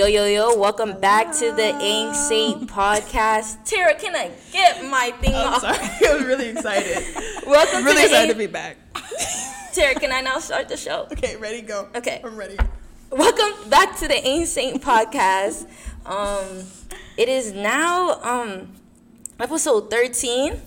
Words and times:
Yo, 0.00 0.06
yo, 0.06 0.24
yo, 0.24 0.56
welcome 0.56 0.98
back 0.98 1.30
to 1.30 1.52
the 1.52 1.76
Ain't 1.78 2.16
Saint 2.16 2.66
podcast. 2.70 3.62
Terrah, 3.66 3.94
can 3.94 4.16
I 4.16 4.30
get 4.50 4.82
my 4.82 5.10
thing 5.20 5.34
I'm 5.34 5.48
off? 5.48 5.60
sorry. 5.60 5.76
I 6.08 6.14
was 6.14 6.24
really 6.24 6.48
excited. 6.48 7.04
Welcome 7.46 7.84
really 7.84 8.04
to 8.04 8.08
the 8.08 8.14
excited 8.14 8.32
to 8.32 8.38
be 8.38 8.46
back. 8.46 8.78
Terrah, 9.74 9.94
can 9.96 10.10
I 10.10 10.22
now 10.22 10.38
start 10.38 10.70
the 10.70 10.78
show? 10.78 11.06
Okay, 11.12 11.36
ready, 11.36 11.60
go. 11.60 11.90
Okay. 11.94 12.22
I'm 12.24 12.34
ready. 12.34 12.56
Welcome 13.10 13.68
back 13.68 13.98
to 13.98 14.08
the 14.08 14.26
Ain't 14.26 14.48
Saint 14.48 14.82
podcast. 14.82 15.66
Um, 16.06 16.64
it 17.18 17.28
is 17.28 17.52
now 17.52 18.22
um 18.22 18.72
episode 19.38 19.90
13. 19.90 20.62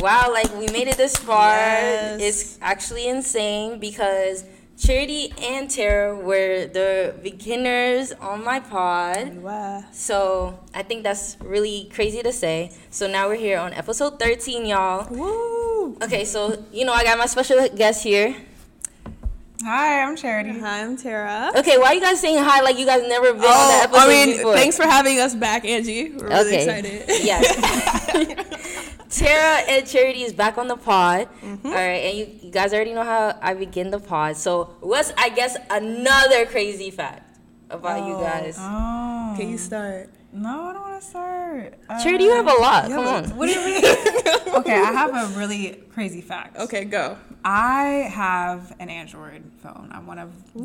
Wow, 0.00 0.32
like 0.32 0.52
we 0.58 0.66
made 0.66 0.88
it 0.88 0.96
this 0.96 1.14
far. 1.14 1.54
Yes. 1.54 2.20
It's 2.20 2.58
actually 2.60 3.06
insane 3.06 3.78
because 3.78 4.42
Charity 4.82 5.32
and 5.40 5.70
Terrah 5.70 6.16
were 6.16 6.66
the 6.66 7.14
beginners 7.22 8.10
on 8.18 8.42
my 8.42 8.58
pod. 8.58 9.36
Wow. 9.36 9.84
So 9.92 10.58
I 10.74 10.82
think 10.82 11.04
that's 11.04 11.36
really 11.40 11.88
crazy 11.94 12.20
to 12.20 12.32
say. 12.32 12.72
So 12.90 13.06
now 13.06 13.28
we're 13.28 13.36
here 13.36 13.58
on 13.60 13.72
episode 13.74 14.18
13, 14.18 14.66
y'all. 14.66 15.06
Woo! 15.08 15.96
Okay, 16.02 16.24
so 16.24 16.64
you 16.72 16.84
know 16.84 16.92
I 16.92 17.04
got 17.04 17.16
my 17.16 17.26
special 17.26 17.68
guest 17.68 18.02
here. 18.02 18.34
Hi, 19.62 20.02
I'm 20.02 20.16
Charity. 20.16 20.58
Hi, 20.58 20.82
I'm 20.82 20.96
Terrah. 20.96 21.52
Okay, 21.58 21.78
why 21.78 21.86
are 21.90 21.94
you 21.94 22.00
guys 22.00 22.20
saying 22.20 22.42
hi 22.42 22.60
like 22.62 22.76
you 22.76 22.84
guys 22.84 23.06
never 23.06 23.32
been 23.32 23.44
on 23.44 23.46
the 23.46 23.48
Oh, 23.48 23.80
episode 23.84 24.00
I 24.00 24.08
mean, 24.08 24.36
before? 24.38 24.54
thanks 24.54 24.76
for 24.76 24.82
having 24.82 25.20
us 25.20 25.36
back, 25.36 25.64
Angie. 25.64 26.10
We're 26.10 26.26
really 26.26 26.48
okay. 26.48 26.64
excited. 26.64 27.04
Yes. 27.22 28.88
Terrah 29.12 29.62
and 29.68 29.86
Charity 29.86 30.22
is 30.22 30.32
back 30.32 30.56
on 30.58 30.68
the 30.68 30.76
pod. 30.76 31.28
Mm-hmm. 31.42 31.66
All 31.66 31.72
right, 31.74 32.02
and 32.08 32.18
you, 32.18 32.26
you 32.42 32.50
guys 32.50 32.72
already 32.72 32.94
know 32.94 33.04
how 33.04 33.38
I 33.42 33.54
begin 33.54 33.90
the 33.90 34.00
pod. 34.00 34.36
So 34.36 34.74
what's 34.80 35.12
I 35.18 35.28
guess 35.28 35.56
another 35.70 36.46
crazy 36.46 36.90
fact 36.90 37.38
about 37.70 38.06
you 38.06 38.14
Oh. 38.14 38.20
guys? 38.20 38.56
Oh. 38.58 39.34
Can 39.38 39.50
you 39.50 39.58
start? 39.58 40.08
No, 40.34 40.48
I 40.68 40.72
don't 40.72 40.80
want 40.82 41.02
to 41.02 41.06
start. 41.06 41.74
Uh, 41.90 42.02
Charity, 42.02 42.24
you 42.24 42.30
have 42.30 42.46
a 42.48 42.54
lot. 42.54 42.88
you 42.88 42.94
Come 42.94 43.06
on. 43.06 43.24
What 43.36 43.46
do 43.46 43.52
you 43.52 43.64
mean? 43.66 43.84
okay, 44.60 44.80
I 44.80 44.90
have 44.92 45.10
a 45.14 45.38
really 45.38 45.82
crazy 45.92 46.22
fact. 46.22 46.56
Okay, 46.56 46.86
go. 46.86 47.18
I 47.44 48.08
have 48.10 48.74
an 48.80 48.88
Android 48.88 49.42
phone. 49.62 49.90
I'm 49.92 50.06
one 50.06 50.18
of 50.18 50.30
the 50.54 50.62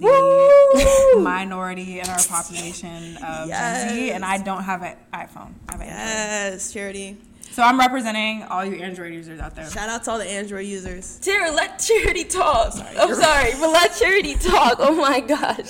Woo! 1.15 1.21
minority 1.21 1.99
in 1.99 2.07
our 2.07 2.19
population 2.29 3.17
of 3.17 3.49
Gen 3.49 3.89
Z, 3.89 4.11
and 4.11 4.23
I 4.23 4.37
don't 4.37 4.63
have 4.63 4.83
an 4.83 4.95
iPhone. 5.13 5.51
I 5.67 5.71
have 5.73 5.81
an 5.81 5.87
Android. 5.89 6.53
Yes, 6.53 6.71
Charity. 6.71 7.17
So 7.57 7.63
I'm 7.63 7.79
representing 7.79 8.43
all 8.43 8.63
you 8.63 8.83
Android 8.83 9.15
users 9.15 9.39
out 9.39 9.55
there. 9.55 9.67
Shout 9.67 9.89
out 9.89 10.03
to 10.03 10.11
all 10.11 10.19
the 10.19 10.29
Android 10.29 10.67
users. 10.67 11.17
Terrah, 11.17 11.49
let 11.49 11.79
Charity 11.79 12.23
talk. 12.23 12.75
I'm 12.95 13.15
sorry, 13.15 13.49
but 13.53 13.71
let 13.71 13.95
Charity 13.95 14.35
talk. 14.35 14.75
Oh 14.77 14.93
my 14.93 15.21
gosh. 15.21 15.65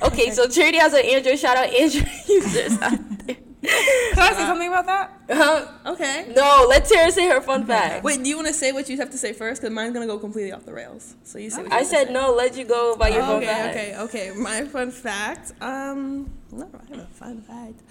Okay, 0.00 0.30
so 0.30 0.48
Charity 0.48 0.78
has 0.78 0.94
an 0.94 1.04
Android. 1.04 1.38
Shout 1.38 1.58
out 1.58 1.66
Android 1.66 2.08
users 2.26 2.80
out 2.80 2.98
there. 3.26 3.36
Can 3.36 4.18
I 4.18 4.32
say 4.32 4.46
something 4.46 4.68
about 4.68 4.86
that? 4.86 5.74
Okay. 5.84 6.32
no, 6.34 6.64
let 6.70 6.86
Terrah 6.86 7.10
say 7.10 7.28
her 7.28 7.42
fun 7.42 7.66
fact. 7.66 8.02
Wait, 8.02 8.22
do 8.22 8.30
you 8.30 8.36
want 8.36 8.48
to 8.48 8.54
say 8.54 8.72
what 8.72 8.88
you 8.88 8.96
have 8.96 9.10
to 9.10 9.18
say 9.18 9.34
first? 9.34 9.60
Because 9.60 9.74
mine's 9.74 9.92
going 9.92 10.08
to 10.08 10.14
go 10.14 10.18
completely 10.18 10.52
off 10.52 10.64
the 10.64 10.72
rails. 10.72 11.16
So 11.24 11.38
you 11.38 11.50
say 11.50 11.64
what 11.64 11.70
I 11.70 11.78
have 11.80 11.86
said 11.86 12.06
say. 12.06 12.12
no. 12.14 12.32
Let 12.32 12.56
you 12.56 12.64
go 12.64 12.94
about 12.94 13.12
your 13.12 13.20
fun 13.20 13.42
okay, 13.42 13.46
fact. 13.46 13.76
okay, 13.76 14.30
okay. 14.30 14.32
My 14.34 14.64
fun 14.64 14.90
fact. 14.90 15.52
Um, 15.60 16.30
no, 16.50 16.66
I 16.72 16.96
have 16.96 17.04
a 17.04 17.06
fun 17.08 17.42
fact. 17.42 17.82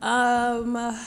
Um, 0.00 0.74
uh, 0.74 0.98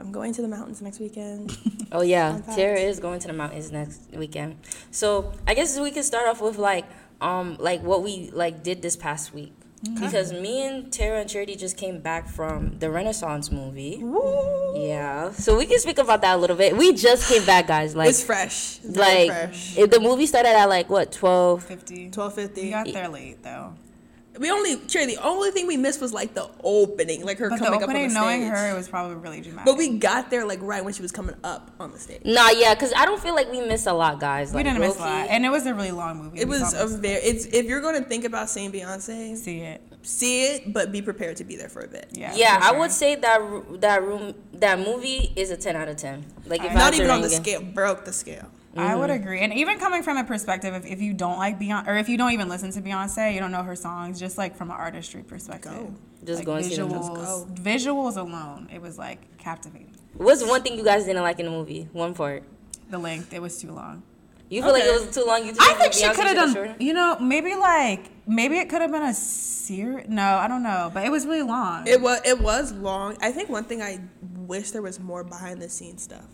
I'm 0.00 0.12
going 0.12 0.32
to 0.32 0.42
the 0.42 0.48
mountains 0.48 0.80
next 0.82 0.98
weekend. 1.00 1.56
Oh 1.92 2.02
yeah, 2.02 2.40
Terrah 2.54 2.78
is 2.78 3.00
going 3.00 3.18
to 3.18 3.26
the 3.26 3.32
mountains 3.32 3.72
next 3.72 4.02
weekend. 4.12 4.58
So 4.92 5.32
I 5.48 5.54
guess 5.54 5.76
we 5.76 5.90
can 5.90 6.04
start 6.04 6.28
off 6.28 6.40
with 6.40 6.56
like 6.56 6.84
um 7.20 7.56
like 7.58 7.82
what 7.82 8.04
we 8.04 8.30
like 8.32 8.62
did 8.62 8.80
this 8.80 8.94
past 8.94 9.34
week. 9.34 9.52
Because 9.82 10.32
me 10.32 10.64
and 10.64 10.92
Terrah 10.92 11.22
and 11.22 11.28
Charity 11.28 11.56
just 11.56 11.76
came 11.76 11.98
back 12.00 12.28
from 12.28 12.78
the 12.78 12.90
Renaissance 12.90 13.50
movie. 13.50 13.98
Woo! 14.00 14.86
Yeah. 14.86 15.32
So 15.32 15.58
we 15.58 15.66
can 15.66 15.80
speak 15.80 15.98
about 15.98 16.20
that 16.20 16.36
a 16.36 16.38
little 16.38 16.54
bit. 16.56 16.76
We 16.76 16.92
just 16.94 17.28
came 17.28 17.44
back, 17.44 17.66
guys. 17.66 17.96
Like 17.96 18.10
it's 18.10 18.22
fresh. 18.22 18.78
It's 18.84 18.96
like 18.96 19.30
fresh. 19.30 19.76
if 19.76 19.90
the 19.90 19.98
movie 19.98 20.26
started 20.26 20.50
at 20.50 20.68
like 20.68 20.90
what, 20.90 21.10
12? 21.10 21.64
50. 21.64 22.10
Twelve 22.10 22.34
fifty. 22.34 22.64
We 22.66 22.70
got 22.70 22.86
there 22.92 23.08
late 23.08 23.42
though. 23.42 23.74
We 24.38 24.50
only, 24.50 24.76
Cherry, 24.86 25.06
the 25.06 25.16
only 25.22 25.50
thing 25.50 25.66
we 25.66 25.76
missed 25.76 26.00
was 26.00 26.12
like 26.12 26.34
the 26.34 26.48
opening, 26.62 27.24
like 27.24 27.38
her 27.38 27.50
But 27.50 27.58
the 27.58 27.64
coming 27.64 27.82
up 27.82 27.88
on 27.88 27.96
opening, 27.96 28.08
the 28.08 28.14
knowing 28.14 28.42
stage. 28.42 28.52
her, 28.56 28.70
it 28.70 28.74
was 28.74 28.88
probably 28.88 29.16
really 29.16 29.40
dramatic. 29.40 29.66
But 29.66 29.76
we 29.76 29.98
got 29.98 30.30
there 30.30 30.44
like 30.46 30.60
right 30.62 30.84
when 30.84 30.94
she 30.94 31.02
was 31.02 31.10
coming 31.10 31.34
up 31.42 31.72
on 31.80 31.90
the 31.90 31.98
stage. 31.98 32.22
Nah, 32.24 32.50
yeah, 32.50 32.74
cuz 32.76 32.92
I 32.96 33.06
don't 33.06 33.20
feel 33.20 33.34
like 33.34 33.50
we 33.50 33.60
missed 33.60 33.88
a 33.88 33.92
lot, 33.92 34.20
guys. 34.20 34.52
we 34.54 34.62
didn't 34.62 34.78
miss 34.78 34.96
a 34.96 35.00
lot, 35.00 35.26
and 35.28 35.44
it 35.44 35.48
was 35.50 35.66
a 35.66 35.74
really 35.74 35.90
long 35.90 36.18
movie. 36.22 36.40
It 36.40 36.48
We 36.48 36.58
was 36.60 36.72
a 36.74 36.86
very. 36.86 37.16
It's 37.22 37.46
if 37.46 37.66
you're 37.66 37.80
going 37.80 38.00
to 38.00 38.08
think 38.08 38.24
about 38.24 38.48
seeing 38.48 38.70
Beyonce, 38.70 39.36
see 39.36 39.60
it. 39.60 39.82
see 40.02 40.46
it, 40.46 40.72
but 40.72 40.92
be 40.92 41.02
prepared 41.02 41.36
to 41.38 41.44
be 41.44 41.56
there 41.56 41.68
for 41.68 41.80
a 41.80 41.88
bit. 41.88 42.06
Yeah. 42.12 42.32
Yeah, 42.34 42.58
for 42.60 42.64
I 42.76 42.78
would 42.78 42.92
say 42.92 43.16
that 43.16 43.40
that 43.80 44.02
room 44.02 44.34
that 44.54 44.78
movie 44.78 45.32
is 45.34 45.50
a 45.50 45.56
10 45.56 45.74
out 45.74 45.88
of 45.88 45.96
10. 45.96 46.24
Like 46.46 46.60
if 46.64 46.70
I 46.70 46.74
Not 46.74 46.80
Not 46.80 46.94
even 46.94 47.10
on 47.10 47.20
the 47.22 47.26
it. 47.26 47.30
scale, 47.32 47.62
broke 47.62 48.04
the 48.04 48.12
scale. 48.12 48.46
I 48.76 48.94
would 48.94 49.10
Mm-hmm. 49.10 49.22
agree, 49.22 49.40
and 49.40 49.52
even 49.54 49.78
coming 49.78 50.02
from 50.02 50.16
a 50.16 50.24
perspective 50.24 50.72
of 50.74 50.86
if 50.86 51.00
you 51.02 51.12
don't 51.12 51.38
like 51.38 51.58
Beyonce, 51.58 51.88
or 51.88 51.96
if 51.96 52.08
you 52.08 52.16
don't 52.16 52.32
even 52.32 52.48
listen 52.48 52.70
to 52.72 52.80
Beyonce, 52.80 53.34
you 53.34 53.40
don't 53.40 53.50
know 53.50 53.62
her 53.64 53.74
songs, 53.74 54.20
just 54.20 54.38
like 54.38 54.56
from 54.56 54.70
an 54.70 54.76
artistry 54.76 55.22
perspective, 55.24 55.72
Go. 55.72 55.94
Just 56.24 56.38
like 56.40 56.46
go 56.46 56.54
and 56.54 56.64
see 56.64 56.76
them. 56.76 56.90
visuals, 56.90 57.14
Go. 57.16 57.46
visuals 57.62 58.16
alone, 58.16 58.68
it 58.72 58.80
was 58.80 58.96
like 58.98 59.18
captivating. 59.38 59.92
What's 60.14 60.44
one 60.46 60.62
thing 60.62 60.76
you 60.78 60.84
guys 60.84 61.04
didn't 61.04 61.22
like 61.22 61.38
in 61.40 61.46
the 61.46 61.50
movie? 61.52 61.88
One 61.92 62.14
part. 62.14 62.44
The 62.90 62.98
length, 62.98 63.32
it 63.32 63.40
was 63.42 63.60
too 63.60 63.72
long. 63.72 64.02
You 64.48 64.62
feel 64.62 64.72
like 64.72 64.82
it 64.84 65.00
was 65.06 65.14
too 65.14 65.24
long? 65.24 65.46
You 65.46 65.52
I 65.60 65.74
think 65.74 65.92
she 65.92 66.04
could 66.08 66.26
have 66.26 66.34
done, 66.36 66.52
shortened? 66.54 66.80
you 66.82 66.92
know, 66.92 67.16
maybe 67.20 67.54
like 67.54 68.10
maybe 68.26 68.58
it 68.58 68.68
could 68.68 68.82
have 68.82 68.90
been 68.90 69.02
a 69.02 69.14
series. 69.14 70.08
No, 70.08 70.22
I 70.38 70.48
don't 70.48 70.64
know, 70.64 70.90
but 70.92 71.04
it 71.04 71.10
was 71.10 71.24
really 71.24 71.42
long. 71.42 71.86
It 71.86 72.00
was 72.00 72.20
it 72.24 72.40
was 72.40 72.72
long. 72.72 73.16
I 73.22 73.30
think 73.30 73.48
one 73.48 73.62
thing 73.64 73.80
I 73.80 74.00
wish 74.46 74.72
there 74.72 74.82
was 74.82 74.98
more 74.98 75.22
behind 75.22 75.62
the 75.62 75.68
scenes 75.68 76.02
stuff. 76.02 76.24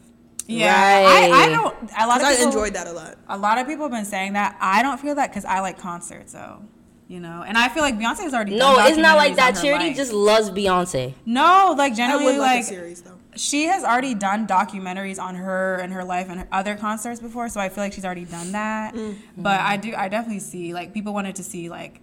Yeah, 0.46 1.04
I, 1.06 1.30
I 1.30 1.48
don't. 1.48 1.76
A 1.98 2.06
lot 2.06 2.20
of 2.20 2.26
I 2.26 2.32
people, 2.32 2.46
enjoyed 2.46 2.74
that 2.74 2.86
a 2.86 2.92
lot. 2.92 3.18
A 3.28 3.38
lot 3.38 3.58
of 3.58 3.66
people 3.66 3.84
have 3.84 3.92
been 3.92 4.04
saying 4.04 4.34
that. 4.34 4.56
I 4.60 4.82
don't 4.82 4.98
feel 4.98 5.14
that 5.16 5.30
because 5.30 5.44
I 5.44 5.60
like 5.60 5.78
concerts, 5.78 6.32
though. 6.32 6.62
You 7.08 7.20
know, 7.20 7.44
and 7.46 7.56
I 7.56 7.68
feel 7.68 7.82
like 7.82 7.96
Beyonce 7.98 8.20
has 8.20 8.34
already. 8.34 8.56
No, 8.56 8.78
it's 8.80 8.98
not 8.98 9.16
like 9.16 9.36
that. 9.36 9.54
Charity 9.54 9.88
life. 9.88 9.96
just 9.96 10.12
loves 10.12 10.50
Beyonce. 10.50 11.14
no, 11.24 11.74
like 11.76 11.92
I 11.92 11.96
generally, 11.96 12.36
like, 12.36 12.64
series 12.64 13.02
she 13.36 13.64
has 13.64 13.84
already 13.84 14.14
done 14.14 14.46
documentaries 14.46 15.20
on 15.20 15.34
her 15.34 15.76
and 15.76 15.92
her 15.92 16.04
life 16.04 16.28
and 16.28 16.40
her 16.40 16.48
other 16.50 16.74
concerts 16.74 17.20
before, 17.20 17.48
so 17.48 17.60
I 17.60 17.68
feel 17.68 17.84
like 17.84 17.92
she's 17.92 18.04
already 18.04 18.24
done 18.24 18.52
that. 18.52 18.94
Mm. 18.94 19.16
But 19.36 19.60
I 19.60 19.76
do, 19.76 19.94
I 19.94 20.08
definitely 20.08 20.40
see 20.40 20.74
like 20.74 20.92
people 20.92 21.12
wanted 21.12 21.36
to 21.36 21.44
see 21.44 21.68
like 21.68 22.00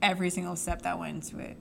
every 0.00 0.30
single 0.30 0.56
step 0.56 0.82
that 0.82 0.98
went 0.98 1.14
into 1.14 1.44
it. 1.44 1.56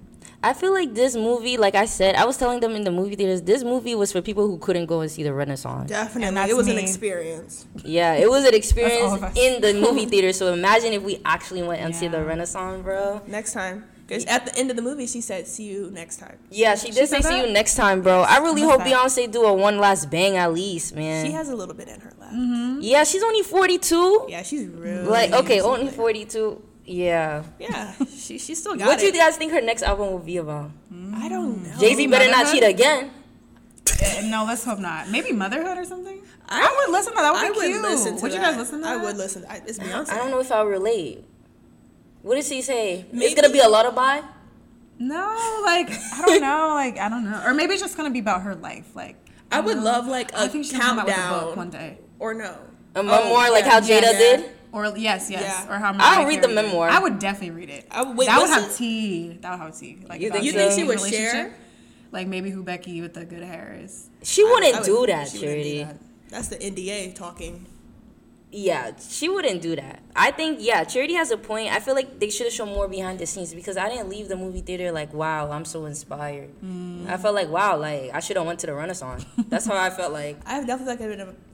I 0.49 0.53
feel 0.53 0.71
like 0.73 0.93
this 0.93 1.15
movie, 1.15 1.57
like 1.57 1.75
I 1.75 1.85
said, 1.85 2.15
I 2.15 2.25
was 2.25 2.37
telling 2.37 2.59
them 2.59 2.73
in 2.75 2.83
the 2.83 2.91
movie 2.91 3.15
theaters, 3.15 3.41
this 3.41 3.63
movie 3.63 3.95
was 3.95 4.11
for 4.11 4.21
people 4.21 4.45
who 4.47 4.57
couldn't 4.59 4.85
go 4.85 5.01
and 5.01 5.09
see 5.09 5.23
the 5.23 5.33
Renaissance. 5.33 5.89
Definitely, 5.89 6.37
And 6.39 6.49
it 6.51 6.55
was 6.55 6.67
an 6.67 6.77
experience. 6.77 7.65
Yeah, 7.83 8.13
it 8.13 8.29
was 8.29 8.45
an 8.45 8.53
experience 8.53 9.13
in 9.35 9.61
the 9.61 9.73
movie 9.73 10.05
theater. 10.13 10.31
So 10.33 10.53
imagine 10.53 10.93
if 10.93 11.01
we 11.03 11.19
actually 11.25 11.63
went 11.63 11.81
and 11.81 11.95
see 11.95 12.07
the 12.07 12.17
Yeah. 12.17 12.23
Renaissance, 12.23 12.83
bro. 12.83 13.21
Next 13.27 13.53
time, 13.53 13.85
because 14.07 14.23
at 14.25 14.45
the 14.45 14.55
end 14.59 14.69
of 14.69 14.75
the 14.75 14.83
movie, 14.83 15.07
she 15.07 15.19
said, 15.21 15.47
"See 15.47 15.63
you 15.63 15.89
next 15.91 16.17
time." 16.17 16.37
Yeah, 16.51 16.75
she 16.75 16.87
did 16.91 17.09
say 17.09 17.21
said 17.21 17.23
see 17.23 17.29
that? 17.41 17.47
you 17.47 17.53
next 17.53 17.73
time, 17.75 18.03
bro. 18.03 18.21
I 18.21 18.37
really 18.37 18.61
What's 18.63 18.83
hope 18.83 18.87
that? 18.87 18.93
Beyonce 19.25 19.31
do 19.31 19.43
a 19.45 19.53
one 19.53 19.79
last 19.79 20.11
bang 20.11 20.37
at 20.37 20.53
least, 20.53 20.93
man. 20.95 21.25
She 21.25 21.31
has 21.31 21.49
a 21.49 21.55
little 21.55 21.73
bit 21.73 21.87
in 21.87 21.99
her 22.01 22.13
left. 22.19 22.33
Mm-hmm. 22.35 22.79
yeah, 22.81 23.03
she's 23.03 23.23
only 23.23 23.41
42. 23.41 24.27
Yeah, 24.29 24.43
she's 24.43 24.67
really 24.67 25.07
Like, 25.07 25.31
okay, 25.31 25.59
only 25.61 25.85
like- 25.87 25.95
42. 25.95 26.61
Yeah. 26.85 27.43
Yeah, 27.59 27.93
she 28.15 28.37
she 28.37 28.53
still 28.55 28.75
got 28.75 28.85
it. 28.85 28.87
What 28.87 28.99
do 28.99 29.05
you 29.05 29.13
guys 29.13 29.37
think 29.37 29.51
her 29.51 29.61
next 29.61 29.81
album 29.83 30.11
will 30.11 30.19
be 30.19 30.37
about? 30.37 30.71
I 31.15 31.27
don't 31.29 31.63
know. 31.63 31.77
Jay 31.79 31.95
Z 31.95 32.07
better 32.07 32.29
not 32.29 32.51
cheat 32.51 32.63
again. 32.63 33.11
Eh, 34.01 34.27
no, 34.29 34.45
let's 34.45 34.63
hope 34.63 34.79
not. 34.79 35.09
Maybe 35.09 35.31
motherhood 35.31 35.77
or 35.77 35.85
something. 35.85 36.21
I, 36.47 36.83
would 36.85 36.91
listen 36.93 37.13
to 37.13 37.17
that. 37.17 37.33
That 37.33 37.43
I 37.43 37.49
would 37.49 37.53
be 37.53 37.59
would 37.59 37.67
cute. 37.71 37.81
listen 37.81 38.15
to 38.17 38.21
would 38.21 38.31
that. 38.31 38.35
you 38.37 38.41
guys 38.41 38.57
listen 38.57 38.81
to 38.81 38.87
I 38.87 38.95
that? 38.97 39.03
would 39.03 39.17
listen. 39.17 39.45
I, 39.49 39.61
it's 39.65 39.79
Beyonce. 39.79 40.09
I 40.09 40.17
don't 40.17 40.29
know 40.31 40.39
if 40.39 40.51
I'll 40.51 40.65
relate. 40.65 41.23
What 42.21 42.35
does 42.35 42.49
he 42.49 42.61
say? 42.61 43.05
It's 43.13 43.35
gonna 43.39 43.53
be 43.53 43.59
a 43.59 43.67
lullaby. 43.69 44.21
No, 44.99 45.61
like 45.65 45.89
I 45.89 46.23
don't 46.25 46.41
know, 46.41 46.69
like 46.73 46.97
I 46.97 47.09
don't 47.09 47.25
know, 47.29 47.41
or 47.45 47.53
maybe 47.53 47.73
it's 47.73 47.81
just 47.81 47.97
gonna 47.97 48.11
be 48.11 48.19
about 48.19 48.41
her 48.43 48.55
life. 48.55 48.95
Like 48.95 49.15
I 49.51 49.59
would 49.59 49.77
know. 49.77 49.83
love 49.83 50.07
like 50.07 50.33
I 50.33 50.45
a 50.45 50.49
think 50.49 50.65
she's 50.65 50.73
gonna 50.73 50.83
come 50.83 50.99
out 50.99 51.05
with 51.05 51.15
a 51.15 51.17
book 51.17 51.25
countdown 51.39 51.55
one 51.57 51.69
day. 51.69 51.97
or 52.19 52.33
no. 52.33 52.57
A 52.95 53.03
memoir, 53.03 53.51
like 53.51 53.65
yeah, 53.65 53.71
how 53.71 53.77
yeah, 53.85 53.99
Jada 54.01 54.13
yeah. 54.13 54.17
did. 54.17 54.51
Or 54.75 54.85
yes, 54.97 55.31
yes, 55.31 55.41
Yeah. 55.41 55.73
or 55.73 55.79
how 55.79 55.87
I'll 55.87 55.93
Mariah 55.93 56.27
read 56.27 56.41
the 56.41 56.49
memoir. 56.49 56.89
I 56.89 56.99
would 56.99 57.17
definitely 57.17 57.55
read 57.55 57.69
it. 57.69 57.87
I 57.89 58.03
would- 58.03 58.17
wait, 58.17 58.25
that 58.27 58.39
would 58.41 58.49
have 58.49 58.69
it? 58.69 58.75
tea. 58.75 59.37
That 59.41 59.51
would 59.51 59.59
have 59.65 59.79
tea. 59.79 59.99
Like 60.07 60.19
You 60.21 60.29
think 60.29 60.43
You 60.43 60.51
think 60.51 60.73
she 60.73 60.83
would 60.83 60.99
share? 60.99 61.53
Like 62.11 62.27
maybe 62.27 62.49
who 62.49 62.61
Becky 62.61 63.01
with 63.01 63.13
the 63.13 63.23
good 63.25 63.41
hair 63.43 63.79
is. 63.81 64.09
She 64.21 64.43
wouldn't 64.43 64.75
would- 64.75 64.85
do 64.85 65.05
that, 65.07 65.25
wouldn't 65.31 65.41
Charity. 65.41 65.83
that. 65.85 65.97
That's 66.29 66.49
the 66.49 66.57
NDA 66.57 67.13
talking. 67.15 67.65
Yeah, 68.51 68.91
she 69.09 69.27
wouldn't 69.27 69.61
do 69.61 69.75
that. 69.75 69.99
I 70.15 70.31
think 70.31 70.59
yeah, 70.61 70.83
Charity 70.85 71.13
has 71.15 71.31
a 71.31 71.37
point. 71.37 71.73
I 71.73 71.79
feel 71.79 71.93
like 71.95 72.19
they 72.19 72.29
should 72.29 72.45
have 72.47 72.53
shown 72.53 72.69
more 72.69 72.87
behind 72.87 73.19
the 73.19 73.25
scenes 73.25 73.53
because 73.53 73.75
I 73.75 73.89
didn't 73.89 74.07
leave 74.09 74.27
the 74.29 74.37
movie 74.37 74.61
theater 74.61 74.91
like 74.93 75.13
wow, 75.13 75.51
I'm 75.51 75.65
so 75.65 75.85
inspired. 75.85 76.49
Mm. 76.63 77.07
I 77.09 77.17
felt 77.17 77.35
like 77.35 77.49
wow, 77.49 77.77
like 77.77 78.11
I 78.13 78.19
should 78.21 78.37
have 78.37 78.45
went 78.45 78.59
to 78.59 78.67
the 78.67 78.73
Renaissance. 78.73 79.25
That's 79.49 79.65
how 79.65 79.75
I 79.77 79.89
felt 79.89 80.13
like. 80.13 80.37
I 80.45 80.59
definitely 80.63 80.85
like 80.85 80.99
I 81.01 81.03
could 81.07 81.19
have 81.19 81.27
been 81.27 81.35
a. 81.35 81.44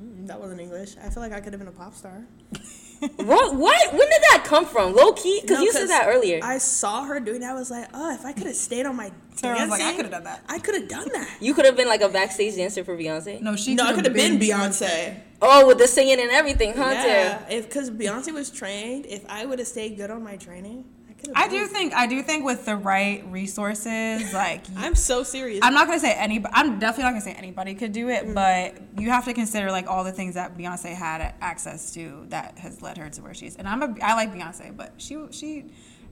Mm, 0.00 0.26
that 0.28 0.40
wasn't 0.40 0.60
English. 0.60 0.96
I 1.02 1.10
feel 1.10 1.22
like 1.22 1.32
I 1.32 1.40
could 1.40 1.52
have 1.52 1.60
been 1.60 1.68
a 1.68 1.72
pop 1.72 1.94
star. 1.94 2.24
What? 3.00 3.54
What? 3.54 3.92
When 3.92 4.00
did 4.00 4.22
that 4.30 4.42
come 4.44 4.66
from? 4.66 4.92
Low 4.94 5.12
key? 5.12 5.40
Because 5.42 5.58
No, 5.58 5.62
you 5.64 5.72
said 5.72 5.88
that 5.88 6.06
earlier. 6.08 6.40
I 6.42 6.58
saw 6.58 7.04
her 7.04 7.20
doing 7.20 7.42
that. 7.42 7.52
I 7.52 7.54
was 7.54 7.70
like, 7.70 7.88
oh, 7.94 8.12
if 8.12 8.24
I 8.24 8.32
could 8.32 8.46
have 8.46 8.56
stayed 8.56 8.86
on 8.86 8.96
my 8.96 9.12
Sarah 9.36 9.60
was 9.60 9.70
like, 9.70 9.82
I 9.82 9.92
could 9.94 10.06
have 10.06 10.10
done 10.10 10.24
that. 10.24 10.42
I 10.48 10.58
could 10.58 10.74
have 10.74 10.88
done 10.88 11.08
that. 11.12 11.28
you 11.40 11.54
could 11.54 11.64
have 11.64 11.76
been 11.76 11.86
like 11.86 12.00
a 12.00 12.08
backstage 12.08 12.56
dancer 12.56 12.82
for 12.82 12.96
Beyonce. 12.96 13.40
No, 13.40 13.54
she 13.54 13.76
no, 13.76 13.84
I 13.84 13.92
could've 13.92 14.12
could 14.12 14.20
have 14.20 14.40
been 14.40 14.40
Beyonce. 14.40 15.20
Oh, 15.40 15.68
with 15.68 15.78
the 15.78 15.86
singing 15.86 16.20
and 16.20 16.30
everything, 16.30 16.74
huh? 16.74 16.90
Yeah, 16.92 17.02
Terrah? 17.02 17.46
if 17.50 17.68
because 17.68 17.90
Beyonce 17.90 18.34
was 18.34 18.50
trained, 18.50 19.06
if 19.06 19.24
I 19.28 19.46
would 19.46 19.60
have 19.60 19.68
stayed 19.68 19.96
good 19.96 20.10
on 20.10 20.24
my 20.24 20.36
training, 20.36 20.84
I 21.18 21.26
could 21.26 21.36
have. 21.36 21.46
I 21.46 21.48
do 21.48 21.66
think 21.66 21.94
I 21.94 22.06
do 22.06 22.22
think 22.22 22.44
with 22.44 22.64
the 22.64 22.76
right 22.76 23.24
resources, 23.30 24.32
like 24.32 24.64
I'm 24.76 24.94
so 24.94 25.22
serious. 25.22 25.60
I'm 25.62 25.74
not 25.74 25.86
gonna 25.86 26.00
say 26.00 26.12
anybody. 26.12 26.52
I'm 26.56 26.78
definitely 26.78 27.04
not 27.04 27.10
gonna 27.10 27.20
say 27.22 27.32
anybody 27.32 27.74
could 27.74 27.92
do 27.92 28.08
it, 28.08 28.34
but 28.34 28.76
you 28.98 29.10
have 29.10 29.24
to 29.26 29.34
consider 29.34 29.70
like 29.70 29.86
all 29.88 30.04
the 30.04 30.12
things 30.12 30.34
that 30.34 30.56
Beyonce 30.56 30.94
had 30.94 31.34
access 31.40 31.92
to 31.94 32.24
that 32.28 32.58
has 32.58 32.82
led 32.82 32.98
her 32.98 33.08
to 33.10 33.22
where 33.22 33.34
she 33.34 33.46
is. 33.46 33.56
And 33.56 33.68
I'm 33.68 33.82
a 33.82 33.94
I 34.02 34.14
like 34.14 34.32
Beyonce, 34.32 34.76
but 34.76 34.94
she 34.98 35.16
she 35.30 35.66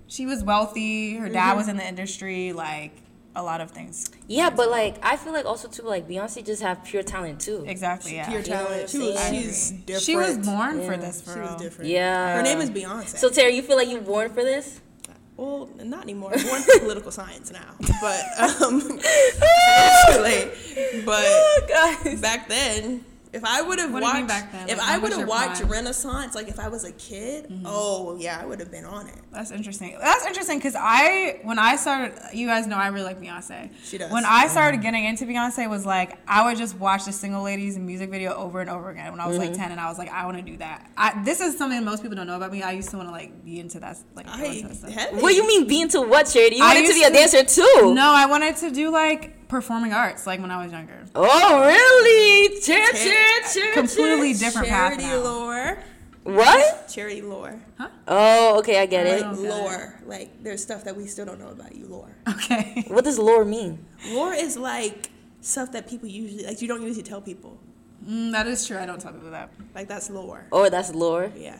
she 0.08 0.26
was 0.26 0.43
wealthy. 0.44 1.17
Her 1.17 1.29
dad 1.29 1.49
Mm-hmm. 1.50 1.56
was 1.58 1.69
in 1.69 1.76
the 1.76 1.87
industry. 1.87 2.53
Like 2.53 2.93
a 3.35 3.43
lot 3.43 3.61
of 3.61 3.70
things. 3.70 4.11
Yeah, 4.29 4.49
but 4.49 4.70
like 4.70 4.97
I 5.05 5.17
feel 5.19 5.32
like 5.35 5.44
also 5.44 5.69
too 5.69 5.82
like 5.82 6.08
Beyonce 6.08 6.44
just 6.44 6.62
have 6.62 6.82
pure 6.85 7.03
talent 7.03 7.38
too. 7.41 7.64
Exactly. 7.67 8.14
Yeah. 8.14 8.29
Pure 8.29 8.41
You 8.41 8.49
know 8.50 8.56
talent. 8.64 8.81
I'm 8.82 8.88
She 8.88 8.99
was. 8.99 9.29
She's 9.29 9.70
different. 9.73 10.03
She 10.05 10.17
was 10.17 10.38
born 10.38 10.82
for 10.87 10.97
this. 10.97 11.20
For 11.20 11.35
She 11.35 11.41
was 11.41 11.49
real. 11.50 11.58
different. 11.58 11.91
Yeah. 11.91 12.35
Her 12.37 12.43
name 12.43 12.61
is 12.61 12.70
Beyonce. 12.70 13.19
So 13.19 13.29
Terrah, 13.29 13.53
you 13.53 13.62
feel 13.62 13.76
like 13.76 13.88
you 13.88 14.00
born 14.00 14.31
for 14.31 14.43
this? 14.43 14.81
Well, 15.37 15.69
not 15.85 16.03
anymore. 16.03 16.33
I'm 16.35 16.47
born 16.47 16.62
for 16.62 16.79
political 16.81 17.11
science 17.11 17.53
now, 17.53 17.75
but 18.00 18.23
um. 18.61 18.81
But 21.05 21.69
guys. 21.69 22.21
back 22.21 22.49
then, 22.49 23.05
if 23.32 23.44
I 23.44 23.62
would 23.62 23.78
have 23.78 23.93
What 23.93 24.00
do 24.00 24.06
you 24.06 24.12
watched, 24.14 24.28
back 24.28 24.52
then? 24.52 24.69
if 24.69 24.78
Like, 24.78 24.88
I 24.88 24.99
would 24.99 25.12
have 25.12 25.28
watched 25.28 25.61
prime? 25.61 25.70
Renaissance, 25.73 26.34
like 26.34 26.49
if 26.49 26.58
I 26.58 26.69
was 26.69 26.84
a 26.84 26.93
kid, 26.93 27.52
oh 27.64 28.17
yeah, 28.19 28.38
I 28.40 28.46
would 28.46 28.61
have 28.61 28.70
been 28.70 28.84
on 28.84 29.06
it. 29.08 29.14
That's 29.32 29.50
interesting. 29.50 29.96
That's 30.00 30.25
interesting 30.26 30.58
because 30.58 30.75
I, 30.78 31.40
when 31.43 31.58
I 31.58 31.76
started, 31.76 32.19
you 32.32 32.46
guys 32.46 32.67
know 32.67 32.76
I 32.76 32.88
really 32.88 33.05
like 33.05 33.20
Beyonce. 33.20 33.70
She 33.84 33.99
does. 33.99 34.11
When 34.11 34.25
I 34.25 34.46
started 34.49 34.81
getting 34.82 35.05
into 35.05 35.25
Beyonce, 35.26 35.69
was 35.69 35.84
like 35.87 36.19
I 36.28 36.44
would 36.46 36.56
just 36.56 36.78
watch 36.78 37.05
the 37.05 37.12
Single 37.12 37.43
Ladies 37.43 37.78
music 37.78 38.11
video 38.11 38.34
over 38.34 38.61
and 38.61 38.70
over 38.70 38.90
again 38.90 39.11
when 39.12 39.20
I 39.20 39.26
was 39.26 39.37
Mm-hmm. 39.37 39.46
like 39.49 39.55
ten, 39.55 39.70
and 39.72 39.81
I 39.81 39.88
was 39.88 39.99
like, 39.99 40.11
I 40.11 40.25
want 40.25 40.38
to 40.38 40.43
do 40.43 40.56
that. 40.58 40.90
I, 40.96 41.22
this 41.25 41.40
is 41.40 41.58
something 41.58 41.84
most 41.84 42.02
people 42.02 42.17
don't 42.17 42.26
know 42.26 42.37
about 42.37 42.52
me. 42.52 42.62
I 42.62 42.72
used 42.72 42.88
to 42.90 42.96
want 42.96 43.08
to 43.08 43.12
like 43.12 43.44
be 43.44 43.61
into 43.61 43.79
that, 43.81 43.99
like 44.14 44.26
go 44.26 44.32
I 44.32 44.44
into 44.44 44.69
that 44.69 44.76
stuff. 44.76 44.90
heavy. 44.93 45.20
What 45.20 45.34
you 45.34 45.46
mean 45.46 45.67
be 45.67 45.81
into 45.82 46.00
what 46.00 46.25
charity? 46.26 46.56
You 46.56 46.64
I 46.64 46.75
wanted 46.75 46.88
to 46.88 46.94
be 46.94 47.02
a 47.02 47.08
to- 47.08 47.12
dancer 47.12 47.44
too. 47.44 47.94
No, 47.94 48.12
I 48.14 48.26
wanted 48.26 48.56
to 48.56 48.70
do 48.70 48.90
like 48.90 49.45
performing 49.48 49.93
arts, 49.93 50.26
like 50.26 50.40
when 50.40 50.50
I 50.50 50.62
was 50.62 50.72
younger. 50.72 51.04
Oh 51.14 51.64
really? 51.66 52.60
Cheer, 52.60 52.87
Cheer- 52.93 52.94
cheer, 53.04 53.43
cheer, 53.52 53.72
Completely 53.75 54.32
cheer. 54.34 54.40
different 54.48 54.69
path 54.69 54.93
Charity 54.98 55.06
now. 55.06 55.22
lore, 55.22 55.78
What? 56.25 56.88
charity 56.88 57.22
lore, 57.22 57.60
Huh? 57.78 57.88
Oh, 58.08 58.58
okay, 58.58 58.81
I 58.81 58.87
get 58.87 59.06
like 59.06 59.16
it. 59.19 59.20
don't 59.22 59.44
it. 59.44 59.48
lore. 59.48 60.00
Like 60.06 60.43
there's 60.43 60.62
stuff 60.62 60.84
that 60.84 60.96
we 60.96 61.06
still 61.06 61.25
don't 61.26 61.38
know 61.38 61.48
about 61.50 61.75
you, 61.75 61.87
lore. 61.87 62.14
Okay. 62.28 62.84
What 62.88 63.04
does 63.04 63.19
lore 63.19 63.44
mean? 63.44 63.84
Lore 64.10 64.34
is 64.34 64.56
like 64.56 65.10
stuff 65.40 65.72
that 65.72 65.88
people 65.88 66.08
usually 66.08 66.44
like. 66.44 66.60
You 66.62 66.69
don't 66.69 66.82
usually 66.82 67.02
tell 67.04 67.20
people. 67.20 67.58
Mm, 68.06 68.32
that 68.32 68.46
is 68.46 68.66
true. 68.66 68.78
I 68.78 68.87
don't 68.87 69.00
tell 69.00 69.12
people 69.12 69.31
that. 69.31 69.50
Like 69.75 69.88
that's 69.88 70.10
lore. 70.10 70.46
Oh, 70.52 70.69
that's 70.69 70.93
lore. 70.94 71.31
Yeah. 71.37 71.58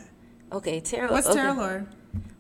Okay, 0.53 0.81
Terrah. 0.81 1.11
What's 1.11 1.27
okay. 1.27 1.39
Terrah 1.41 1.55
Lore? 1.55 1.87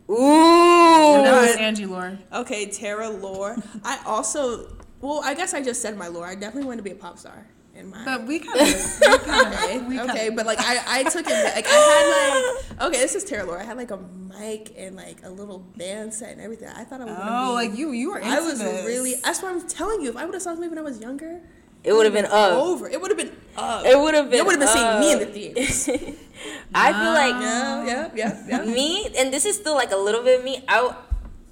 Ooh. 0.08 1.22
That 1.22 1.40
was 1.40 1.50
What? 1.50 1.58
Angie 1.60 1.86
Lore. 1.86 2.18
Okay, 2.32 2.66
Terrah 2.66 3.10
lore. 3.10 3.56
I 3.84 3.98
also, 4.06 4.68
well, 5.00 5.20
I 5.24 5.34
guess 5.34 5.54
I 5.54 5.62
just 5.62 5.82
said 5.82 5.96
my 5.96 6.08
lore. 6.08 6.26
I 6.26 6.34
definitely 6.34 6.64
wanted 6.64 6.78
to 6.78 6.82
be 6.82 6.90
a 6.92 6.94
pop 6.96 7.18
star 7.18 7.46
in 7.74 7.90
my. 7.90 8.04
But 8.04 8.24
we 8.26 8.38
kind 8.38 8.60
of, 8.60 8.66
we 9.00 9.18
kind 9.18 9.54
okay, 9.54 9.76
of, 9.78 9.86
we 9.86 10.00
okay, 10.00 10.30
but 10.30 10.46
like 10.46 10.58
I, 10.60 11.00
I 11.00 11.02
took 11.04 11.26
it 11.28 11.44
like 11.54 11.66
I 11.68 12.66
had 12.70 12.78
like 12.78 12.88
okay, 12.88 12.98
this 13.00 13.14
is 13.14 13.24
Terrah 13.24 13.44
lore. 13.44 13.58
I 13.60 13.64
had 13.64 13.76
like 13.76 13.90
a 13.90 13.98
mic 13.98 14.72
and 14.76 14.96
like 14.96 15.18
a 15.24 15.28
little 15.30 15.58
band 15.76 16.12
set 16.14 16.32
and 16.32 16.40
everything. 16.40 16.68
I 16.68 16.84
thought 16.84 17.00
I 17.00 17.04
was 17.04 17.14
gonna 17.16 17.30
Oh, 17.30 17.48
be. 17.50 17.68
like 17.68 17.78
you, 17.78 17.92
you 17.92 18.10
were 18.12 18.22
I 18.22 18.40
was 18.40 18.58
this. 18.60 18.86
really. 18.86 19.14
That's 19.22 19.42
what 19.42 19.52
I'm 19.52 19.66
telling 19.68 20.00
you. 20.02 20.10
If 20.10 20.16
I 20.16 20.24
would 20.24 20.34
have 20.34 20.42
saw 20.42 20.54
me 20.54 20.68
when 20.68 20.78
I 20.78 20.82
was 20.82 21.00
younger, 21.00 21.40
It 21.84 21.92
would 21.92 22.04
have 22.06 22.14
been 22.14 22.24
up. 22.26 22.52
over. 22.52 22.88
It 22.88 23.00
would 23.00 23.10
have 23.10 23.18
been 23.18 23.36
up. 23.56 23.84
It 23.86 23.98
would 23.98 24.14
have 24.14 24.30
been. 24.30 24.38
You 24.38 24.44
would 24.46 24.58
have 24.58 24.60
been 24.60 24.68
seeing 24.76 25.00
me 25.00 25.12
in 25.12 25.18
the 25.20 25.26
up. 25.26 25.32
theaters. 25.32 25.88
I 26.74 26.92
feel 26.92 27.12
like 27.12 27.42
yeah, 27.42 27.86
yeah, 27.86 28.10
yeah, 28.14 28.44
yeah. 28.64 28.64
me, 28.64 29.08
and 29.18 29.32
this 29.32 29.46
is 29.46 29.56
still 29.56 29.74
like 29.74 29.90
a 29.92 29.96
little 29.96 30.22
bit 30.22 30.38
of 30.40 30.44
me. 30.44 30.62
I, 30.68 30.94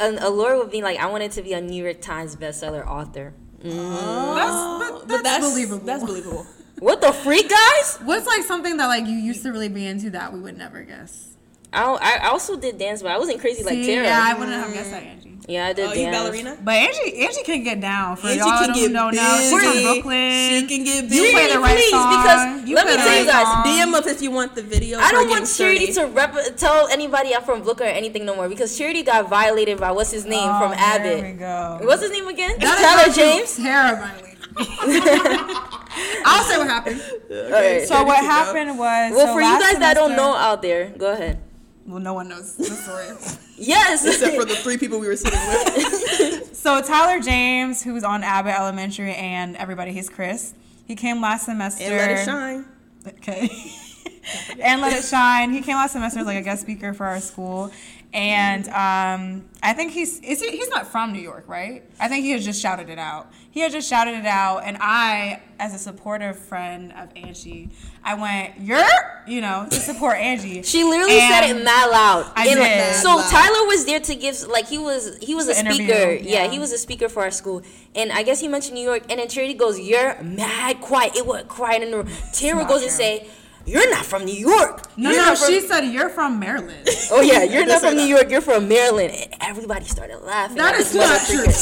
an 0.01 0.19
allure 0.19 0.59
would 0.59 0.71
be 0.71 0.83
like 0.83 0.99
I 0.99 1.07
wanted 1.07 1.33
to 1.33 1.43
be 1.43 1.53
a 1.53 1.61
New 1.61 1.83
York 1.83 2.01
Times 2.01 2.37
bestseller 2.37 2.87
author. 2.87 3.35
Mm. 3.63 3.71
That's, 3.71 3.73
but 3.73 4.93
oh. 4.93 5.05
But 5.09 5.23
that's, 5.23 5.49
believable. 5.49 5.87
That's 5.87 6.05
believable. 6.05 6.47
What 6.81 7.01
the 7.01 7.13
freak, 7.13 7.49
guys? 7.49 7.99
What's 8.03 8.27
like 8.27 8.43
something 8.43 8.77
that 8.77 8.89
like 8.89 9.07
you 9.07 9.15
used 9.15 9.43
to 9.45 9.53
really 9.53 9.69
be 9.69 9.87
into 9.87 10.11
that 10.11 10.33
we 10.33 10.41
would 10.41 10.59
never 10.59 10.83
guess? 10.83 11.35
I, 11.73 12.19
I 12.23 12.29
also 12.29 12.57
did 12.57 12.79
dance, 12.79 13.01
but 13.01 13.13
I 13.13 13.19
wasn't 13.19 13.41
crazy 13.41 13.63
like 13.63 13.75
See, 13.75 13.87
Terrah. 13.87 14.07
Yeah, 14.07 14.23
I 14.23 14.35
wouldn't 14.35 14.57
have 14.57 14.73
guessed 14.73 14.91
that, 14.91 15.03
Angie. 15.03 15.34
Yeah, 15.47 15.67
I 15.67 15.73
did 15.75 15.85
Oh, 15.85 15.93
you 15.93 16.07
dance. 16.07 16.17
ballerina? 16.17 16.57
But 16.65 16.73
Angie, 16.75 17.21
Angie 17.23 17.43
can 17.45 17.63
get 17.65 17.79
down. 17.81 18.17
For 18.17 18.29
Angie 18.29 18.39
y'all 18.39 18.65
can 18.65 18.73
get 18.73 18.93
don't 18.95 19.15
know, 19.15 19.37
she's 19.41 19.51
from. 19.53 19.83
Brooklyn. 19.83 20.49
She 20.49 20.67
can 20.67 20.85
get 20.85 21.03
You 21.05 21.09
busy. 21.11 21.33
play 21.33 21.53
the 21.53 21.59
right 21.61 21.77
Please, 21.77 21.91
song. 21.91 22.09
because 22.17 22.69
you 22.69 22.75
let 22.77 22.87
me 22.87 22.93
the 22.93 22.99
tell 22.99 23.19
you 23.21 23.27
guys, 23.27 23.47
song. 23.47 23.65
DM 23.65 23.93
us 23.95 24.07
if 24.07 24.23
you 24.23 24.31
want 24.31 24.55
the 24.55 24.63
video. 24.63 24.99
I 24.99 25.13
don't 25.13 25.29
want 25.29 25.45
getting 25.45 25.55
Charity 25.57 25.93
to 25.93 26.07
rep- 26.07 26.57
tell 26.57 26.89
anybody 26.89 27.35
I'm 27.37 27.43
from 27.43 27.63
Brooklyn 27.63 27.91
or 27.91 27.93
anything 27.93 28.25
no 28.25 28.35
more 28.35 28.49
because 28.49 28.77
Charity 28.79 29.03
got 29.03 29.29
violated 29.29 29.79
by 29.79 29.93
what's 29.93 30.11
his 30.13 30.25
name 30.25 30.49
Oh, 30.49 30.59
from 30.61 30.71
There 30.71 30.81
Abbott. 30.81 31.23
we 31.25 31.33
go. 31.33 31.79
What's 31.83 32.01
his 32.01 32.11
name 32.11 32.27
again? 32.29 32.57
That 32.61 32.79
is 32.79 32.85
Tyler 32.87 33.07
not 33.09 33.17
James. 33.17 33.57
Terribly. 33.57 34.31
I'll 36.25 36.45
say 36.45 36.57
what 36.59 36.69
happened. 36.69 37.03
Alright. 37.31 37.87
So 37.87 38.03
what 38.05 38.15
keep 38.21 38.23
going. 38.23 38.25
happened 38.25 38.79
was. 38.79 39.13
Well, 39.13 39.27
so 39.27 39.33
for 39.35 39.41
you 39.41 39.47
last 39.47 39.61
guys 39.63 39.79
that 39.81 39.95
don't 39.95 40.17
know 40.17 40.35
out 40.35 40.63
there, 40.63 40.89
go 40.97 41.13
ahead. 41.13 41.39
well, 41.87 42.01
no 42.01 42.15
one 42.15 42.29
knows 42.31 42.57
the 42.57 42.65
story. 42.65 43.41
Yes. 43.57 44.05
Except 44.05 44.35
for 44.37 44.45
the 44.45 44.57
three 44.57 44.77
people 44.79 44.99
we 44.99 45.07
were 45.07 45.17
sitting 45.17 45.39
with. 45.41 46.41
So 46.65 46.81
Tyler 46.81 47.21
James, 47.21 47.83
who's 47.83 48.03
on 48.05 48.25
Abbott 48.25 48.59
Elementary, 48.59 49.13
and 49.15 49.55
everybody, 49.57 49.93
he's 49.93 50.09
Chris. 50.09 50.55
He 50.87 50.97
came 50.97 51.21
last 51.21 51.45
semester. 51.45 51.85
and 51.85 51.95
let 51.95 52.11
it 52.11 52.25
shine. 52.25 52.65
Okay. 53.07 53.51
and 54.63 54.81
let 54.81 54.95
it 54.95 55.05
shine. 55.05 55.51
He 55.53 55.61
came 55.61 55.77
last 55.77 55.93
semester 55.93 56.21
as 56.21 56.27
like 56.27 56.39
a 56.39 56.43
guest 56.43 56.63
speaker 56.63 56.95
for 56.95 57.05
our 57.05 57.21
school, 57.21 57.71
and 58.15 58.69
um, 58.69 59.45
I 59.61 59.73
think 59.73 59.93
he's 59.93 60.21
is 60.21 60.41
he, 60.41 60.53
he's 60.53 60.69
not 60.69 60.87
from 60.87 61.13
New 61.13 61.21
York, 61.21 61.45
right? 61.49 61.83
I 61.99 62.07
think 62.07 62.25
he 62.25 62.31
has 62.31 62.45
just 62.45 62.63
shouted 62.63 62.89
it 62.89 62.99
out. 62.99 63.33
He 63.51 63.59
had 63.59 63.73
just 63.73 63.89
shouted 63.91 64.15
it 64.15 64.25
out, 64.25 64.59
and 64.65 64.77
I, 64.81 65.43
as 65.59 65.75
a 65.75 65.79
supportive 65.79 66.39
friend 66.39 66.93
of 66.93 67.09
Angie, 67.17 67.71
I 68.05 68.15
went, 68.15 68.61
"You're," 68.61 69.25
you 69.27 69.41
know, 69.41 69.67
to 69.69 69.77
support 69.77 70.17
Angie. 70.19 70.63
She 70.75 70.85
literally 70.85 71.19
said 71.19 71.51
it 71.51 71.65
that 71.65 71.89
loud. 71.91 72.33
I 72.37 72.49
And, 72.49 72.61
like, 72.61 72.71
did. 72.73 72.95
So 72.95 73.17
loud. 73.17 73.31
Tyler 73.31 73.67
was 73.67 73.85
there 73.85 74.01
to 74.01 74.15
give 74.15 74.41
like 74.45 74.69
he 74.69 74.79
was 74.79 75.19
he 75.19 75.35
was 75.35 75.49
a 75.49 75.55
speaker. 75.55 76.13
Yeah. 76.13 76.45
yeah. 76.45 76.49
he 76.49 76.61
was 76.61 76.71
a 76.71 76.79
speaker 76.79 77.09
for 77.09 77.25
our 77.25 77.33
school. 77.33 77.63
And 77.97 78.13
I 78.13 78.23
guess 78.23 78.41
he 78.41 78.47
mentioned 78.47 78.75
New 78.77 78.85
York. 78.85 79.03
And 79.11 79.19
then 79.19 79.29
Charity 79.29 79.55
goes, 79.55 79.81
"You're 79.81 80.23
mad 80.23 80.81
quiet." 80.81 81.17
It 81.17 81.27
went 81.27 81.49
quiet 81.49 81.83
in 81.83 81.91
the 81.91 81.97
room. 81.97 82.09
Terrah 82.33 82.61
not 82.61 82.69
goes 82.69 82.83
and 82.83 82.93
say, 82.93 83.29
"You're 83.67 83.91
not 83.91 84.05
from 84.05 84.25
New 84.25 84.35
York." 84.35 84.83
No, 84.97 85.11
You're 85.11 85.21
no, 85.21 85.27
not 85.31 85.39
from- 85.39 85.49
she 85.49 85.61
said 85.61 85.81
you're 85.85 86.09
from 86.09 86.39
Maryland. 86.39 86.89
Oh 87.11 87.21
yeah, 87.21 87.43
you're 87.43 87.67
not 87.67 87.81
from 87.81 87.97
New. 87.97 88.05
York. 88.05 88.31
You're 88.31 88.41
from 88.41 88.69
Maryland. 88.69 89.13
And 89.13 89.35
everybody 89.41 89.85
started 89.87 90.19
laughing. 90.19 90.57
That 90.57 90.75
at 90.75 90.95
not 90.95 91.21
true. 91.27 91.53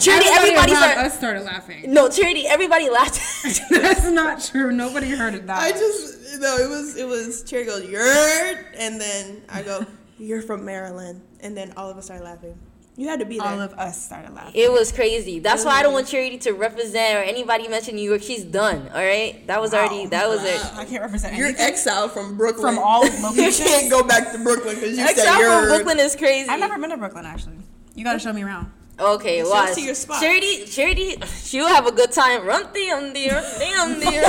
Charity, 0.00 0.26
everybody 0.30 0.72
around 0.72 0.82
started. 0.82 1.00
us 1.06 1.16
started 1.16 1.42
laughing. 1.44 1.92
No, 1.92 2.08
Charity, 2.08 2.46
everybody 2.46 2.88
laughed. 2.88 3.20
That's 3.70 4.04
not 4.10 4.42
true. 4.42 4.72
Nobody 4.72 5.10
heard 5.10 5.34
it 5.34 5.46
that. 5.46 5.58
I 5.62 5.70
just 5.72 6.40
no, 6.40 6.56
it 6.56 6.68
was 6.68 6.96
it 6.96 7.06
was 7.06 7.42
Cherry 7.44 7.64
goes, 7.64 7.84
You're 7.88 8.02
and 8.78 9.00
then 9.00 9.42
I 9.48 9.62
go, 9.62 9.84
You're 10.18 10.42
from 10.42 10.64
Maryland 10.64 11.20
and 11.40 11.56
then 11.56 11.72
all 11.76 11.90
of 11.90 11.96
us 11.98 12.06
started 12.06 12.24
laughing. 12.24 12.58
You 12.94 13.08
had 13.08 13.20
to 13.20 13.24
be 13.26 13.38
there. 13.38 13.48
all 13.48 13.60
of 13.60 13.72
us 13.74 14.04
started 14.04 14.34
laughing. 14.34 14.52
It 14.54 14.70
was 14.70 14.92
crazy. 14.92 15.38
That's 15.38 15.64
why 15.64 15.72
I 15.72 15.82
don't 15.82 15.94
want 15.94 16.08
Charity 16.08 16.36
to 16.38 16.52
represent 16.52 17.16
or 17.18 17.22
anybody 17.22 17.66
mention 17.66 17.96
New 17.96 18.02
York. 18.08 18.22
She's 18.22 18.44
done. 18.44 18.88
All 18.92 19.02
right, 19.02 19.46
that 19.46 19.60
was 19.62 19.72
already 19.72 20.06
that 20.06 20.28
was 20.28 20.44
it. 20.44 20.60
I 20.76 20.84
can't 20.84 21.00
represent 21.02 21.34
You're 21.34 21.46
anything. 21.46 21.66
exiled 21.66 22.12
from 22.12 22.36
Brooklyn. 22.36 22.74
From 22.74 22.78
all 22.84 23.06
of 23.06 23.12
Buckland. 23.22 23.36
You 23.58 23.64
can't 23.64 23.90
go 23.90 24.02
back 24.02 24.30
to 24.32 24.38
Brooklyn 24.38 24.74
because 24.74 24.98
you 24.98 25.06
said 25.08 25.38
you're 25.38 25.60
from 25.60 25.68
Brooklyn 25.68 25.98
is 26.00 26.14
crazy. 26.16 26.48
I've 26.50 26.60
never 26.60 26.78
been 26.78 26.90
to 26.90 26.98
Brooklyn 26.98 27.24
actually. 27.24 27.56
You 27.94 28.04
gotta 28.04 28.18
show 28.18 28.32
me 28.32 28.42
around. 28.42 28.70
Okay, 29.00 29.40
Show 29.40 29.48
watch. 29.50 29.70
us 29.70 29.74
to 29.76 29.80
your 29.82 29.94
spot. 29.94 30.20
Charity, 30.20 30.66
Charity, 30.66 31.16
she'll 31.42 31.66
have 31.68 31.86
a 31.86 31.92
good 31.92 32.12
time. 32.12 32.44
Run 32.46 32.66
damn 32.74 33.14
dear, 33.14 33.42
damn 33.58 33.98
dear. 33.98 34.22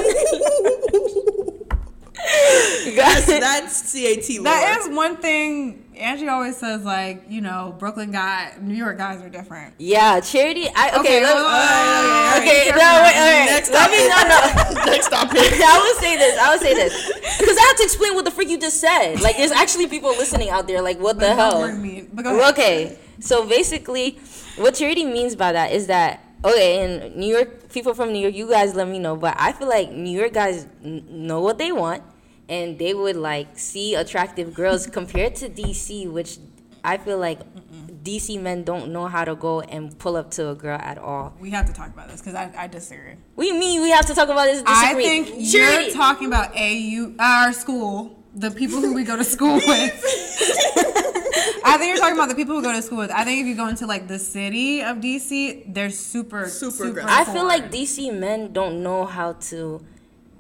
That's 2.96 3.26
that's 3.26 3.92
CAT 3.94 4.30
lore. 4.38 4.44
That 4.46 4.80
is 4.82 4.96
one 4.96 5.18
thing. 5.18 5.83
Angie 5.96 6.28
always 6.28 6.58
says, 6.58 6.84
like, 6.84 7.24
you 7.30 7.42
know, 7.42 7.76
Brooklyn 7.78 8.12
guy, 8.12 8.54
New 8.62 8.74
York 8.76 8.98
guys 8.98 9.22
are 9.22 9.30
different. 9.30 9.76
Yeah, 9.78 10.20
Charity. 10.20 10.68
I 10.76 10.90
okay. 10.90 11.00
Okay, 11.00 11.24
let, 11.24 11.36
well, 11.36 11.46
uh, 11.46 12.40
okay, 12.42 12.66
yeah, 12.68 12.76
no, 12.76 13.04
wait, 13.04 13.16
all 13.16 13.32
right. 13.32 13.46
Next 13.46 13.72
let 13.72 13.92
me 13.92 13.98
no, 14.08 14.84
no. 14.84 14.86
Next 14.92 15.10
topic. 15.10 15.38
I 15.42 15.92
would 15.94 16.04
say 16.04 16.18
this. 16.18 16.38
I 16.40 16.50
would 16.52 16.62
say 16.62 16.74
this 16.74 16.94
because 17.40 17.58
I 17.58 17.62
have 17.62 17.76
to 17.78 17.84
explain 17.84 18.16
what 18.16 18.26
the 18.26 18.32
freak 18.32 18.50
you 18.50 18.58
just 18.60 18.80
said. 18.82 19.22
Like, 19.22 19.38
there's 19.38 19.52
actually 19.52 19.88
people 19.88 20.10
listening 20.12 20.50
out 20.50 20.68
there. 20.68 20.82
Like, 20.82 21.00
what 21.00 21.16
the 21.20 21.28
But 21.28 21.36
don't 21.36 21.38
hell? 21.38 21.62
bring 21.62 21.82
me- 21.82 22.08
But 22.12 22.24
go 22.24 22.40
ahead. 22.40 22.54
Okay, 22.54 22.98
so 23.20 23.48
basically, 23.48 24.20
what 24.58 24.76
charity 24.76 25.06
means 25.06 25.36
by 25.36 25.52
that 25.52 25.72
is 25.72 25.88
that 25.88 26.20
okay, 26.46 26.84
in 26.84 27.18
New 27.20 27.34
York, 27.34 27.70
people 27.72 27.94
from 27.94 28.12
New 28.12 28.20
York, 28.20 28.36
you 28.36 28.50
guys 28.50 28.76
let 28.76 28.88
me 28.88 29.00
know, 29.00 29.16
but 29.16 29.34
I 29.40 29.54
feel 29.54 29.70
like 29.70 29.92
New 29.92 30.12
York 30.20 30.34
guys 30.34 30.68
n- 30.84 31.06
know 31.10 31.40
what 31.40 31.58
they 31.58 31.72
want, 31.72 32.04
and 32.50 32.78
they 32.80 32.94
would 32.94 33.16
like 33.16 33.58
see 33.58 33.96
attractive 33.96 34.54
girls 34.54 34.88
compared 34.88 35.36
to 35.36 35.50
DC, 35.50 36.10
which 36.12 36.38
I 36.84 36.98
feel 36.98 37.18
like 37.18 37.40
DC 38.04 38.40
men 38.42 38.64
don't 38.64 38.92
know 38.92 39.08
how 39.08 39.24
to 39.24 39.36
go 39.36 39.62
and 39.62 39.98
pull 39.98 40.18
up 40.18 40.30
to 40.32 40.50
a 40.50 40.56
girl 40.56 40.78
at 40.82 40.98
all. 40.98 41.34
We 41.40 41.52
have 41.52 41.66
to 41.68 41.74
talk 41.74 41.88
about 41.90 42.10
this 42.10 42.20
because 42.20 42.36
I, 42.36 42.52
I 42.58 42.68
disagree. 42.68 43.16
We 43.36 43.54
mean 43.54 43.82
we 43.82 43.92
have 43.92 44.06
to 44.08 44.14
talk 44.14 44.28
about 44.30 44.46
this? 44.46 44.62
I 44.66 44.94
think 44.94 45.28
Charity- 45.50 45.86
you're 45.86 45.94
talking 45.94 46.28
about 46.28 46.56
AU, 46.58 47.14
our 47.20 47.54
school, 47.54 48.20
the 48.36 48.52
people 48.52 48.82
who 48.82 48.94
we 48.94 49.04
go 49.06 49.16
to 49.16 49.24
school 49.24 49.56
with. 49.56 50.04
I 51.66 51.78
think 51.78 51.90
you're 51.90 51.98
talking 51.98 52.18
about 52.18 52.28
the 52.30 52.36
people 52.36 52.56
who 52.56 52.62
go 52.62 52.74
to 52.74 52.82
school 52.82 52.98
with. 52.98 53.12
I 53.12 53.24
think 53.24 53.42
if 53.42 53.48
you 53.48 53.56
go 53.56 53.68
into 53.70 53.88
like 53.88 54.08
the 54.08 54.20
city 54.20 54.82
of 54.82 54.98
DC, 54.98 55.74
they're 55.74 55.90
super, 55.90 56.48
Super 56.50 56.72
super. 56.88 57.04
I 57.08 57.24
feel 57.24 57.46
like. 57.46 57.72
DC 57.72 58.14
men 58.14 58.52
don't 58.52 58.84
know 58.84 59.06
how 59.06 59.34
to. 59.34 59.84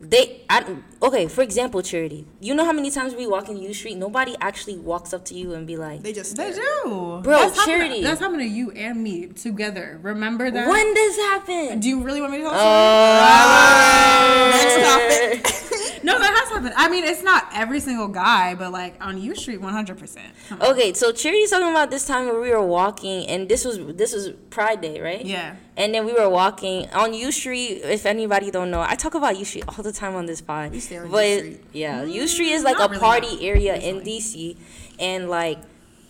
They, 0.03 0.41
I, 0.49 0.65
okay. 1.01 1.27
For 1.27 1.41
example, 1.41 1.81
charity. 1.81 2.25
You 2.41 2.53
know 2.53 2.65
how 2.65 2.73
many 2.73 2.91
times 2.91 3.15
we 3.15 3.25
walk 3.25 3.49
in 3.49 3.57
U 3.57 3.73
Street, 3.73 3.95
nobody 3.97 4.35
actually 4.41 4.77
walks 4.77 5.13
up 5.13 5.23
to 5.25 5.33
you 5.33 5.53
and 5.53 5.65
be 5.65 5.77
like, 5.77 6.03
They 6.03 6.13
just 6.13 6.35
They 6.35 6.51
do, 6.51 7.21
Bro, 7.23 7.23
That's 7.23 7.55
happened- 7.57 7.65
charity. 7.65 8.03
that's 8.03 8.19
happened 8.19 8.41
to 8.41 8.45
you 8.47 8.71
and 8.71 9.01
me 9.01 9.27
together. 9.27 9.99
Remember 10.03 10.51
that? 10.51 10.67
"When 10.69 10.93
does 10.93 11.15
happen?" 11.17 11.79
Do 11.79 11.87
you 11.89 12.01
really 12.03 12.19
want 12.21 12.33
me 12.33 12.39
to 12.39 12.43
tell? 12.43 12.51
the 12.53 12.59
Uh, 12.59 14.51
Next 14.51 14.77
topic. 14.87 15.69
No, 16.03 16.19
that 16.19 16.33
has 16.41 16.49
happened. 16.49 16.73
I 16.77 16.89
mean, 16.89 17.03
it's 17.03 17.23
not 17.23 17.47
every 17.53 17.79
single 17.79 18.07
guy, 18.07 18.55
but 18.55 18.71
like 18.71 18.95
on 18.99 19.21
U 19.21 19.35
Street, 19.35 19.61
one 19.61 19.73
hundred 19.73 19.97
percent. 19.97 20.33
Okay, 20.61 20.93
so 20.93 21.11
Charity's 21.11 21.49
talking 21.49 21.69
about 21.69 21.89
this 21.91 22.05
time 22.05 22.25
where 22.25 22.39
we 22.39 22.49
were 22.51 22.61
walking, 22.65 23.25
and 23.27 23.47
this 23.49 23.65
was 23.65 23.79
this 23.95 24.13
was 24.13 24.31
Pride 24.49 24.81
Day, 24.81 24.99
right? 25.01 25.25
Yeah. 25.25 25.55
And 25.75 25.93
then 25.93 26.05
we 26.05 26.13
were 26.13 26.29
walking 26.29 26.89
on 26.91 27.13
U 27.13 27.31
Street. 27.31 27.81
If 27.83 28.05
anybody 28.05 28.51
don't 28.51 28.69
know, 28.69 28.81
I 28.81 28.95
talk 28.95 29.15
about 29.15 29.37
U 29.37 29.45
Street 29.45 29.63
all 29.67 29.83
the 29.83 29.93
time 29.93 30.15
on 30.15 30.25
this 30.25 30.41
pod. 30.41 30.71
We 30.71 30.79
stay 30.79 30.97
on 30.97 31.05
U 31.05 31.11
but 31.11 31.37
Street. 31.39 31.63
yeah, 31.73 32.03
U 32.03 32.23
mm, 32.23 32.27
Street 32.27 32.51
is 32.51 32.63
like 32.63 32.77
not 32.77 32.89
a 32.89 32.91
really, 32.91 32.99
party 32.99 33.47
area 33.47 33.75
in 33.75 34.01
DC, 34.01 34.57
and 34.99 35.29
like 35.29 35.59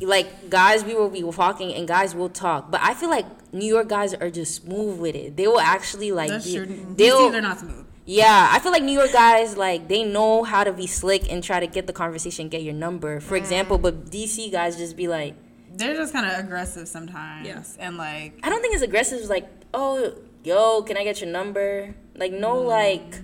like 0.01 0.49
guys, 0.49 0.83
we 0.83 0.93
will 0.95 1.09
be 1.09 1.23
walking, 1.23 1.73
and 1.73 1.87
guys 1.87 2.15
will 2.15 2.29
talk. 2.29 2.71
But 2.71 2.81
I 2.81 2.93
feel 2.93 3.09
like 3.09 3.25
New 3.53 3.67
York 3.67 3.87
guys 3.87 4.13
are 4.13 4.29
just 4.29 4.55
smooth 4.55 4.99
with 4.99 5.15
it. 5.15 5.37
They 5.37 5.47
will 5.47 5.59
actually 5.59 6.11
like 6.11 6.29
That's 6.29 6.45
be- 6.45 6.55
true. 6.57 6.95
they'll 6.97 7.29
they're 7.29 7.41
not 7.41 7.59
smooth. 7.59 7.82
Yeah, 8.05 8.49
I 8.51 8.59
feel 8.59 8.71
like 8.71 8.83
New 8.83 8.97
York 8.97 9.13
guys 9.13 9.55
like 9.55 9.87
they 9.87 10.03
know 10.03 10.43
how 10.43 10.63
to 10.63 10.73
be 10.73 10.87
slick 10.87 11.31
and 11.31 11.43
try 11.43 11.59
to 11.59 11.67
get 11.67 11.87
the 11.87 11.93
conversation, 11.93 12.49
get 12.49 12.61
your 12.61 12.73
number, 12.73 13.19
for 13.19 13.35
example. 13.35 13.77
But 13.77 14.05
DC 14.05 14.51
guys 14.51 14.77
just 14.77 14.97
be 14.97 15.07
like, 15.07 15.35
They're 15.71 15.95
just 15.95 16.11
kind 16.11 16.25
of 16.25 16.43
aggressive 16.43 16.87
sometimes. 16.87 17.47
Yeah. 17.47 17.63
And 17.79 17.97
like, 17.97 18.39
I 18.43 18.49
don't 18.49 18.61
think 18.61 18.73
it's 18.73 18.83
aggressive. 18.83 19.19
It's 19.19 19.29
like, 19.29 19.49
oh, 19.73 20.15
yo, 20.43 20.81
can 20.83 20.97
I 20.97 21.03
get 21.03 21.21
your 21.21 21.29
number? 21.29 21.95
Like 22.15 22.33
no, 22.33 22.55
mm. 22.55 22.67
like 22.67 23.21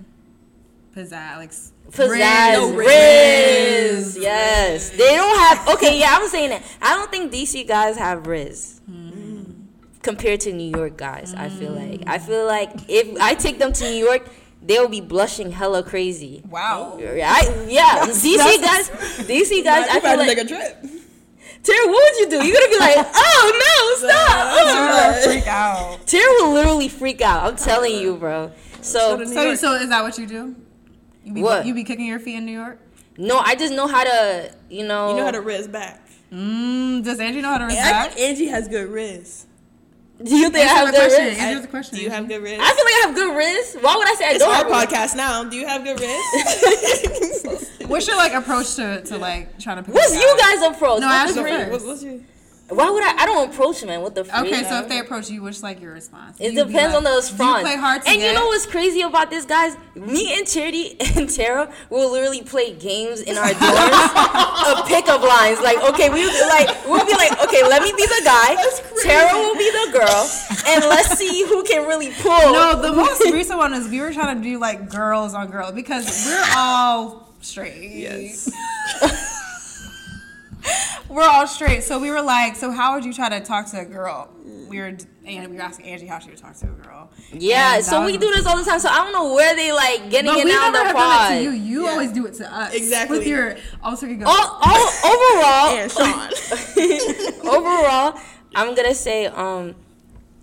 pizzazz, 0.95 1.37
like 1.37 1.51
pizzazz, 1.91 2.53
No, 2.53 2.73
riz. 2.73 2.87
riz. 2.87 4.17
Yes, 4.17 4.89
they 4.91 5.15
don't 5.15 5.39
have. 5.39 5.67
Okay, 5.75 5.99
yeah, 5.99 6.17
I'm 6.17 6.27
saying 6.29 6.49
that. 6.51 6.63
I 6.81 6.95
don't 6.95 7.11
think 7.11 7.33
DC 7.33 7.67
guys 7.67 7.97
have 7.97 8.27
riz. 8.27 8.81
Mm. 8.89 9.65
Compared 10.01 10.39
to 10.41 10.53
New 10.53 10.71
York 10.73 10.95
guys, 10.95 11.33
I 11.35 11.49
feel 11.49 11.73
like 11.73 12.01
mm. 12.01 12.07
I 12.07 12.19
feel 12.19 12.45
like 12.45 12.71
if 12.87 13.19
I 13.19 13.35
take 13.35 13.59
them 13.59 13.73
to 13.73 13.83
New 13.83 14.05
York, 14.05 14.29
they'll 14.61 14.89
be 14.89 15.01
blushing 15.01 15.51
hella 15.51 15.83
crazy. 15.83 16.43
wow. 16.49 16.97
I, 16.99 17.65
yeah, 17.67 18.05
DC 18.05 18.61
guys, 18.61 18.89
DC 19.27 19.63
guys. 19.63 19.87
I 19.89 19.99
feel 19.99 20.17
like. 20.17 20.27
Take 20.29 20.45
a 20.45 20.47
trip. 20.47 20.85
Terrah, 21.61 21.87
what 21.87 22.13
would 22.13 22.19
you 22.19 22.29
do? 22.39 22.45
You're 22.45 22.55
gonna 22.55 22.69
be 22.69 22.79
like, 22.79 22.95
oh 23.15 23.97
no, 24.01 24.07
stop! 24.07 24.53
Oh. 24.53 24.97
gonna 24.97 25.21
freak 25.33 25.47
out. 25.47 26.07
Terrah 26.07 26.31
will 26.39 26.53
literally 26.53 26.87
freak 26.87 27.21
out. 27.21 27.43
I'm 27.43 27.57
telling 27.57 27.95
you, 27.95 28.15
bro. 28.15 28.51
So 28.81 29.17
New 29.17 29.25
So, 29.25 29.55
so 29.55 29.73
is 29.75 29.89
that 29.89 30.01
what 30.01 30.17
you 30.17 30.25
do? 30.25 30.55
You 31.25 31.33
be, 31.33 31.41
What? 31.41 31.65
You 31.65 31.73
be 31.73 31.83
kicking 31.83 32.05
your 32.05 32.19
feet 32.19 32.37
in 32.37 32.45
New 32.45 32.53
York? 32.53 32.79
no, 33.17 33.37
I 33.39 33.55
just 33.55 33.73
know 33.73 33.85
how 33.87 34.03
to, 34.05 34.53
you 34.69 34.87
know. 34.87 35.09
You 35.09 35.17
know 35.17 35.25
how 35.25 35.31
to 35.31 35.41
riz 35.41 35.67
back. 35.67 36.01
Mm, 36.31 37.03
does 37.03 37.19
Angie 37.19 37.41
know 37.41 37.49
how 37.49 37.57
to 37.57 37.65
And 37.65 37.73
I 37.73 38.07
think 38.07 38.19
Angie 38.19 38.45
has 38.45 38.67
good 38.67 38.89
riz. 38.89 39.45
Do 40.23 40.35
you 40.35 40.49
think 40.49 40.69
I 40.69 40.73
have 40.73 40.91
good 40.91 40.95
question. 40.95 41.25
riz? 41.27 41.37
Answer 41.39 41.61
the 41.61 41.67
question. 41.69 41.95
Do 41.97 42.03
you 42.03 42.09
have 42.09 42.27
good 42.27 42.43
riz? 42.43 42.59
I 42.61 42.73
feel 42.75 42.85
like 42.85 42.93
I 42.93 43.03
have 43.07 43.15
good 43.15 43.37
riz. 43.37 43.77
Why 43.79 43.95
would 43.95 44.07
I 44.07 44.13
say 44.15 44.25
I 44.25 44.29
it's 44.31 44.39
don't 44.39 44.49
our 44.49 44.55
have 44.57 44.67
good 44.67 44.89
podcast 44.89 45.15
now. 45.15 45.43
Do 45.45 45.55
you 45.55 45.65
have 45.65 45.83
good 45.85 45.99
riz? 46.01 47.69
What's 47.87 48.07
your 48.07 48.17
like 48.17 48.33
approach 48.33 48.75
to, 48.75 49.01
to 49.05 49.17
like 49.17 49.57
trying 49.59 49.77
to 49.77 49.83
pick 49.83 49.93
What's 49.95 50.11
a 50.13 50.15
you 50.19 50.37
guys' 50.37 50.61
approach? 50.61 50.99
No, 51.01 51.07
What 51.07 51.15
ask 51.15 51.33
the 51.35 51.41
her 51.41 51.47
freak? 51.47 51.59
first. 51.69 51.71
what, 51.71 51.85
what's 51.89 52.03
your? 52.03 52.19
Why 52.69 52.89
would 52.89 53.03
I? 53.03 53.23
I 53.23 53.25
don't 53.25 53.49
approach 53.51 53.83
men. 53.83 54.01
What 54.01 54.13
the 54.13 54.23
freak? 54.23 54.53
Okay, 54.53 54.63
so 54.63 54.79
if 54.79 54.89
they 54.89 54.99
approach 54.99 55.29
you, 55.29 55.41
what's 55.41 55.63
like 55.63 55.81
your 55.81 55.93
response? 55.93 56.39
It 56.39 56.53
You 56.53 56.65
be 56.65 56.71
depends 56.71 56.93
like, 56.93 56.97
on 56.97 57.03
those 57.03 57.29
do 57.29 57.35
fronts. 57.37 57.59
You 57.61 57.65
play 57.65 57.75
hard 57.77 58.03
to 58.03 58.09
and 58.09 58.19
get? 58.19 58.27
you 58.27 58.33
know 58.33 58.45
what's 58.45 58.65
crazy 58.67 59.01
about 59.01 59.31
this, 59.31 59.45
guys? 59.45 59.75
Me 59.95 60.37
and 60.37 60.47
Charity 60.47 60.95
and 61.17 61.27
Terrah 61.29 61.71
will 61.89 62.11
literally 62.11 62.43
play 62.43 62.73
games 62.75 63.21
in 63.21 63.37
our 63.37 63.49
dorms 63.49 64.71
of 64.81 64.87
pickup 64.87 65.21
lines. 65.23 65.59
Like, 65.61 65.77
okay, 65.93 66.09
we 66.09 66.25
like 66.47 66.69
we'll 66.85 67.05
be 67.05 67.13
like, 67.13 67.41
okay, 67.43 67.63
let 67.67 67.81
me 67.81 67.91
be 67.97 68.05
the 68.05 68.21
guy. 68.23 68.55
Terrah 69.01 69.33
will 69.33 69.55
be 69.55 69.69
the 69.71 69.89
girl, 69.99 70.29
and 70.67 70.83
let's 70.85 71.17
see 71.17 71.45
who 71.47 71.63
can 71.63 71.87
really 71.87 72.11
pull. 72.21 72.53
No, 72.53 72.79
the 72.81 72.93
most 72.93 73.23
recent 73.33 73.57
one 73.57 73.73
is 73.73 73.87
we 73.89 73.99
were 73.99 74.13
trying 74.13 74.37
to 74.37 74.43
do 74.43 74.59
like 74.59 74.89
girls 74.89 75.33
on 75.33 75.49
girls 75.49 75.71
because 75.73 76.25
we're 76.27 76.45
all 76.55 77.29
straight. 77.41 77.91
Yes. 77.91 78.51
We're 81.09 81.23
all 81.23 81.47
straight. 81.47 81.83
So 81.83 81.99
we 81.99 82.11
were 82.11 82.21
like, 82.21 82.55
so 82.55 82.71
how 82.71 82.93
would 82.95 83.05
you 83.05 83.13
try 83.13 83.29
to 83.29 83.39
talk 83.39 83.67
to 83.71 83.79
a 83.79 83.85
girl? 83.85 84.29
We 84.69 84.79
were 84.79 84.95
and 85.25 85.51
we 85.51 85.57
were 85.57 85.61
asking 85.63 85.85
Angie 85.87 86.05
how 86.07 86.19
she 86.19 86.29
would 86.29 86.37
talk 86.37 86.55
to 86.57 86.67
a 86.67 86.69
girl. 86.69 87.09
Yeah, 87.31 87.75
And 87.77 87.85
so 87.85 88.03
we 88.05 88.17
do 88.17 88.29
this 88.31 88.45
all 88.45 88.57
the 88.57 88.63
time. 88.63 88.79
So 88.79 88.89
I 88.89 88.97
don't 88.97 89.13
know 89.13 89.33
where 89.33 89.55
they 89.55 89.71
like 89.71 90.09
getting 90.09 90.29
But 90.31 90.39
it 90.39 90.45
we 90.45 90.51
out 90.53 90.71
never 90.71 90.77
the 90.77 90.83
have 90.85 90.95
done 90.95 91.11
it 91.11 91.17
pod. 91.19 91.29
to 91.37 91.43
you. 91.43 91.49
You 91.51 91.83
Yeah. 91.85 91.91
always 91.91 92.11
do 92.11 92.25
it 92.27 92.33
to 92.35 92.53
us. 92.55 92.73
Exactly. 92.73 93.17
With 93.19 93.27
your 93.27 93.55
alter 93.83 94.07
ego. 94.07 94.25
All, 94.27 94.59
all, 94.61 94.89
overall, 95.05 95.75
And 95.77 95.91
Sean. 95.91 96.29
overall, 97.47 98.19
I'm 98.55 98.75
gonna 98.75 98.93
say 98.95 99.25
um 99.27 99.75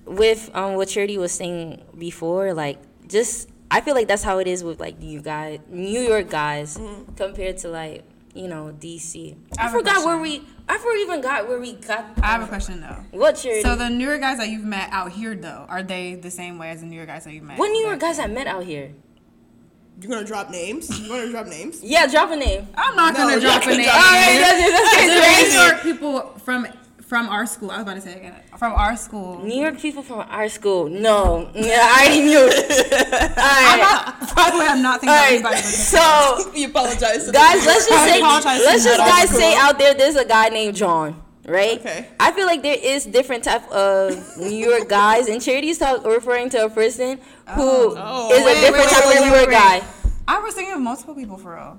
with 0.04 0.50
um 0.54 0.74
what 0.74 0.88
Charity 0.88 1.18
was 1.18 1.32
saying 1.32 1.82
before, 1.98 2.52
like 2.54 2.78
just 3.08 3.48
I 3.70 3.80
feel 3.80 3.94
like 3.94 4.06
that's 4.08 4.22
how 4.22 4.38
it 4.38 4.46
is 4.46 4.62
with 4.64 4.78
like 4.80 4.98
New 5.00 5.20
guys, 5.20 5.58
New 5.68 6.00
York 6.00 6.30
guys, 6.30 6.78
compared 7.16 7.58
to 7.58 7.68
like 7.68 8.04
you 8.36 8.48
know 8.48 8.74
DC. 8.78 9.36
I 9.58 9.66
I, 9.68 9.70
forgot 9.70 10.04
where 10.04 10.18
we. 10.18 10.42
I 10.68 10.78
forgot 10.78 10.96
even 10.98 11.20
got 11.20 11.48
where 11.48 11.58
we 11.60 11.72
got. 11.74 12.04
I 12.22 12.26
have 12.26 12.42
a 12.42 12.46
question 12.46 12.80
though. 12.80 13.04
What 13.12 13.36
Charity? 13.36 13.62
So 13.62 13.76
the 13.76 13.88
newer 13.88 14.18
guys 14.18 14.38
that 14.38 14.48
you've 14.48 14.64
met 14.64 14.88
out 14.92 15.12
here 15.12 15.34
though, 15.34 15.64
are 15.68 15.82
they 15.82 16.14
the 16.14 16.30
same 16.30 16.58
way 16.58 16.70
as 16.70 16.80
the 16.80 16.86
newer 16.86 17.06
guys 17.06 17.24
that 17.24 17.32
you've 17.32 17.44
met? 17.44 17.58
what 17.58 17.68
New 17.68 17.86
York 17.86 18.00
guys 18.00 18.18
I 18.18 18.26
met 18.26 18.46
out 18.46 18.64
here? 18.64 18.92
You 20.00 20.08
gonna 20.10 20.24
drop 20.26 20.50
names? 20.50 20.90
You 21.00 21.08
wanna 21.10 21.30
drop 21.30 21.46
names? 21.46 21.82
Yeah, 21.82 22.06
drop 22.06 22.30
a 22.30 22.36
name. 22.36 22.68
I'm 22.76 22.94
not 22.96 23.14
No, 23.14 23.20
gonna 23.20 23.32
you're 23.32 23.40
drop 23.40 23.64
not 23.64 23.66
a 23.66 23.70
gonna 23.70 23.76
name. 23.78 23.86
drop 23.86 24.12
a 24.12 24.12
name. 24.12 24.40
that's, 24.72 25.06
New 25.06 25.20
crazy. 25.22 25.56
York 25.56 25.82
people 25.82 26.38
from 26.44 26.66
from 27.06 27.28
our 27.28 27.46
school. 27.46 27.70
I 27.70 27.76
was 27.76 27.82
about 27.82 27.94
to 27.94 28.00
say 28.00 28.12
it 28.12 28.16
again. 28.18 28.34
From 28.58 28.72
our 28.72 28.96
school. 28.96 29.38
New 29.44 29.60
York 29.60 29.78
people 29.78 30.02
from 30.02 30.20
our 30.28 30.48
school. 30.48 30.88
No, 30.88 31.50
yeah, 31.54 31.78
I 31.82 32.06
already 32.06 32.22
knew 32.22 32.48
it. 32.50 32.92
All 33.38 33.44
I'm 33.44 33.80
right, 33.80 34.14
not, 34.20 34.28
probably 34.30 34.66
I'm 34.66 34.82
not 34.82 35.00
thinking 35.00 35.10
all 35.10 35.14
of 35.16 35.22
right. 35.22 35.32
anybody. 35.34 35.56
So 35.62 36.52
You 36.54 36.68
apologize. 36.68 37.26
to 37.26 37.32
guys, 37.32 37.64
let's 37.64 37.88
just 37.88 38.04
say, 38.04 38.20
let's 38.20 38.84
just 38.84 38.98
guys 38.98 39.30
say 39.30 39.52
cool. 39.54 39.62
out 39.62 39.78
there, 39.78 39.94
there's 39.94 40.16
a 40.16 40.24
guy 40.24 40.48
named 40.48 40.74
John, 40.74 41.22
right? 41.46 41.78
Okay. 41.78 42.08
I 42.18 42.32
feel 42.32 42.46
like 42.46 42.62
there 42.62 42.78
is 42.80 43.04
different 43.04 43.44
type 43.44 43.68
of 43.70 44.36
New 44.38 44.48
York 44.56 44.88
guys, 44.88 45.28
and 45.28 45.40
Charity's 45.40 45.78
talk, 45.78 46.04
referring 46.04 46.48
to 46.50 46.64
a 46.64 46.70
person 46.70 47.18
who 47.54 47.62
oh. 47.62 47.90
is 47.92 47.96
Oh, 47.96 48.42
a 48.42 48.44
wait, 48.44 48.60
different 48.60 48.84
wait, 48.86 48.90
type 48.90 49.06
wait, 49.06 49.18
of 49.18 49.24
New 49.26 49.34
York 49.36 49.50
guy. 49.50 49.82
I 50.28 50.40
was 50.40 50.54
thinking 50.54 50.74
of 50.74 50.80
multiple 50.80 51.14
people 51.14 51.36
for 51.38 51.54
real. 51.54 51.78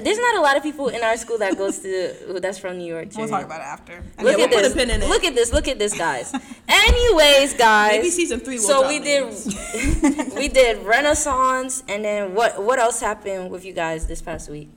There's 0.00 0.18
not 0.18 0.36
a 0.36 0.40
lot 0.40 0.56
of 0.56 0.62
people 0.62 0.88
in 0.88 1.02
our 1.02 1.16
school 1.16 1.38
that 1.38 1.56
goes 1.56 1.78
to 1.80 2.38
that's 2.40 2.58
from 2.58 2.78
New 2.78 2.86
York. 2.86 3.10
Too. 3.10 3.18
We'll 3.24 3.28
talk 3.28 3.44
about 3.44 3.60
it 3.60 3.66
after. 3.66 4.02
Look 4.22 4.38
Yeah, 4.38 4.44
at 4.44 4.50
we'll 4.50 4.58
put 4.60 4.62
this. 4.62 4.72
a 4.72 4.76
pin 4.76 4.90
in 4.90 5.02
it. 5.02 5.08
Look 5.08 5.24
at 5.24 5.34
this. 5.34 5.52
Look 5.52 5.68
at 5.68 5.78
this, 5.78 5.96
guys. 5.96 6.32
Anyways, 6.68 7.54
guys. 7.54 7.92
Maybe 7.92 8.10
season 8.10 8.40
three. 8.40 8.58
We'll 8.58 8.66
so 8.68 8.88
we 8.88 8.98
names. 8.98 9.44
did 9.44 10.34
we 10.40 10.48
did 10.48 10.84
Renaissance, 10.84 11.82
and 11.88 12.04
then 12.04 12.34
what 12.34 12.62
what 12.62 12.78
else 12.78 13.00
happened 13.00 13.50
with 13.50 13.64
you 13.64 13.72
guys 13.72 14.06
this 14.06 14.20
past 14.22 14.48
week? 14.50 14.68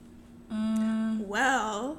Mm, 0.52 1.26
well, 1.26 1.98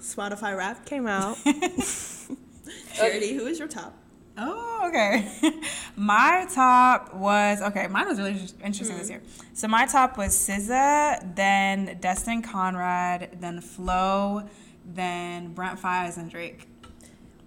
Spotify 0.00 0.56
Rap 0.56 0.84
came 0.86 1.06
out. 1.06 1.36
Charity, 2.94 3.34
who 3.34 3.46
is 3.46 3.58
your 3.58 3.68
top? 3.68 3.94
Oh, 4.36 4.84
okay. 4.88 5.28
my 5.96 6.46
top 6.52 7.14
was 7.14 7.62
okay. 7.62 7.86
Mine 7.86 8.08
was 8.08 8.18
really 8.18 8.32
interesting 8.64 8.98
this 8.98 9.10
mm-hmm. 9.10 9.10
year. 9.10 9.22
So 9.52 9.68
my 9.68 9.86
top 9.86 10.18
was 10.18 10.34
SZA, 10.34 11.36
then 11.36 11.98
Destin 12.00 12.42
Conrad, 12.42 13.38
then 13.40 13.60
Flo, 13.60 14.48
then 14.84 15.52
Brent 15.54 15.80
Faiyaz 15.80 16.16
and 16.16 16.30
Drake. 16.30 16.68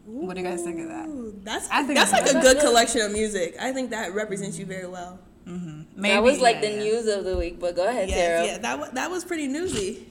What 0.05 0.35
do 0.35 0.41
you 0.41 0.47
guys 0.47 0.63
think 0.63 0.79
of 0.79 0.87
that? 0.87 1.43
That's 1.43 1.69
I 1.69 1.83
think 1.83 1.99
that's 1.99 2.11
that's 2.11 2.33
like 2.33 2.41
a 2.41 2.45
good. 2.45 2.57
good 2.57 2.65
collection 2.65 3.01
of 3.01 3.11
music. 3.11 3.57
I 3.59 3.73
think 3.73 3.89
that 3.89 4.13
represents 4.13 4.57
you 4.57 4.65
very 4.65 4.87
well. 4.87 5.19
Maybe, 5.95 6.13
that 6.13 6.23
was 6.23 6.39
like 6.39 6.55
yeah, 6.55 6.61
the 6.61 6.71
yeah. 6.71 6.83
news 6.83 7.07
of 7.07 7.25
the 7.25 7.37
week. 7.37 7.59
But 7.59 7.75
go 7.75 7.87
ahead, 7.87 8.09
Yeah, 8.09 8.15
Terrah. 8.15 8.45
yeah, 8.45 8.57
that 8.59 8.79
wa- 8.79 8.89
that 8.89 9.09
was 9.09 9.25
pretty 9.25 9.47
newsy. 9.47 10.07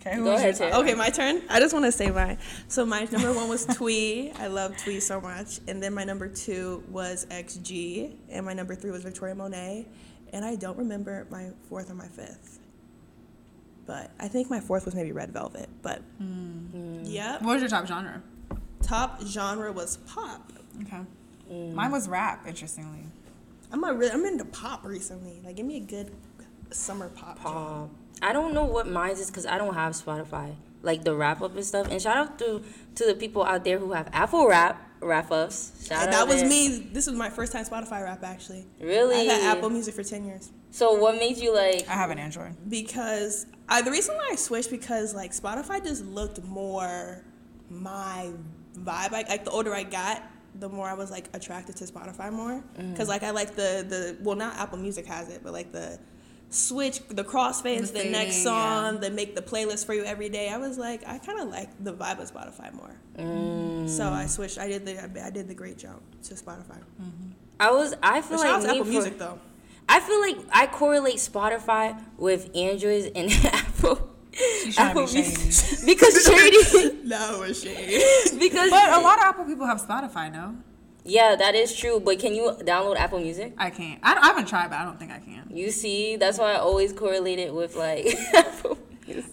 Okay, 0.00 0.16
Go 0.16 0.32
ahead, 0.34 0.58
your. 0.58 0.72
Okay, 0.76 0.94
my 0.94 1.10
turn. 1.10 1.42
I 1.50 1.60
just 1.60 1.74
want 1.74 1.84
to 1.84 1.92
say 1.92 2.10
mine. 2.10 2.38
So 2.68 2.86
my 2.86 3.04
number 3.12 3.32
one 3.34 3.48
was 3.48 3.66
Twice. 3.66 4.32
I 4.38 4.46
love 4.46 4.76
Twice 4.78 5.06
so 5.06 5.20
much. 5.20 5.60
And 5.68 5.82
then 5.82 5.92
my 5.92 6.04
number 6.04 6.26
two 6.28 6.82
was 6.88 7.26
XG, 7.30 8.14
and 8.30 8.46
my 8.46 8.54
number 8.54 8.74
three 8.74 8.90
was 8.90 9.02
Victoria 9.02 9.34
Monet. 9.34 9.86
And 10.32 10.44
I 10.44 10.56
don't 10.56 10.78
remember 10.78 11.26
my 11.30 11.50
fourth 11.68 11.90
or 11.90 11.94
my 11.94 12.06
fifth. 12.08 12.58
but 13.86 14.10
I 14.20 14.28
think 14.28 14.48
my 14.48 14.60
fourth 14.60 14.84
was 14.86 14.94
maybe 14.94 15.12
Red 15.12 15.32
Velvet. 15.32 15.68
But 15.82 16.02
yeah, 17.02 17.34
What 17.42 17.54
was 17.54 17.60
your 17.62 17.68
top 17.68 17.86
genre? 17.86 18.22
top 18.82 19.20
genre 19.26 19.70
was 19.72 19.98
pop. 19.98 20.50
Okay. 20.82 21.00
Mm. 21.52 21.74
Mine 21.74 21.90
was 21.90 22.08
rap, 22.08 22.46
interestingly. 22.46 23.04
I'm 23.72 23.84
a 23.84 23.92
re- 23.92 24.10
I'm 24.10 24.24
into 24.24 24.44
pop 24.46 24.84
recently. 24.84 25.40
Like, 25.44 25.56
give 25.56 25.66
me 25.66 25.76
a 25.76 25.80
good 25.80 26.10
summer 26.70 27.08
pop. 27.10 27.38
jam. 27.42 27.46
Um, 27.56 27.90
I 28.22 28.32
don't 28.32 28.52
know 28.54 28.64
what 28.64 28.86
mine 28.88 29.12
is 29.12 29.26
because 29.28 29.46
I 29.46 29.56
don't 29.58 29.74
have 29.74 29.92
Spotify, 29.94 30.54
like 30.82 31.04
the 31.04 31.14
wrap 31.14 31.40
up 31.42 31.54
and 31.56 31.64
stuff. 31.64 31.88
And 31.90 32.00
shout 32.00 32.16
out 32.16 32.38
to 32.40 32.62
to 32.96 33.06
the 33.06 33.14
people 33.14 33.44
out 33.44 33.64
there 33.64 33.78
who 33.78 33.92
have 33.92 34.08
Apple 34.12 34.46
Rap 34.48 34.80
wrap 35.00 35.30
ups. 35.30 35.86
Shout 35.88 36.04
And 36.06 36.14
out 36.14 36.26
that 36.26 36.32
was 36.32 36.40
there. 36.42 36.50
me. 36.50 36.90
This 36.92 37.06
was 37.06 37.16
my 37.16 37.30
first 37.30 37.52
time 37.52 37.64
Spotify 37.64 38.04
rap 38.04 38.22
actually. 38.22 38.66
Really? 38.80 39.28
I've 39.30 39.40
had 39.42 39.56
Apple 39.56 39.70
Music 39.70 39.94
for 39.94 40.02
ten 40.04 40.24
years. 40.26 40.50
So 40.70 40.94
what 40.94 41.16
made 41.16 41.36
you 41.38 41.54
like? 41.54 41.88
I 41.88 41.94
have 41.94 42.10
an 42.10 42.18
Android. 42.18 42.54
because 42.68 43.46
I, 43.68 43.82
the 43.82 43.90
reason 43.90 44.14
why 44.16 44.28
I 44.32 44.36
switched 44.36 44.70
because 44.70 45.14
like 45.14 45.32
Spotify 45.32 45.82
just 45.82 46.04
looked 46.04 46.42
more 46.44 47.24
my 47.70 48.30
vibe. 48.78 49.12
Like, 49.12 49.28
like 49.28 49.44
the 49.44 49.50
older 49.50 49.74
I 49.74 49.84
got, 49.84 50.22
the 50.58 50.68
more 50.68 50.88
I 50.88 50.94
was 50.94 51.10
like 51.10 51.28
attracted 51.32 51.76
to 51.76 51.84
Spotify 51.84 52.30
more. 52.32 52.62
Mm-hmm. 52.78 52.90
Because 52.92 53.08
like 53.08 53.22
I 53.22 53.30
like 53.30 53.54
the 53.56 53.84
the 53.88 54.16
well 54.20 54.36
not 54.36 54.56
Apple 54.58 54.78
Music 54.78 55.06
has 55.06 55.28
it, 55.30 55.40
but 55.42 55.52
like 55.52 55.72
the 55.72 55.98
switch 56.50 57.00
the 57.08 57.24
crossfades, 57.24 57.92
The 57.92 58.02
the, 58.02 58.10
next 58.10 58.36
fading, 58.36 58.44
song, 58.44 59.00
they 59.00 59.10
make 59.10 59.34
the 59.34 59.42
playlist 59.42 59.86
for 59.86 59.94
you 59.94 60.04
every 60.04 60.28
day. 60.28 60.48
I 60.50 60.58
was 60.58 60.76
like 60.78 61.02
I 61.06 61.18
kind 61.18 61.40
of 61.40 61.48
like 61.48 61.70
the 61.82 61.92
vibe 61.94 62.20
of 62.20 62.30
Spotify 62.32 62.72
more. 62.74 62.94
Mm. 63.16 63.88
So 63.88 64.08
I 64.08 64.26
switched. 64.26 64.58
I 64.58 64.68
did 64.68 64.84
the 64.84 65.02
I 65.24 65.30
did 65.30 65.48
the 65.48 65.54
great 65.54 65.78
jump 65.78 66.02
to 66.24 66.34
Spotify. 66.34 66.78
Mm-hmm. 67.00 67.30
I 67.58 67.70
was. 67.70 67.94
I 68.02 68.20
feel 68.22 68.38
But 68.38 68.46
like 68.62 68.68
Apple 68.70 68.84
for- 68.84 68.90
Music 68.90 69.18
though. 69.18 69.38
I 69.88 69.98
feel 70.00 70.20
like 70.20 70.36
I 70.52 70.66
correlate 70.66 71.16
Spotify 71.16 72.00
with 72.16 72.54
Androids 72.54 73.06
and 73.14 73.30
Apple. 73.52 74.08
She's 74.32 74.76
trying 74.76 74.94
to 74.94 74.94
be 74.94 75.00
Apple 75.00 75.06
shady. 75.08 75.86
Because 75.86 76.24
charity. 76.24 76.98
No 77.04 77.40
was 77.40 77.60
shade. 77.62 78.38
because 78.38 78.70
But 78.70 78.92
a 78.92 79.00
lot 79.00 79.18
of 79.18 79.24
Apple 79.24 79.44
people 79.46 79.66
have 79.66 79.80
Spotify, 79.82 80.32
no? 80.32 80.54
Yeah, 81.10 81.36
that 81.36 81.54
is 81.54 81.74
true. 81.74 82.00
But 82.00 82.18
can 82.18 82.34
you 82.34 82.44
download 82.62 82.96
Apple 82.96 83.18
Music? 83.20 83.52
I 83.58 83.70
can't. 83.70 84.00
I, 84.02 84.14
I 84.16 84.26
haven't 84.28 84.46
tried, 84.48 84.70
but 84.70 84.78
I 84.78 84.84
don't 84.84 84.98
think 84.98 85.10
I 85.12 85.18
can. 85.18 85.44
You 85.50 85.70
see, 85.70 86.16
that's 86.16 86.38
why 86.38 86.52
I 86.52 86.58
always 86.58 86.92
correlate 86.92 87.38
it 87.38 87.52
with 87.54 87.76
like 87.76 88.06
Apple 88.34 88.78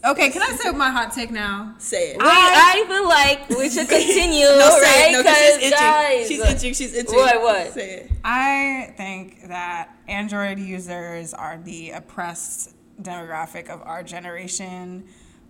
Okay, 0.04 0.32
can 0.32 0.42
I 0.42 0.56
say 0.56 0.72
my 0.72 0.90
hot 0.90 1.14
take 1.14 1.30
now? 1.30 1.76
Say 1.78 2.12
it. 2.12 2.18
Wait, 2.18 2.26
I 2.26 2.84
feel 2.88 3.08
like 3.08 3.48
we 3.60 3.70
should 3.70 3.88
continue, 3.98 4.46
No, 4.46 4.70
say 4.82 4.82
right? 4.82 5.10
it. 5.10 5.12
No, 5.14 5.24
'cause 5.24 5.38
she's 5.38 5.58
itching. 5.58 5.72
guys, 5.72 6.28
she's 6.28 6.40
itching. 6.40 6.74
She's 6.74 6.94
itching. 6.96 7.16
What, 7.16 7.42
what? 7.44 7.74
Say 7.74 7.90
it. 7.98 8.12
I 8.24 8.94
think 8.98 9.48
that 9.50 9.90
Android 10.08 10.58
users 10.58 11.32
are 11.36 11.60
the 11.64 11.92
oppressed 11.92 12.74
demographic 13.04 13.70
of 13.70 13.84
our 13.84 14.02
generation. 14.02 15.06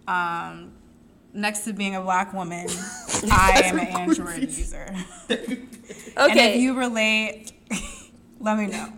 Um, 0.09 0.73
next 1.33 1.59
to 1.65 1.73
being 1.73 1.95
a 1.95 2.01
black 2.01 2.33
woman, 2.33 2.67
I 3.31 3.61
am 3.65 3.79
an 3.79 3.87
Android 3.87 4.43
user. 4.43 4.93
okay. 5.29 5.67
And 6.17 6.31
if 6.31 6.31
okay, 6.31 6.59
you 6.59 6.73
relate, 6.75 7.51
let 8.39 8.57
me 8.57 8.65
know. 8.67 8.91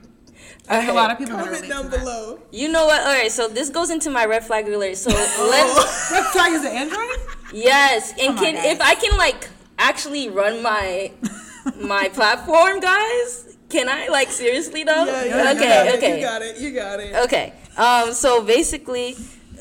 I 0.70 0.78
think 0.80 0.90
a 0.92 0.94
lot 0.94 1.12
of 1.12 1.18
people 1.18 1.36
can 1.36 1.46
Comment 1.46 1.68
down 1.68 1.84
to 1.86 1.90
that. 1.90 2.00
below. 2.00 2.40
you 2.52 2.70
know 2.72 2.86
what? 2.86 3.02
All 3.02 3.08
right, 3.14 3.32
so 3.32 3.48
this 3.50 3.70
goes 3.70 3.90
into 3.90 4.10
my 4.10 4.26
red 4.26 4.44
flag 4.46 4.68
alert. 4.70 4.96
So 4.98 5.10
let's 5.10 6.12
Red 6.12 6.26
flag 6.28 6.54
is 6.54 6.62
an 6.64 6.72
Android? 6.72 7.20
yes, 7.52 8.12
and 8.20 8.36
Come 8.36 8.46
can 8.46 8.56
guys. 8.56 8.66
if 8.68 8.82
I 8.82 8.96
can 8.96 9.18
like 9.18 9.50
actually 9.78 10.30
run 10.30 10.62
my 10.64 11.12
my 11.82 12.08
platform, 12.10 12.80
guys? 12.80 13.58
Can 13.70 13.90
I 13.90 14.08
like 14.08 14.30
seriously 14.32 14.84
though? 14.84 15.06
Yeah, 15.06 15.24
yeah, 15.26 15.52
you 15.52 15.58
okay, 15.60 15.90
it, 15.90 15.96
okay. 15.98 16.16
You 16.20 16.26
got 16.26 16.42
it. 16.42 16.58
You 16.60 16.72
got 16.74 17.00
it. 17.00 17.16
Okay. 17.26 17.54
Um. 17.78 18.14
So 18.14 18.44
basically, 18.44 19.16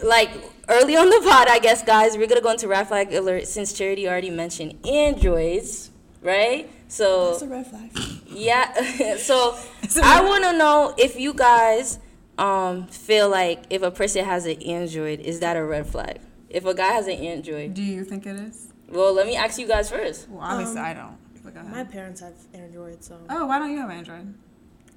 like 0.04 0.31
early 0.68 0.96
on 0.96 1.09
the 1.11 1.20
pod, 1.28 1.48
I 1.48 1.59
guess, 1.59 1.83
guys, 1.83 2.16
we're 2.16 2.26
gonna 2.26 2.40
go 2.40 2.50
into 2.50 2.68
red 2.68 2.88
flag 2.88 3.12
alert 3.12 3.46
since 3.46 3.72
Charity 3.72 4.09
already 4.09 4.31
mentioned 4.31 4.74
androids, 4.87 5.90
right? 6.22 6.68
So 6.88 7.31
That's 7.31 7.42
a 7.42 7.46
red 7.48 7.66
flag. 7.66 7.90
yeah. 8.28 8.72
so 9.16 9.57
I 10.02 10.22
want 10.24 10.44
to 10.44 10.52
know 10.57 10.94
if 10.96 11.18
you 11.18 11.35
guys 11.35 11.98
um 12.38 12.87
feel 12.87 13.28
like 13.28 13.64
if 13.70 13.83
a 13.83 13.90
person 13.90 14.24
has 14.24 14.46
an 14.46 14.62
android, 14.62 15.20
is 15.20 15.40
that 15.40 15.57
a 15.57 15.64
red 15.64 15.87
flag? 15.87 16.20
If 16.48 16.64
a 16.64 16.72
guy 16.74 16.92
has 16.92 17.07
an 17.07 17.14
android, 17.18 17.74
Do 17.74 17.83
you 17.83 18.04
think 18.04 18.26
it 18.26 18.37
is? 18.37 18.72
well, 18.88 19.12
let 19.12 19.26
me 19.26 19.37
ask 19.37 19.59
you 19.59 19.66
guys 19.66 19.90
first. 19.90 20.28
Well, 20.31 20.40
obviously 20.42 20.78
I 20.81 20.94
don't. 20.94 21.18
But 21.44 21.54
go 21.54 21.61
ahead. 21.61 21.72
My 21.72 21.85
parents 21.85 22.20
have 22.20 22.35
Android, 22.54 23.02
so 23.04 23.18
Oh, 23.28 23.46
why 23.46 23.59
don't 23.59 23.70
you 23.70 23.78
have 23.78 23.90
Android? 23.90 24.35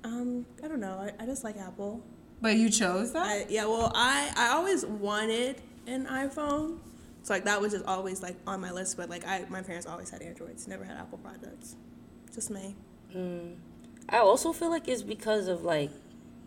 um, 0.04 0.46
I 0.64 0.68
don't 0.70 0.80
know. 0.80 0.98
I, 0.98 1.24
I 1.24 1.26
just 1.26 1.44
like 1.44 1.58
Apple. 1.58 2.02
But 2.42 2.56
you 2.58 2.70
chose 2.70 3.14
that? 3.14 3.26
I, 3.26 3.46
yeah, 3.50 3.66
well, 3.66 3.92
I 3.94 4.32
I 4.36 4.50
always 4.50 4.86
wanted 4.86 5.62
an 5.88 6.06
iPhone, 6.08 6.78
so 7.24 7.34
like 7.34 7.46
that 7.46 7.62
was 7.62 7.72
just 7.74 7.86
always 7.86 8.22
like 8.24 8.36
on 8.48 8.62
my 8.62 8.72
list. 8.72 8.98
But 8.98 9.10
like 9.10 9.26
I, 9.28 9.46
my 9.50 9.62
parents 9.62 9.86
always 9.86 10.10
had 10.10 10.22
Androids, 10.22 10.68
never 10.68 10.84
had 10.84 10.98
Apple 10.98 11.20
products. 11.20 11.76
Just 12.34 12.50
me. 12.50 12.76
I 14.10 14.18
also 14.18 14.54
feel 14.54 14.70
like 14.70 14.88
it's 14.88 15.02
because 15.04 15.48
of 15.48 15.64
like 15.64 15.92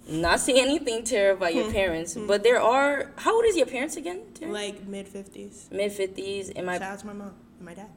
not 0.08 0.40
saying 0.40 0.58
anything 0.58 1.04
Terrah 1.04 1.34
about 1.34 1.52
Hmm. 1.52 1.58
your 1.58 1.72
parents, 1.72 2.14
but 2.14 2.42
there 2.42 2.60
are. 2.60 3.10
How 3.16 3.34
old 3.36 3.44
is 3.44 3.56
your 3.56 3.66
parents 3.66 3.96
again? 3.96 4.22
Terrah? 4.34 4.50
Like 4.52 4.86
mid 4.86 5.06
fifties. 5.08 5.68
Mid 5.70 5.92
fifties, 5.92 6.50
and 6.50 6.66
my 6.66 6.74
Shout 6.78 6.82
out 6.92 6.98
to 7.00 7.06
my 7.06 7.12
mom 7.12 7.34
and 7.58 7.66
my 7.66 7.74
dad. 7.74 7.88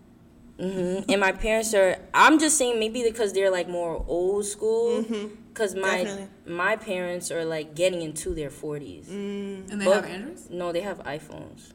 Hmm 0.59 0.99
And 1.09 1.19
my 1.21 1.31
parents 1.31 1.73
are. 1.73 1.97
I'm 2.13 2.39
just 2.39 2.57
saying 2.57 2.79
maybe 2.79 3.03
because 3.03 3.33
they're 3.33 3.51
like 3.51 3.67
more 3.69 4.03
old 4.07 4.45
school. 4.45 5.03
Mm-hmm. 5.03 5.27
Because 5.53 5.73
my 5.75 6.03
Definitely. 6.03 6.27
my 6.45 6.75
parents 6.75 7.31
are 7.31 7.43
like 7.43 7.73
getting 7.75 8.01
into 8.03 8.33
their 8.35 8.49
40s. 8.51 9.05
Mm. 9.07 9.71
and 9.71 9.81
they 9.81 9.85
But- 9.85 9.95
have 10.03 10.05
Androids? 10.05 10.49
No, 10.51 10.71
they 10.71 10.81
have 10.81 10.99
iPhones 10.99 11.73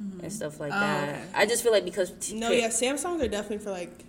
mm-hmm. 0.00 0.20
and 0.20 0.32
stuff 0.32 0.60
like 0.60 0.72
Oh, 0.72 0.78
that. 0.78 1.08
okay. 1.08 1.22
I 1.34 1.44
just 1.46 1.62
feel 1.64 1.72
like 1.72 1.84
because 1.84 2.12
t- 2.20 2.38
No, 2.38 2.50
yeah, 2.50 2.68
Samsungs 2.68 3.20
are 3.22 3.28
definitely 3.28 3.58
for 3.64 3.72
like 3.72 4.04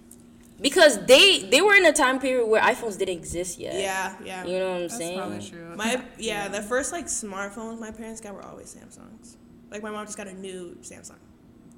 because 0.62 1.04
they 1.06 1.40
they 1.50 1.62
were 1.62 1.74
in 1.76 1.86
a 1.86 1.94
time 1.94 2.20
period 2.20 2.46
where 2.48 2.62
iPhones 2.62 2.98
didn't 2.98 3.18
exist 3.18 3.58
yet. 3.60 3.74
yeah, 3.76 4.16
yeah. 4.24 4.46
You 4.46 4.60
know 4.60 4.70
what 4.70 4.76
I'm 4.76 4.82
That's 4.84 4.98
saying? 4.98 5.18
probably 5.18 5.42
true. 5.50 5.76
My 5.76 6.02
yeah, 6.20 6.48
the 6.48 6.62
first 6.62 6.92
like 6.92 7.06
smartphones 7.08 7.80
my 7.80 7.92
parents 7.92 8.22
got 8.22 8.34
were 8.36 8.44
always 8.46 8.76
Samsungs. 8.76 9.36
Like 9.72 9.82
my 9.82 9.90
mom 9.92 10.06
just 10.06 10.18
got 10.18 10.28
a 10.28 10.34
new 10.34 10.78
Samsung. 10.82 11.18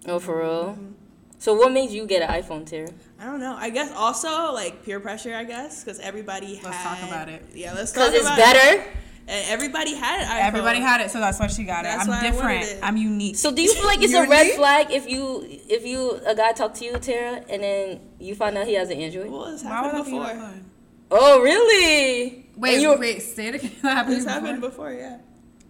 Oh, 0.08 0.20
for 0.20 0.40
real. 0.40 0.66
Mm-hmm. 0.76 0.92
So 1.40 1.54
what 1.56 1.72
made 1.72 1.90
you 1.90 2.06
get 2.06 2.22
an 2.22 2.30
iPhone, 2.42 2.66
Terrah? 2.66 2.92
I 3.20 3.26
don't 3.26 3.40
know. 3.40 3.56
I 3.58 3.70
guess 3.70 3.92
also 3.96 4.54
like 4.54 4.84
peer 4.84 5.00
pressure. 5.00 5.34
I 5.34 5.44
guess 5.46 5.84
because 5.84 6.00
everybody. 6.00 6.60
Let's 6.64 6.76
had, 6.78 7.00
talk 7.00 7.08
about 7.10 7.30
it. 7.30 7.44
Yeah, 7.56 7.74
let's 7.74 7.92
talk 7.94 8.10
about 8.10 8.14
it. 8.14 8.20
Because 8.20 8.28
it's 8.28 8.40
about 8.40 8.56
It. 8.56 8.78
better. 8.78 8.90
And 9.32 9.46
everybody 9.50 9.94
had 9.94 10.22
an 10.22 10.28
iPhone. 10.28 10.48
Everybody 10.48 10.80
had 10.80 11.02
it, 11.02 11.12
so 11.12 11.20
that's 11.20 11.40
why 11.40 11.48
she 11.48 11.64
got 11.64 11.84
That's 11.84 12.06
it. 12.06 12.10
why 12.10 12.18
I'm 12.18 12.24
I 12.26 12.36
wanted 12.36 12.60
different. 12.60 12.64
it. 12.66 12.80
I'm 12.84 12.98
unique. 12.98 13.36
So 13.36 13.54
do 13.54 13.62
you 13.62 13.72
feel 13.74 13.86
like 13.86 14.02
it's 14.08 14.14
a 14.14 14.28
red 14.28 14.52
flag 14.56 14.92
if 14.92 15.08
you 15.08 15.46
if 15.48 15.86
you 15.86 16.20
a 16.26 16.34
guy 16.36 16.52
talk 16.52 16.74
to 16.76 16.86
you, 16.86 16.94
Terrah, 16.98 17.44
and 17.50 17.62
then 17.64 18.00
you 18.20 18.34
find 18.36 18.58
out 18.58 18.66
he 18.68 18.74
has 18.74 18.90
an 18.90 19.00
Android? 19.00 19.30
Well, 19.32 19.46
it's 19.46 19.64
why 19.64 19.70
happened 19.70 20.00
that 20.00 20.06
be 20.06 20.12
before. 20.12 20.26
flag? 20.30 20.64
Oh, 21.12 21.42
really? 21.42 22.46
Wait, 22.58 22.74
and 22.74 22.82
you, 22.82 22.98
wait, 23.00 23.22
say 23.22 23.48
it 23.48 23.56
again. 23.56 23.72
That 23.84 23.98
happened 23.98 24.16
It's 24.18 24.26
before? 24.26 24.40
happened 24.42 24.62
before, 24.62 24.92
yeah. 24.94 25.18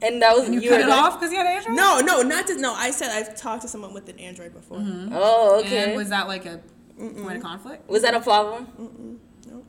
And 0.01 0.21
that 0.21 0.35
was 0.35 0.45
And 0.45 0.55
you, 0.55 0.62
you 0.62 0.69
cut 0.69 0.81
it 0.81 0.88
like- 0.88 0.97
off 1.03 1.19
because 1.19 1.31
you 1.31 1.38
had 1.38 1.47
an 1.47 1.53
Android? 1.57 1.75
No, 1.75 1.99
no, 1.99 2.21
not 2.21 2.47
to. 2.47 2.55
No, 2.57 2.73
I 2.73 2.91
said 2.91 3.09
I've 3.12 3.35
talked 3.35 3.63
to 3.63 3.67
someone 3.67 3.93
with 3.93 4.07
an 4.09 4.17
Android 4.19 4.53
before. 4.53 4.77
Mm-hmm. 4.77 5.13
Oh, 5.13 5.59
okay. 5.59 5.83
And 5.83 5.91
was, 5.93 6.05
was 6.05 6.09
that 6.09 6.27
like 6.27 6.45
a 6.45 6.59
point 6.97 7.38
of 7.38 7.43
conflict? 7.43 7.89
Was 7.89 8.01
that 8.03 8.13
a 8.13 8.21
problem? 8.21 9.19
Nope. 9.47 9.65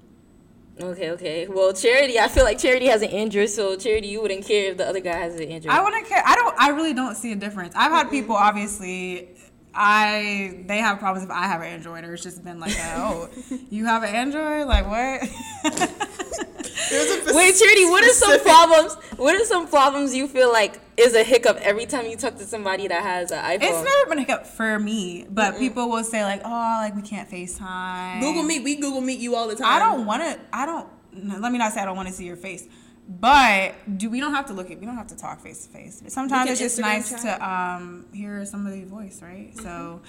Okay, 0.81 1.11
okay. 1.11 1.47
Well, 1.49 1.73
Charity, 1.73 2.19
I 2.19 2.29
feel 2.29 2.45
like 2.45 2.59
Charity 2.59 2.87
has 2.87 3.03
an 3.03 3.11
Android, 3.11 3.51
so 3.51 3.77
Charity, 3.77 4.09
you 4.09 4.23
wouldn't 4.23 4.47
care 4.47 4.71
if 4.71 4.77
the 4.79 4.89
other 4.89 5.01
guy 5.01 5.17
has 5.17 5.35
an 5.35 5.43
Android. 5.43 5.75
I 5.75 5.83
wouldn't 5.83 6.07
care. 6.07 6.23
I 6.25 6.35
don't. 6.37 6.55
I 6.59 6.69
really 6.71 6.95
don't 6.95 7.17
see 7.17 7.33
a 7.33 7.37
difference. 7.37 7.75
I've 7.77 7.93
had 7.93 8.09
people 8.11 8.37
obviously. 8.37 9.29
I 9.75 10.65
they 10.67 10.79
have 10.79 10.99
problems 10.99 11.25
if 11.25 11.31
I 11.31 11.47
have 11.47 11.61
an 11.61 11.69
Android, 11.69 12.05
or 12.05 12.15
it's 12.15 12.23
just 12.25 12.43
been 12.43 12.59
like, 12.59 12.77
a, 12.77 12.95
oh, 12.97 13.29
you 13.71 13.87
have 13.87 14.03
an 14.03 14.15
Android, 14.15 14.67
like 14.67 14.87
what? 14.89 16.09
There's 16.89 17.35
Wait, 17.35 17.57
Charity, 17.57 17.85
what 17.85 18.05
are 18.05 18.13
some 18.13 18.41
problems? 18.41 18.95
What 19.17 19.35
are 19.35 19.45
some 19.45 19.69
problems 19.69 20.15
you 20.15 20.27
feel 20.29 20.53
like 20.53 20.81
is 20.97 21.15
a 21.15 21.23
hiccup 21.23 21.59
every 21.59 21.87
time 21.87 22.07
you 22.07 22.17
talk 22.17 22.37
to 22.37 22.45
somebody 22.45 22.89
that 22.89 23.03
has 23.03 23.31
an 23.31 23.43
iPhone? 23.43 23.63
it's 23.63 23.85
never 23.85 24.09
been 24.09 24.19
a 24.19 24.21
hiccup 24.23 24.47
for 24.47 24.79
me, 24.79 25.27
but 25.31 25.59
people 25.59 25.89
will 25.89 26.05
say 26.05 26.25
like, 26.25 26.43
oh, 26.45 26.49
like 26.49 26.95
we 26.97 27.03
can't 27.03 27.29
FaceTime. 27.31 28.21
Google 28.21 28.43
Meet. 28.43 28.65
We 28.65 28.77
Google 28.77 29.01
Meet 29.01 29.21
you 29.21 29.35
all 29.37 29.49
the 29.49 29.57
time. 29.57 29.67
I 29.67 29.79
don't 29.79 30.07
want 30.07 30.23
to. 30.23 30.41
I 30.53 30.67
don't. 30.67 30.89
Let 31.13 31.53
me 31.53 31.59
not 31.59 31.73
say 31.73 31.81
I 31.81 31.85
don't 31.85 31.97
want 31.97 32.09
to 32.09 32.15
see 32.15 32.25
your 32.25 32.37
face, 32.37 32.69
but 33.09 33.75
do 33.99 34.09
we 34.09 34.21
don't 34.21 34.35
have 34.35 34.47
to 34.47 34.53
look 34.53 34.71
at. 34.71 34.79
We 34.79 34.87
don't 34.87 34.97
have 34.97 35.09
to 35.09 35.17
talk 35.17 35.41
face 35.41 35.67
to 35.67 35.73
face. 35.73 36.01
But 36.01 36.13
sometimes 36.13 36.51
it's 36.51 36.61
just 36.61 36.79
Instagram 36.79 36.83
nice 36.83 37.11
chat. 37.11 37.41
to 37.41 37.49
um 37.49 38.07
hear 38.13 38.45
somebody's 38.45 38.89
voice, 38.89 39.21
right? 39.23 39.53
So, 39.59 40.03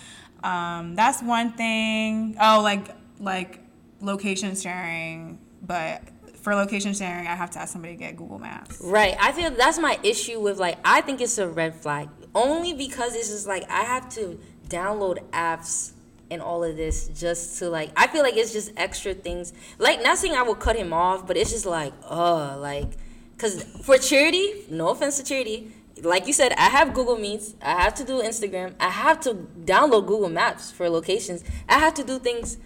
um, 0.44 0.96
that's 0.96 1.22
one 1.22 1.54
thing. 1.54 2.38
Oh, 2.40 2.62
like 2.62 2.96
like 3.20 3.60
location 4.00 4.56
sharing, 4.56 5.40
but 5.62 6.02
for 6.42 6.56
location 6.56 6.94
sharing, 6.94 7.28
I 7.28 7.36
have 7.36 7.52
to 7.52 7.60
ask 7.60 7.74
somebody 7.74 7.96
to 7.96 8.00
get 8.00 8.18
Google 8.18 8.40
Maps. 8.40 8.82
Right. 8.84 9.16
I 9.20 9.32
feel 9.32 9.52
that's 9.52 9.80
my 9.80 10.00
issue 10.04 10.40
with 10.40 10.58
like 10.58 10.78
I 10.84 11.02
think 11.02 11.22
it's 11.22 11.38
a 11.38 11.48
red 11.48 11.76
flag 11.76 12.10
only 12.34 12.74
because 12.74 13.16
it's 13.16 13.30
just 13.30 13.48
like 13.48 13.70
I 13.70 13.82
have 13.84 14.10
to 14.16 14.40
download 14.68 15.20
apps 15.32 15.92
and 16.30 16.42
all 16.42 16.64
of 16.64 16.78
this 16.78 17.10
just 17.10 17.60
to 17.60 17.70
like 17.70 17.92
I 17.96 18.08
feel 18.08 18.24
like 18.24 18.36
it's 18.36 18.54
just 18.54 18.72
extra 18.78 19.14
things. 19.14 19.54
Like 19.78 20.02
not 20.02 20.18
saying 20.18 20.34
I 20.34 20.42
will 20.42 20.56
cut 20.56 20.76
him 20.76 20.94
off, 20.94 21.28
but 21.28 21.38
it's 21.38 21.52
just 21.52 21.66
like 21.66 21.94
uh 22.10 22.58
like 22.58 22.94
cuz 23.38 23.64
for 23.84 23.98
charity, 23.98 24.66
no 24.70 24.90
offense 24.90 25.18
to 25.18 25.24
charity, 25.24 25.72
like 26.04 26.28
you 26.28 26.34
said, 26.34 26.54
I 26.54 26.70
have 26.70 26.94
Google 26.94 27.18
Meets. 27.18 27.56
I 27.62 27.82
have 27.82 27.94
to 27.96 28.04
do 28.04 28.22
Instagram. 28.22 28.74
I 28.80 28.90
have 28.90 29.20
to 29.22 29.34
download 29.66 30.08
Google 30.08 30.30
Maps 30.30 30.72
for 30.72 30.90
locations. 30.90 31.44
I 31.70 31.80
have 31.80 31.94
to 31.96 32.04
do 32.04 32.20
things 32.20 32.58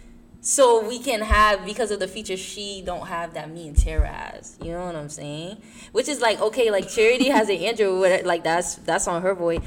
so 0.45 0.87
we 0.87 0.99
can 0.99 1.21
have 1.21 1.65
because 1.65 1.89
of 1.89 1.99
the 1.99 2.07
feature 2.07 2.37
she 2.37 2.83
don't 2.85 3.07
have 3.07 3.33
that 3.33 3.49
me 3.49 3.67
and 3.67 3.75
Terrah 3.75 4.07
has. 4.07 4.55
You 4.61 4.73
know 4.73 4.85
what 4.85 4.95
I'm 4.95 5.09
saying? 5.09 5.59
Which 5.91 6.07
is 6.07 6.21
like 6.21 6.39
okay, 6.39 6.69
like 6.69 6.87
Charity 6.87 7.29
has 7.29 7.49
an 7.49 7.55
Android, 7.55 7.99
whatever, 7.99 8.27
like 8.27 8.43
that's 8.43 8.75
that's 8.75 9.07
on 9.07 9.23
her 9.23 9.33
boy, 9.33 9.57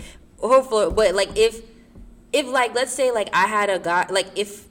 her 0.40 0.62
floor. 0.62 0.92
But 0.92 1.16
like 1.16 1.36
if 1.36 1.62
if 2.32 2.46
like 2.46 2.76
let's 2.76 2.92
say 2.92 3.10
like 3.10 3.28
I 3.32 3.48
had 3.48 3.70
a 3.70 3.80
guy 3.80 4.06
like 4.08 4.28
if 4.36 4.68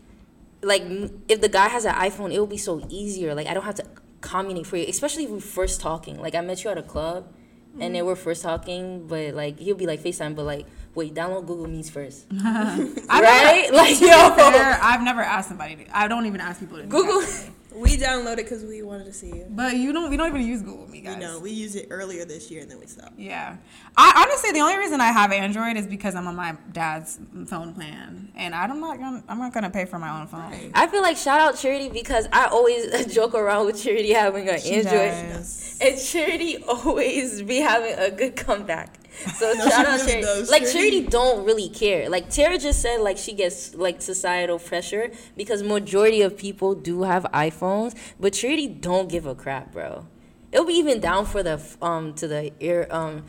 like 0.61 0.83
if 1.27 1.41
the 1.41 1.49
guy 1.49 1.67
has 1.67 1.83
an 1.83 1.95
iPhone, 1.95 2.33
it 2.33 2.39
will 2.39 2.47
be 2.47 2.57
so 2.57 2.87
easier. 2.87 3.35
Like 3.35 3.47
I 3.47 3.53
don't 3.53 3.65
have 3.65 3.75
to 3.75 3.85
communicate 4.21 4.67
for 4.67 4.77
you, 4.77 4.85
especially 4.87 5.25
if 5.25 5.29
we're 5.29 5.41
first 5.41 5.81
talking. 5.81 6.21
Like 6.21 6.35
I 6.35 6.41
met 6.41 6.63
you 6.63 6.69
at 6.69 6.77
a 6.77 6.83
club, 6.83 7.33
and 7.79 7.95
then 7.95 8.05
we're 8.05 8.15
first 8.15 8.41
talking, 8.41 9.07
but 9.07 9.33
like 9.33 9.59
he'll 9.59 9.75
be 9.75 9.85
like 9.85 10.01
FaceTime, 10.01 10.35
but 10.35 10.45
like 10.45 10.65
wait, 10.95 11.13
download 11.13 11.45
Google 11.45 11.67
Meets 11.67 11.89
first, 11.89 12.25
right? 13.21 13.69
Like 13.71 13.99
yo, 14.01 14.07
fair, 14.35 14.79
I've 14.81 15.01
never 15.01 15.21
asked 15.21 15.49
somebody. 15.49 15.75
To, 15.75 15.97
I 15.97 16.07
don't 16.07 16.25
even 16.25 16.41
ask 16.41 16.59
people 16.59 16.77
to 16.77 16.83
Google. 16.83 17.21
That. 17.77 17.83
We 17.83 17.97
downloaded 17.97 18.37
because 18.37 18.63
we 18.63 18.81
wanted 18.81 19.05
to 19.05 19.13
see 19.13 19.27
you. 19.27 19.45
But 19.49 19.75
you 19.75 19.93
don't. 19.93 20.09
We 20.09 20.17
don't 20.17 20.29
even 20.29 20.45
use 20.45 20.61
Google 20.61 20.87
Meet, 20.87 21.05
guys. 21.05 21.17
know, 21.17 21.39
we 21.39 21.51
used 21.51 21.75
it 21.75 21.87
earlier 21.89 22.25
this 22.25 22.49
year 22.51 22.61
and 22.61 22.71
then 22.71 22.79
we 22.79 22.87
stopped. 22.87 23.17
Yeah. 23.17 23.57
I 23.95 24.25
honestly 24.27 24.51
the 24.51 24.59
only 24.59 24.77
reason 24.77 25.01
I 25.01 25.11
have 25.11 25.31
Android 25.31 25.77
is 25.77 25.87
because 25.87 26.15
I'm 26.15 26.27
on 26.27 26.35
my 26.35 26.55
dad's 26.71 27.19
phone 27.47 27.73
plan. 27.73 28.31
And 28.35 28.53
I'm 28.55 28.79
not 28.79 28.97
gonna 28.99 29.23
I'm 29.27 29.39
not 29.39 29.53
gonna 29.53 29.69
pay 29.69 29.85
for 29.85 29.99
my 29.99 30.19
own 30.19 30.27
phone. 30.27 30.71
I 30.73 30.87
feel 30.87 31.01
like 31.01 31.17
shout 31.17 31.39
out 31.39 31.57
Charity 31.57 31.89
because 31.89 32.27
I 32.31 32.45
always 32.47 33.05
joke 33.13 33.33
around 33.35 33.65
with 33.65 33.81
Charity 33.81 34.13
having 34.13 34.47
an 34.49 34.59
She 34.59 34.75
Android. 34.75 35.33
does. 35.33 35.77
And 35.81 35.99
Charity 35.99 36.57
always 36.67 37.41
be 37.41 37.57
having 37.57 37.93
a 37.97 38.11
good 38.11 38.35
comeback. 38.35 38.99
So 39.35 39.53
No, 39.57 39.67
shout 39.69 39.85
out 39.85 39.99
really 39.99 40.05
Charity. 40.07 40.21
does. 40.21 40.49
Like 40.51 40.61
Charity- 40.63 40.73
Charity 40.73 41.01
don't 41.07 41.45
really 41.45 41.69
care. 41.69 42.09
Like 42.09 42.29
Terrah 42.29 42.57
just 42.57 42.81
said, 42.81 43.01
like 43.01 43.17
she 43.17 43.33
gets 43.33 43.75
like 43.75 44.01
societal 44.01 44.59
pressure 44.59 45.11
because 45.35 45.63
majority 45.63 46.21
of 46.21 46.37
people 46.37 46.75
do 46.75 47.03
have 47.03 47.23
iPhones, 47.33 47.95
but 48.19 48.33
Charity 48.33 48.67
don't 48.67 49.09
give 49.09 49.25
a 49.25 49.35
crap, 49.35 49.71
bro. 49.73 50.05
It'll 50.51 50.65
be 50.65 50.73
even 50.75 50.99
down 50.99 51.25
for 51.25 51.43
the 51.43 51.61
um 51.81 52.13
to 52.15 52.27
the 52.27 52.51
ear 52.59 52.87
um 52.91 53.23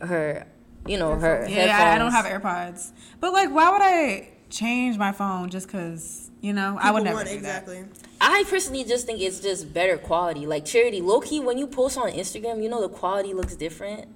her 0.00 0.46
you 0.86 0.98
know 0.98 1.14
her 1.16 1.46
Yeah, 1.48 1.76
I- 1.78 1.94
I 1.94 1.98
don't 1.98 2.12
have 2.12 2.24
AirPods. 2.26 2.92
But 3.20 3.32
like 3.32 3.50
why 3.50 3.70
would 3.70 3.82
I 3.82 4.30
change 4.50 4.96
my 4.98 5.12
phone 5.12 5.50
just 5.50 5.68
cause, 5.68 6.30
you 6.40 6.52
know, 6.52 6.78
I 6.80 6.90
would 6.90 7.04
never 7.04 7.16
want- 7.16 7.28
do 7.28 7.34
that. 7.34 7.38
exactly. 7.38 7.84
I 8.20 8.44
personally 8.48 8.84
just 8.84 9.04
think 9.06 9.20
it's 9.20 9.40
just 9.40 9.72
better 9.74 9.98
quality. 9.98 10.46
Like 10.46 10.64
Charity, 10.64 11.00
low 11.00 11.20
key, 11.20 11.40
when 11.40 11.58
you 11.58 11.66
post 11.66 11.98
on 11.98 12.10
Instagram, 12.12 12.62
you 12.62 12.68
know 12.68 12.80
the 12.80 12.88
quality 12.88 13.34
looks 13.34 13.54
different. 13.56 14.06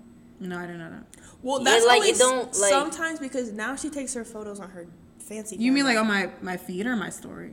No, 0.40 0.56
I 0.58 0.62
didn't 0.62 0.78
know 0.78 0.90
that. 0.90 1.04
Well, 1.42 1.58
Yeah, 1.60 1.64
that's 1.70 1.86
like, 1.86 1.96
only 1.98 2.08
it 2.10 2.18
don't, 2.18 2.46
like- 2.58 2.70
sometimes 2.70 3.20
because 3.20 3.52
now 3.52 3.76
she 3.76 3.90
takes 3.90 4.14
her 4.14 4.24
photos 4.24 4.60
on 4.60 4.70
her 4.70 4.86
fancy. 5.18 5.56
You 5.56 5.72
mean 5.72 5.84
like 5.84 5.98
on 5.98 6.06
my, 6.08 6.30
my 6.42 6.56
feed 6.56 6.86
or 6.86 6.96
my 6.96 7.10
story? 7.10 7.52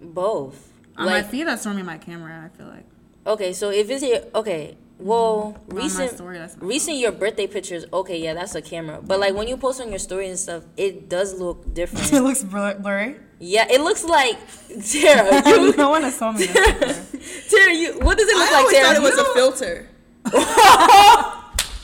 Both. 0.00 0.72
On 0.96 1.06
like, 1.06 1.24
my 1.24 1.30
feed 1.30 1.44
that's 1.46 1.64
normally 1.64 1.82
my 1.84 1.98
camera, 1.98 2.50
I 2.52 2.56
feel 2.56 2.66
like. 2.68 2.84
okay, 3.26 3.52
so 3.52 3.70
if 3.70 3.88
it's 3.90 4.02
your 4.02 4.20
okay, 4.34 4.76
well, 4.98 5.56
mm, 5.68 5.70
On 5.70 5.76
my 5.76 5.82
recent 5.82 6.10
story, 6.10 6.38
that's 6.38 6.56
my 6.58 6.66
recent 6.66 6.98
your 6.98 7.12
birthday 7.12 7.46
pictures, 7.46 7.84
okay, 7.92 8.18
yeah, 8.20 8.34
that's 8.34 8.54
a 8.54 8.60
camera. 8.62 9.00
But 9.02 9.18
like 9.18 9.34
when 9.34 9.48
you 9.48 9.56
post 9.56 9.80
on 9.80 9.88
your 9.88 9.98
story 9.98 10.28
and 10.28 10.38
stuff, 10.38 10.62
it 10.76 11.08
does 11.08 11.38
look 11.40 11.72
different. 11.74 12.12
it 12.12 12.20
looks 12.20 12.42
blurry. 12.42 13.16
yeah, 13.38 13.66
it 13.70 13.80
looks 13.80 14.04
like 14.04 14.36
Terrah. 14.84 15.42
You, 15.46 15.74
no 15.76 15.90
one 15.90 16.02
has 16.02 16.18
told 16.18 16.36
me 16.36 16.46
this. 16.46 17.46
Terrah, 17.50 17.74
you. 17.74 17.94
What 18.00 18.18
does 18.18 18.28
it 18.28 18.36
look 18.36 18.48
I 18.48 18.52
like, 18.52 18.60
always 18.60 18.76
Terrah? 18.76 18.86
thought 18.88 18.96
it 18.96 19.02
was 19.02 19.16
You 19.16 19.30
a 19.30 19.34
filter. 19.34 19.88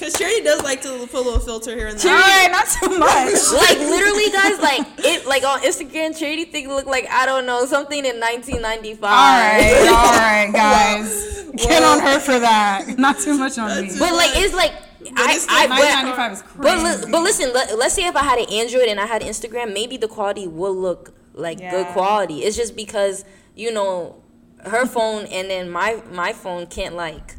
Cause 0.06 0.20
Charity 0.20 0.44
does 0.44 0.62
like 0.62 0.82
to 0.82 1.04
put 1.08 1.14
a 1.14 1.20
little 1.20 1.40
filter 1.40 1.74
here 1.74 1.88
and 1.88 1.98
there. 1.98 2.14
All 2.14 2.20
right, 2.20 2.48
not 2.48 2.68
too 2.68 2.96
much. 2.96 3.32
like 3.52 3.76
literally, 3.76 4.30
guys, 4.30 4.60
like 4.60 4.86
it, 4.98 5.26
like 5.26 5.42
on 5.42 5.58
Instagram, 5.62 6.16
Charity 6.16 6.44
thing 6.44 6.68
look 6.68 6.86
like 6.86 7.08
I 7.10 7.26
don't 7.26 7.44
know 7.44 7.66
something 7.66 7.98
in 7.98 8.20
1995. 8.20 9.02
All 9.02 9.10
right, 9.10 9.88
all 9.88 10.12
right, 10.12 10.50
guys. 10.52 11.50
Get 11.56 11.82
on 11.82 11.98
her 11.98 12.20
for 12.20 12.38
that. 12.38 12.96
Not 12.96 13.18
too 13.18 13.36
much 13.36 13.58
on 13.58 13.82
me. 13.82 13.88
But 13.98 14.12
like 14.12 14.30
it's 14.34 14.54
like 14.54 14.74
I, 15.16 15.34
it's 15.34 15.46
I 15.48 15.66
but, 15.66 16.32
is 16.32 16.42
but, 16.42 16.62
crazy. 16.62 17.04
li- 17.04 17.10
but 17.10 17.22
listen, 17.24 17.52
let, 17.52 17.76
let's 17.76 17.94
say 17.94 18.06
if 18.06 18.14
I 18.14 18.22
had 18.22 18.38
an 18.38 18.48
Android 18.52 18.88
and 18.88 19.00
I 19.00 19.06
had 19.06 19.22
Instagram, 19.22 19.74
maybe 19.74 19.96
the 19.96 20.06
quality 20.06 20.46
will 20.46 20.76
look 20.76 21.16
like 21.32 21.58
good 21.58 21.88
quality. 21.88 22.44
It's 22.44 22.56
just 22.56 22.76
because 22.76 23.24
you 23.56 23.72
know 23.72 24.22
her 24.66 24.86
phone 24.86 25.26
and 25.26 25.50
then 25.50 25.68
my 25.68 26.00
my 26.12 26.32
phone 26.32 26.66
can't 26.68 26.94
like 26.94 27.34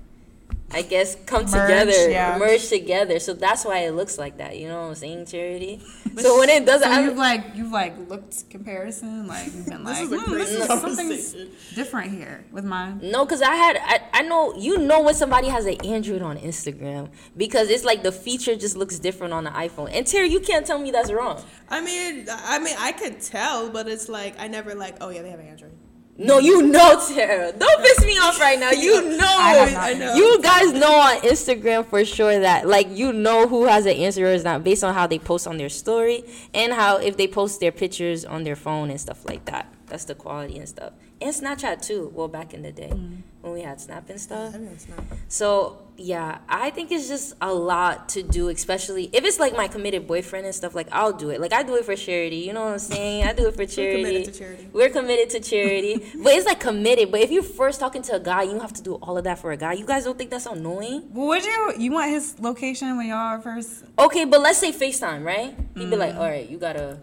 I 0.69 0.81
guess 0.81 1.15
come 1.25 1.43
Merge, 1.43 1.51
together, 1.53 2.09
yeah. 2.09 2.37
merge 2.37 2.67
together. 2.67 3.19
So 3.19 3.33
that's 3.33 3.63
why 3.63 3.79
it 3.85 3.91
looks 3.91 4.17
like 4.17 4.37
that. 4.39 4.57
You 4.57 4.67
know 4.67 4.81
what 4.81 4.87
I'm 4.89 4.95
saying, 4.95 5.25
Charity? 5.27 5.79
so 6.17 6.37
when 6.39 6.49
it 6.49 6.65
doesn't, 6.65 6.87
So 6.87 6.93
I'm- 6.93 7.05
you've 7.05 7.17
like 7.17 7.43
you've 7.55 7.71
like 7.71 7.95
looked 8.09 8.49
comparison, 8.49 9.27
like 9.27 9.45
you've 9.45 9.65
been 9.65 9.83
like, 9.85 10.03
is 10.03 10.11
a 10.11 10.19
hmm, 10.19 10.33
this 10.33 10.47
crazy 10.49 10.61
is 10.61 10.67
something's 10.67 10.97
conversation. 10.97 11.51
different 11.73 12.11
here 12.11 12.43
with 12.51 12.65
mine. 12.65 12.99
No, 13.01 13.25
cause 13.25 13.41
I 13.41 13.55
had 13.55 13.77
I, 13.81 14.01
I 14.13 14.21
know 14.23 14.55
you 14.57 14.77
know 14.77 15.01
when 15.01 15.15
somebody 15.15 15.47
has 15.47 15.65
an 15.65 15.77
Android 15.85 16.21
on 16.21 16.37
Instagram 16.37 17.11
because 17.37 17.69
it's 17.69 17.85
like 17.85 18.03
the 18.03 18.11
feature 18.11 18.55
just 18.57 18.75
looks 18.75 18.99
different 18.99 19.31
on 19.33 19.45
the 19.45 19.51
iPhone. 19.51 19.89
And 19.93 20.05
Terrah, 20.05 20.27
you 20.27 20.41
can't 20.41 20.65
tell 20.65 20.79
me 20.79 20.91
that's 20.91 21.11
wrong. 21.13 21.41
I 21.69 21.79
mean, 21.81 22.27
I 22.29 22.59
mean, 22.59 22.75
I 22.77 22.91
could 22.91 23.21
tell, 23.21 23.69
but 23.69 23.87
it's 23.87 24.09
like 24.09 24.37
I 24.37 24.47
never 24.49 24.75
like. 24.75 24.97
Oh 24.99 25.09
yeah, 25.09 25.21
they 25.21 25.29
have 25.29 25.39
an 25.39 25.47
Android. 25.47 25.71
No, 26.17 26.39
you 26.39 26.63
know 26.63 27.05
Terrah. 27.07 27.51
Don't 27.51 27.81
piss 27.83 28.03
me 28.03 28.17
off 28.17 28.39
right 28.39 28.59
now. 28.59 28.71
You 28.71 29.01
know. 29.17 29.25
I 29.25 29.53
have 29.53 29.73
not 29.73 29.83
I 29.83 29.93
know. 29.93 30.15
You 30.15 30.41
guys 30.41 30.73
know 30.73 30.91
on 30.91 31.17
Instagram 31.21 31.85
for 31.85 32.03
sure 32.05 32.39
that 32.39 32.67
like 32.67 32.87
you 32.89 33.13
know 33.13 33.47
who 33.47 33.65
has 33.65 33.85
an 33.85 33.93
Instagram 33.93 34.23
or 34.23 34.33
is 34.33 34.43
not 34.43 34.63
based 34.63 34.83
on 34.83 34.93
how 34.93 35.05
they 35.05 35.19
post 35.19 35.47
on 35.47 35.57
their 35.57 35.69
story 35.69 36.23
and 36.53 36.73
how 36.73 36.97
if 36.97 37.17
they 37.17 37.27
post 37.27 37.59
their 37.59 37.71
pictures 37.71 38.25
on 38.25 38.43
their 38.43 38.55
phone 38.55 38.89
and 38.89 38.99
stuff 38.99 39.25
like 39.25 39.45
that. 39.45 39.71
That's 39.85 40.05
the 40.05 40.15
quality 40.15 40.57
and 40.57 40.67
stuff. 40.67 40.93
And 41.21 41.33
Snapchat 41.33 41.85
too. 41.85 42.11
Well, 42.13 42.27
back 42.27 42.53
in 42.53 42.63
the 42.63 42.71
day 42.71 42.89
mm. 42.93 43.21
When 43.47 43.59
we 43.59 43.61
had 43.61 43.79
Snap 43.81 44.09
and 44.09 44.19
stuff. 44.19 44.53
I 44.53 44.57
mean, 44.57 44.69
it's 44.73 44.87
not. 44.87 44.99
So 45.27 45.81
yeah, 45.97 46.39
I 46.47 46.69
think 46.69 46.91
it's 46.91 47.07
just 47.07 47.33
a 47.41 47.51
lot 47.51 48.09
to 48.09 48.21
do, 48.21 48.49
especially 48.49 49.09
if 49.13 49.23
it's 49.25 49.39
like 49.39 49.55
my 49.55 49.67
committed 49.67 50.05
boyfriend 50.07 50.45
and 50.45 50.53
stuff. 50.53 50.75
Like 50.75 50.87
I'll 50.91 51.13
do 51.13 51.29
it. 51.31 51.41
Like 51.41 51.53
I 51.53 51.63
do 51.63 51.75
it 51.75 51.85
for 51.85 51.95
charity. 51.95 52.37
You 52.37 52.53
know 52.53 52.65
what 52.65 52.73
I'm 52.73 52.79
saying? 52.79 53.23
I 53.23 53.33
do 53.33 53.47
it 53.47 53.55
for 53.55 53.65
charity. 53.65 54.03
We're 54.03 54.09
committed 54.09 54.33
to 54.33 54.39
charity. 54.39 54.69
We're 54.73 54.89
committed 54.89 55.29
to 55.31 55.39
charity. 55.39 55.97
but 56.23 56.33
it's 56.33 56.45
like 56.45 56.59
committed. 56.59 57.11
But 57.11 57.21
if 57.21 57.31
you're 57.31 57.43
first 57.43 57.79
talking 57.79 58.01
to 58.03 58.15
a 58.15 58.19
guy, 58.19 58.43
you 58.43 58.59
have 58.59 58.73
to 58.73 58.83
do 58.83 58.95
all 58.95 59.17
of 59.17 59.23
that 59.23 59.39
for 59.39 59.51
a 59.51 59.57
guy. 59.57 59.73
You 59.73 59.85
guys 59.85 60.03
don't 60.03 60.17
think 60.17 60.29
that's 60.29 60.45
annoying? 60.45 61.09
Well, 61.11 61.27
would 61.27 61.43
you 61.43 61.73
you 61.79 61.91
want 61.91 62.11
his 62.11 62.39
location 62.39 62.95
when 62.97 63.07
y'all 63.07 63.39
first? 63.41 63.83
Okay, 63.97 64.25
but 64.25 64.41
let's 64.41 64.59
say 64.59 64.71
FaceTime, 64.71 65.23
right? 65.25 65.55
He'd 65.75 65.89
be 65.89 65.95
like, 65.95 66.13
Mm. 66.13 66.19
all 66.19 66.29
right, 66.29 66.47
you 66.49 66.57
gotta 66.57 66.99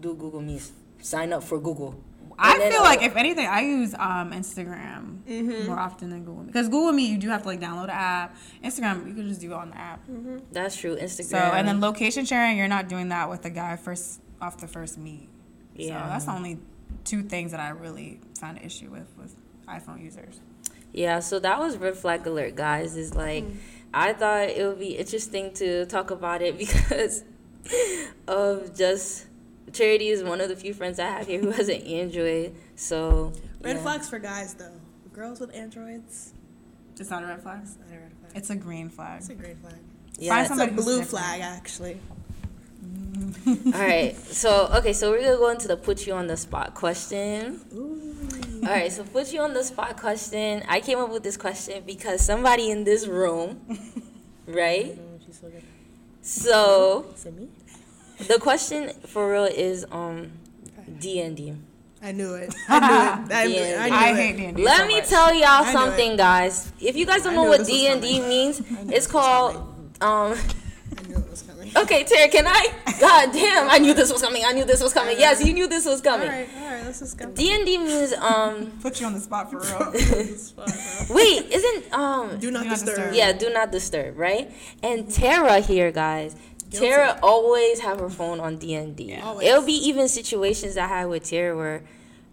do 0.00 0.14
Google 0.14 0.40
Meets. 0.40 0.72
Sign 1.02 1.32
up 1.32 1.42
for 1.44 1.58
Google. 1.60 1.94
I 2.38 2.58
feel 2.70 2.80
uh, 2.80 2.84
like 2.84 3.02
if 3.02 3.16
anything, 3.16 3.46
I 3.46 3.60
use 3.62 3.94
um, 3.94 4.32
Instagram 4.32 5.18
Mm-hmm. 5.28 5.66
more 5.66 5.78
often 5.78 6.08
than 6.08 6.20
Google 6.24 6.44
Meet 6.44 6.46
because 6.52 6.68
Google 6.68 6.92
Meet 6.92 7.10
you 7.10 7.18
do 7.18 7.28
have 7.28 7.42
to 7.42 7.48
like 7.48 7.60
download 7.60 7.84
an 7.84 7.90
app. 7.90 8.34
Instagram 8.64 9.06
you 9.06 9.14
can 9.14 9.28
just 9.28 9.42
do 9.42 9.50
it 9.52 9.54
on 9.54 9.70
the 9.70 9.76
app. 9.78 10.00
that's 10.52 10.74
true. 10.76 10.96
Instagram. 10.96 11.24
So 11.24 11.36
and 11.36 11.68
then 11.68 11.80
location 11.82 12.24
sharing, 12.24 12.56
you're 12.56 12.66
not 12.68 12.88
doing 12.88 13.10
that 13.10 13.28
with 13.28 13.42
the 13.42 13.50
guy 13.50 13.76
first 13.76 14.22
off 14.40 14.56
the 14.58 14.66
first 14.66 14.96
meet. 14.96 15.28
Yeah. 15.74 16.02
So 16.02 16.08
that's 16.08 16.24
the 16.24 16.32
only 16.32 16.58
two 17.04 17.22
things 17.22 17.50
that 17.50 17.60
I 17.60 17.70
really 17.70 18.20
find 18.38 18.56
an 18.56 18.64
issue 18.64 18.90
with 18.90 19.12
with 19.18 19.36
iPhone 19.68 20.02
users. 20.02 20.40
Yeah, 20.94 21.20
so 21.20 21.38
that 21.40 21.58
was 21.58 21.76
red 21.76 21.96
flag 21.96 22.26
alert, 22.26 22.54
guys. 22.56 22.96
Is 22.96 23.14
like 23.14 23.44
I 23.92 24.14
thought 24.14 24.48
it 24.48 24.66
would 24.66 24.78
be 24.78 24.96
interesting 24.96 25.52
to 25.54 25.84
talk 25.86 26.10
about 26.10 26.40
it 26.40 26.56
because 26.64 27.22
of 28.26 28.74
just 28.76 29.26
Charity 29.72 30.08
is 30.08 30.22
one 30.22 30.40
of 30.40 30.48
the 30.48 30.56
few 30.56 30.74
friends 30.74 30.98
I 30.98 31.06
have 31.06 31.26
here 31.26 31.40
who 31.40 31.50
has 31.50 31.68
an 31.68 31.82
Android. 31.82 32.54
So 32.76 33.32
Red 33.60 33.76
yeah. 33.76 33.82
flags 33.82 34.08
for 34.08 34.18
guys 34.18 34.54
though. 34.54 34.74
Girls 35.12 35.40
with 35.40 35.54
androids. 35.54 36.32
It's 36.98 37.10
not 37.10 37.22
a 37.22 37.26
red 37.26 37.42
flag. 37.42 37.60
It's 37.62 37.76
not 37.76 37.88
a 37.96 38.00
red 38.00 38.12
flag. 38.20 38.32
It's 38.34 38.50
a 38.50 38.56
green 38.56 38.88
flag. 38.88 39.20
It's 39.20 39.28
a 39.30 39.34
green 39.34 39.56
flag. 39.56 39.74
Yeah. 40.18 40.46
Find 40.46 40.60
It's 40.60 40.70
a 40.70 40.74
blue 40.74 41.02
flag 41.02 41.40
actually. 41.40 42.00
All 43.46 43.72
right. 43.72 44.16
So 44.16 44.68
okay, 44.76 44.92
so 44.92 45.10
we're 45.10 45.22
gonna 45.22 45.36
go 45.36 45.50
into 45.50 45.68
the 45.68 45.76
put 45.76 46.06
you 46.06 46.14
on 46.14 46.26
the 46.26 46.36
spot 46.36 46.74
question. 46.74 47.60
Ooh. 47.74 48.62
All 48.62 48.70
right. 48.70 48.92
So 48.92 49.04
put 49.04 49.32
you 49.32 49.40
on 49.40 49.54
the 49.54 49.64
spot 49.64 49.96
question. 49.96 50.62
I 50.68 50.80
came 50.80 50.98
up 50.98 51.10
with 51.10 51.22
this 51.22 51.36
question 51.36 51.82
because 51.86 52.24
somebody 52.24 52.70
in 52.70 52.84
this 52.84 53.06
room, 53.06 53.60
right? 54.46 54.98
So 56.22 57.06
Is 57.14 57.26
it 57.26 57.34
me? 57.34 57.48
The 58.26 58.38
question 58.40 58.90
for 59.06 59.30
real 59.30 59.44
is 59.44 59.86
um 59.90 60.32
D 60.98 61.20
and 61.20 61.36
D. 61.36 61.54
I 62.02 62.12
knew 62.12 62.34
it. 62.34 62.54
I 62.68 62.78
knew 62.80 62.86
it. 62.86 63.30
I, 63.32 63.46
knew 63.46 63.54
it. 63.56 63.78
I, 63.78 63.88
knew 63.88 63.94
I 63.96 64.08
it. 64.10 64.16
hate 64.16 64.36
D&D 64.36 64.62
Let 64.62 64.78
so 64.78 64.86
me 64.86 65.00
much. 65.00 65.08
tell 65.08 65.34
y'all 65.34 65.64
something, 65.64 66.16
guys. 66.16 66.72
If 66.80 66.96
you 66.96 67.04
guys 67.04 67.24
don't 67.24 67.34
know 67.34 67.42
what 67.42 67.66
D 67.66 67.88
and 67.88 68.00
D 68.00 68.20
means, 68.20 68.62
it's 68.92 69.06
called 69.06 69.56
um. 70.00 70.36
I 70.96 71.02
knew 71.08 71.16
it 71.16 71.30
was 71.30 71.42
coming. 71.42 71.70
Okay, 71.76 72.04
Terrah, 72.04 72.28
can 72.28 72.46
I 72.46 72.72
God 73.00 73.32
damn! 73.32 73.70
I 73.70 73.78
knew 73.78 73.94
this 73.94 74.12
was 74.12 74.22
coming. 74.22 74.42
I 74.44 74.52
knew 74.52 74.64
this 74.64 74.82
was 74.82 74.92
coming. 74.92 75.16
Yes, 75.18 75.44
you 75.44 75.52
knew 75.52 75.68
this 75.68 75.86
was 75.86 76.00
coming. 76.00 76.28
right, 76.28 76.48
all 76.56 76.70
right, 76.70 76.84
let's 76.84 76.98
just 77.00 77.18
go. 77.18 77.30
D 77.30 77.52
and 77.52 77.64
D 77.66 77.78
means 77.78 78.12
um. 78.14 78.72
Put 78.82 79.00
you 79.00 79.06
on 79.06 79.12
the 79.14 79.20
spot 79.20 79.50
for 79.50 79.58
real. 79.60 79.90
It's. 79.94 80.54
Wait, 81.10 81.46
isn't 81.52 81.92
um. 81.92 82.38
Do 82.38 82.50
not 82.50 82.62
Do 82.62 82.68
not 82.68 82.74
disturb. 82.74 82.96
disturb. 82.96 83.14
Yeah, 83.14 83.32
do 83.32 83.50
not 83.50 83.70
disturb, 83.72 84.18
right? 84.18 84.50
And 84.82 85.10
Terrah 85.10 85.60
here, 85.60 85.92
guys. 85.92 86.34
Terrah 86.70 87.18
always 87.22 87.80
have 87.80 88.00
her 88.00 88.10
phone 88.10 88.40
on 88.40 88.56
D 88.56 88.74
and 88.74 88.94
D. 88.94 89.16
Always. 89.16 89.46
It'll 89.46 89.64
be 89.64 89.72
even 89.88 90.08
situations 90.08 90.76
I 90.76 90.86
had 90.86 91.06
with 91.06 91.24
Terrah 91.24 91.56
where 91.56 91.84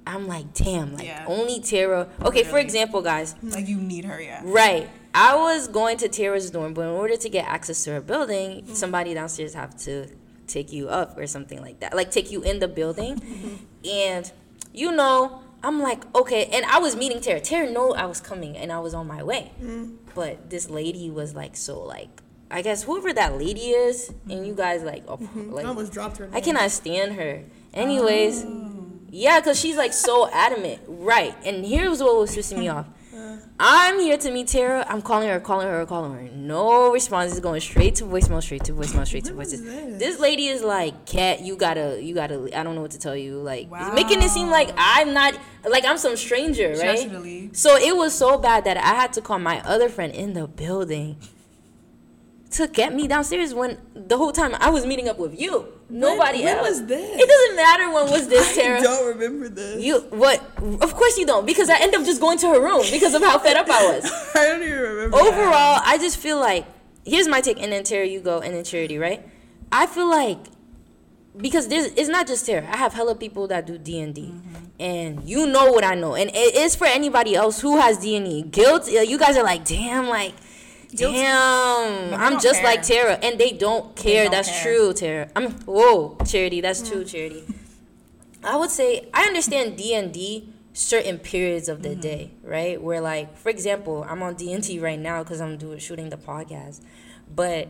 I'm 0.08 0.28
like, 0.28 0.54
damn, 0.54 0.94
like 0.94 1.06
Yeah. 1.06 1.26
only 1.28 1.60
Terrah. 1.60 2.08
Okay, 2.24 2.44
for 2.44 2.60
example, 2.60 3.02
guys, 3.02 3.34
hmm. 3.34 3.50
like 3.50 3.68
you 3.68 3.78
need 3.78 4.06
her, 4.06 4.22
yeah. 4.22 4.42
Right. 4.44 4.90
I 5.14 5.36
was 5.36 5.68
going 5.68 5.98
to 5.98 6.10
Terrah's 6.10 6.52
dorm, 6.52 6.74
but 6.74 6.82
in 6.82 6.90
order 6.90 7.16
to 7.16 7.30
get 7.30 7.48
access 7.48 7.84
to 7.86 7.94
her 7.94 8.02
building, 8.02 8.66
hmm. 8.66 8.74
somebody 8.74 9.14
downstairs 9.14 9.54
have 9.54 9.76
to 9.84 10.08
take 10.48 10.72
you 10.72 10.90
up 10.90 11.18
or 11.18 11.28
something 11.28 11.62
like 11.62 11.80
that. 11.80 11.96
Like 11.96 12.12
take 12.12 12.32
you 12.32 12.44
in 12.44 12.60
the 12.60 12.68
building. 12.68 13.16
Mm-hmm. 13.20 13.56
And 13.90 14.32
you 14.74 14.92
know, 14.92 15.42
I'm 15.64 15.82
like, 15.82 16.04
okay, 16.16 16.46
and 16.46 16.66
I 16.66 16.80
was 16.80 16.96
meeting 16.96 17.22
Terrah. 17.22 17.40
Tara 17.40 17.72
know 17.72 17.94
I 17.94 18.06
was 18.06 18.22
coming 18.22 18.56
and 18.56 18.72
I 18.72 18.80
was 18.80 18.94
on 18.94 19.08
my 19.08 19.24
way. 19.24 19.52
Hmm. 19.60 19.96
But 20.14 20.50
this 20.50 20.70
lady 20.70 21.10
was 21.10 21.34
like 21.34 21.56
so 21.56 21.82
like 21.82 22.22
I 22.50 22.62
guess 22.62 22.84
whoever 22.84 23.12
that 23.14 23.38
lady 23.38 23.72
is, 23.72 24.14
and 24.30 24.46
you 24.46 24.54
guys 24.54 24.84
like, 24.84 25.04
oh, 25.08 25.20
I 25.36 25.40
like 25.40 25.66
almost 25.66 25.92
dropped 25.92 26.18
her. 26.18 26.30
I 26.32 26.42
cannot 26.42 26.70
stand 26.72 27.14
her. 27.14 27.44
Anyways, 27.74 28.46
oh. 28.46 28.92
yeah, 29.10 29.40
because 29.40 29.60
she's 29.60 29.78
like 29.78 29.94
so 29.94 30.30
adamant. 30.32 30.82
Right. 30.88 31.36
And 31.44 31.66
here's 31.66 32.02
what 32.02 32.16
was 32.18 32.36
pissing 32.36 32.60
me 32.60 32.68
off. 32.70 32.88
Uh. 33.16 33.38
I'm 33.58 34.02
here 34.02 34.18
to 34.18 34.30
meet 34.30 34.50
Terrah. 34.50 34.86
I'm 34.90 35.02
calling 35.02 35.30
her, 35.30 35.40
calling 35.40 35.68
her, 35.68 35.86
calling 35.86 36.12
her. 36.12 36.36
No 36.36 36.92
response. 36.92 37.32
It's 37.32 37.40
going 37.40 37.62
straight 37.62 37.96
to 37.96 38.04
voicemail, 38.04 38.44
straight 38.44 38.66
to 38.66 38.74
voicemail, 38.74 39.08
straight 39.08 39.24
to 39.24 39.32
voicemail. 39.32 39.88
this? 39.88 40.00
This 40.00 40.20
lady 40.20 40.48
is 40.48 40.62
like, 40.62 41.06
Cat, 41.06 41.40
you 41.40 41.56
gotta, 41.56 41.98
you 42.04 42.14
gotta. 42.14 42.50
I 42.54 42.64
don't 42.64 42.76
know 42.76 42.82
what 42.82 42.92
to 42.92 43.00
tell 43.00 43.16
you. 43.16 43.38
Like, 43.38 43.70
it's 43.72 43.96
making 43.96 44.22
it 44.22 44.30
seem 44.30 44.50
like 44.50 44.72
I'm 44.76 45.14
not, 45.14 45.40
like 45.70 45.86
I'm 45.86 45.98
some 45.98 46.18
stranger, 46.18 46.76
right? 46.78 47.56
So 47.56 47.78
it 47.78 47.96
was 47.96 48.14
so 48.14 48.38
bad 48.38 48.66
that 48.66 48.76
I 48.76 48.96
had 48.96 49.14
to 49.14 49.22
call 49.22 49.40
my 49.40 49.62
other 49.62 49.88
friend 49.88 50.14
in 50.14 50.34
the 50.34 50.48
building 50.48 51.16
to 52.56 52.68
get 52.68 52.94
me 52.94 53.08
downstairs 53.08 53.54
when 53.54 53.78
the 53.94 54.18
whole 54.18 54.32
time 54.32 54.56
I 54.60 54.70
was 54.70 54.86
meeting 54.86 55.10
up 55.10 55.18
with 55.18 55.40
you. 55.40 55.68
Nobody 55.90 56.44
when 56.44 56.58
else. 56.58 56.70
was 56.70 56.86
this? 56.86 57.22
It 57.22 57.28
doesn't 57.28 57.56
matter 57.56 57.92
when 57.92 58.10
was 58.10 58.28
this, 58.28 58.58
I 58.58 58.82
don't 58.82 59.08
remember 59.08 59.50
this. 59.50 59.84
You 59.84 60.00
what? 60.10 60.42
Of 60.82 60.94
course 60.96 61.18
you 61.18 61.26
don't, 61.26 61.46
because 61.46 61.70
I 61.70 61.80
end 61.80 61.94
up 61.94 62.06
just 62.06 62.22
going 62.22 62.38
to 62.40 62.48
her 62.48 62.62
room 62.62 62.86
because 62.92 63.14
of 63.14 63.22
how 63.22 63.38
fed 63.40 63.58
up 63.58 63.70
I 63.70 63.96
was. 63.96 64.06
I 64.36 64.46
don't 64.46 64.64
even 64.64 64.80
remember. 64.80 65.18
Overall, 65.18 65.82
I 65.84 65.98
just 66.00 66.18
feel 66.18 66.40
like 66.40 66.66
here's 67.06 67.28
my 67.28 67.42
take, 67.42 67.62
and 67.62 67.72
then 67.72 67.84
Terrah, 67.84 68.08
you 68.08 68.22
go, 68.22 68.40
and 68.40 68.56
then 68.56 68.64
Charity, 68.64 68.98
right? 68.98 69.28
I 69.72 69.86
feel 69.86 70.10
like 70.10 70.40
because 71.38 71.68
there's 71.68 71.88
it's 71.88 72.10
not 72.10 72.26
just 72.26 72.46
Terrah. 72.46 72.68
I 72.72 72.78
have 72.78 72.94
hella 72.94 73.16
people 73.16 73.48
that 73.48 73.68
do 73.68 73.78
D 73.78 74.00
and 74.00 74.16
D, 74.16 74.34
mm-hmm. 74.34 74.66
and 74.80 75.28
you 75.28 75.46
know 75.46 75.72
what 75.72 75.84
I 75.84 75.96
know, 75.96 76.16
and 76.16 76.30
it 76.30 76.56
is 76.56 76.76
for 76.76 76.88
anybody 76.88 77.36
else 77.36 77.60
who 77.60 77.78
has 77.80 77.98
D 77.98 78.16
and 78.16 78.26
D. 78.26 78.42
Guilt, 78.44 78.90
you 78.90 79.20
guys 79.20 79.36
are 79.36 79.44
like, 79.44 79.66
damn, 79.66 80.08
like. 80.08 80.34
Guilty. 80.96 81.18
Damn, 81.18 82.10
But 82.12 82.20
I'm 82.20 82.40
just 82.40 82.64
like. 82.64 82.82
Terrah, 82.84 83.20
and 83.22 83.40
they 83.40 83.52
don't 83.52 83.96
care. 83.96 84.26
don't 84.26 84.32
That's 84.32 84.50
care. 84.50 84.64
true, 84.64 84.94
Terrah. 84.94 85.30
I'm 85.36 85.52
whoa, 85.66 86.18
Charity. 86.26 86.62
That's 86.62 86.88
true, 86.88 87.04
Charity. 87.04 87.44
I 88.44 88.56
would 88.58 88.70
say 88.70 89.08
I 89.14 89.24
understand 89.24 89.78
D 89.78 89.94
and 89.96 90.14
D 90.14 90.50
certain 90.74 91.18
periods 91.20 91.68
of 91.70 91.82
the 91.82 91.90
Mm-hmm. 91.90 92.00
day, 92.02 92.32
right? 92.44 92.82
Where 92.82 93.02
like, 93.02 93.38
for 93.38 93.50
example, 93.50 94.06
I'm 94.08 94.22
on 94.22 94.36
D 94.36 94.52
and 94.54 94.62
D 94.64 94.80
right 94.80 95.00
now 95.00 95.24
because 95.24 95.42
I'm 95.42 95.58
doing 95.58 95.80
shooting 95.80 96.10
the 96.10 96.18
podcast, 96.18 96.82
but 97.34 97.70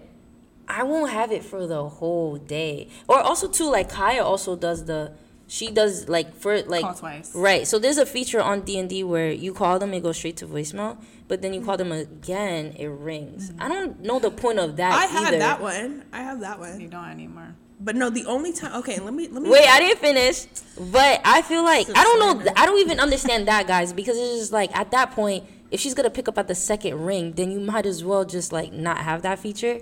I 0.67 0.83
won't 0.83 1.11
have 1.11 1.31
it 1.31 1.43
for 1.43 1.67
the 1.67 1.87
whole 1.87 2.37
day. 2.37 2.89
Or 3.07 3.19
also 3.19 3.47
too, 3.47 3.69
like 3.71 3.89
Kaya 3.89 4.23
also 4.23 4.55
does 4.55 4.85
the. 4.85 5.13
She 5.47 5.69
does 5.69 6.09
like 6.09 6.35
for 6.35 6.61
like 6.63 6.81
Call 6.81 6.93
twice. 6.95 7.35
right. 7.35 7.67
So 7.67 7.77
there's 7.77 7.97
a 7.99 8.05
feature 8.05 8.41
on 8.41 8.61
D 8.61 8.79
and 8.79 8.89
D 8.89 9.03
where 9.03 9.31
you 9.31 9.53
call 9.53 9.77
them, 9.77 9.93
it 9.93 10.01
goes 10.01 10.17
straight 10.17 10.37
to 10.37 10.47
voicemail. 10.47 10.97
But 11.27 11.41
then 11.41 11.53
you 11.53 11.61
call 11.61 11.77
them 11.77 11.91
again, 11.91 12.75
it 12.77 12.87
rings. 12.87 13.51
Mm-hmm. 13.51 13.61
I 13.61 13.67
don't 13.67 14.01
know 14.01 14.19
the 14.19 14.31
point 14.31 14.59
of 14.59 14.77
that. 14.77 14.93
I 14.93 15.05
had 15.05 15.27
either. 15.29 15.39
that 15.39 15.61
one. 15.61 16.03
I 16.11 16.21
have 16.21 16.39
that 16.41 16.59
one. 16.59 16.79
You 16.79 16.87
don't 16.87 17.09
anymore. 17.09 17.55
But 17.79 17.95
no, 17.95 18.09
the 18.09 18.25
only 18.25 18.53
time. 18.53 18.73
Okay, 18.79 18.99
let 18.99 19.13
me 19.13 19.27
let 19.27 19.43
me. 19.43 19.49
Wait, 19.49 19.67
I 19.67 19.79
didn't 19.79 19.99
finish. 19.99 20.45
But 20.91 21.21
I 21.25 21.41
feel 21.41 21.63
like 21.63 21.87
I 21.89 22.03
don't 22.03 22.19
know. 22.19 22.51
I 22.55 22.65
don't 22.65 22.79
even 22.79 22.99
understand 22.99 23.47
that, 23.47 23.67
guys, 23.67 23.93
because 23.93 24.17
it's 24.17 24.39
just 24.39 24.51
like 24.51 24.75
at 24.75 24.91
that 24.91 25.11
point, 25.11 25.43
if 25.71 25.79
she's 25.79 25.93
gonna 25.93 26.09
pick 26.09 26.27
up 26.27 26.37
at 26.37 26.47
the 26.47 26.55
second 26.55 26.99
ring, 27.05 27.33
then 27.33 27.51
you 27.51 27.59
might 27.59 27.85
as 27.85 28.03
well 28.03 28.23
just 28.25 28.51
like 28.53 28.71
not 28.71 28.99
have 28.99 29.21
that 29.23 29.39
feature, 29.39 29.79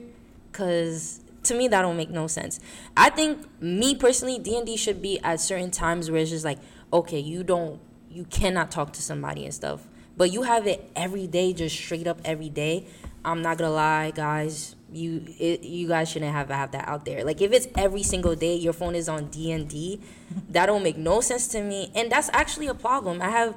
because 0.52 1.19
to 1.43 1.53
me 1.53 1.67
that 1.67 1.82
don't 1.82 1.97
make 1.97 2.10
no 2.10 2.27
sense. 2.27 2.60
I 2.95 3.10
think 3.10 3.45
me 3.62 3.95
personally, 3.95 4.39
D 4.39 4.58
and 4.58 4.65
D 4.65 4.77
should 4.77 5.01
be 5.01 5.19
at 5.19 5.39
certain 5.39 5.71
times 5.71 6.10
where 6.10 6.21
it's 6.21 6.32
just 6.32 6.45
like, 6.45 6.60
okay, 6.91 7.19
you 7.19 7.43
don't, 7.43 7.79
you 8.10 8.25
cannot 8.25 8.71
talk 8.71 8.93
to 8.93 9.01
somebody 9.01 9.45
and 9.45 9.53
stuff, 9.53 9.88
but 10.15 10.32
you 10.32 10.43
have 10.43 10.67
it 10.67 10.91
every 10.95 11.27
day, 11.27 11.53
just 11.53 11.75
straight 11.75 12.08
up 12.08 12.19
every 12.23 12.49
day. 12.49 12.88
I'm 13.25 13.41
not 13.41 13.58
gonna 13.58 13.71
lie, 13.71 14.12
guys. 14.12 14.75
You 14.91 15.25
it, 15.39 15.63
you 15.63 15.88
guys 15.88 16.10
shouldn't 16.10 16.34
have 16.34 16.49
have 16.49 16.71
that 16.71 16.88
out 16.88 17.06
there. 17.06 17.23
Like 17.23 17.41
if 17.41 17.51
it's 17.51 17.67
every 17.75 18.03
single 18.03 18.36
day 18.36 18.56
your 18.56 18.73
phone 18.73 18.95
is 18.95 19.10
on 19.10 19.27
D 19.27 19.51
and 19.51 19.67
D, 19.67 20.01
that 20.49 20.67
don't 20.67 20.84
make 20.84 20.97
no 20.97 21.21
sense 21.21 21.47
to 21.49 21.63
me, 21.63 21.91
and 21.95 22.12
that's 22.12 22.29
actually 22.34 22.67
a 22.67 22.75
problem. 22.75 23.21
I 23.21 23.29
have, 23.29 23.56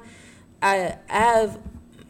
I, 0.61 0.97
I 1.09 1.19
have 1.19 1.59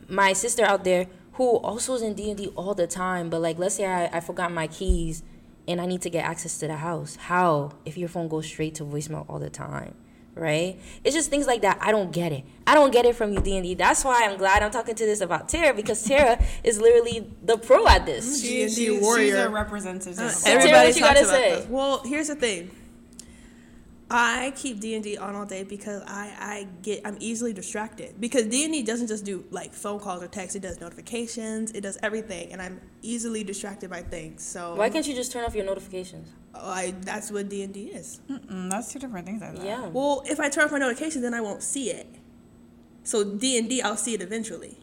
my 0.07 0.33
sister 0.33 0.63
out 0.63 0.83
there 0.83 1.07
who 1.33 1.57
also 1.57 1.95
is 1.95 2.01
in 2.01 2.13
D 2.13 2.29
and 2.29 2.37
D 2.37 2.47
all 2.55 2.73
the 2.73 2.87
time. 2.87 3.29
But 3.29 3.41
like, 3.41 3.57
let's 3.57 3.75
say 3.75 3.85
I, 3.85 4.05
I 4.05 4.19
forgot 4.21 4.51
my 4.51 4.67
keys 4.67 5.23
and 5.67 5.81
I 5.81 5.85
need 5.85 6.01
to 6.03 6.09
get 6.09 6.25
access 6.25 6.57
to 6.59 6.67
the 6.67 6.77
house. 6.77 7.15
How 7.15 7.71
if 7.85 7.97
your 7.97 8.09
phone 8.09 8.27
goes 8.27 8.45
straight 8.45 8.75
to 8.75 8.83
voicemail 8.83 9.25
all 9.29 9.39
the 9.39 9.49
time? 9.49 9.95
Right? 10.35 10.79
It's 11.03 11.15
just 11.15 11.31
things 11.31 11.47
like 11.47 11.63
that. 11.63 11.79
I 11.81 11.91
don't 11.91 12.11
get 12.11 12.31
it. 12.31 12.43
I 12.67 12.75
don't 12.75 12.91
get 12.91 13.05
it 13.05 13.15
from 13.15 13.33
you, 13.33 13.39
D 13.39 13.55
and 13.57 13.63
D. 13.63 13.73
That's 13.73 14.05
why 14.05 14.23
I'm 14.23 14.37
glad 14.37 14.61
I'm 14.61 14.69
talking 14.69 14.93
to 14.93 15.05
this 15.05 15.19
about 15.19 15.49
Terrah 15.49 15.73
because 15.73 16.03
Terrah 16.03 16.39
is 16.63 16.79
literally 16.79 17.27
the 17.43 17.57
pro 17.57 17.87
at 17.87 18.05
this. 18.05 18.39
She- 18.41 18.49
D&D 18.67 18.69
she's 18.69 19.01
warrior. 19.01 19.47
a 19.47 19.49
representative. 19.49 20.19
Uh, 20.19 20.25
of 20.27 20.43
Terrah, 20.43 20.57
everybody 20.59 20.87
what 20.89 20.95
you 20.95 21.01
gotta 21.01 21.19
about 21.21 21.31
say? 21.31 21.55
this. 21.55 21.65
Well, 21.67 22.03
here's 22.05 22.27
the 22.27 22.35
thing. 22.35 22.69
I 24.09 24.53
keep 24.55 24.79
D 24.79 24.95
and 24.95 25.03
D 25.03 25.17
on 25.17 25.35
all 25.35 25.45
day 25.45 25.63
because 25.63 26.01
I, 26.07 26.33
I 26.39 26.67
get 26.81 27.01
I'm 27.03 27.17
easily 27.19 27.51
distracted 27.51 28.19
because 28.21 28.45
D 28.45 28.63
and 28.63 28.73
D 28.73 28.81
doesn't 28.81 29.07
just 29.07 29.25
do 29.25 29.43
like 29.51 29.73
phone 29.73 29.99
calls 29.99 30.23
or 30.23 30.27
texts. 30.27 30.55
It 30.55 30.61
does 30.61 30.79
notifications. 30.79 31.71
It 31.71 31.81
does 31.81 31.97
everything, 32.01 32.53
and 32.53 32.61
I'm 32.61 32.79
easily 33.01 33.43
distracted 33.43 33.89
by 33.89 34.03
things. 34.03 34.43
So 34.43 34.75
Why 34.75 34.89
can't 34.89 35.05
you 35.05 35.13
just 35.13 35.33
turn 35.33 35.43
off 35.43 35.55
your 35.55 35.65
notifications? 35.65 36.29
I, 36.55 36.93
that's 37.01 37.31
what 37.31 37.49
D 37.49 37.63
and 37.63 37.73
D 37.73 37.87
is. 37.87 38.21
Mm, 38.29 38.71
that's 38.71 38.93
two 38.93 38.99
different 38.99 39.25
things. 39.25 39.41
I 39.41 39.51
thought. 39.51 39.65
Yeah. 39.65 39.87
Well, 39.87 40.23
if 40.25 40.39
I 40.39 40.47
turn 40.47 40.63
off 40.63 40.71
my 40.71 40.79
notifications, 40.79 41.21
then 41.21 41.33
I 41.33 41.41
won't 41.41 41.61
see 41.61 41.89
it. 41.89 42.07
So 43.03 43.25
D 43.25 43.57
and 43.57 43.67
D, 43.67 43.81
I'll 43.81 43.97
see 43.97 44.13
it 44.13 44.21
eventually. 44.21 44.77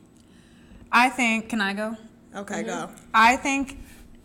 I 0.93 1.09
think. 1.09 1.49
Can 1.49 1.63
I 1.63 1.73
go? 1.73 1.97
Okay, 2.37 2.63
go. 2.63 2.91
I 3.15 3.37
think 3.37 3.79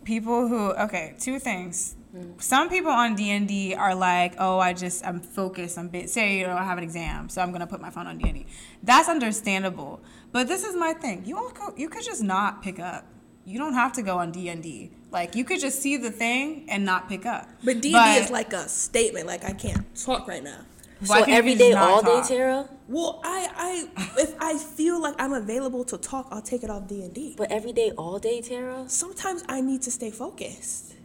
people 0.03 0.49
who 0.49 0.71
okay, 0.71 1.15
two 1.19 1.39
things. 1.39 1.95
Some 2.39 2.69
people 2.69 2.91
on 2.91 3.15
D 3.15 3.29
and 3.29 3.47
D 3.47 3.75
are 3.75 3.93
like, 3.93 4.35
oh, 4.39 4.57
I 4.59 4.73
just 4.73 5.05
I'm 5.05 5.19
focused. 5.19 5.77
I'm 5.77 5.89
bit. 5.89 6.09
Say 6.09 6.39
you 6.39 6.47
know 6.47 6.55
I 6.55 6.63
have 6.63 6.77
an 6.77 6.83
exam, 6.83 7.29
so 7.29 7.41
I'm 7.41 7.51
gonna 7.51 7.67
put 7.67 7.81
my 7.81 7.91
phone 7.91 8.07
on 8.07 8.17
D 8.17 8.29
and 8.29 8.37
D. 8.39 8.45
That's 8.81 9.07
understandable. 9.07 10.01
But 10.31 10.47
this 10.47 10.63
is 10.63 10.75
my 10.75 10.93
thing. 10.93 11.25
You 11.25 11.37
all 11.37 11.51
go, 11.51 11.73
you 11.77 11.87
could 11.89 12.03
just 12.03 12.23
not 12.23 12.63
pick 12.63 12.79
up. 12.79 13.05
You 13.45 13.59
don't 13.59 13.73
have 13.73 13.93
to 13.93 14.01
go 14.01 14.17
on 14.17 14.31
D 14.31 14.49
and 14.49 14.63
D. 14.63 14.91
Like 15.11 15.35
you 15.35 15.43
could 15.43 15.59
just 15.59 15.81
see 15.81 15.97
the 15.97 16.11
thing 16.11 16.65
and 16.69 16.83
not 16.83 17.09
pick 17.09 17.25
up. 17.25 17.47
But 17.63 17.81
D 17.81 17.93
and 17.95 18.15
D 18.15 18.23
is 18.23 18.31
like 18.31 18.53
a 18.53 18.67
statement. 18.67 19.27
Like 19.27 19.43
I 19.45 19.53
can't 19.53 19.95
talk 19.95 20.27
right 20.27 20.43
now. 20.43 20.61
Why 21.05 21.19
so 21.19 21.25
can't 21.25 21.27
you 21.29 21.33
every 21.35 21.51
just 21.51 21.61
day, 21.61 21.73
not 21.73 21.89
all 21.89 22.01
talk? 22.01 22.27
day, 22.27 22.35
Terrah. 22.35 22.69
Well, 22.89 23.21
I, 23.23 23.87
I, 23.95 24.21
if 24.21 24.35
I 24.41 24.57
feel 24.57 25.01
like 25.01 25.15
I'm 25.17 25.31
available 25.31 25.85
to 25.85 25.97
talk, 25.97 26.27
I'll 26.29 26.41
take 26.41 26.63
it 26.63 26.69
off 26.69 26.87
D 26.87 27.03
and 27.03 27.13
D. 27.13 27.35
But 27.37 27.51
every 27.51 27.71
day, 27.71 27.91
all 27.97 28.19
day, 28.19 28.41
Terrah. 28.41 28.89
Sometimes 28.89 29.43
I 29.47 29.61
need 29.61 29.81
to 29.83 29.91
stay 29.91 30.11
focused. 30.11 30.95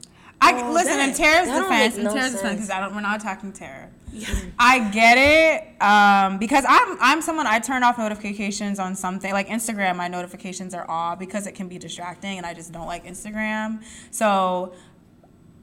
I 0.40 0.62
all 0.62 0.73
listen 0.73 0.99
day. 0.99 1.09
in 1.09 1.14
Terrah's 1.14 1.49
That 1.49 1.62
defense. 1.62 1.97
In 1.97 2.05
no 2.05 2.14
Terrah's 2.14 2.33
defense, 2.33 2.55
because 2.55 2.70
I 2.70 2.81
don't. 2.81 2.94
We're 2.94 3.01
not 3.01 3.20
attacking 3.20 3.53
Terrah. 3.53 3.88
Yeah. 4.12 4.29
I 4.59 4.90
get 4.90 5.18
it 5.18 5.83
um, 5.83 6.38
because 6.38 6.64
I'm 6.68 6.97
I'm 7.01 7.20
someone 7.20 7.47
I 7.49 7.59
turn 7.59 7.83
off 7.83 7.99
notifications 7.99 8.79
on 8.79 8.94
something 8.94 9.33
like 9.33 9.49
Instagram. 9.49 9.97
My 9.97 10.07
notifications 10.07 10.73
are 10.73 10.88
off 10.88 11.18
because 11.18 11.47
it 11.47 11.57
can 11.57 11.66
be 11.68 11.79
distracting, 11.79 12.38
and 12.38 12.47
I 12.47 12.55
just 12.55 12.73
don't 12.73 12.87
like 12.87 13.05
Instagram. 13.07 13.83
So 14.11 14.73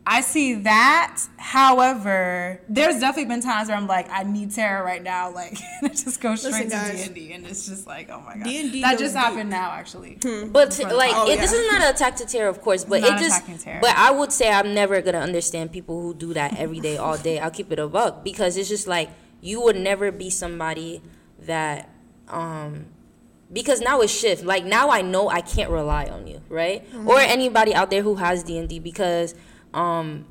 I 0.05 0.21
see 0.21 0.55
that. 0.55 1.21
However, 1.37 2.59
there's 2.67 2.99
definitely 2.99 3.25
been 3.25 3.41
times 3.41 3.67
where 3.67 3.77
I'm 3.77 3.85
like, 3.87 4.09
I 4.09 4.23
need 4.23 4.51
Terrah 4.51 4.83
right 4.83 5.01
now, 5.01 5.31
like 5.33 5.57
and 5.81 5.91
it 5.91 5.95
just 5.95 6.19
goes 6.19 6.41
straight 6.41 6.69
Listen, 6.69 6.95
to. 6.95 6.97
D 6.97 7.03
and 7.03 7.15
D, 7.15 7.33
and 7.33 7.45
it's 7.45 7.67
just 7.67 7.85
like, 7.85 8.09
oh 8.09 8.21
my 8.21 8.35
god, 8.35 8.43
D&D 8.43 8.81
that 8.81 8.91
goes 8.91 8.99
just 8.99 9.13
deep. 9.13 9.23
happened 9.23 9.49
now 9.49 9.71
actually. 9.71 10.17
But 10.51 10.77
like, 10.79 11.11
Oh, 11.13 11.29
it, 11.29 11.39
this 11.39 11.53
is 11.53 11.71
not 11.71 11.81
an 11.83 11.93
attack 11.93 12.15
to 12.17 12.25
Terrah, 12.25 12.49
of 12.49 12.61
course. 12.61 12.83
But 12.83 13.01
Not 13.01 13.21
it 13.21 13.23
just. 13.23 13.45
But 13.81 13.95
I 13.95 14.11
would 14.11 14.31
say 14.31 14.51
I'm 14.51 14.73
never 14.73 15.01
gonna 15.01 15.19
understand 15.19 15.71
people 15.71 16.01
who 16.01 16.13
do 16.13 16.33
that 16.33 16.57
every 16.57 16.79
day, 16.79 16.97
all 16.97 17.17
day. 17.17 17.39
I'll 17.39 17.51
keep 17.51 17.71
it 17.71 17.79
a 17.79 17.87
buck 17.87 18.23
because 18.23 18.57
it's 18.57 18.69
just 18.69 18.87
like 18.87 19.09
you 19.41 19.61
would 19.61 19.75
never 19.75 20.11
be 20.11 20.29
somebody 20.29 21.01
that, 21.39 21.89
um, 22.27 22.85
because 23.51 23.81
now 23.81 24.01
it's 24.01 24.13
shift. 24.13 24.43
Like 24.43 24.65
now 24.65 24.89
I 24.89 25.01
know 25.01 25.29
I 25.29 25.41
can't 25.41 25.69
rely 25.69 26.05
on 26.05 26.25
you, 26.27 26.41
right? 26.49 26.87
Or 27.05 27.19
anybody 27.19 27.73
out 27.75 27.89
there 27.89 28.01
who 28.03 28.15
has 28.15 28.43
D 28.43 28.57
and 28.57 28.69
D 28.69 28.79
because, 28.79 29.35
um, 29.73 30.25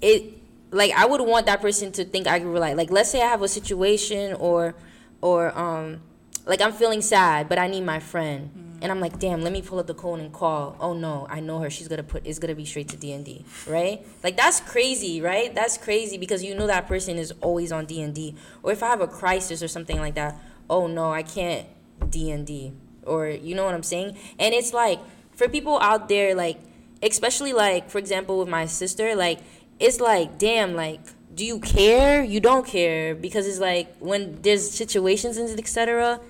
it 0.00 0.38
like 0.70 0.92
I 0.92 1.06
would 1.06 1.20
want 1.20 1.46
that 1.46 1.60
person 1.60 1.92
to 1.92 2.04
think 2.04 2.26
I 2.26 2.38
can 2.38 2.52
rely. 2.52 2.74
Like 2.74 2.90
let's 2.90 3.10
say 3.10 3.22
I 3.22 3.28
have 3.28 3.42
a 3.42 3.48
situation 3.48 4.34
or 4.34 4.74
or 5.20 5.56
um 5.58 6.00
like 6.46 6.60
I'm 6.60 6.72
feeling 6.72 7.02
sad, 7.02 7.48
but 7.48 7.58
I 7.58 7.66
need 7.66 7.84
my 7.84 7.98
friend. 8.00 8.64
And 8.80 8.92
I'm 8.92 9.00
like, 9.00 9.18
damn, 9.18 9.42
let 9.42 9.52
me 9.52 9.60
pull 9.60 9.80
up 9.80 9.88
the 9.88 9.94
code 9.94 10.20
and 10.20 10.32
call. 10.32 10.76
Oh 10.78 10.94
no, 10.94 11.26
I 11.28 11.40
know 11.40 11.58
her. 11.58 11.68
She's 11.68 11.88
gonna 11.88 12.04
put 12.04 12.26
it's 12.26 12.38
gonna 12.38 12.54
be 12.54 12.64
straight 12.64 12.88
to 12.88 12.96
D 12.96 13.12
and 13.12 13.24
D, 13.24 13.44
right? 13.66 14.06
Like 14.22 14.36
that's 14.36 14.60
crazy, 14.60 15.20
right? 15.20 15.54
That's 15.54 15.76
crazy 15.76 16.16
because 16.16 16.44
you 16.44 16.54
know 16.54 16.66
that 16.66 16.86
person 16.86 17.16
is 17.16 17.32
always 17.40 17.72
on 17.72 17.86
D 17.86 18.00
and 18.02 18.14
D. 18.14 18.36
Or 18.62 18.72
if 18.72 18.82
I 18.82 18.88
have 18.88 19.00
a 19.00 19.08
crisis 19.08 19.62
or 19.62 19.68
something 19.68 19.98
like 19.98 20.14
that, 20.14 20.40
oh 20.70 20.86
no, 20.86 21.12
I 21.12 21.22
can't 21.22 21.66
D 22.08 22.30
and 22.30 22.46
D. 22.46 22.72
Or 23.04 23.28
you 23.28 23.54
know 23.54 23.64
what 23.64 23.74
I'm 23.74 23.82
saying? 23.82 24.16
And 24.38 24.54
it's 24.54 24.72
like 24.72 25.00
for 25.34 25.48
people 25.48 25.78
out 25.80 26.08
there, 26.08 26.34
like 26.34 26.58
especially 27.02 27.52
like 27.52 27.90
for 27.90 27.98
example 27.98 28.38
with 28.38 28.48
my 28.48 28.66
sister, 28.66 29.14
like 29.14 29.40
it's 29.78 30.00
like 30.00 30.38
damn, 30.38 30.74
like 30.74 31.00
do 31.34 31.44
you 31.44 31.60
care? 31.60 32.22
You 32.24 32.40
don't 32.40 32.66
care 32.66 33.14
because 33.14 33.46
it's 33.46 33.60
like 33.60 33.96
when 33.98 34.40
there's 34.42 34.70
situations 34.70 35.36
and 35.36 35.58
etc. 35.58 36.20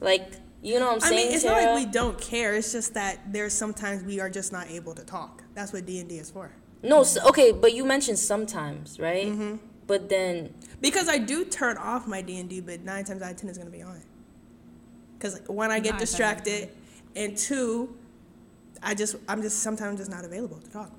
Like 0.00 0.32
you 0.62 0.80
know 0.80 0.86
what 0.86 0.94
I'm 0.94 1.00
saying? 1.00 1.12
I 1.12 1.16
saying? 1.16 1.28
mean, 1.28 1.36
it's 1.36 1.44
not 1.44 1.62
like 1.62 1.86
we 1.86 1.92
don't 1.92 2.20
care. 2.20 2.54
It's 2.54 2.72
just 2.72 2.94
that 2.94 3.32
there's 3.32 3.52
sometimes 3.52 4.02
we 4.02 4.18
are 4.18 4.28
just 4.28 4.52
not 4.52 4.68
able 4.68 4.94
to 4.94 5.04
talk. 5.04 5.44
That's 5.54 5.72
what 5.72 5.86
D 5.86 6.00
and 6.00 6.08
D 6.08 6.18
is 6.18 6.30
for. 6.30 6.50
No, 6.82 7.02
s 7.02 7.16
okay, 7.24 7.52
but 7.52 7.72
you 7.72 7.84
mentioned 7.84 8.18
sometimes, 8.18 8.98
right? 8.98 9.26
Mm-hmm. 9.26 9.56
But 9.86 10.08
then, 10.08 10.52
Because 10.80 11.08
I 11.08 11.18
do 11.18 11.44
turn 11.44 11.76
off 11.76 12.08
my 12.08 12.20
D 12.20 12.38
and 12.38 12.50
D, 12.50 12.60
but 12.60 12.80
nine 12.80 13.04
times 13.04 13.22
out 13.22 13.30
of 13.30 13.36
ten 13.36 13.48
is 13.48 13.58
gonna 13.58 13.70
be 13.70 13.82
on. 13.82 14.02
Because 15.16 15.40
one, 15.46 15.70
I 15.70 15.78
get 15.78 15.98
distracted, 15.98 16.70
and 17.14 17.36
two, 17.36 17.96
I 18.82 18.94
just 18.94 19.16
I'm 19.28 19.42
just 19.42 19.60
sometimes 19.60 19.98
just 19.98 20.10
not 20.10 20.24
available 20.24 20.58
to 20.58 20.70
talk. 20.70 20.90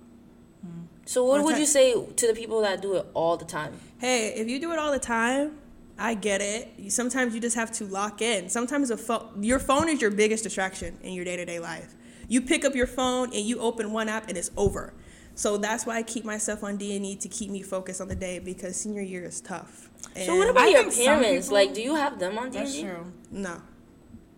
Mm. 0.65 0.87
so 1.05 1.23
what 1.23 1.43
would 1.43 1.57
you 1.59 1.65
say 1.67 1.93
to 1.93 2.27
the 2.27 2.33
people 2.33 2.61
that 2.61 2.81
do 2.81 2.95
it 2.95 3.05
all 3.13 3.37
the 3.37 3.45
time? 3.45 3.73
Hey, 3.99 4.29
if 4.35 4.47
you 4.49 4.59
do 4.59 4.71
it 4.71 4.79
all 4.79 4.91
the 4.91 4.99
time, 4.99 5.57
I 5.99 6.13
get 6.15 6.41
it. 6.41 6.91
Sometimes 6.91 7.33
you 7.35 7.41
just 7.41 7.55
have 7.55 7.71
to 7.73 7.85
lock 7.85 8.21
in. 8.21 8.49
Sometimes 8.49 8.89
a 8.91 8.97
phone, 8.97 9.43
your 9.43 9.59
phone 9.59 9.87
is 9.89 10.01
your 10.01 10.11
biggest 10.11 10.43
distraction 10.43 10.97
in 11.03 11.13
your 11.13 11.25
day 11.25 11.35
to 11.37 11.45
day 11.45 11.59
life. 11.59 11.93
You 12.27 12.41
pick 12.41 12.65
up 12.65 12.75
your 12.75 12.87
phone 12.87 13.27
and 13.27 13.45
you 13.45 13.59
open 13.59 13.91
one 13.93 14.09
app 14.09 14.27
and 14.29 14.37
it's 14.37 14.51
over. 14.57 14.93
So 15.35 15.57
that's 15.57 15.85
why 15.85 15.97
I 15.97 16.03
keep 16.03 16.25
myself 16.25 16.63
on 16.63 16.77
D 16.77 16.95
and 16.95 17.05
E 17.05 17.15
to 17.17 17.29
keep 17.29 17.51
me 17.51 17.61
focused 17.61 18.01
on 18.01 18.07
the 18.07 18.15
day 18.15 18.39
because 18.39 18.75
senior 18.75 19.03
year 19.03 19.23
is 19.23 19.39
tough. 19.39 19.89
So 20.25 20.35
what 20.35 20.49
about 20.49 20.63
I 20.63 20.69
your 20.69 20.83
think 20.89 21.05
parents? 21.05 21.47
people- 21.47 21.53
like, 21.59 21.73
do 21.75 21.81
you 21.83 21.93
have 21.95 22.17
them 22.17 22.37
on 22.39 22.49
D 22.49 22.57
That's 22.57 22.73
and 22.75 22.81
D? 22.83 22.89
true. 22.89 23.11
no? 23.31 23.61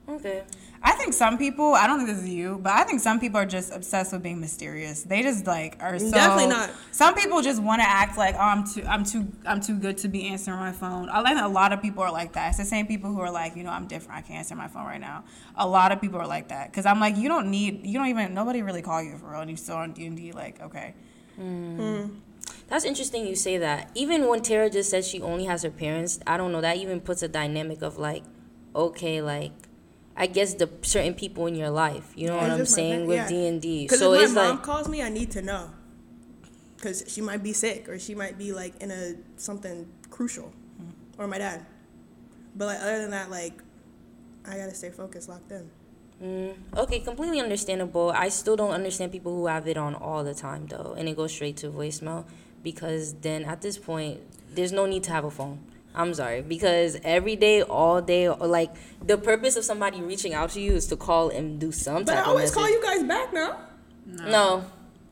Okay. 0.09 0.43
I 0.81 0.93
think 0.93 1.13
some 1.13 1.37
people, 1.37 1.73
I 1.73 1.87
don't 1.87 1.97
think 1.97 2.09
this 2.09 2.19
is 2.19 2.29
you, 2.29 2.57
but 2.61 2.71
I 2.71 2.83
think 2.83 3.01
some 3.01 3.19
people 3.19 3.37
are 3.37 3.45
just 3.45 3.73
obsessed 3.73 4.13
with 4.13 4.23
being 4.23 4.39
mysterious. 4.39 5.03
They 5.03 5.21
just 5.21 5.45
like 5.45 5.77
are 5.81 5.99
so 5.99 6.11
Definitely 6.11 6.47
not. 6.47 6.71
Some 6.91 7.15
people 7.15 7.41
just 7.41 7.61
want 7.61 7.81
to 7.81 7.87
act 7.87 8.17
like, 8.17 8.35
oh, 8.35 8.39
I'm 8.39 8.65
too, 8.65 8.83
I'm 8.87 9.03
too, 9.03 9.27
I'm 9.45 9.59
too 9.59 9.77
good 9.77 9.97
to 9.99 10.07
be 10.07 10.27
answering 10.27 10.57
my 10.57 10.71
phone. 10.71 11.09
I 11.09 11.23
think 11.23 11.41
a 11.41 11.47
lot 11.47 11.73
of 11.73 11.81
people 11.81 12.03
are 12.03 12.11
like 12.11 12.33
that. 12.33 12.49
It's 12.49 12.57
the 12.57 12.65
same 12.65 12.87
people 12.87 13.11
who 13.11 13.19
are 13.19 13.31
like, 13.31 13.55
you 13.55 13.63
know, 13.63 13.71
I'm 13.71 13.87
different. 13.87 14.19
I 14.19 14.21
can't 14.21 14.39
answer 14.39 14.55
my 14.55 14.67
phone 14.67 14.85
right 14.85 15.01
now. 15.01 15.25
A 15.55 15.67
lot 15.67 15.91
of 15.91 15.99
people 15.99 16.19
are 16.19 16.27
like 16.27 16.47
that 16.49 16.71
because 16.71 16.85
I'm 16.85 16.99
like, 16.99 17.17
you 17.17 17.27
don't 17.27 17.51
need, 17.51 17.85
you 17.85 17.97
don't 17.97 18.07
even, 18.07 18.33
nobody 18.33 18.61
really 18.61 18.81
call 18.81 19.03
you 19.03 19.17
for 19.17 19.31
real, 19.31 19.41
and 19.41 19.51
you 19.51 19.57
still 19.57 19.75
on 19.75 19.91
D 19.91 20.05
and 20.05 20.15
D. 20.15 20.31
Like, 20.31 20.61
okay, 20.61 20.93
mm. 21.39 21.75
hmm. 21.75 22.15
That's 22.67 22.85
interesting 22.85 23.25
you 23.25 23.35
say 23.35 23.57
that. 23.57 23.89
Even 23.95 24.27
when 24.27 24.41
Terrah 24.41 24.69
just 24.69 24.91
said 24.91 25.03
she 25.03 25.21
only 25.21 25.45
has 25.45 25.63
her 25.63 25.71
parents, 25.71 26.19
I 26.27 26.37
don't 26.37 26.51
know, 26.51 26.61
that 26.61 26.77
even 26.77 27.01
puts 27.01 27.23
a 27.23 27.27
dynamic 27.27 27.81
of 27.81 27.97
like, 27.97 28.23
okay, 28.75 29.21
like 29.21 29.51
I 30.19 30.27
guess 30.27 30.53
the 30.55 30.69
certain 30.81 31.13
people 31.13 31.47
in 31.47 31.55
your 31.55 31.69
life, 31.69 32.11
you 32.13 32.27
know 32.27 32.35
Yeah, 32.35 32.41
what 32.41 32.51
I'm 32.51 32.65
saying 32.65 33.07
with. 33.07 33.29
D 33.29 33.47
and 33.47 33.61
D. 33.61 33.87
So 33.87 34.13
if 34.13 34.33
my 34.33 34.43
mom 34.43 34.55
like 34.57 34.63
calls 34.63 34.89
me, 34.89 35.01
I 35.01 35.07
need 35.07 35.31
to 35.31 35.41
know. 35.41 35.69
Because 36.75 37.05
she 37.07 37.21
might 37.21 37.41
be 37.41 37.53
sick 37.53 37.87
or 37.87 37.97
she 37.97 38.15
might 38.15 38.37
be 38.37 38.51
like 38.51 38.73
in 38.81 38.91
a 38.91 39.15
something 39.37 39.87
crucial, 40.09 40.51
or 41.17 41.25
my 41.27 41.37
dad. 41.37 41.65
But 42.53 42.65
like 42.65 42.79
other 42.81 42.99
than 42.99 43.11
that, 43.11 43.31
like 43.31 43.63
I 44.45 44.57
gotta 44.57 44.75
stay 44.75 44.89
focused, 44.89 45.29
locked 45.29 45.51
in. 45.51 45.69
Mm, 46.21 46.53
okay, 46.77 46.99
completely 46.99 47.39
understandable. 47.39 48.11
I 48.13 48.27
still 48.27 48.57
don't 48.57 48.71
understand 48.71 49.13
people 49.13 49.33
who 49.33 49.47
have 49.47 49.67
it 49.69 49.77
on 49.77 49.95
all 49.95 50.25
the 50.25 50.33
time 50.33 50.67
though, 50.67 50.95
and 50.97 51.07
it 51.07 51.15
goes 51.15 51.31
straight 51.31 51.55
to 51.57 51.69
voicemail 51.69 52.25
because 52.61 53.13
then 53.21 53.45
at 53.45 53.61
this 53.61 53.77
point, 53.77 54.19
there's 54.53 54.73
no 54.73 54.85
need 54.85 55.03
to 55.03 55.11
have 55.13 55.23
a 55.23 55.31
phone. 55.31 55.59
I'm 55.95 56.13
sorry 56.13 56.41
because 56.41 56.97
every 57.03 57.35
day, 57.35 57.61
all 57.61 58.01
day, 58.01 58.27
or 58.27 58.47
like 58.47 58.71
the 59.05 59.17
purpose 59.17 59.55
of 59.57 59.65
somebody 59.65 60.01
reaching 60.01 60.33
out 60.33 60.51
to 60.51 60.61
you 60.61 60.73
is 60.73 60.87
to 60.87 60.95
call 60.95 61.29
and 61.29 61.59
do 61.59 61.71
some 61.71 62.03
But 62.05 62.13
I 62.13 62.15
type 62.17 62.23
of 62.25 62.29
always 62.29 62.51
call 62.51 62.69
you 62.69 62.81
guys 62.81 63.03
back 63.03 63.33
now. 63.33 63.57
No, 64.05 64.63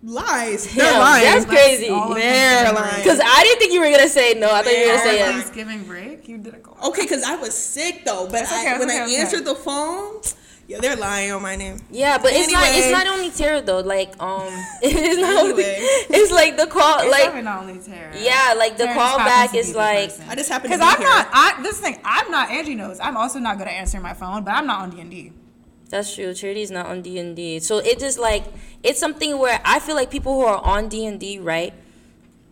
Lies. 0.04 0.68
Damn, 0.68 0.76
They're 0.78 1.00
lying. 1.00 1.24
that's 1.24 1.46
crazy. 1.46 1.88
They're 1.88 2.74
lying. 2.74 2.98
Because 3.04 3.20
I 3.24 3.44
didn't 3.44 3.60
think 3.60 3.74
you 3.74 3.80
were 3.82 3.90
gonna 3.90 4.08
say 4.08 4.36
no. 4.36 4.52
I 4.54 4.62
thought 4.62 4.72
you 4.72 4.80
were 4.82 4.94
gonna 4.94 5.00
say 5.00 5.18
yes. 5.18 5.32
Thanksgiving 5.36 5.84
break, 5.86 6.28
you 6.30 6.38
did 6.38 6.54
a 6.54 6.60
call. 6.60 6.90
Okay, 6.90 7.02
because 7.02 7.24
I 7.24 7.36
was 7.36 7.56
sick 7.58 8.06
though. 8.06 8.28
But 8.30 8.44
It's 8.44 8.52
okay, 8.52 8.68
I, 8.68 8.72
it's 8.76 8.80
when 8.80 8.90
okay, 8.90 9.00
I 9.00 9.06
okay. 9.06 9.16
answered 9.18 9.46
the 9.46 9.56
phone, 9.56 10.22
yeah, 10.68 10.80
they're 10.82 10.98
lying 10.98 11.32
on 11.32 11.42
my 11.42 11.56
name. 11.56 11.80
Yeah, 11.90 12.18
but 12.18 12.32
it's 12.34 12.52
not. 12.52 12.66
It's 12.68 12.92
not 12.92 13.08
only 13.08 13.32
Terrah 13.32 13.62
though. 13.62 13.80
Like 13.80 14.22
um, 14.22 14.48
it's 14.82 15.20
not 15.22 15.46
only. 15.46 15.64
It's 15.64 16.32
like 16.32 16.58
the 16.58 16.68
call. 16.68 17.00
It's 17.00 17.12
like 17.12 17.44
not 17.44 17.64
only 17.64 17.80
Terrah. 17.80 18.20
yeah, 18.20 18.54
like 18.58 18.78
the 18.78 18.84
Terrah 18.84 18.96
just 18.96 19.16
call 19.16 19.18
back 19.20 19.56
is 19.56 19.74
like. 19.76 20.10
person. 20.10 20.30
I 20.30 20.36
just 20.36 20.50
happened 20.50 20.74
to 20.74 20.78
Because 20.78 20.96
be 20.96 21.02
I'm 21.02 21.02
here. 21.02 21.10
not. 21.10 21.30
I 21.32 21.62
this 21.64 21.80
thing. 21.80 22.00
I'm 22.04 22.30
not. 22.32 22.50
Angie 22.52 22.76
knows. 22.76 23.00
I'm 23.00 23.16
also 23.16 23.40
not 23.40 23.58
good 23.58 23.68
at 23.68 23.74
answering 23.74 24.04
my 24.04 24.14
phone, 24.14 24.44
but 24.44 24.52
I'm 24.52 24.68
not 24.68 24.82
on 24.82 24.90
D 24.90 25.00
and 25.00 25.10
D. 25.10 25.32
That's 25.90 26.14
true. 26.14 26.34
Charity's 26.34 26.70
not 26.70 26.88
on 26.88 27.02
D 27.02 27.18
and 27.18 27.34
D, 27.34 27.60
so 27.60 27.78
it 27.78 27.98
just 28.00 28.20
like 28.20 28.44
it's 28.84 29.00
something 29.00 29.38
where 29.40 29.62
I 29.64 29.80
feel 29.80 29.96
like 29.96 30.12
people 30.12 30.34
who 30.34 30.46
are 30.46 30.62
on 30.64 30.90
D 30.90 31.06
and 31.06 31.18
D, 31.18 31.40
right? 31.40 31.74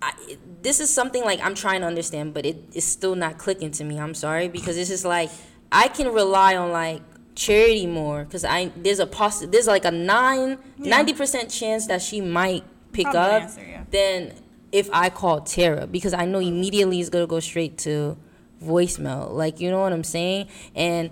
I, 0.01 0.13
this 0.61 0.79
is 0.79 0.89
something 0.89 1.23
like 1.25 1.41
I'm 1.43 1.53
trying 1.53 1.81
to 1.81 1.87
understand, 1.87 2.33
but 2.33 2.45
it 2.45 2.57
is 2.73 2.85
still 2.85 3.15
not 3.15 3.37
clicking 3.37 3.71
to 3.71 3.83
me. 3.83 3.99
I'm 3.99 4.13
sorry 4.13 4.47
because 4.47 4.77
it's 4.77 4.89
just 4.89 5.03
like 5.03 5.31
I 5.69 5.89
can 5.89 6.13
rely 6.13 6.55
on 6.55 6.71
like 6.71 7.01
charity 7.35 7.85
more 7.85 8.23
because 8.23 8.45
I 8.45 8.71
there's 8.77 8.99
a 8.99 9.05
poss 9.07 9.39
there's 9.45 9.67
like 9.67 9.85
a 9.85 9.91
nine 9.91 10.57
ninety 10.77 11.13
percent 11.13 11.49
chance 11.49 11.87
that 11.87 12.01
she 12.01 12.21
might 12.21 12.63
pick 12.93 13.03
Probably 13.05 13.19
up 13.19 13.41
answer, 13.43 13.61
yeah. 13.67 13.83
than 13.91 14.33
if 14.71 14.89
I 14.93 15.09
call 15.09 15.41
Terrah 15.41 15.85
because 15.87 16.13
I 16.13 16.25
know 16.25 16.39
immediately 16.39 16.99
it's 16.99 17.09
gonna 17.09 17.27
go 17.27 17.39
straight 17.39 17.77
to 17.79 18.17
voicemail. 18.63 19.31
Like 19.31 19.59
you 19.59 19.69
know 19.69 19.79
what 19.81 19.93
I'm 19.93 20.03
saying? 20.03 20.47
And 20.75 21.11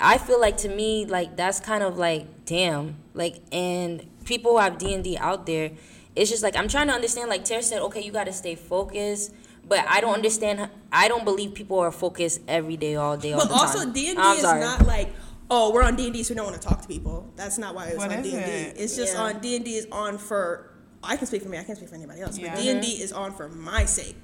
I 0.00 0.18
feel 0.18 0.40
like 0.40 0.56
to 0.58 0.68
me, 0.68 1.04
like 1.06 1.36
that's 1.36 1.60
kind 1.60 1.82
of 1.82 1.98
like 1.98 2.26
damn. 2.46 2.96
Like 3.14 3.40
and 3.52 4.06
people 4.24 4.52
who 4.52 4.58
have 4.58 4.78
D 4.78 4.94
and 4.94 5.02
D 5.02 5.16
out 5.16 5.46
there, 5.46 5.72
it's 6.14 6.30
just 6.30 6.42
like 6.42 6.56
I'm 6.56 6.68
trying 6.68 6.88
to 6.88 6.92
understand. 6.94 7.28
Like 7.28 7.44
Terrah 7.44 7.62
said, 7.62 7.80
okay, 7.82 8.02
you 8.02 8.12
got 8.12 8.24
to 8.24 8.32
stay 8.32 8.54
focused. 8.54 9.34
But 9.68 9.84
I 9.88 10.00
don't 10.00 10.14
understand. 10.14 10.70
I 10.92 11.08
don't 11.08 11.24
believe 11.24 11.54
people 11.54 11.80
are 11.80 11.90
focused 11.90 12.40
every 12.46 12.76
day, 12.76 12.94
all 12.94 13.16
day, 13.16 13.32
all 13.32 13.40
But 13.40 13.48
the 13.48 13.54
also 13.54 13.80
time. 13.80 13.92
D 13.92 14.10
and 14.10 14.16
D 14.16 14.22
is 14.22 14.40
sorry. 14.42 14.60
not 14.60 14.86
like 14.86 15.12
oh 15.50 15.72
we're 15.72 15.82
on 15.82 15.96
D 15.96 16.04
and 16.04 16.12
D 16.14 16.22
so 16.22 16.34
we 16.34 16.36
don't 16.36 16.46
want 16.46 16.60
to 16.60 16.68
talk 16.68 16.82
to 16.82 16.88
people. 16.88 17.30
That's 17.36 17.58
not 17.58 17.74
why 17.74 17.86
it's 17.86 17.96
What 17.96 18.12
on 18.12 18.22
D 18.22 18.34
and 18.36 18.44
D. 18.44 18.80
It's 18.82 18.96
just 18.96 19.14
Yeah. 19.14 19.22
on 19.22 19.40
D 19.40 19.56
and 19.56 19.64
D 19.64 19.74
is 19.76 19.86
on 19.92 20.18
for. 20.18 20.70
I 21.02 21.16
can 21.16 21.26
speak 21.26 21.42
for 21.42 21.48
me. 21.48 21.58
I 21.58 21.62
can't 21.64 21.76
speak 21.78 21.88
for 21.88 21.94
anybody 21.94 22.20
else. 22.20 22.36
Yeah. 22.38 22.54
But 22.54 22.62
D 22.62 22.70
and 22.70 22.82
D 22.82 22.88
is 22.88 23.12
on 23.12 23.32
for 23.32 23.48
my 23.48 23.84
sake. 23.84 24.22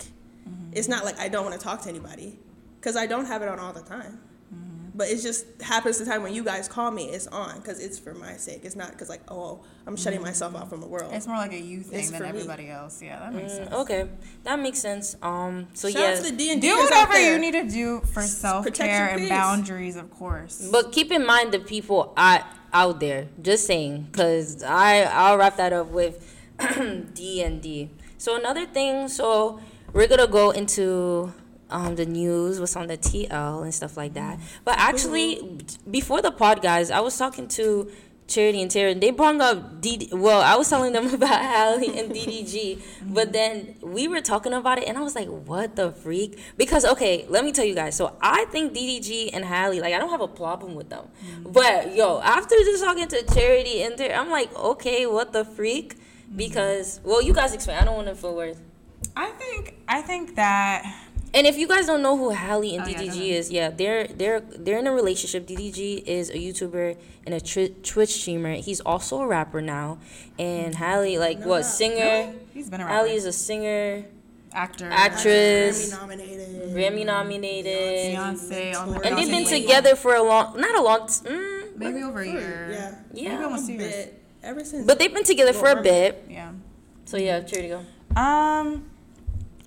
Mm-hmm. 0.49 0.73
It's 0.73 0.89
not 0.89 1.05
like 1.05 1.19
I 1.21 1.29
don't 1.29 1.45
want 1.45 1.59
to 1.59 1.63
talk 1.63 1.83
to 1.83 1.89
anybody 1.89 2.39
because 2.81 2.97
I 2.97 3.07
don't 3.07 3.27
have 3.27 3.43
it 3.43 3.49
on 3.49 3.61
all 3.61 3.73
the 3.73 3.83
time. 3.83 4.21
Mm-hmm. 4.93 4.99
But 4.99 5.09
it 5.09 5.23
just 5.23 5.47
happens 5.63 5.99
the 5.99 6.05
time 6.05 6.23
when 6.23 6.35
you 6.35 6.45
guys 6.45 6.69
call 6.69 6.91
me, 6.91 7.05
it's 7.09 7.27
on 7.29 7.57
because 7.59 7.81
it's 7.81 7.99
for 7.99 8.15
my 8.15 8.37
sake. 8.37 8.61
It's 8.65 8.77
not 8.77 8.91
because 8.91 9.09
like 9.09 9.23
oh 9.29 9.65
I'm 9.87 9.97
shutting 9.97 10.21
myself 10.21 10.55
out 10.55 10.69
from 10.69 10.81
the 10.81 10.87
world. 10.87 11.13
It's 11.15 11.27
more 11.27 11.37
like 11.37 11.53
a 11.53 11.59
you 11.59 11.81
thing 11.81 12.01
It's 12.01 12.11
than 12.11 12.19
for 12.19 12.25
me. 12.25 12.29
everybody 12.29 12.69
else. 12.69 13.03
Yeah, 13.03 13.19
that 13.19 13.35
makes 13.35 13.55
sense. 13.55 13.71
Mm, 13.71 13.81
okay, 13.81 14.09
that 14.45 14.59
makes 14.61 14.79
sense. 14.79 15.17
Um, 15.23 15.69
so 15.75 15.89
Shout 15.91 16.01
yeah, 16.01 16.15
to 16.17 16.23
the 16.23 16.33
D 16.33 16.53
and 16.53 16.61
D. 16.61 16.69
Do 16.69 16.77
whatever 16.77 17.19
you 17.19 17.39
need 17.39 17.53
to 17.53 17.69
do 17.69 18.01
for 18.01 18.23
self 18.23 18.71
care 18.73 19.09
and 19.09 19.29
boundaries, 19.29 19.97
of 19.97 20.11
course. 20.11 20.69
But 20.71 20.93
keep 20.93 21.11
in 21.11 21.27
mind 21.27 21.53
the 21.53 21.59
people 21.59 22.13
I, 22.17 22.45
out 22.73 23.01
there. 23.01 23.29
Just 23.41 23.67
saying, 23.67 24.09
cause 24.13 24.63
I 24.63 25.03
I'll 25.03 25.37
wrap 25.39 25.57
that 25.57 25.73
up 25.73 25.89
with 25.89 26.21
D 27.15 27.43
and 27.43 27.61
D. 27.63 27.91
So 28.19 28.37
another 28.37 28.67
thing, 28.67 29.09
so 29.09 29.59
we're 29.93 30.07
gonna 30.07 30.27
go 30.29 30.51
into 30.51 31.33
um, 31.73 31.97
the 31.97 32.07
news, 32.07 32.61
what's 32.61 32.77
on 32.77 32.89
the 32.89 32.99
TL 32.99 33.63
and 33.63 33.75
stuff 33.75 33.97
like 33.97 34.15
that. 34.15 34.39
Mm-hmm. 34.39 34.65
But 34.65 34.79
actually, 34.79 35.59
before 35.91 36.23
the 36.23 36.31
pod, 36.31 36.63
guys, 36.63 36.91
I 36.91 37.01
was 37.01 37.17
talking 37.17 37.49
to 37.49 37.91
Charity 38.33 38.63
and 38.63 38.71
Terrah. 38.71 38.93
And 38.93 39.01
they 39.01 39.11
brought 39.11 39.41
up 39.41 39.81
DD. 39.81 40.13
Well, 40.13 40.41
I 40.41 40.57
was 40.57 40.69
telling 40.69 40.93
them 40.93 41.13
about 41.15 41.41
Halle 41.41 41.99
and 41.99 42.11
DDG, 42.17 42.77
mm-hmm. 42.77 43.15
but 43.15 43.33
then 43.33 43.77
we 43.83 44.09
were 44.09 44.21
talking 44.21 44.53
about 44.53 44.79
it, 44.79 44.89
and 44.89 44.97
I 44.97 45.03
was 45.03 45.15
like, 45.15 45.29
"What 45.29 45.77
the 45.77 45.93
freak?" 45.93 46.39
Because 46.57 46.85
okay, 46.85 47.27
let 47.29 47.45
me 47.45 47.53
tell 47.53 47.65
you 47.65 47.75
guys. 47.75 47.97
So 47.97 48.17
I 48.21 48.47
think 48.47 48.75
DDG 48.75 49.31
and 49.33 49.45
Halle, 49.45 49.81
like, 49.81 49.95
I 49.95 49.99
don't 49.99 50.11
have 50.11 50.21
a 50.21 50.29
problem 50.29 50.75
with 50.75 50.89
them, 50.89 51.07
mm-hmm. 51.25 51.53
but 51.53 51.95
yo, 51.95 52.21
after 52.21 52.55
just 52.57 52.83
talking 52.83 53.09
to 53.09 53.23
Charity 53.35 53.83
and 53.83 53.97
Terrah, 53.97 54.19
I'm 54.19 54.31
like, 54.31 54.55
okay, 54.57 55.07
what 55.07 55.33
the 55.33 55.45
freak? 55.45 55.97
Because 56.35 57.01
well, 57.05 57.21
you 57.21 57.35
guys 57.35 57.53
explain. 57.53 57.79
I 57.79 57.85
don't 57.85 57.97
want 57.97 58.09
to 58.09 58.15
put 58.15 58.35
words. 58.35 58.59
I 59.15 59.31
think 59.33 59.75
I 59.89 60.01
think 60.01 60.37
that 60.37 61.02
And 61.35 61.47
if 61.47 61.57
you 61.57 61.67
guys 61.67 61.87
don't 61.87 62.03
know 62.03 62.17
who 62.17 62.31
Halle 62.31 62.75
and 62.77 62.83
Oh, 62.85 62.87
DDG 62.87 63.09
ahead. 63.09 63.17
is, 63.41 63.51
yeah, 63.51 63.71
they're 63.71 64.07
they're 64.07 64.41
they're 64.41 64.79
in 64.79 64.87
a 64.87 64.93
relationship. 64.93 65.47
DDG 65.47 66.03
is 66.05 66.29
a 66.31 66.35
YouTuber 66.35 66.97
and 67.27 67.35
a 67.35 67.41
twi- 67.41 67.73
Twitch 67.83 68.11
streamer. 68.21 68.55
He's 68.57 68.81
also 68.81 69.21
a 69.23 69.27
rapper 69.27 69.63
now. 69.63 69.99
And 70.39 70.75
Halle, 70.75 71.19
like 71.19 71.41
what 71.45 71.63
singer? 71.65 71.97
Really? 72.33 72.39
he's 72.53 72.69
been 72.69 72.81
a 72.81 72.85
rapper. 72.85 72.95
Halle 73.07 73.17
is 73.17 73.25
a 73.25 73.33
singer. 73.33 74.05
actor, 74.53 74.89
Actress. 74.93 75.89
Grammy 75.95 76.01
nominated. 76.01 76.49
Grammy 76.77 77.05
nominated. 77.07 78.15
Beyonce, 78.17 78.75
all 78.77 78.87
the 78.87 78.97
And 78.97 79.07
And 79.07 79.17
they've 79.19 79.31
been 79.31 79.47
together 79.47 79.97
for 79.97 80.15
a 80.15 80.23
long, 80.23 80.61
not 80.61 80.75
a 80.79 80.83
long, 80.83 81.07
t- 81.09 81.25
mm, 81.27 81.77
maybe 81.79 82.03
over 82.03 82.21
a 82.21 82.27
year. 82.27 82.69
Yeah. 82.71 82.95
Yeah. 83.15 83.29
maybe 83.33 83.45
almost 83.45 83.65
A 83.65 83.67
two 83.73 83.73
years. 83.79 83.95
bit. 83.95 84.23
Ever 84.43 84.63
since. 84.65 84.85
but 84.87 84.99
they've 84.99 85.15
been 85.15 85.25
together 85.25 85.55
for 85.55 85.69
a 85.71 85.81
bit. 85.83 86.27
Yeah. 86.29 86.53
So 87.07 87.17
yeah, 87.17 87.41
Charity 87.41 87.69
go. 87.69 87.81
Um, 88.21 88.85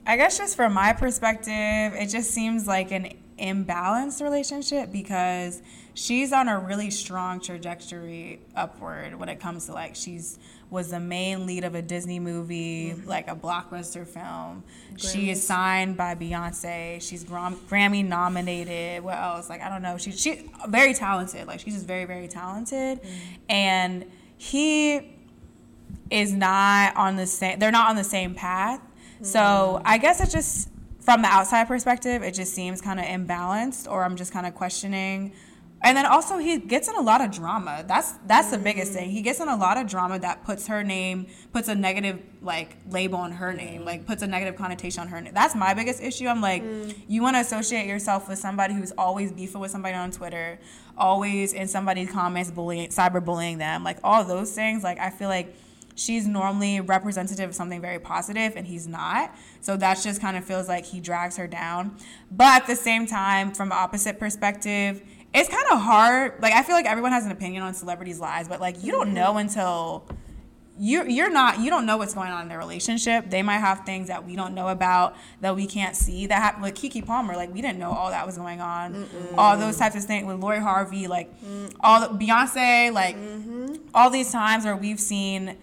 I 0.06 0.18
guess 0.18 0.38
just 0.38 0.56
from 0.56 0.74
my 0.74 0.93
perspective, 0.93 1.51
it 1.53 2.10
just 2.10 2.32
seems 2.32 2.68
like 2.68 2.91
an 2.91 3.14
imbalanced 3.39 4.22
relationship 4.22 4.91
because 4.91 5.62
she's 5.93 6.32
on 6.32 6.47
a 6.47 6.60
really 6.60 6.89
strong 6.89 7.39
trajectory 7.39 8.39
upward 8.56 9.16
when 9.16 9.30
it 9.30 9.39
comes 9.39 9.66
to 9.66 9.74
like 9.74 9.95
she's 9.95 10.38
was 10.70 10.89
the 10.89 10.99
main 10.99 11.45
lead 11.45 11.64
of 11.64 11.76
a 11.76 11.82
Disney 11.82 12.20
movie, 12.20 12.89
mm-hmm. 12.89 13.08
like 13.08 13.28
a 13.28 13.36
blockbuster 13.36 14.06
film. 14.06 14.64
She 14.97 15.30
is 15.30 15.45
signed 15.45 15.95
by 15.95 16.16
Beyonce. 16.16 17.01
She's 17.01 17.24
Gram- 17.24 17.56
Grammy 17.70 18.03
nominated. 18.03 19.03
What 19.03 19.18
else? 19.18 19.49
Like 19.49 19.62
I 19.62 19.70
don't 19.70 19.82
know. 19.82 19.97
She's 19.97 20.20
she 20.20 20.49
very 20.68 20.93
talented. 20.93 21.47
Like 21.47 21.60
she's 21.60 21.76
just 21.76 21.88
very 21.88 22.06
very 22.06 22.28
talented, 22.28 23.01
mm-hmm. 23.01 23.36
and 23.49 24.06
he 24.38 25.12
is 26.10 26.34
not 26.34 26.95
on 26.95 27.16
the 27.16 27.26
same 27.26 27.58
they're 27.58 27.72
not 27.72 27.89
on 27.89 27.95
the 27.95 28.03
same 28.03 28.36
path 28.36 28.80
so 29.22 29.82
i 29.86 29.97
guess 29.97 30.22
it 30.22 30.30
just 30.30 30.70
from 30.99 31.22
the 31.22 31.28
outside 31.28 31.66
perspective 31.66 32.24
it 32.24 32.34
just 32.34 32.53
seems 32.53 32.82
kind 32.82 32.99
of 32.99 33.05
imbalanced 33.05 33.89
or 33.89 34.03
i'm 34.03 34.16
just 34.16 34.34
kind 34.34 34.45
of 34.45 34.55
questioning. 34.55 35.34
And 35.86 35.95
then 35.95 36.07
also 36.07 36.39
he 36.39 36.57
gets 36.57 36.88
in 36.88 36.95
a 36.95 37.01
lot 37.01 37.22
of 37.22 37.30
drama. 37.30 37.86
That's 37.88 38.13
that's 38.26 38.49
the 38.49 38.57
biggest 38.57 38.91
mm-hmm. 38.91 39.01
thing. 39.01 39.09
He 39.11 39.22
gets 39.22 39.39
in 39.39 39.47
a 39.47 39.55
lot 39.55 39.78
of 39.78 39.88
drama 39.88 40.18
that 40.18 40.43
puts 40.43 40.66
her 40.68 40.84
name 40.84 41.28
puts 41.53 41.68
a 41.68 41.76
negative 41.76 42.22
like 42.41 42.78
label 42.89 43.20
on 43.20 43.34
her 43.34 43.53
name 43.53 43.78
mm-hmm. 43.78 43.86
like 43.86 44.05
puts 44.07 44.24
a 44.24 44.28
negative 44.28 44.55
connotation 44.55 45.01
on 45.01 45.09
her 45.09 45.22
name. 45.22 45.34
That's 45.34 45.53
my 45.53 45.76
biggest 45.76 46.01
issue. 46.01 46.26
I'm 46.26 46.41
like 46.41 46.63
mm. 46.63 46.97
you 47.07 47.22
want 47.22 47.36
to 47.36 47.41
associate 47.41 47.86
yourself 47.86 48.28
with 48.28 48.39
somebody 48.39 48.74
who's 48.74 48.93
always 48.97 49.32
beefing 49.32 49.61
with 49.61 49.70
somebody 49.70 49.93
on 49.93 50.09
twitter 50.09 50.59
always 50.97 51.53
in 51.53 51.68
somebody's 51.68 52.09
comments 52.09 52.49
bullying 52.49 52.89
cyberbullying 52.89 53.59
them 53.59 53.84
like 53.84 53.99
all 54.03 54.24
those 54.24 54.53
things. 54.53 54.84
Like 54.84 54.99
i 54.99 55.11
feel 55.11 55.30
like 55.30 55.55
she's 55.95 56.27
normally 56.27 56.79
representative 56.81 57.49
of 57.49 57.55
something 57.55 57.81
very 57.81 57.99
positive 57.99 58.53
and 58.55 58.67
he's 58.67 58.87
not 58.87 59.33
so 59.61 59.75
that 59.77 59.99
just 60.01 60.21
kind 60.21 60.37
of 60.37 60.43
feels 60.43 60.67
like 60.67 60.85
he 60.85 60.99
drags 60.99 61.37
her 61.37 61.47
down 61.47 61.95
but 62.29 62.61
at 62.61 62.67
the 62.67 62.75
same 62.75 63.05
time 63.07 63.51
from 63.51 63.71
opposite 63.71 64.19
perspective 64.19 65.01
it's 65.33 65.49
kind 65.49 65.65
of 65.71 65.79
hard 65.79 66.33
like 66.41 66.53
i 66.53 66.61
feel 66.61 66.75
like 66.75 66.85
everyone 66.85 67.11
has 67.11 67.25
an 67.25 67.31
opinion 67.31 67.63
on 67.63 67.73
celebrities 67.73 68.19
lives 68.19 68.47
but 68.47 68.59
like 68.59 68.83
you 68.83 68.91
don't 68.91 69.07
mm-hmm. 69.07 69.15
know 69.15 69.37
until 69.37 70.05
you're 70.77 71.07
you're 71.07 71.29
not 71.29 71.59
you 71.59 71.69
don't 71.69 71.85
know 71.85 71.97
what's 71.97 72.13
going 72.13 72.31
on 72.31 72.43
in 72.43 72.49
their 72.49 72.57
relationship. 72.57 73.29
They 73.29 73.41
might 73.41 73.59
have 73.59 73.85
things 73.85 74.09
that 74.09 74.25
we 74.25 74.35
don't 74.35 74.53
know 74.53 74.67
about 74.67 75.15
that 75.41 75.55
we 75.55 75.67
can't 75.67 75.95
see 75.95 76.27
that 76.27 76.41
happen. 76.41 76.61
Like 76.61 76.75
Keke 76.75 77.05
Palmer, 77.05 77.35
like 77.35 77.53
we 77.53 77.61
didn't 77.61 77.79
know 77.79 77.91
all 77.91 78.09
that 78.09 78.25
was 78.25 78.37
going 78.37 78.59
on. 78.59 79.07
All 79.37 79.57
those 79.57 79.77
types 79.77 79.95
of 79.95 80.03
things 80.03 80.27
with 80.27 80.39
Lori 80.41 80.59
Harvey, 80.59 81.07
like 81.07 81.39
mm. 81.41 81.73
all 81.79 82.01
the, 82.01 82.25
Beyonce, 82.25 82.91
like 82.91 83.15
mm-hmm. 83.15 83.75
all 83.93 84.09
these 84.09 84.31
times 84.31 84.65
where 84.65 84.75
we've 84.75 84.99
seen 84.99 85.55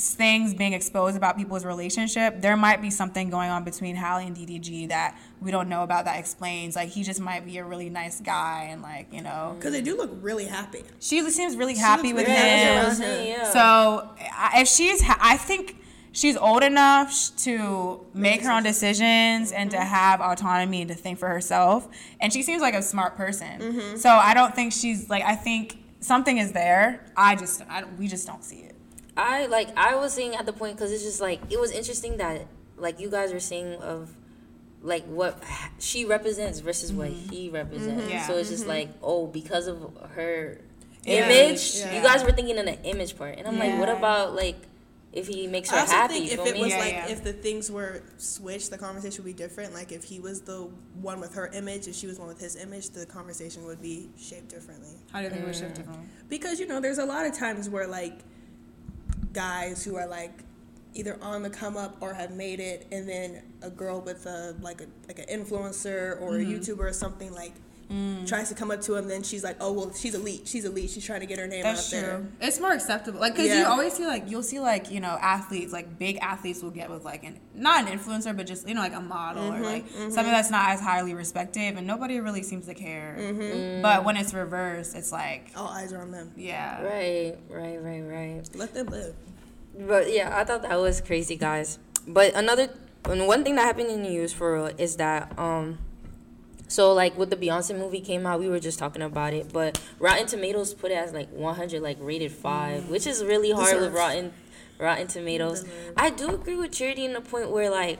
things 0.00 0.54
being 0.54 0.72
exposed 0.72 1.16
about 1.16 1.36
people's 1.36 1.64
relationship, 1.64 2.40
there 2.40 2.56
might 2.56 2.80
be 2.80 2.90
something 2.90 3.28
going 3.30 3.50
on 3.50 3.64
between 3.64 3.96
Halle 3.96 4.26
and 4.26 4.34
DDG 4.36 4.88
that 4.88 5.18
we 5.40 5.50
don't 5.50 5.68
know 5.68 5.82
about 5.82 6.06
that 6.06 6.18
explains. 6.18 6.74
Like 6.76 6.88
he 6.88 7.02
just 7.02 7.20
might 7.20 7.44
be 7.44 7.58
a 7.58 7.64
really 7.64 7.90
nice 7.90 8.20
guy 8.20 8.68
and 8.70 8.82
like 8.82 9.12
you 9.12 9.22
know 9.22 9.54
Because 9.56 9.72
they 9.72 9.82
do 9.82 9.96
look 9.96 10.10
really 10.20 10.46
happy. 10.46 10.82
she 11.00 11.28
seems 11.30 11.56
really 11.56 11.74
happy 11.76 12.12
with 12.12 12.26
really 12.26 12.38
him. 12.38 12.46
happy 12.46 12.60
Yeah, 12.64 12.86
around 12.86 13.00
him. 13.20 13.26
yeah. 13.26 13.50
So 13.50 14.10
I- 14.18 14.60
if 14.62 14.68
she's, 14.68 15.02
ha- 15.02 15.18
I 15.20 15.36
think 15.36 15.76
she's 16.12 16.36
old 16.36 16.62
enough 16.62 17.30
to 17.38 18.04
make 18.14 18.42
her 18.42 18.50
own 18.50 18.62
decisions 18.62 19.52
and 19.52 19.70
to 19.70 19.76
mm-hmm. 19.76 19.86
have 19.86 20.20
autonomy 20.20 20.80
and 20.82 20.88
to 20.88 20.94
think 20.96 21.18
for 21.18 21.28
herself. 21.28 21.88
And 22.20 22.32
she 22.32 22.42
seems 22.42 22.62
like 22.62 22.74
a 22.74 22.82
smart 22.82 23.16
person. 23.16 23.60
Mm-hmm. 23.60 23.96
So 23.96 24.10
I 24.10 24.34
don't 24.34 24.54
think 24.54 24.72
she's 24.72 25.08
like. 25.08 25.22
I 25.24 25.34
think 25.36 25.76
something 26.00 26.38
is 26.38 26.52
there. 26.52 27.04
I 27.16 27.36
just, 27.36 27.62
I, 27.68 27.84
we 27.98 28.08
just 28.08 28.26
don't 28.26 28.42
see 28.42 28.60
it. 28.60 28.69
I 29.16 29.46
like 29.46 29.76
I 29.76 29.96
was 29.96 30.12
saying 30.12 30.34
at 30.36 30.46
the 30.46 30.52
point 30.52 30.76
because 30.76 30.92
it's 30.92 31.02
just 31.02 31.20
like 31.20 31.40
it 31.50 31.58
was 31.60 31.70
interesting 31.72 32.18
that 32.18 32.46
like 32.76 33.00
you 33.00 33.10
guys 33.10 33.32
were 33.32 33.40
saying 33.40 33.74
of 33.76 34.14
like 34.82 35.04
what 35.06 35.42
she 35.78 36.04
represents 36.04 36.60
versus 36.60 36.92
what 36.92 37.10
mm-hmm. 37.10 37.28
he 37.30 37.48
represents. 37.50 38.08
Yeah. 38.08 38.26
So 38.26 38.36
it's 38.36 38.50
just 38.50 38.66
like 38.66 38.88
oh 39.02 39.26
because 39.26 39.66
of 39.66 39.96
her 40.14 40.60
Yeah. 41.04 41.26
image, 41.28 41.76
Yeah. 41.76 41.96
you 41.96 42.02
guys 42.02 42.22
were 42.24 42.32
thinking 42.32 42.56
in 42.58 42.66
the 42.66 42.82
image 42.84 43.16
part, 43.16 43.38
and 43.38 43.46
I'm 43.46 43.58
like, 43.58 43.78
what 43.78 43.88
about 43.88 44.34
like 44.34 44.56
if 45.12 45.26
he 45.26 45.48
makes 45.48 45.68
her 45.70 45.76
happy? 45.76 45.90
I 45.90 45.96
also 45.96 46.02
happy? 46.14 46.28
think 46.28 46.32
if 46.40 46.46
it 46.46 46.54
me? 46.54 46.60
was 46.60 46.70
Yeah, 46.70 46.78
like 46.78 46.92
yeah. 46.92 47.08
if 47.08 47.24
the 47.24 47.32
things 47.32 47.68
were 47.70 48.02
switched, 48.16 48.70
the 48.70 48.78
conversation 48.78 49.24
would 49.24 49.36
be 49.36 49.42
different. 49.42 49.74
Like 49.74 49.90
if 49.90 50.04
he 50.04 50.20
was 50.20 50.40
the 50.42 50.70
one 51.00 51.18
with 51.20 51.34
her 51.34 51.48
image 51.48 51.86
and 51.86 51.94
she 51.94 52.06
was 52.06 52.18
one 52.18 52.28
with 52.28 52.40
his 52.40 52.54
image, 52.56 52.90
the 52.90 53.06
conversation 53.06 53.64
would 53.66 53.82
be 53.82 54.08
shaped 54.16 54.48
differently. 54.50 54.94
How 55.12 55.18
do 55.18 55.24
you 55.24 55.30
think 55.30 55.46
we 55.46 55.52
shift 55.52 55.74
differently? 55.74 56.06
Because 56.28 56.60
you 56.60 56.68
know, 56.68 56.80
there's 56.80 56.98
a 56.98 57.04
lot 57.04 57.26
of 57.26 57.36
times 57.36 57.68
where 57.68 57.88
like 57.88 58.20
guys 59.32 59.84
who 59.84 59.96
are 59.96 60.06
like 60.06 60.44
either 60.94 61.18
on 61.22 61.42
the 61.42 61.50
come 61.50 61.76
up 61.76 61.96
or 62.00 62.14
have 62.14 62.32
made 62.32 62.60
it, 62.60 62.86
and 62.90 63.08
then 63.08 63.42
a 63.62 63.70
girl 63.70 64.00
with 64.00 64.26
a 64.26 64.56
like 64.60 64.80
a 64.80 64.86
like 65.08 65.18
an 65.18 65.26
influencer 65.26 66.20
or 66.20 66.32
Mm-hmm. 66.32 66.50
a 66.52 66.58
YouTuber 66.58 66.80
or 66.80 66.92
something 66.92 67.32
like 67.32 67.54
Mm. 67.90 68.24
tries 68.28 68.48
to 68.50 68.54
come 68.54 68.70
up 68.70 68.80
to 68.82 68.94
him, 68.94 69.08
then 69.08 69.24
she's 69.24 69.42
like, 69.42 69.56
oh 69.60 69.72
well, 69.72 69.92
she's 69.92 70.14
elite, 70.14 70.46
she's 70.46 70.64
elite, 70.64 70.90
she's 70.90 71.04
trying 71.04 71.20
to 71.20 71.26
get 71.26 71.40
her 71.40 71.48
name 71.48 71.64
That's 71.64 71.92
out 71.92 71.98
true. 71.98 72.08
there. 72.08 72.26
It's 72.40 72.60
more 72.60 72.72
acceptable, 72.72 73.18
like 73.18 73.34
because 73.34 73.48
you 73.52 73.64
always 73.66 73.94
see 73.94 74.06
like 74.06 74.30
you'll 74.30 74.44
see 74.44 74.60
like 74.60 74.92
you 74.92 75.00
know 75.00 75.18
athletes 75.20 75.72
like 75.72 75.98
big 75.98 76.18
athletes 76.18 76.62
will 76.62 76.70
get 76.70 76.88
with 76.88 77.04
like 77.04 77.24
an 77.24 77.40
not 77.52 77.88
an 77.90 77.98
influencer 77.98 78.36
but 78.36 78.46
just 78.46 78.68
you 78.68 78.74
know 78.74 78.80
like 78.80 78.94
a 78.94 79.00
model 79.00 79.52
or 79.52 79.58
like 79.58 79.88
something 79.88 80.24
that's 80.26 80.50
not 80.52 80.70
as 80.70 80.80
highly 80.80 81.14
respected 81.14 81.76
and 81.76 81.84
nobody 81.84 82.20
really 82.20 82.44
seems 82.44 82.66
to 82.66 82.74
care. 82.74 83.16
But 83.82 84.04
when 84.04 84.16
it's 84.16 84.32
reversed, 84.32 84.94
it's 84.94 85.10
like 85.10 85.50
All 85.56 85.66
eyes 85.68 85.92
are 85.92 86.00
on 86.00 86.12
them. 86.12 86.32
yeah. 86.36 86.80
Right, 86.82 87.36
right, 87.48 87.82
right, 87.82 88.02
right. 88.02 88.48
Let 88.54 88.72
them 88.72 88.86
live. 88.86 89.16
But 89.76 90.12
yeah, 90.12 90.38
I 90.38 90.44
thought 90.44 90.62
that 90.62 90.78
was 90.80 91.00
crazy, 91.00 91.36
guys. 91.36 91.78
But 92.06 92.34
another 92.34 92.68
and 93.06 93.26
one 93.26 93.42
thing 93.42 93.56
that 93.56 93.62
happened 93.64 93.88
in 93.90 94.02
the 94.04 94.08
news 94.10 94.32
for 94.32 94.54
real 94.54 94.70
is 94.78 94.96
that 94.96 95.36
um 95.38 95.78
so 96.70 96.92
like 96.94 97.18
with 97.18 97.28
the 97.30 97.36
Beyonce 97.36 97.76
movie 97.76 98.00
came 98.00 98.24
out, 98.26 98.38
we 98.40 98.48
were 98.48 98.60
just 98.60 98.78
talking 98.78 99.02
about 99.02 99.34
it, 99.34 99.52
but 99.52 99.80
Rotten 99.98 100.26
Tomatoes 100.26 100.72
put 100.72 100.90
it 100.90 100.94
as 100.94 101.12
like 101.12 101.28
100 101.30 101.82
like 101.82 101.98
rated 102.00 102.30
5, 102.32 102.88
which 102.88 103.06
is 103.06 103.24
really 103.24 103.50
hard 103.50 103.78
with 103.80 103.92
Rotten 103.92 104.32
Rotten 104.78 105.08
Tomatoes. 105.08 105.60
Deserved. 105.64 105.92
I 105.98 106.08
do 106.10 106.34
agree 106.34 106.56
with 106.56 106.72
Charity 106.72 107.04
in 107.04 107.12
the 107.12 107.20
point 107.20 107.50
where 107.50 107.70
like 107.70 107.98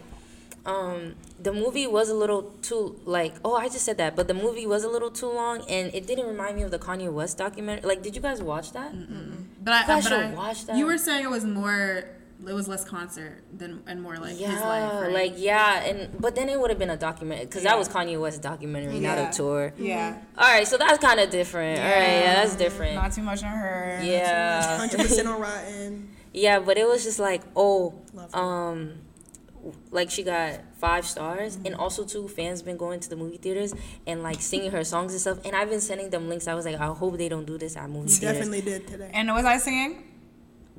um 0.67 1.15
the 1.43 1.53
movie 1.53 1.87
was 1.87 2.11
a 2.11 2.15
little 2.15 2.43
too 2.61 3.01
like 3.07 3.35
oh 3.45 3.55
I 3.57 3.69
just 3.69 3.85
said 3.85 3.97
that, 3.99 4.15
but 4.15 4.29
the 4.29 4.35
movie 4.35 4.67
was 4.67 4.85
a 4.85 4.89
little 4.89 5.11
too 5.11 5.31
long 5.33 5.63
and 5.69 5.93
it 5.95 6.07
didn't 6.07 6.27
remind 6.27 6.57
me 6.57 6.63
of 6.63 6.71
the 6.71 6.79
Kanye 6.79 7.11
West 7.13 7.39
documentary. 7.39 7.89
Like 7.89 8.03
did 8.03 8.15
you 8.15 8.23
guys 8.23 8.43
watch 8.43 8.73
that? 8.73 8.93
But 9.65 9.73
I, 9.75 9.87
guys 9.87 10.05
but 10.05 10.11
should 10.11 10.21
I- 10.21 10.35
watch 10.35 10.65
that. 10.67 10.77
You 10.77 10.87
were 10.87 10.99
saying 10.99 11.25
it 11.25 11.31
was 11.31 11.45
more, 11.45 12.05
it 12.49 12.53
was 12.55 12.69
less 12.69 12.85
concert 12.85 13.43
than 13.57 13.83
and 13.87 14.01
more 14.03 14.17
like 14.17 14.39
yeah, 14.41 14.51
his 14.51 14.61
life, 14.61 14.93
right? 15.03 15.13
like 15.13 15.35
yeah, 15.37 15.85
and 15.85 16.21
but 16.21 16.35
then 16.35 16.49
it 16.49 16.59
would 16.59 16.71
have 16.71 16.79
been 16.79 16.91
a 16.91 16.97
documentary 16.97 17.45
because 17.47 17.63
that 17.65 17.79
was 17.79 17.89
Kanye 17.89 18.19
West's 18.21 18.41
documentary, 18.41 18.99
Yeah. 18.99 19.15
not 19.15 19.35
a 19.35 19.37
tour. 19.37 19.73
yeah. 19.79 20.19
All 20.39 20.49
right, 20.49 20.67
so 20.67 20.79
that's 20.79 20.99
kind 20.99 21.21
of 21.21 21.31
different. 21.31 21.79
All 21.79 21.85
right, 21.85 21.93
yeah, 22.25 22.35
that's 22.37 22.57
different. 22.57 22.95
Not 22.95 23.13
too 23.13 23.23
much 23.23 23.43
on 23.43 23.51
her. 23.53 24.01
yeah, 24.03 24.79
Hundred 24.83 25.01
percent 25.01 25.29
on 25.29 25.41
Rotten. 25.41 26.11
yeah, 26.33 26.59
but 26.61 26.79
it 26.79 26.87
was 26.89 27.05
just 27.05 27.19
like 27.19 27.43
oh, 27.57 27.95
um, 28.33 29.01
like 29.91 30.11
she 30.11 30.23
got 30.23 30.61
five 30.79 31.05
stars, 31.07 31.57
Mm-hmm. 31.57 31.67
and 31.67 31.75
also 31.75 32.05
too 32.05 32.27
fans 32.29 32.63
been 32.63 32.79
going 32.79 33.01
to 33.01 33.11
the 33.11 33.17
movie 33.17 33.37
theaters 33.37 33.75
and 34.07 34.23
like 34.23 34.41
singing 34.41 34.71
her 34.71 34.83
songs 34.85 35.13
and 35.13 35.21
stuff, 35.21 35.39
and 35.45 35.55
I've 35.55 35.69
been 35.69 35.83
sending 35.83 36.09
them 36.09 36.29
links. 36.31 36.49
I 36.49 36.55
was 36.55 36.65
like, 36.65 36.81
I 36.81 36.87
hope 36.87 37.19
they 37.19 37.29
don't 37.29 37.45
do 37.45 37.59
this 37.59 37.77
at 37.77 37.91
movie 37.91 38.11
You 38.11 38.17
theaters. 38.17 38.39
definitely 38.39 38.63
did 38.63 38.87
today. 38.87 39.11
And 39.13 39.29
was 39.29 39.45
I 39.45 39.59
singing? 39.59 40.05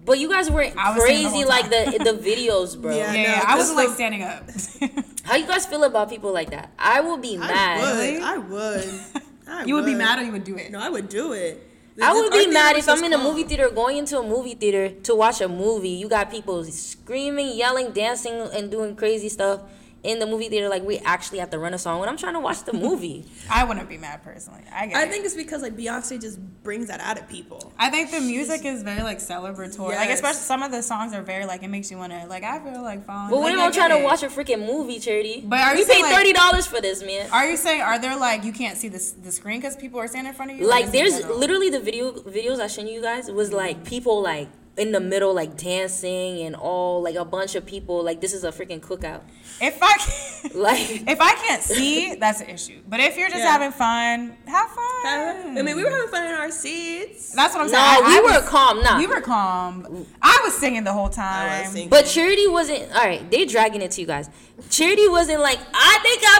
But 0.03 0.19
you 0.19 0.29
guys 0.29 0.49
were 0.49 0.65
I 0.77 0.95
was 0.95 1.03
singing 1.05 1.23
the 1.23 1.29
crazy 1.29 1.45
like 1.45 1.69
the 1.69 2.03
the 2.03 2.17
videos, 2.17 2.79
bro. 2.79 2.95
Yeah. 2.95 3.13
Yeah, 3.13 3.23
no, 3.23 3.29
yeah. 3.29 3.43
I 3.45 3.55
was 3.55 3.73
like 3.73 3.89
standing 3.89 4.23
up. 4.23 4.49
How 5.23 5.35
you 5.35 5.45
guys 5.45 5.65
feel 5.65 5.83
about 5.83 6.09
people 6.09 6.33
like 6.33 6.49
that? 6.49 6.71
I 6.79 7.01
will 7.01 7.17
be 7.17 7.37
I 7.37 7.47
mad. 7.47 7.81
would. 7.81 7.99
Really? 7.99 8.21
I 8.21 8.37
would. 8.37 9.23
I 9.47 9.63
you 9.65 9.75
would 9.75 9.85
be 9.85 9.95
mad 9.95 10.19
or 10.19 10.23
you 10.23 10.31
would 10.31 10.43
do 10.43 10.55
it. 10.57 10.71
No, 10.71 10.79
I 10.79 10.89
would 10.89 11.09
do 11.09 11.33
it. 11.33 11.67
I 12.01 12.13
would 12.13 12.31
be 12.31 12.47
mad 12.47 12.77
if 12.77 12.87
I'm 12.89 13.03
in 13.03 13.13
a 13.13 13.17
calm. 13.17 13.27
movie 13.27 13.43
theater 13.43 13.69
going 13.69 13.97
into 13.97 14.17
a 14.17 14.23
movie 14.23 14.55
theater 14.55 14.89
to 15.03 15.13
watch 15.13 15.41
a 15.41 15.47
movie. 15.47 15.89
You 15.89 16.07
got 16.07 16.31
people 16.31 16.63
screaming, 16.63 17.55
yelling, 17.55 17.91
dancing, 17.91 18.33
and 18.53 18.71
doing 18.71 18.95
crazy 18.95 19.29
stuff 19.29 19.61
in 20.03 20.17
the 20.17 20.25
movie 20.25 20.49
theater 20.49 20.67
like 20.67 20.83
we 20.83 20.97
actually 20.99 21.37
have 21.37 21.49
to 21.51 21.59
run 21.59 21.73
a 21.73 21.77
song 21.77 21.99
when 21.99 22.09
I'm 22.09 22.17
trying 22.17 22.33
to 22.33 22.39
watch 22.39 22.63
the 22.63 22.73
movie. 22.87 23.25
I 23.49 23.63
wouldn't 23.63 23.87
be 23.87 23.97
mad 23.97 24.23
personally. 24.23 24.63
I 24.73 24.87
get 24.87 24.95
I 24.97 25.03
it. 25.03 25.09
think 25.11 25.25
it's 25.25 25.35
because 25.35 25.61
like 25.61 25.75
Beyonce 25.77 26.19
just 26.19 26.39
brings 26.63 26.87
that 26.87 26.99
out 27.01 27.19
of 27.19 27.29
people. 27.29 27.71
I 27.77 27.89
think 27.91 28.09
the 28.09 28.19
music 28.19 28.65
is 28.65 28.81
very 28.81 29.03
like 29.03 29.19
celebratory. 29.19 29.95
Like 29.95 30.09
especially 30.09 30.39
some 30.41 30.63
of 30.63 30.71
the 30.71 30.81
songs 30.81 31.13
are 31.13 31.21
very 31.21 31.45
like 31.45 31.61
it 31.63 31.67
makes 31.67 31.91
you 31.91 31.97
want 31.97 32.13
to 32.13 32.25
like 32.27 32.43
I 32.43 32.59
feel 32.59 32.81
like 32.81 33.05
falling. 33.05 33.29
but 33.29 33.35
like, 33.37 33.45
we're 33.45 33.51
I 33.61 33.65
not 33.65 33.73
trying 33.73 33.89
get 33.89 33.97
to 33.99 34.03
watch 34.03 34.23
a 34.23 34.27
freaking 34.27 34.65
movie, 34.65 34.99
Charity. 34.99 35.43
But 35.45 35.59
are 35.59 35.73
we 35.73 35.81
you 35.81 35.85
paid 35.85 35.91
saying, 35.93 36.03
like- 36.05 36.15
thirty 36.15 36.33
dollars 36.33 36.65
for 36.65 36.81
this, 36.81 37.03
man. 37.03 37.29
Are 37.31 37.47
you 37.47 37.57
saying 37.57 37.81
are 37.81 37.99
there 37.99 38.17
like 38.17 38.43
you 38.43 38.53
can't 38.53 38.77
see 38.77 38.87
the 38.87 38.97
the 39.21 39.31
screen 39.31 39.59
because 39.59 39.75
people 39.75 39.99
are 39.99 40.07
standing 40.07 40.29
in 40.29 40.35
front 40.35 40.51
of 40.51 40.57
you? 40.57 40.67
Like 40.67 40.91
there's 40.91 41.23
literally 41.27 41.69
the 41.69 41.79
video 41.79 42.11
videos 42.11 42.59
I 42.59 42.67
showed 42.67 42.87
you 42.87 43.01
guys 43.01 43.29
was 43.29 43.51
like 43.53 43.85
people 43.85 44.21
like 44.21 44.49
in 44.77 44.93
the 44.93 44.99
middle 45.01 45.33
like 45.33 45.57
dancing 45.57 46.39
and 46.43 46.55
all 46.55 47.01
like 47.03 47.15
a 47.15 47.25
bunch 47.25 47.55
of 47.55 47.65
people 47.65 48.03
like 48.03 48.21
this 48.21 48.33
is 48.33 48.43
a 48.45 48.51
freaking 48.51 48.79
cookout. 48.79 49.21
If 49.59 49.77
I 49.81 49.97
can, 49.97 50.51
Like 50.61 50.79
if 51.07 51.19
I 51.21 51.33
can't 51.35 51.61
see, 51.61 52.15
that's 52.15 52.41
an 52.41 52.49
issue. 52.49 52.79
But 52.87 52.99
if 53.01 53.17
you're 53.17 53.29
just 53.29 53.41
Yeah. 53.43 53.51
having 53.51 53.71
fun, 53.71 54.35
have 54.47 54.69
fun. 54.69 55.57
I 55.57 55.61
mean, 55.61 55.75
we 55.75 55.83
were 55.83 55.89
having 55.89 56.07
fun 56.07 56.25
in 56.25 56.31
our 56.35 56.49
seats. 56.51 57.33
That's 57.33 57.53
what 57.53 57.61
I'm 57.65 57.67
no, 57.71 57.73
saying. 57.73 58.03
I- 58.03 58.07
we 58.07 58.17
I 58.17 58.21
were 58.21 58.39
was- 58.41 58.49
calm. 58.49 58.81
Nah, 58.81 58.97
We 58.97 59.07
were 59.07 59.21
calm. 59.21 60.05
I 60.21 60.39
was 60.43 60.57
singing 60.57 60.83
the 60.83 60.93
whole 60.93 61.09
time. 61.09 61.49
I 61.51 61.61
was 61.63 61.71
singing. 61.71 61.89
But 61.89 62.05
Charity 62.05 62.47
wasn't 62.47 62.91
all 62.95 63.03
right. 63.05 63.29
they're 63.29 63.45
dragging 63.45 63.81
it 63.81 63.91
to 63.91 64.01
you 64.01 64.07
guys. 64.07 64.29
Charity 64.69 65.07
wasn't 65.09 65.41
like 65.41 65.59
I 65.73 65.99
think 66.01 66.21
I 66.23 66.37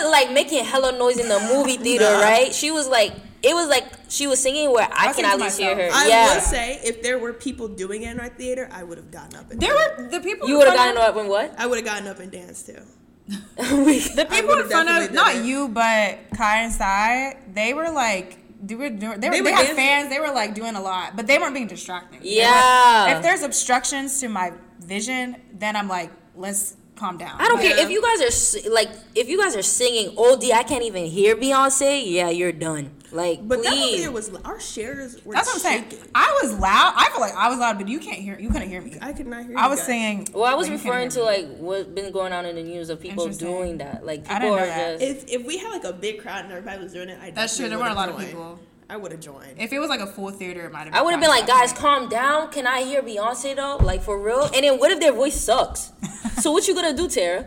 found 0.00 0.10
like 0.10 0.32
making 0.32 0.64
hella 0.64 0.96
noise 0.98 1.18
in 1.18 1.28
the 1.28 1.38
movie 1.54 1.76
theater, 1.84 2.04
Nah. 2.10 2.20
right? 2.22 2.54
She 2.54 2.70
was 2.70 2.88
like 2.88 3.12
it 3.44 3.54
was 3.54 3.68
like 3.68 3.84
she 4.08 4.26
was 4.26 4.40
singing 4.40 4.70
where 4.72 4.88
I, 4.92 5.02
I 5.02 5.04
can 5.06 5.14
sing 5.14 5.24
at 5.26 5.38
least 5.38 5.58
hear 5.58 5.74
her. 5.76 5.88
I 5.92 6.08
yeah, 6.08 6.34
would 6.34 6.42
say 6.42 6.80
if 6.84 7.02
there 7.02 7.18
were 7.18 7.32
people 7.32 7.68
doing 7.68 8.02
it 8.02 8.10
in 8.10 8.20
our 8.20 8.28
theater, 8.30 8.68
I 8.72 8.82
would 8.84 8.98
have 8.98 9.10
gotten 9.10 9.36
up 9.38 9.50
and 9.50 9.60
There 9.60 9.74
were 9.74 10.08
the 10.08 10.20
people. 10.20 10.48
you 10.48 10.56
would 10.58 10.66
have 10.66 10.76
gotten 10.76 10.96
up 10.98 11.16
and 11.16 11.28
what? 11.28 11.54
I 11.58 11.66
would 11.66 11.76
have 11.78 11.84
gotten 11.84 12.08
up 12.08 12.18
and 12.20 12.30
danced 12.32 12.66
too. 12.66 12.82
The 13.56 14.26
people 14.30 14.54
in 14.58 14.68
front 14.68 14.88
of 14.88 14.96
definitely 14.96 15.14
not 15.16 15.34
it. 15.36 15.44
you, 15.44 15.68
but 15.68 16.18
Kai 16.36 16.62
and 16.64 16.72
Sai, 16.72 17.36
they 17.52 17.74
were 17.74 17.90
like. 17.90 18.38
They 18.66 18.76
were, 18.76 18.88
doing, 18.88 18.98
they, 18.98 19.08
were, 19.08 19.16
They 19.18 19.28
they, 19.28 19.40
were 19.42 19.50
had 19.50 19.56
dancing. 19.58 19.76
fans. 19.76 20.08
They 20.08 20.20
were 20.20 20.32
like 20.32 20.54
doing 20.54 20.74
a 20.74 20.80
lot, 20.80 21.16
but 21.16 21.26
they 21.26 21.36
weren't 21.38 21.52
being 21.52 21.66
distracting. 21.66 22.20
Yeah. 22.22 23.04
were- 23.12 23.16
if 23.18 23.22
there's 23.22 23.42
obstructions 23.42 24.20
to 24.20 24.28
my 24.28 24.52
vision, 24.80 25.36
then 25.52 25.76
I'm 25.76 25.86
like, 25.86 26.10
let's 26.34 26.74
calm 26.96 27.18
down. 27.18 27.36
I 27.38 27.48
don't 27.48 27.60
Yeah. 27.62 27.74
care 27.74 27.84
if 27.84 27.90
you 27.90 28.00
guys 28.00 28.22
are 28.26 28.30
si- 28.30 28.68
like 28.70 28.88
if 29.14 29.28
you 29.28 29.36
guys 29.38 29.54
are 29.54 29.60
singing 29.62 30.16
oldie. 30.16 30.52
I 30.52 30.62
can't 30.62 30.82
even 30.84 31.04
hear 31.04 31.36
Beyonce. 31.36 32.10
Yeah, 32.10 32.30
you're 32.30 32.52
done. 32.52 32.90
Like 33.14 33.46
But 33.46 33.62
that 33.62 33.70
movie 33.70 33.80
please. 33.82 33.96
theater 33.98 34.10
was 34.12 34.34
our 34.44 34.58
shares 34.60 35.24
were 35.24 35.34
That's 35.34 35.46
what 35.46 35.54
I'm 35.56 35.60
saying. 35.60 35.82
shaking. 35.90 36.08
I 36.14 36.40
was 36.42 36.52
loud. 36.58 36.94
I 36.96 37.08
feel 37.12 37.20
like 37.20 37.34
I 37.34 37.48
was 37.48 37.58
loud, 37.60 37.78
but 37.78 37.86
you 37.88 38.00
can't 38.00 38.18
hear. 38.18 38.36
You 38.38 38.50
couldn't 38.50 38.68
hear 38.68 38.80
me. 38.82 38.98
I 39.00 39.12
could 39.12 39.26
not 39.28 39.42
hear. 39.42 39.52
You. 39.52 39.58
I 39.58 39.64
you 39.64 39.70
was 39.70 39.78
guys. 39.78 39.86
singing. 39.86 40.28
well, 40.34 40.44
I 40.44 40.54
was 40.54 40.66
but 40.66 40.72
you 40.72 40.78
couldn't 40.78 40.90
referring 40.92 41.08
to 41.10 41.22
like 41.22 41.56
what's 41.58 41.86
been 41.88 42.10
going 42.12 42.32
on 42.32 42.44
in 42.44 42.56
the 42.56 42.62
news 42.64 42.90
of 42.90 43.00
people 43.00 43.28
doing 43.28 43.78
that. 43.78 44.04
Like 44.04 44.28
I 44.28 44.40
people 44.40 44.56
didn't 44.56 44.58
are 44.58 44.66
know 44.66 44.66
that. 44.98 45.00
just. 45.00 45.28
If 45.28 45.40
if 45.40 45.46
we 45.46 45.58
had 45.58 45.70
like 45.70 45.84
a 45.84 45.92
big 45.92 46.20
crowd 46.20 46.44
and 46.44 46.52
everybody 46.52 46.82
was 46.82 46.92
doing 46.92 47.08
it, 47.08 47.18
I 47.22 47.30
That's 47.30 47.56
true. 47.56 47.68
There 47.68 47.78
weren't 47.78 47.92
a 47.92 47.94
lot 47.94 48.08
would've 48.08 48.16
of 48.16 48.32
joined. 48.32 48.32
people. 48.32 48.58
I 48.90 48.96
would 48.98 49.12
have 49.12 49.20
joined. 49.20 49.58
If 49.58 49.72
it 49.72 49.78
was 49.78 49.88
like 49.88 50.00
a 50.00 50.06
full 50.06 50.30
theater, 50.30 50.66
it 50.66 50.72
might 50.72 50.80
have. 50.84 50.92
been 50.92 50.98
I 51.00 51.02
would 51.02 51.12
have 51.12 51.20
been 51.20 51.30
like, 51.30 51.46
guys, 51.46 51.72
calm 51.72 52.08
down. 52.08 52.50
Can 52.50 52.66
I 52.66 52.82
hear 52.82 53.00
Beyonce 53.02 53.54
though? 53.56 53.76
Like 53.76 54.02
for 54.02 54.20
real? 54.20 54.42
And 54.44 54.64
then 54.64 54.78
what 54.78 54.90
if 54.90 54.98
their 55.00 55.12
voice 55.12 55.40
sucks? 55.40 55.92
so 56.42 56.50
what 56.52 56.66
you 56.68 56.74
gonna 56.74 56.92
do, 56.94 57.08
Terrah? 57.08 57.46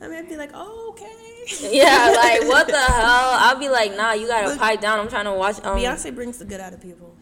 I 0.00 0.08
mean, 0.08 0.18
I'd 0.18 0.28
be 0.28 0.36
like, 0.36 0.50
oh, 0.54 0.88
okay. 0.90 1.23
Yeah, 1.60 2.14
like 2.16 2.48
what 2.48 2.66
the 2.66 2.78
hell? 2.78 3.36
I'll 3.40 3.58
be 3.58 3.68
like, 3.68 3.96
nah, 3.96 4.12
you 4.12 4.26
gotta 4.26 4.56
pipe 4.56 4.80
down. 4.80 4.98
I'm 4.98 5.08
trying 5.08 5.26
to 5.26 5.32
watch. 5.32 5.56
Um, 5.64 5.78
Beyonce 5.78 6.14
brings 6.14 6.38
the 6.38 6.44
good 6.44 6.60
out 6.60 6.72
of 6.72 6.80
people. 6.80 7.14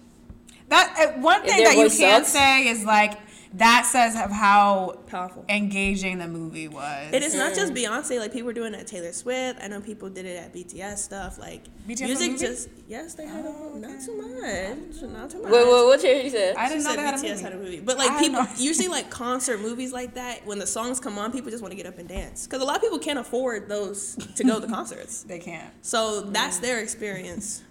That 0.69 0.95
uh, 0.99 1.21
one 1.21 1.43
thing 1.43 1.65
that 1.65 1.77
you 1.77 1.91
can 1.91 2.25
sucks. 2.25 2.29
say 2.33 2.69
is 2.69 2.85
like 2.85 3.19
that 3.55 3.85
says 3.87 4.15
of 4.15 4.31
how 4.31 4.99
Powerful. 5.07 5.45
engaging 5.49 6.19
the 6.19 6.27
movie 6.29 6.69
was. 6.69 7.13
It 7.13 7.23
is 7.23 7.35
not 7.35 7.55
just 7.55 7.75
Beyonce. 7.75 8.19
Like 8.19 8.33
people 8.33 8.47
were 8.47 8.53
doing 8.53 8.75
it 8.75 8.81
at 8.81 8.87
Taylor 8.87 9.13
Swift. 9.13 9.61
I 9.63 9.69
know 9.69 9.81
people 9.81 10.09
did 10.09 10.25
it 10.25 10.37
at 10.37 10.55
BTS 10.55 10.99
stuff. 10.99 11.39
Like 11.39 11.65
BTS 11.89 12.01
music, 12.07 12.39
just 12.39 12.69
yes, 12.89 13.15
they 13.15 13.27
had 13.27 13.45
a 13.45 13.49
oh, 13.49 13.75
movie. 13.75 13.81
not 13.87 14.01
too 14.05 14.17
much, 14.17 15.03
not 15.13 15.31
too 15.31 15.43
much. 15.43 15.53
Wait, 15.53 15.65
wait, 15.65 15.85
what 15.87 16.01
Charity 16.01 16.31
said? 16.31 16.57
I 16.57 16.69
She 16.69 16.75
didn't 16.75 16.85
know 16.85 16.91
said 16.91 16.99
they 16.99 17.03
had 17.03 17.15
a 17.15 17.19
BTS 17.19 17.23
movie. 17.31 17.43
had 17.43 17.53
a 17.53 17.57
movie, 17.57 17.81
but 17.81 17.99
like 17.99 18.11
had 18.11 18.21
people 18.21 18.43
no 18.43 18.49
idea. 18.49 18.65
usually 18.65 18.89
like 18.89 19.11
concert 19.11 19.61
movies 19.61 19.93
like 19.93 20.15
that. 20.15 20.47
When 20.47 20.59
the 20.59 20.67
songs 20.67 20.99
come 21.01 21.19
on, 21.19 21.33
people 21.33 21.51
just 21.51 21.63
want 21.63 21.73
to 21.73 21.77
get 21.77 21.87
up 21.87 21.99
and 21.99 22.09
dance 22.09 22.47
because 22.47 22.63
a 22.63 22.65
lot 22.65 22.77
of 22.77 22.83
people 22.83 22.99
can't 22.99 23.19
afford 23.19 23.69
those 23.69 24.17
to 24.37 24.45
go 24.45 24.61
to 24.61 24.67
concerts. 24.79 25.25
They 25.25 25.39
can't. 25.39 25.73
So 25.83 26.23
that's 26.23 26.59
their 26.59 26.81
experience. 26.81 27.63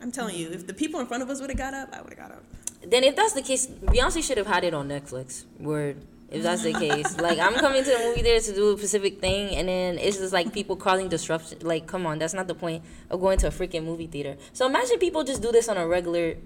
I'm 0.00 0.10
telling 0.10 0.36
you, 0.36 0.50
if 0.50 0.66
the 0.66 0.74
people 0.74 0.98
in 1.00 1.06
front 1.06 1.22
of 1.22 1.30
us 1.30 1.40
would 1.40 1.50
have 1.50 1.58
got 1.58 1.74
up, 1.74 1.90
I 1.92 2.00
would 2.02 2.12
have 2.12 2.18
got 2.18 2.32
up. 2.32 2.42
Then 2.86 3.04
if 3.04 3.16
that's 3.16 3.32
the 3.32 3.42
case, 3.42 3.66
Beyonce 3.66 4.22
should 4.22 4.38
have 4.38 4.46
had 4.46 4.64
it 4.64 4.74
on 4.74 4.88
Netflix. 4.88 5.44
Word. 5.58 5.96
If 6.30 6.42
that's 6.42 6.62
the 6.62 6.72
case, 6.72 7.20
like 7.20 7.38
I'm 7.38 7.52
coming 7.54 7.84
to 7.84 7.90
the 7.90 7.98
movie 7.98 8.22
theater 8.22 8.42
to 8.46 8.54
do 8.54 8.72
a 8.72 8.78
specific 8.78 9.20
thing, 9.20 9.54
and 9.54 9.68
then 9.68 9.98
it's 9.98 10.16
just 10.16 10.32
like 10.32 10.50
people 10.50 10.76
causing 10.76 11.10
disruption. 11.10 11.58
Like, 11.60 11.86
come 11.86 12.06
on, 12.06 12.18
that's 12.18 12.32
not 12.32 12.48
the 12.48 12.54
point 12.54 12.82
of 13.10 13.20
going 13.20 13.36
to 13.40 13.48
a 13.48 13.50
freaking 13.50 13.84
movie 13.84 14.06
theater. 14.06 14.38
So 14.54 14.64
imagine 14.66 14.98
people 14.98 15.24
just 15.24 15.42
do 15.42 15.52
this 15.52 15.68
on 15.68 15.76
a 15.76 15.86
regular 15.86 16.36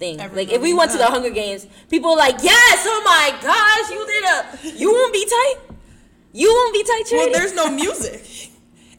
thing. 0.00 0.20
Every 0.20 0.44
like 0.44 0.52
if 0.52 0.60
we 0.60 0.74
went 0.74 0.90
to 0.90 0.98
the 0.98 1.06
Hunger 1.06 1.30
Games, 1.30 1.68
people 1.88 2.16
like, 2.16 2.42
yes, 2.42 2.84
oh 2.84 3.02
my 3.04 3.30
gosh, 3.40 3.90
you 3.94 4.04
did 4.06 4.24
a, 4.24 4.78
you 4.78 4.90
won't 4.90 5.12
be 5.12 5.24
tight, 5.24 5.56
you 6.32 6.48
won't 6.52 6.74
be 6.74 6.82
tight, 6.82 7.04
Well, 7.12 7.30
there's 7.32 7.54
no 7.54 7.70
music. 7.70 8.50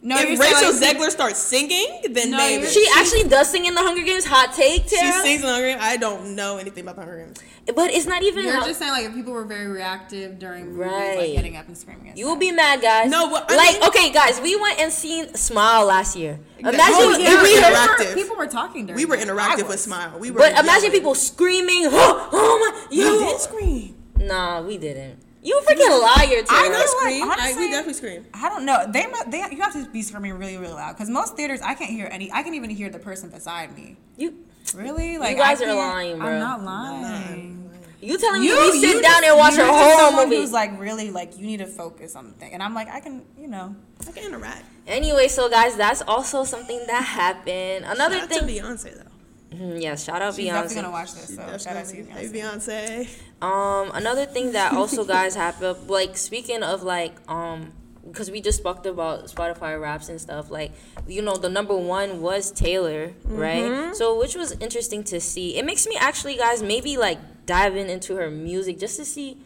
No, 0.06 0.18
if 0.18 0.38
Rachel 0.38 0.70
like, 0.70 0.96
Zegler 0.98 1.08
starts 1.10 1.38
singing, 1.40 2.02
then 2.10 2.30
No, 2.30 2.36
maybe 2.36 2.66
she 2.66 2.86
actually 2.94 3.24
does 3.24 3.48
sing 3.48 3.64
in 3.64 3.74
the 3.74 3.80
Hunger 3.80 4.02
Games. 4.02 4.26
Hot 4.26 4.52
take, 4.52 4.86
Terrah. 4.86 5.00
she 5.06 5.12
sings 5.22 5.40
in 5.40 5.46
the 5.46 5.52
Hunger 5.52 5.68
Games. 5.68 5.80
I 5.82 5.96
don't 5.96 6.36
know 6.36 6.58
anything 6.58 6.82
about 6.84 6.96
the 6.96 7.02
Hunger 7.02 7.24
Games. 7.24 7.38
but 7.74 7.90
it's 7.90 8.04
not 8.04 8.22
even. 8.22 8.44
You're 8.44 8.52
how- 8.52 8.66
just 8.66 8.78
saying 8.80 8.92
like 8.92 9.06
if 9.06 9.14
people 9.14 9.32
were 9.32 9.46
very 9.46 9.66
reactive 9.66 10.38
during 10.38 10.72
movies, 10.76 10.92
Right. 10.92 11.16
like 11.18 11.32
getting 11.32 11.56
up 11.56 11.66
and 11.68 11.78
screaming. 11.78 12.08
and 12.10 12.18
You 12.18 12.26
will 12.26 12.36
be 12.36 12.52
mad, 12.52 12.82
guys. 12.82 13.10
No, 13.10 13.30
but 13.30 13.50
I 13.50 13.56
like 13.56 13.80
mean- 13.80 13.88
okay, 13.88 14.10
guys, 14.12 14.38
we 14.42 14.54
went 14.56 14.78
and 14.78 14.92
seen 14.92 15.34
Smile 15.34 15.86
last 15.86 16.16
year. 16.16 16.38
Imagine 16.58 16.82
Oh, 16.84 17.12
if 17.14 17.20
yeah, 17.20 17.42
we 17.42 17.54
we 17.54 17.54
were- 17.58 17.66
interactive. 17.66 18.14
people 18.14 18.36
were 18.36 18.46
talking 18.46 18.84
during. 18.84 18.96
We 19.00 19.06
were 19.06 19.16
interactive 19.16 19.66
with. 19.68 19.80
Smile. 19.80 20.18
We 20.18 20.30
were. 20.30 20.38
but 20.40 20.52
imagine 20.58 20.90
people 20.90 21.14
screaming. 21.14 21.86
Oh, 21.90 22.28
oh 22.32 22.58
my, 22.60 22.86
You 22.94 23.04
yo. 23.04 23.20
did 23.20 23.40
scream. 23.40 23.94
Nah, 24.18 24.60
we 24.60 24.76
didn't. 24.76 25.16
You 25.44 25.60
freaking 25.66 26.00
liar, 26.02 26.42
Terrah. 26.42 26.46
I 26.48 26.64
I 26.64 26.68
know. 26.68 26.86
scream. 26.86 27.22
I, 27.30 27.32
honestly- 27.38 27.60
we 27.64 27.70
definitely 27.70 27.94
scream. 27.94 28.26
I 28.32 28.48
don't 28.48 28.64
know. 28.64 28.86
They 28.90 29.06
mu- 29.06 29.30
they 29.30 29.38
you 29.54 29.60
have 29.60 29.72
to 29.74 29.86
be 29.90 30.00
screaming 30.02 30.32
really 30.38 30.56
really 30.56 30.72
loud 30.72 30.94
because 30.94 31.10
most 31.10 31.36
theaters 31.36 31.60
I 31.60 31.74
can't 31.74 31.90
hear 31.90 32.08
any. 32.10 32.32
I 32.32 32.42
can 32.42 32.54
even 32.54 32.70
hear 32.70 32.88
the 32.90 32.98
person 32.98 33.28
beside 33.30 33.76
me. 33.76 33.96
You, 34.16 34.34
Really? 34.74 35.18
Like 35.18 35.32
you 35.32 35.42
guys 35.42 35.60
I 35.60 35.66
are 35.66 35.74
lying, 35.74 36.18
bro. 36.18 36.26
I'm 36.28 36.38
not 36.40 36.62
lying. 36.64 37.70
you 38.00 38.16
telling 38.18 38.42
You, 38.42 38.54
me 38.58 38.70
we 38.70 38.80
sit 38.80 38.96
you 38.96 39.02
down 39.02 39.20
just- 39.20 39.24
and 39.24 39.36
watch 39.38 39.52
a 39.52 39.56
you're 39.58 39.66
just 39.66 39.78
whole 39.78 39.98
someone 39.98 40.24
movie? 40.30 40.36
Who's 40.40 40.52
like 40.52 40.80
really 40.80 41.10
like 41.10 41.36
you 41.38 41.46
need 41.46 41.58
to 41.58 41.66
focus 41.66 42.16
on 42.16 42.28
the 42.28 42.32
thing, 42.32 42.54
and 42.54 42.62
I'm 42.62 42.72
like 42.74 42.88
I 42.88 43.00
can 43.00 43.22
you 43.38 43.46
know. 43.48 43.76
I 44.08 44.12
can 44.12 44.24
interact. 44.24 44.64
Anyway, 44.86 45.28
so 45.28 45.50
guys, 45.50 45.76
that's 45.76 46.00
also 46.02 46.44
something 46.44 46.82
that 46.86 47.02
happened. 47.04 47.84
Another 47.84 48.14
Shout 48.20 48.22
out 48.22 48.28
thing. 48.30 48.46
to 48.46 48.52
Beyonce 48.62 48.94
though. 48.96 49.56
Mhm, 49.56 49.80
yeah, 49.82 49.94
shout 49.94 50.20
out 50.20 50.34
She's 50.34 50.46
definitely 50.46 50.74
gonna 50.76 50.90
watch 50.90 51.12
this. 51.14 51.36
So 51.36 51.58
shout 51.58 51.76
out 51.76 51.84
to 51.86 51.96
Beyonce. 51.96 52.10
Hey 52.10 52.28
Beyonce. 52.28 53.08
Um, 53.44 53.90
another 53.94 54.26
thing 54.26 54.52
that 54.52 54.72
also 54.72 55.04
guys 55.16 55.34
happened, 55.34 55.88
like 55.88 56.16
speaking 56.16 56.62
of 56.62 56.82
like 56.82 57.14
um. 57.28 57.72
Because 58.06 58.30
we 58.30 58.42
just 58.42 58.62
talked 58.62 58.84
about 58.84 59.24
Spotify 59.34 59.80
wraps 59.80 60.10
and 60.10 60.20
stuff, 60.20 60.50
like 60.50 60.72
you 61.08 61.22
know, 61.22 61.36
the 61.36 61.48
number 61.48 61.74
one 61.74 62.20
was 62.20 62.50
Taylor, 62.52 63.14
right? 63.24 63.96
So 63.96 64.18
which 64.20 64.34
was 64.36 64.52
interesting 64.60 65.02
to 65.04 65.18
see. 65.20 65.56
It 65.56 65.64
makes 65.64 65.86
me 65.86 65.96
actually, 65.98 66.36
guys, 66.36 66.62
maybe 66.62 66.98
like 66.98 67.18
diving 67.46 67.88
into 67.88 68.14
her 68.16 68.30
music 68.30 68.78
just 68.78 68.98
to 68.98 69.06
see 69.06 69.38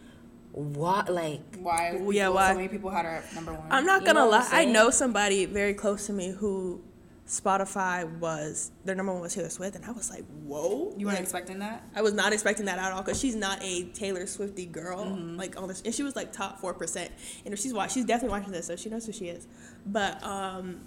what, 0.51 1.09
like, 1.09 1.41
Why? 1.59 2.01
Yeah, 2.11 2.31
why? 2.31 2.51
So 2.51 2.57
many 2.57 2.67
people 2.67 2.91
had 2.91 3.05
her 3.05 3.23
at 3.23 3.33
number 3.33 3.53
one. 3.55 3.69
I'm 3.71 3.87
not 3.87 4.01
You 4.01 4.07
gonna 4.09 4.21
know 4.27 4.29
lie. 4.31 4.39
I'm 4.39 4.43
I 4.43 4.63
saying? 4.67 4.73
know 4.73 4.91
somebody 4.91 5.45
very 5.47 5.75
close 5.75 6.07
to 6.09 6.13
me 6.13 6.33
who 6.33 6.83
Spotify 7.29 8.09
was 8.19 8.73
their 8.85 8.95
number 8.95 9.13
one 9.13 9.21
was 9.21 9.35
Taylor 9.35 9.51
Swift, 9.51 9.77
and 9.77 9.85
I 9.85 9.93
was 9.93 10.11
like, 10.11 10.25
whoa. 10.45 10.95
you 10.97 11.05
weren't 11.07 11.19
Like, 11.19 11.23
expecting 11.25 11.59
that. 11.59 11.85
I 11.95 12.01
was 12.03 12.15
not 12.15 12.33
expecting 12.33 12.65
that 12.67 12.79
at 12.79 12.91
all 12.93 13.03
because 13.03 13.21
she's 13.21 13.37
not 13.37 13.63
a 13.63 13.85
Taylor 13.93 14.27
Swifty 14.27 14.65
girl. 14.65 15.05
Mm-hmm. 15.05 15.37
Like 15.37 15.61
all 15.61 15.67
this, 15.67 15.83
and 15.83 15.95
she 15.95 16.03
was 16.03 16.17
like 16.17 16.33
top 16.33 16.59
four 16.59 16.73
percent. 16.73 17.11
And 17.45 17.53
if 17.53 17.61
she's 17.61 17.75
watch, 17.75 17.93
she's 17.93 18.07
definitely 18.07 18.39
watching 18.39 18.53
this, 18.53 18.67
so 18.67 18.77
she 18.77 18.89
knows 18.89 19.05
who 19.05 19.13
she 19.13 19.27
is. 19.29 19.47
But 19.85 20.23
um, 20.25 20.81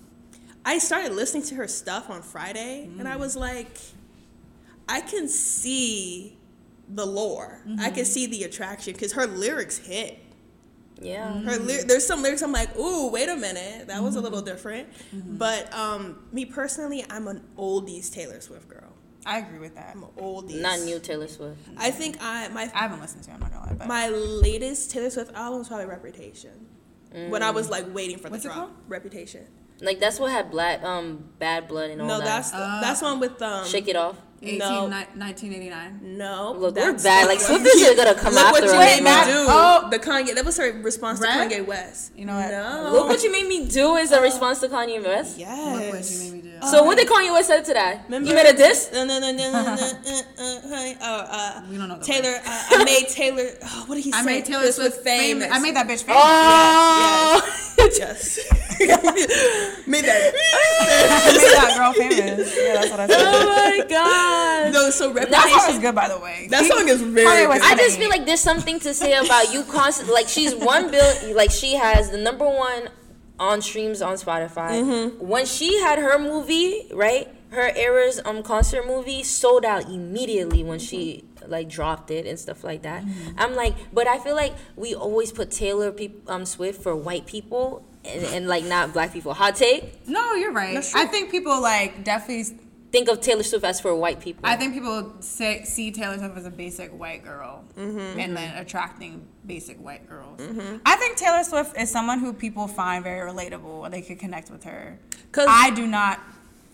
I 0.65 0.79
started 0.79 1.13
listening 1.13 1.43
to 1.43 1.55
her 1.55 1.67
stuff 1.67 2.09
on 2.09 2.21
Friday, 2.23 2.85
and 2.85 3.01
Mm. 3.01 3.07
I 3.07 3.17
was 3.17 3.35
like, 3.35 3.77
I 4.89 5.01
can 5.01 5.27
see 5.27 6.37
the 6.89 7.05
lore. 7.05 7.61
I 7.65 7.69
Mm-hmm. 7.69 7.95
can 7.95 8.05
see 8.05 8.25
the 8.25 8.43
attraction 8.43 8.93
because 8.93 9.13
her 9.13 9.27
lyrics 9.27 9.77
hit. 9.77 10.17
Yeah. 11.01 11.41
Her 11.41 11.57
ly- 11.57 11.83
there's 11.85 12.05
some 12.05 12.21
lyrics 12.21 12.41
I'm 12.41 12.51
like, 12.51 12.77
ooh, 12.77 13.09
wait 13.09 13.27
a 13.29 13.35
minute, 13.35 13.87
that 13.87 14.01
was 14.01 14.15
a 14.15 14.19
Mm-hmm. 14.19 14.23
little 14.25 14.41
different. 14.41 14.87
But 15.13 15.73
um, 15.73 16.23
me 16.31 16.45
personally, 16.45 17.03
I'm 17.09 17.27
an 17.27 17.41
oldies 17.57 18.11
Taylor 18.11 18.39
Swift 18.41 18.67
girl. 18.69 18.93
I 19.25 19.37
agree 19.39 19.59
with 19.59 19.75
that. 19.75 19.91
I'm 19.95 20.03
an 20.03 20.09
oldies. 20.17 20.59
Not 20.61 20.79
new 20.79 20.99
Taylor 20.99 21.27
Swift. 21.27 21.59
I 21.77 21.91
think 21.91 22.17
I 22.21 22.47
my 22.49 22.63
I 22.73 22.79
haven't 22.79 23.01
listened 23.01 23.23
to. 23.25 23.31
it, 23.31 23.33
I'm 23.35 23.39
not 23.39 23.51
gonna 23.53 23.65
lie. 23.67 23.73
But 23.73 23.87
my 23.87 24.07
latest 24.09 24.91
Taylor 24.91 25.09
Swift 25.11 25.33
album 25.35 25.59
was 25.59 25.67
probably 25.67 25.85
Reputation. 25.85 26.67
When 27.29 27.43
I 27.43 27.51
was 27.51 27.69
like 27.69 27.93
waiting 27.93 28.17
for 28.17 28.23
the 28.23 28.29
What's 28.31 28.45
it 28.45 28.47
drop. 28.47 28.57
called? 28.57 28.71
Reputation. 28.87 29.45
Like 29.81 29.99
that's 29.99 30.19
what 30.19 30.31
had 30.31 30.49
black 30.49 30.81
um 30.83 31.25
bad 31.39 31.67
blood 31.67 31.89
and 31.91 32.01
all 32.01 32.07
No, 32.07 32.17
that. 32.19 32.23
No, 32.23 32.29
that's 32.29 32.51
that's 32.51 33.01
one 33.01 33.19
with 33.19 33.41
um. 33.41 33.65
Shake 33.67 33.87
it 33.87 33.95
off. 33.95 34.17
18, 34.43 34.57
no. 34.57 34.87
ni- 34.87 35.05
1989. 35.21 35.99
No, 36.17 36.53
Look, 36.57 36.75
we're 36.75 36.93
bad. 36.97 37.27
Like 37.27 37.39
one- 37.47 37.59
Swifties 37.61 37.91
are 37.91 37.95
gonna 37.95 38.15
come 38.15 38.33
Look 38.37 38.51
what 38.51 38.63
after 38.63 38.73
you 38.73 38.79
made 38.79 38.97
me 38.97 39.03
Matt- 39.03 39.27
do. 39.27 39.45
oh. 39.47 39.87
The 39.91 39.99
Kanye. 39.99 40.33
That 40.33 40.45
was 40.45 40.57
her 40.57 40.71
response 40.81 41.19
to 41.19 41.27
Kanye 41.27 41.63
West. 41.65 42.11
You 42.17 42.25
know 42.25 42.35
what? 42.35 42.49
No. 42.49 42.89
Look 42.91 43.07
what 43.09 43.23
you 43.23 43.31
made 43.31 43.47
me 43.47 43.67
do 43.67 43.95
is 43.97 44.11
a 44.11 44.19
response 44.21 44.59
to 44.61 44.67
Kanye 44.67 45.03
West. 45.03 45.37
Yes. 45.37 45.49
Look 45.79 45.93
what 45.93 46.09
you 46.11 46.19
made 46.19 46.43
me 46.43 46.51
do. 46.59 46.67
So 46.67 46.83
what 46.83 46.97
did 46.97 47.07
Kanye 47.07 47.31
West 47.31 47.47
say 47.49 47.61
to 47.63 47.73
that? 47.73 48.05
Remember- 48.05 48.29
You 48.29 48.35
made 48.35 48.47
a 48.47 48.53
diss? 48.57 48.89
No, 48.91 49.05
no, 49.05 49.19
no, 49.19 49.31
no, 49.31 49.51
no, 49.51 49.63
no, 49.63 49.71
uh, 49.71 49.73
uh, 49.75 50.69
honey. 50.69 50.97
Oh, 51.01 51.27
uh, 51.29 51.61
We 51.69 51.77
don't 51.77 51.87
know 51.89 51.99
Taylor. 52.01 52.35
Uh, 52.43 52.63
I 52.71 52.83
made 52.83 53.07
Taylor. 53.09 53.47
Oh, 53.63 53.83
what 53.87 53.95
did 53.95 54.03
he 54.05 54.11
say? 54.11 54.17
I 54.17 54.23
made 54.23 54.45
Taylor 54.45 54.63
this 54.63 54.75
Swift 54.77 54.95
was 54.97 55.03
famous. 55.03 55.49
I 55.51 55.59
made 55.59 55.75
that 55.75 55.87
bitch 55.87 56.03
famous. 56.03 56.21
Oh, 56.23 57.41
Yes. 57.97 58.39
made 59.87 60.05
that. 60.05 60.33
I 60.33 61.31
made 61.33 61.51
that 61.51 61.73
girl 61.77 61.93
famous. 61.93 62.55
Yeah, 62.57 62.73
that's 62.75 62.89
what 62.91 62.99
I 63.01 63.07
said. 63.07 63.17
oh 63.19 63.45
my 63.79 63.85
god. 63.89 64.30
No, 64.71 64.85
was 64.85 64.95
so 64.95 65.13
That 65.13 65.61
song 65.61 65.75
is 65.75 65.79
good, 65.79 65.95
by 65.95 66.07
the 66.07 66.19
way. 66.19 66.47
That 66.49 66.65
song 66.65 66.87
is 66.87 67.01
very 67.01 67.25
Kanye 67.25 67.53
good. 67.53 67.61
I 67.63 67.75
just 67.75 67.97
feel 67.97 68.09
like 68.09 68.25
there's 68.25 68.39
something 68.39 68.79
to 68.81 68.93
say 68.93 69.13
about 69.13 69.53
you 69.53 69.63
constant 69.63 70.09
like 70.11 70.27
she's 70.27 70.55
one 70.55 70.91
bill 70.91 71.35
like 71.35 71.51
she 71.51 71.75
has 71.75 72.11
the 72.11 72.17
number 72.17 72.45
one 72.45 72.89
on 73.39 73.61
streams 73.61 74.01
on 74.01 74.15
Spotify. 74.15 74.71
Mm-hmm. 74.81 75.27
When 75.27 75.45
she 75.45 75.79
had 75.79 75.99
her 75.99 76.19
movie, 76.19 76.87
right? 76.93 77.27
Her 77.49 77.75
Eras 77.75 78.21
um 78.23 78.43
concert 78.43 78.87
movie 78.87 79.23
sold 79.23 79.65
out 79.65 79.85
immediately 79.89 80.63
when 80.63 80.79
she 80.79 81.25
like 81.47 81.67
dropped 81.67 82.11
it 82.11 82.25
and 82.25 82.39
stuff 82.39 82.63
like 82.63 82.83
that. 82.83 83.03
Mm-hmm. 83.03 83.39
I'm 83.39 83.55
like, 83.55 83.73
but 83.91 84.07
I 84.07 84.19
feel 84.19 84.35
like 84.35 84.53
we 84.75 84.95
always 84.95 85.31
put 85.31 85.51
Taylor 85.51 85.91
peop- 85.91 86.29
um 86.29 86.45
Swift 86.45 86.81
for 86.81 86.95
white 86.95 87.25
people 87.25 87.83
and, 88.05 88.23
and 88.25 88.47
like 88.47 88.63
not 88.63 88.93
black 88.93 89.11
people. 89.11 89.33
Hot 89.33 89.55
take? 89.55 90.07
No, 90.07 90.33
you're 90.35 90.53
right. 90.53 90.77
I 90.95 91.05
think 91.05 91.31
people 91.31 91.59
like 91.61 92.03
definitely. 92.03 92.57
Think 92.91 93.07
of 93.07 93.21
Taylor 93.21 93.43
Swift 93.43 93.63
as 93.63 93.79
for 93.79 93.95
white 93.95 94.19
people. 94.19 94.41
I 94.45 94.55
think 94.57 94.73
people 94.73 95.13
say, 95.21 95.63
see 95.63 95.91
Taylor 95.91 96.17
Swift 96.17 96.37
as 96.37 96.45
a 96.45 96.51
basic 96.51 96.91
white 96.97 97.23
girl, 97.23 97.63
Mm-hmm. 97.77 98.19
and 98.19 98.35
then 98.35 98.57
attracting 98.57 99.25
basic 99.45 99.77
white 99.83 100.07
girls. 100.09 100.39
I 100.85 100.95
think 100.97 101.15
Taylor 101.17 101.43
Swift 101.43 101.77
is 101.79 101.89
someone 101.89 102.19
who 102.19 102.33
people 102.33 102.67
find 102.67 103.03
very 103.03 103.29
relatable 103.31 103.85
and 103.85 103.93
they 103.93 104.01
could 104.01 104.19
connect 104.19 104.51
with 104.51 104.65
her. 104.65 104.99
Cause 105.31 105.47
I 105.49 105.69
do 105.71 105.87
not 105.87 106.19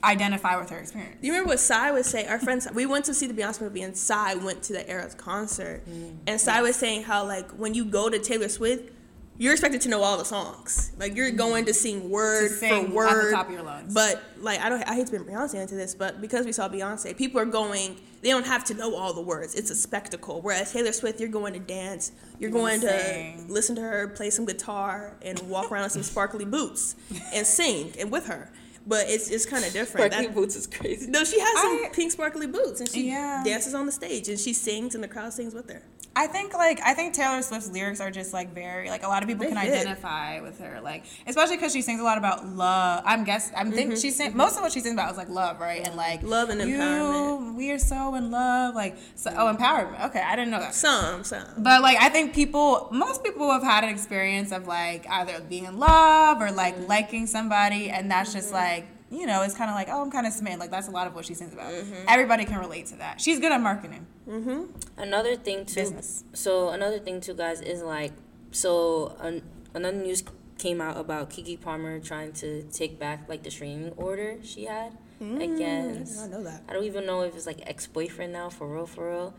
identify 0.03 0.55
with 0.59 0.69
her 0.71 0.77
experience. 0.79 1.17
You 1.21 1.31
remember 1.33 1.49
what 1.49 1.59
Psy 1.59 1.91
would 1.91 2.05
say? 2.05 2.25
Our 2.27 2.39
friends, 2.39 2.67
we 2.73 2.85
went 2.85 3.05
to 3.05 3.13
see 3.13 3.27
the 3.27 3.33
Beyonce 3.33 3.61
movie, 3.61 3.81
and 3.83 3.95
Psy 3.95 4.35
went 4.35 4.63
to 4.63 4.73
the 4.73 4.89
Eras 4.89 5.13
concert, 5.15 5.83
and 6.25 6.39
Psy 6.41 6.61
was 6.61 6.75
saying 6.75 7.03
how 7.03 7.25
like 7.25 7.49
when 7.51 7.73
you 7.73 7.85
go 7.85 8.09
to 8.09 8.17
Taylor 8.19 8.49
Swift, 8.49 8.91
you're 9.37 9.53
expected 9.53 9.81
to 9.81 9.89
know 9.89 10.01
all 10.01 10.17
the 10.17 10.25
songs. 10.25 10.91
Like 10.97 11.15
you're 11.15 11.27
mm-hmm. 11.27 11.37
going 11.37 11.65
to 11.65 11.73
sing 11.73 12.09
word 12.09 12.49
To 12.49 12.53
sing 12.55 12.71
at 12.71 12.81
for 12.83 12.89
the 12.89 12.95
word, 12.95 13.31
top 13.31 13.47
of 13.47 13.53
your 13.53 13.63
lungs. 13.63 13.93
But 13.93 14.21
like 14.39 14.59
I 14.59 14.69
don't, 14.69 14.81
I 14.83 14.95
hate 14.95 15.07
to 15.07 15.11
bring 15.11 15.23
Beyonce 15.23 15.55
into 15.55 15.75
this, 15.75 15.93
but 15.93 16.21
because 16.21 16.45
we 16.45 16.51
saw 16.51 16.67
Beyonce, 16.67 17.15
people 17.15 17.39
are 17.39 17.45
going. 17.45 17.97
They 18.21 18.29
don't 18.29 18.47
have 18.47 18.63
to 18.65 18.73
know 18.73 18.95
all 18.95 19.13
the 19.13 19.21
words. 19.21 19.53
It's 19.53 19.69
a 19.69 19.75
spectacle. 19.75 20.41
Whereas 20.41 20.73
Taylor 20.73 20.91
Swift, 20.91 21.19
you're 21.19 21.29
going 21.29 21.53
to 21.53 21.59
dance. 21.59 22.11
You're 22.39 22.49
going 22.49 22.81
to 22.81 23.33
listen 23.47 23.75
to 23.75 23.81
her 23.81 24.07
play 24.07 24.31
some 24.31 24.45
guitar 24.45 25.15
and 25.21 25.39
walk 25.43 25.71
around 25.71 25.83
in 25.85 25.89
some 25.91 26.03
sparkly 26.03 26.43
boots 26.43 26.95
and 27.33 27.45
sing 27.59 27.93
and 27.99 28.11
with 28.11 28.25
her. 28.25 28.51
But 28.87 29.09
it's 29.09 29.29
it's 29.29 29.45
kind 29.45 29.65
of 29.65 29.71
different. 29.73 30.13
Sparkly 30.13 30.27
That- 30.27 30.35
boots 30.35 30.55
is 30.55 30.65
crazy. 30.65 31.07
no, 31.07 31.23
she 31.25 31.39
has 31.39 31.61
some 31.61 31.85
I- 31.85 31.89
pink 31.93 32.11
sparkly 32.11 32.47
boots, 32.47 32.79
and 32.79 32.89
she 32.89 33.09
Yeah. 33.09 33.43
dances 33.45 33.73
on 33.75 33.85
the 33.85 33.91
stage, 33.91 34.29
and 34.29 34.39
she 34.39 34.53
sings, 34.53 34.95
and 34.95 35.03
the 35.03 35.07
crowd 35.09 35.33
sings 35.33 35.53
with 35.53 35.69
her. 35.69 35.83
I 36.19 36.27
think 36.27 36.53
like 36.53 36.79
I 36.83 36.93
think 36.95 37.13
Taylor 37.13 37.41
Swift's 37.43 37.69
lyrics 37.69 38.01
are 38.01 38.09
just 38.11 38.33
like 38.33 38.53
very 38.53 38.89
like 38.89 39.03
a 39.03 39.07
lot 39.07 39.21
of 39.23 39.29
people 39.29 39.45
They 39.45 39.53
can 39.53 39.57
hit. 39.61 39.73
identify 39.73 40.41
with 40.41 40.59
her 40.59 40.81
like 40.81 41.03
especially 41.27 41.57
because 41.57 41.71
she 41.73 41.81
sings 41.83 41.99
a 41.99 42.03
lot 42.03 42.17
about 42.17 42.47
love. 42.47 43.03
I'm 43.05 43.23
guess 43.23 43.51
I'm 43.55 43.71
think 43.71 43.95
she 43.97 44.09
sing 44.11 44.35
most 44.35 44.55
of 44.57 44.63
what 44.63 44.71
she 44.71 44.79
sings 44.79 44.93
about 44.93 45.11
is 45.11 45.17
like 45.17 45.29
love 45.29 45.59
right 45.59 45.85
and 45.87 45.95
like 45.95 46.19
Mm-hmm. 46.21 46.27
Love 46.29 46.49
and 46.49 46.61
you, 46.69 46.77
empowerment. 46.77 47.55
We 47.55 47.71
are 47.71 47.77
so 47.79 48.15
in 48.15 48.31
love 48.31 48.73
like 48.73 48.97
so 49.15 49.31
oh 49.37 49.53
empowerment. 49.55 50.05
Okay, 50.07 50.21
I 50.21 50.35
didn't 50.35 50.51
know 50.51 50.59
that. 50.59 50.73
Some, 50.73 51.23
some. 51.23 51.45
But 51.59 51.81
like 51.83 51.97
I 52.01 52.09
think 52.09 52.33
people, 52.33 52.89
most 52.91 53.23
people 53.23 53.51
have 53.51 53.63
had 53.63 53.83
an 53.83 53.91
experience 53.91 54.51
of 54.51 54.65
like 54.67 55.07
either 55.09 55.39
being 55.41 55.65
in 55.65 55.77
love 55.77 56.41
or 56.41 56.51
like 56.51 56.75
Mm-hmm. 56.75 56.87
liking 56.87 57.27
somebody, 57.27 57.89
and 57.91 58.09
that's 58.09 58.33
just 58.33 58.51
like 58.51 58.85
you 59.09 59.25
know 59.25 59.43
it's 59.43 59.53
kind 59.55 59.69
of 59.69 59.75
like 59.75 59.87
oh 59.89 60.01
I'm 60.01 60.11
kind 60.11 60.27
of 60.27 60.33
smitten. 60.33 60.59
Like 60.59 60.71
that's 60.71 60.87
a 60.87 60.91
lot 60.91 61.07
of 61.07 61.15
what 61.15 61.25
she 61.25 61.33
sings 61.33 61.53
about. 61.53 61.71
Mm-hmm. 61.71 62.05
Everybody 62.07 62.45
can 62.45 62.59
relate 62.59 62.87
to 62.87 62.95
that. 62.97 63.21
She's 63.21 63.39
good 63.39 63.51
at 63.51 63.61
marketing. 63.61 64.05
Mm-hmm. 64.27 64.63
Another 64.97 65.35
thing 65.35 65.65
too. 65.65 65.75
Business. 65.75 66.23
So 66.33 66.69
another 66.69 66.99
thing 66.99 67.21
too, 67.21 67.33
guys, 67.33 67.61
is 67.61 67.81
like 67.81 68.13
so 68.51 69.15
an, 69.19 69.43
another 69.73 69.97
news 69.97 70.23
came 70.57 70.81
out 70.81 70.97
about 70.97 71.29
Keke 71.29 71.59
Palmer 71.61 71.99
trying 71.99 72.33
to 72.33 72.63
take 72.63 72.99
back 72.99 73.29
like 73.29 73.43
the 73.43 73.51
streaming 73.51 73.93
order 73.95 74.37
she 74.43 74.65
had 74.65 74.97
against. 75.21 76.19
I 76.19 76.27
mm, 76.27 76.31
know 76.31 76.43
that. 76.43 76.63
I 76.67 76.73
don't 76.73 76.85
even 76.85 77.05
know 77.05 77.21
if 77.21 77.35
it's 77.35 77.45
like 77.45 77.61
ex 77.63 77.87
boyfriend 77.87 78.33
now 78.33 78.49
for 78.49 78.67
real 78.67 78.85
for 78.85 79.09
real, 79.09 79.33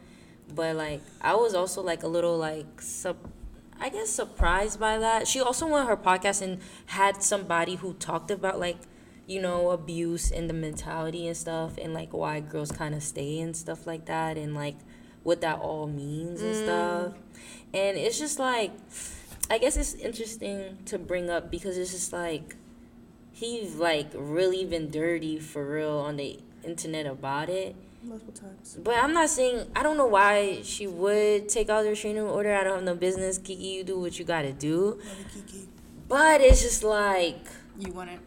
but 0.54 0.76
like 0.76 1.00
I 1.20 1.34
was 1.34 1.54
also 1.54 1.82
like 1.82 2.02
a 2.02 2.08
little 2.08 2.36
like 2.36 2.80
sub. 2.80 3.16
I 3.80 3.90
guess 3.90 4.10
surprised 4.10 4.80
by 4.80 4.98
that. 4.98 5.28
She 5.28 5.40
also 5.40 5.66
went 5.66 5.82
on 5.82 5.86
her 5.86 5.96
podcast 5.96 6.42
and 6.42 6.58
had 6.86 7.22
somebody 7.22 7.76
who 7.76 7.94
talked 7.94 8.30
about 8.32 8.58
like, 8.58 8.78
you 9.28 9.42
know, 9.42 9.70
abuse 9.70 10.32
and 10.32 10.48
the 10.48 10.54
mentality 10.54 11.28
and 11.28 11.36
stuff 11.36 11.76
and 11.76 11.92
like 11.92 12.14
why 12.14 12.40
girls 12.40 12.72
kind 12.72 12.94
of 12.94 13.02
stay 13.02 13.38
and 13.40 13.54
stuff 13.54 13.86
like 13.86 14.06
that 14.06 14.38
and 14.38 14.54
like 14.54 14.76
what 15.22 15.42
that 15.42 15.58
all 15.58 15.86
means 15.86 16.40
and 16.40 16.54
mm. 16.54 16.64
stuff. 16.64 17.12
And 17.74 17.98
it's 17.98 18.18
just 18.18 18.38
like 18.38 18.72
I 19.50 19.58
guess 19.58 19.76
it's 19.76 19.92
interesting 19.94 20.78
to 20.86 20.98
bring 20.98 21.28
up 21.28 21.50
because 21.50 21.76
it's 21.76 21.92
just 21.92 22.10
like 22.10 22.56
he's 23.30 23.76
like 23.76 24.06
really 24.14 24.64
been 24.64 24.90
dirty 24.90 25.38
for 25.38 25.74
real 25.74 25.98
on 25.98 26.16
the 26.16 26.38
internet 26.64 27.04
about 27.04 27.50
it. 27.50 27.76
Multiple 28.02 28.32
times. 28.32 28.78
But 28.82 28.96
I'm 28.96 29.12
not 29.12 29.28
saying 29.28 29.70
I 29.76 29.82
don't 29.82 29.98
know 29.98 30.06
why 30.06 30.62
she 30.62 30.86
would 30.86 31.50
take 31.50 31.68
out 31.68 31.82
the 31.82 31.90
restraining 31.90 32.22
order. 32.22 32.54
I 32.54 32.64
don't 32.64 32.76
have 32.76 32.84
no 32.84 32.94
business. 32.94 33.38
Keke, 33.38 33.60
you 33.60 33.84
do 33.84 34.00
what 34.00 34.18
you 34.18 34.24
gotta 34.24 34.52
do. 34.52 34.98
Love 35.04 35.18
you, 35.36 35.42
Keke. 35.42 35.66
But 36.08 36.40
it's 36.40 36.62
just 36.62 36.82
like 36.82 37.44
You 37.78 37.92
wouldn't. 37.92 38.22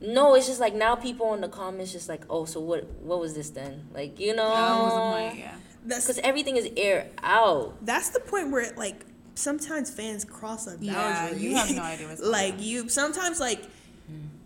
No, 0.00 0.34
it's 0.34 0.46
just 0.46 0.60
like 0.60 0.74
now 0.74 0.94
people 0.96 1.34
in 1.34 1.40
the 1.40 1.48
comments 1.48 1.92
just 1.92 2.08
like, 2.08 2.24
oh, 2.28 2.44
so 2.44 2.60
what? 2.60 2.84
What 3.00 3.20
was 3.20 3.34
this 3.34 3.50
then? 3.50 3.88
Like 3.94 4.18
you 4.20 4.34
know, 4.34 4.48
That 4.48 4.82
was 4.82 4.92
the 4.92 5.28
point. 5.28 5.38
Yeah. 5.38 5.54
Because 5.86 6.18
everything 6.20 6.56
is 6.56 6.68
air 6.76 7.08
out. 7.22 7.84
that's 7.84 8.10
the 8.10 8.20
point 8.20 8.50
where 8.50 8.72
like 8.76 9.04
sometimes 9.34 9.90
fans 9.90 10.24
cross 10.24 10.66
a 10.66 10.70
boundary. 10.70 10.86
Yeah, 10.86 11.30
you 11.32 11.56
have 11.56 11.70
no 11.74 11.82
idea 11.82 12.08
what's 12.08 12.20
going 12.22 12.32
like 12.32 12.54
you 12.58 12.88
sometimes 12.88 13.40
like 13.40 13.64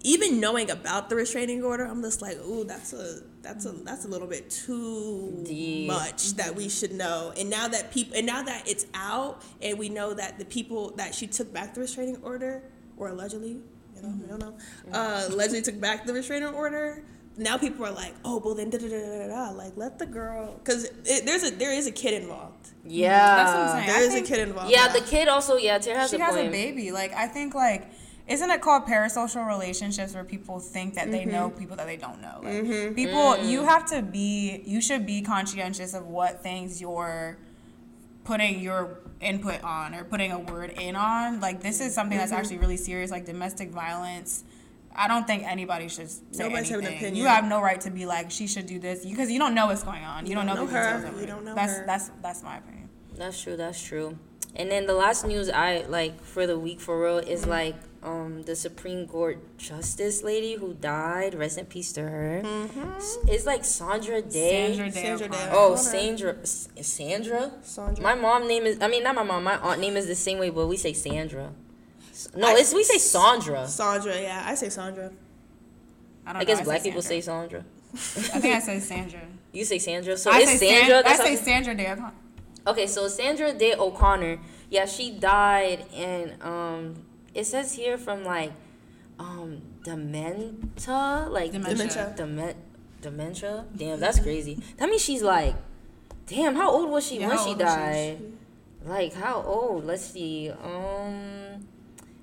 even 0.05 0.39
knowing 0.39 0.71
about 0.71 1.09
the 1.11 1.17
restraining 1.17 1.63
order, 1.65 1.85
I'm 1.85 2.03
just 2.03 2.23
like, 2.23 2.39
ooh, 2.39 2.65
that's 2.65 2.93
a 2.93 3.21
that's 3.43 3.67
a 3.67 3.73
that's 3.73 4.05
a 4.05 4.09
little 4.09 4.29
bit 4.29 4.49
too 4.51 5.43
Deep. 5.45 5.89
much 5.89 6.35
that 6.35 6.55
we 6.55 6.69
should 6.69 6.93
know. 6.93 7.33
And 7.37 7.51
now 7.51 7.67
that 7.69 7.93
people 7.93 8.17
and 8.17 8.27
now 8.27 8.43
that 8.43 8.69
it's 8.69 8.87
out 8.95 9.43
and 9.61 9.79
we 9.79 9.89
know 9.89 10.15
that 10.15 10.39
the 10.39 10.45
people 10.45 10.91
that 10.97 11.15
she 11.15 11.27
took 11.27 11.53
back 11.53 11.75
the 11.75 11.81
restraining 11.81 12.19
order 12.23 12.63
or 12.97 13.09
allegedly, 13.09 13.59
you 14.03 14.09
know, 14.09 14.15
we 14.21 14.27
don't 14.27 14.39
know, 14.39 14.55
uh, 14.93 15.27
allegedly 15.29 15.63
took 15.63 15.81
back 15.81 16.07
the 16.07 16.13
restraining 16.13 16.49
order. 16.49 17.03
Now 17.37 17.57
people 17.57 17.87
are 17.87 17.93
like, 17.93 18.15
oh, 18.25 18.39
well 18.45 18.55
then 18.55 18.71
da 18.71 18.79
da 18.79 18.89
da 18.89 18.99
da 18.99 19.29
da. 19.29 19.51
Like 19.57 19.77
let 19.77 19.99
the 19.99 20.07
girl, 20.07 20.55
because 20.55 20.89
there's 21.05 21.45
a 21.45 21.51
there 21.51 21.73
is 21.73 21.87
a 21.87 21.93
kid 21.93 22.23
involved. 22.23 22.71
Yeah, 22.85 23.37
That's 23.37 23.53
what 23.53 23.61
I'm 23.61 23.69
saying. 23.69 23.87
There 23.87 23.97
I 23.97 24.01
is 24.01 24.15
a 24.15 24.23
kid 24.23 24.49
involved. 24.49 24.71
Yeah, 24.71 24.89
the 24.89 25.01
kid 25.03 25.29
also. 25.29 25.57
Yeah, 25.57 25.79
Terrah 25.79 26.01
has 26.01 26.11
She 26.11 26.17
a 26.17 26.21
has 26.21 26.35
point. 26.35 26.49
a 26.49 26.51
baby. 26.51 26.91
Like 26.91 27.13
I 27.15 27.27
think 27.27 27.55
like. 27.55 27.89
Isn't 28.27 28.51
it 28.51 28.61
called 28.61 28.85
parasocial 28.85 29.49
relationships 29.49 30.13
where 30.13 30.23
people 30.23 30.61
think 30.61 30.97
that 30.97 31.11
they 31.11 31.25
know 31.25 31.49
mm-hmm. 31.49 31.59
people 31.61 31.77
that 31.77 31.87
they 31.87 31.97
don't 31.97 32.21
know? 32.21 32.41
Like, 32.43 32.53
mm-hmm. 32.57 32.95
People, 32.95 33.39
you 33.39 33.63
mm. 33.63 33.65
have 33.65 33.87
to 33.87 34.03
be, 34.03 34.63
you 34.67 34.83
should 34.83 35.07
be 35.07 35.23
conscientious 35.23 35.95
of 35.95 36.09
what 36.09 36.43
things 36.43 36.79
you're 36.79 37.39
putting 38.25 38.61
your 38.61 38.99
input 39.21 39.63
on 39.65 39.95
or 39.95 40.05
putting 40.05 40.33
a 40.33 40.39
word 40.39 40.71
in 40.71 40.97
on. 40.97 41.41
Like 41.41 41.61
this 41.61 41.81
is 41.81 41.95
something 41.95 42.17
that's 42.19 42.33
actually 42.33 42.59
really 42.59 42.77
serious, 42.77 43.11
like 43.11 43.27
domestic 43.27 43.71
violence. 43.71 44.45
I 44.95 45.07
don't 45.07 45.27
think 45.27 45.45
anybody 45.45 45.89
should 45.89 46.11
say 46.11 46.21
Nobody's 46.39 46.71
having 46.71 46.87
anything. 46.87 46.87
an 46.87 46.95
opinion. 46.95 47.15
You 47.17 47.27
have 47.29 47.45
no 47.45 47.61
right 47.61 47.81
to 47.83 47.91
be 47.91 48.05
like 48.07 48.31
she 48.31 48.47
should 48.49 48.67
do 48.67 48.79
this 48.81 49.05
because 49.05 49.31
you 49.31 49.39
don't 49.39 49.55
know 49.55 49.67
what's 49.67 49.83
going 49.85 50.03
on. 50.03 50.27
You, 50.27 50.35
don't 50.35 50.47
know, 50.47 50.57
don't 50.57 50.67
the 50.67 50.73
know 50.73 50.79
her. 50.81 50.97
details 50.97 51.13
of 51.15 51.19
You 51.19 51.25
it. 51.25 51.27
don't 51.27 51.45
know 51.45 51.55
that's 51.55 51.73
her. 51.79 51.87
that's 51.87 52.11
that's 52.23 52.43
my 52.43 52.57
opinion. 52.59 52.89
That's 53.17 53.41
true. 53.41 53.57
That's 53.57 53.81
true. 53.83 54.19
And 54.57 54.71
then 54.71 54.87
the 54.87 54.95
last 54.95 55.25
news 55.27 55.51
I 55.51 55.85
like 55.89 56.21
for 56.23 56.47
the 56.47 56.59
week 56.59 56.81
for 56.81 57.01
real 57.03 57.19
is 57.19 57.43
Mm-hmm. 57.43 57.51
like 57.51 57.77
um 58.03 58.43
the 58.45 58.55
Supreme 58.55 59.07
Court 59.07 59.39
justice 59.59 60.23
lady 60.23 60.55
who 60.55 60.75
died. 60.75 61.35
Rest 61.35 61.59
in 61.59 61.67
peace 61.67 61.93
to 61.95 62.03
her. 62.03 62.43
S- 62.97 63.19
It's 63.27 63.47
like 63.47 63.65
Sandra 63.65 64.23
Day. 64.23 64.75
Sandra 64.77 64.91
Day. 64.91 65.03
Sandra 65.03 65.29
Day. 65.29 65.49
Oh, 65.53 65.75
Sandra. 65.77 66.37
Sandra. 66.47 67.53
Sandra. 67.63 68.03
My 68.03 68.15
mom 68.15 68.47
name 68.49 68.65
is. 68.65 68.79
I 68.81 68.89
mean, 68.89 69.03
not 69.03 69.15
my 69.15 69.23
mom. 69.25 69.45
My 69.45 69.57
aunt 69.59 69.81
name 69.81 69.97
is 69.97 70.07
the 70.07 70.15
same 70.15 70.39
way, 70.39 70.51
but 70.51 70.67
we 70.67 70.77
say 70.77 70.93
Sandra. 70.93 71.51
No, 72.37 72.49
I- 72.49 72.59
it's 72.59 72.73
we 72.75 72.85
say 72.85 72.99
Sandra. 72.99 73.67
Sandra, 73.67 74.21
yeah, 74.21 74.43
I 74.47 74.55
say 74.55 74.69
Sandra. 74.69 75.11
I 76.27 76.33
don't 76.33 76.43
I 76.43 76.45
guess 76.45 76.59
know. 76.59 76.65
black 76.65 76.83
people 76.83 77.03
say 77.03 77.21
Sandra. 77.21 77.65
I 77.95 77.97
think 78.41 78.55
I 78.55 78.59
say 78.61 78.81
Sandra. 78.81 79.21
You 79.51 79.65
say 79.65 79.79
Sandra. 79.79 80.17
So 80.19 80.31
I 80.31 80.41
it's 80.41 80.59
say 80.59 80.69
Sandra. 80.69 81.03
Sandra. 81.03 81.11
I 81.11 81.17
say 81.17 81.37
how- 81.37 81.43
Sandra 81.43 81.75
Day. 81.75 81.91
O'Connor. 81.91 82.13
Okay, 82.67 82.87
so 82.87 83.09
Sandra 83.09 83.53
Day 83.55 83.75
O'Connor, 83.75 84.39
yeah, 84.69 84.85
she 84.85 85.11
died, 85.11 85.87
and 85.95 86.41
um, 86.43 86.97
it 87.39 87.47
says 87.47 87.75
here 87.75 87.97
from 87.99 88.25
like, 88.25 88.53
um, 89.19 89.63
dementia, 89.85 91.27
like 91.31 91.53
Dementia. 91.53 92.15
Dementia. 92.17 92.55
Dementia. 93.01 93.65
Damn, 93.77 94.01
that's 94.01 94.19
crazy. 94.21 94.61
That 94.79 94.89
means 94.89 95.03
she's 95.05 95.23
like, 95.23 95.55
damn, 96.27 96.57
how 96.57 96.71
old 96.71 96.91
was 96.91 97.07
she 97.07 97.21
Yeah, 97.21 97.29
when 97.29 97.39
she 97.39 97.51
old 97.51 97.59
was 97.61 97.73
she? 97.73 97.77
died? 97.79 98.19
Like 98.85 99.13
how 99.15 99.43
old? 99.43 99.85
Let's 99.85 100.05
see. 100.05 100.51
Um, 100.51 101.67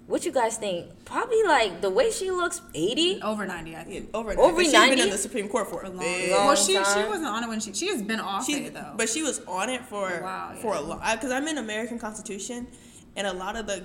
what 0.08 0.26
you 0.26 0.32
guys 0.32 0.58
think? 0.58 0.88
Probably 1.06 1.42
like 1.44 1.82
the 1.82 1.90
way 1.90 2.12
she 2.12 2.30
looks, 2.32 2.62
eighty. 2.74 3.22
Over 3.22 3.46
ninety, 3.46 3.76
I 3.76 3.84
think. 3.84 4.10
Over, 4.14 4.32
Over 4.38 4.56
but 4.58 4.64
she's 4.64 4.72
been 4.74 4.90
90? 4.90 5.02
in 5.02 5.10
the 5.10 5.18
Supreme 5.18 5.48
Court 5.50 5.70
for 5.70 5.82
a 5.84 5.90
long 5.90 6.00
big 6.00 6.32
long 6.32 6.48
Well, 6.48 6.56
she 6.56 6.74
she 6.74 7.04
wasn't 7.08 7.28
on 7.28 7.44
it 7.44 7.48
when 7.50 7.60
she 7.60 7.74
she 7.74 7.88
has 7.88 8.02
been 8.02 8.20
off 8.20 8.46
She, 8.46 8.66
it 8.66 8.74
though. 8.74 8.94
but 8.96 9.10
she 9.10 9.22
was 9.24 9.42
on 9.48 9.70
it 9.70 9.82
for 9.86 10.08
Wow, 10.22 10.54
for 10.62 10.74
a 10.76 10.80
yeah. 10.80 10.88
long 10.88 11.00
because 11.14 11.32
I'm 11.32 11.48
in 11.48 11.58
American 11.58 12.00
Constitution, 12.00 12.68
and 13.16 13.26
a 13.28 13.34
lot 13.34 13.56
of 13.56 13.66
the 13.68 13.84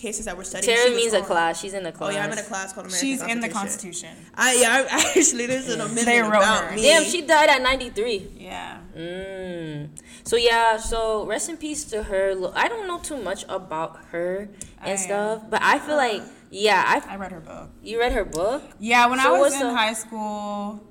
cases 0.00 0.24
that 0.24 0.36
were 0.36 0.44
studied. 0.44 0.66
Terrah 0.66 0.84
she 0.86 0.90
was 0.94 1.02
means 1.02 1.12
a 1.12 1.22
class. 1.22 1.60
She's 1.60 1.74
in 1.74 1.84
a 1.86 1.92
class. 1.92 2.10
Oh 2.10 2.12
yeah, 2.16 2.24
I'm 2.24 2.32
in 2.32 2.38
a 2.38 2.42
class 2.42 2.72
called 2.72 2.86
American 2.86 3.06
She's 3.08 3.22
in 3.22 3.40
the 3.40 3.48
Constitution. 3.48 4.08
Constitution. 4.08 4.34
I 4.34 4.54
yeah, 4.60 4.86
I 4.96 5.12
actually 5.18 5.46
there's 5.46 5.68
an 5.68 5.80
amendment 5.80 6.06
They 6.06 6.20
wrote 6.20 6.28
about 6.28 6.64
her. 6.64 6.76
me. 6.76 6.82
Damn, 6.82 7.04
she 7.04 7.22
died 7.22 7.48
at 7.50 7.62
93. 7.62 8.32
Yeah. 8.38 8.78
Mm. 8.96 9.88
So 10.24 10.36
yeah, 10.36 10.76
so 10.78 11.26
rest 11.26 11.48
in 11.48 11.56
peace 11.56 11.84
to 11.86 12.02
her. 12.04 12.34
I 12.54 12.68
don't 12.68 12.86
know 12.86 12.98
too 12.98 13.16
much 13.22 13.44
about 13.48 13.98
her 14.12 14.48
and 14.80 14.92
I- 14.92 14.96
stuff, 14.96 15.42
but 15.48 15.60
I 15.62 15.78
feel 15.78 15.96
like 15.96 16.22
yeah, 16.50 16.82
I 16.86 17.14
I 17.14 17.16
read 17.16 17.32
her 17.32 17.40
book. 17.40 17.70
you 17.82 18.00
read 18.00 18.12
her 18.12 18.24
book. 18.24 18.62
Yeah, 18.80 19.06
when 19.06 19.20
So 19.20 19.34
I 19.36 19.38
was 19.38 19.54
in 19.54 19.60
the- 19.68 19.74
high 19.74 19.92
school, 19.94 20.82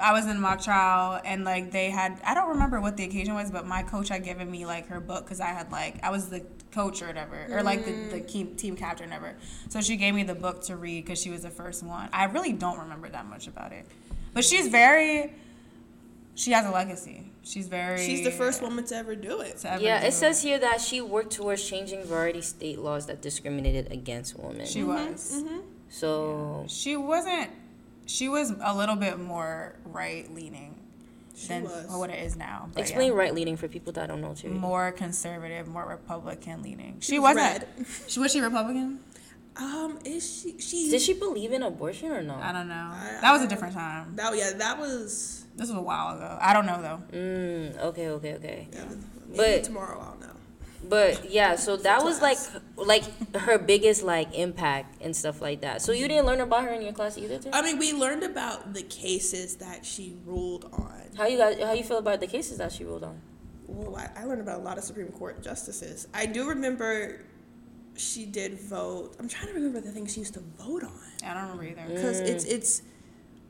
I 0.00 0.12
was 0.12 0.26
in 0.26 0.40
mock 0.40 0.60
trial, 0.62 1.20
and 1.24 1.44
like 1.44 1.70
they 1.70 1.88
had, 1.90 2.20
I 2.24 2.34
don't 2.34 2.48
remember 2.50 2.80
what 2.80 2.96
the 2.96 3.04
occasion 3.04 3.34
was, 3.34 3.50
but 3.50 3.64
my 3.66 3.82
coach 3.84 4.08
had 4.08 4.24
given 4.24 4.50
me 4.50 4.66
like 4.66 4.88
her 4.88 5.00
book 5.00 5.24
because 5.24 5.40
I 5.40 5.46
had 5.58 5.70
like 5.70 6.02
I 6.02 6.10
was 6.10 6.28
the 6.30 6.44
coach 6.72 7.02
or 7.02 7.06
whatever, 7.06 7.46
or 7.50 7.62
like 7.62 7.84
the, 7.84 7.92
the 7.92 8.20
mm. 8.20 8.28
team, 8.28 8.56
team 8.56 8.76
captain 8.76 9.06
or 9.06 9.16
whatever. 9.16 9.36
So 9.68 9.80
she 9.80 9.96
gave 9.96 10.14
me 10.14 10.22
the 10.22 10.34
book 10.34 10.62
to 10.64 10.76
read 10.76 11.04
because 11.04 11.20
she 11.20 11.30
was 11.30 11.42
the 11.42 11.50
first 11.50 11.82
one. 11.82 12.08
I 12.12 12.24
really 12.24 12.52
don't 12.52 12.78
remember 12.78 13.08
that 13.08 13.26
much 13.26 13.46
about 13.46 13.72
it, 13.72 13.86
but 14.34 14.44
she's 14.44 14.68
very, 14.68 15.32
she 16.34 16.52
has 16.52 16.66
a 16.66 16.70
legacy. 16.70 17.30
She's 17.42 17.66
very. 17.66 18.04
She's 18.04 18.24
the 18.24 18.30
first 18.30 18.60
woman 18.60 18.84
to 18.86 18.96
ever 18.96 19.16
do 19.16 19.40
it. 19.40 19.64
ever 19.64 19.82
Yeah, 19.82 20.00
do 20.00 20.06
it 20.06 20.12
says 20.12 20.42
here 20.42 20.58
that 20.58 20.80
she 20.80 21.00
worked 21.00 21.32
towards 21.32 21.66
changing 21.66 22.04
variety 22.04 22.42
state 22.42 22.78
laws 22.78 23.06
that 23.06 23.22
discriminated 23.22 23.90
against 23.90 24.38
women. 24.38 24.66
she 24.66 24.80
mm-hmm, 24.80 25.10
was. 25.10 25.42
Mm-hmm. 25.42 25.60
so 25.88 26.66
She 26.68 26.96
wasn't. 26.96 27.50
She 28.04 28.28
was 28.28 28.52
a 28.62 28.76
little 28.76 28.96
bit 28.96 29.18
more 29.18 29.76
right 29.84 30.32
leaning 30.34 30.77
than 31.46 31.64
was. 31.64 31.86
what 31.88 32.10
it 32.10 32.18
is 32.24 32.36
now. 32.36 32.68
but 32.72 32.78
yeah. 32.78 32.82
explain 32.82 33.12
right 33.12 33.34
leaning 33.34 33.56
for 33.56 33.68
people 33.68 33.92
that 33.94 34.08
don't 34.08 34.20
know 34.20 34.34
too. 34.34 34.48
more 34.50 34.92
conservative, 34.92 35.68
more 35.68 35.86
Republican 35.86 36.62
leaning. 36.62 36.96
She, 37.00 37.18
was 37.18 37.36
wasn't. 37.36 37.62
red. 37.78 37.86
She 38.08 38.18
was 38.20 38.32
she 38.32 38.40
Republican? 38.40 39.00
Um, 39.56 39.98
is 40.04 40.40
she? 40.42 40.58
She. 40.60 40.90
Did 40.90 41.02
she 41.02 41.14
believe 41.14 41.52
in 41.52 41.62
abortion 41.62 42.10
or 42.12 42.22
no? 42.22 42.34
I 42.36 42.52
don't 42.52 42.68
know. 42.68 42.74
I- 42.74 43.18
That 43.20 43.32
was 43.32 43.42
a 43.42 43.48
different 43.48 43.74
time. 43.74 44.14
That 44.16 44.36
yeah, 44.36 44.52
that 44.56 44.78
was. 44.78 45.44
This 45.56 45.68
was 45.68 45.76
a 45.76 45.82
while 45.82 46.16
ago. 46.16 46.38
I 46.40 46.52
don't 46.52 46.66
know 46.66 46.80
though. 46.80 47.16
Mm, 47.18 47.78
okay, 47.86 48.08
okay, 48.10 48.34
okay. 48.34 48.68
Yeah, 48.72 48.84
maybe 49.26 49.36
But- 49.36 49.64
tomorrow 49.64 49.98
I'll 50.00 50.18
know. 50.20 50.32
But 50.86 51.30
yeah, 51.30 51.56
so 51.56 51.76
that 51.78 52.04
was 52.04 52.22
like 52.22 52.38
like 52.76 53.04
her 53.34 53.58
biggest 53.58 54.02
like 54.02 54.34
impact 54.34 55.02
and 55.02 55.14
stuff 55.14 55.40
like 55.42 55.60
that. 55.62 55.82
So 55.82 55.92
you 55.92 56.08
didn't 56.08 56.26
learn 56.26 56.40
about 56.40 56.64
her 56.64 56.70
in 56.70 56.82
your 56.82 56.92
class 56.92 57.18
either, 57.18 57.38
too? 57.38 57.50
I 57.52 57.62
mean, 57.62 57.78
we 57.78 57.92
learned 57.92 58.22
about 58.22 58.74
the 58.74 58.82
cases 58.82 59.56
that 59.56 59.84
she 59.84 60.16
ruled 60.24 60.66
on. 60.72 61.02
How 61.16 61.26
you 61.26 61.38
guys 61.38 61.58
how 61.60 61.72
you 61.72 61.84
feel 61.84 61.98
about 61.98 62.20
the 62.20 62.26
cases 62.26 62.58
that 62.58 62.72
she 62.72 62.84
ruled 62.84 63.04
on? 63.04 63.20
Well, 63.66 63.96
I, 63.96 64.22
I 64.22 64.24
learned 64.24 64.40
about 64.40 64.60
a 64.60 64.62
lot 64.62 64.78
of 64.78 64.84
Supreme 64.84 65.08
Court 65.08 65.42
justices. 65.42 66.08
I 66.14 66.26
do 66.26 66.48
remember 66.48 67.20
she 67.96 68.24
did 68.24 68.58
vote. 68.58 69.16
I'm 69.18 69.28
trying 69.28 69.48
to 69.48 69.54
remember 69.54 69.80
the 69.80 69.90
things 69.92 70.14
she 70.14 70.20
used 70.20 70.34
to 70.34 70.40
vote 70.58 70.84
on 70.84 70.92
I 71.24 71.34
don't 71.34 71.58
remember 71.58 71.64
either. 71.64 71.94
because 71.94 72.20
it's 72.20 72.44
mm. 72.44 72.52
it's 72.52 72.82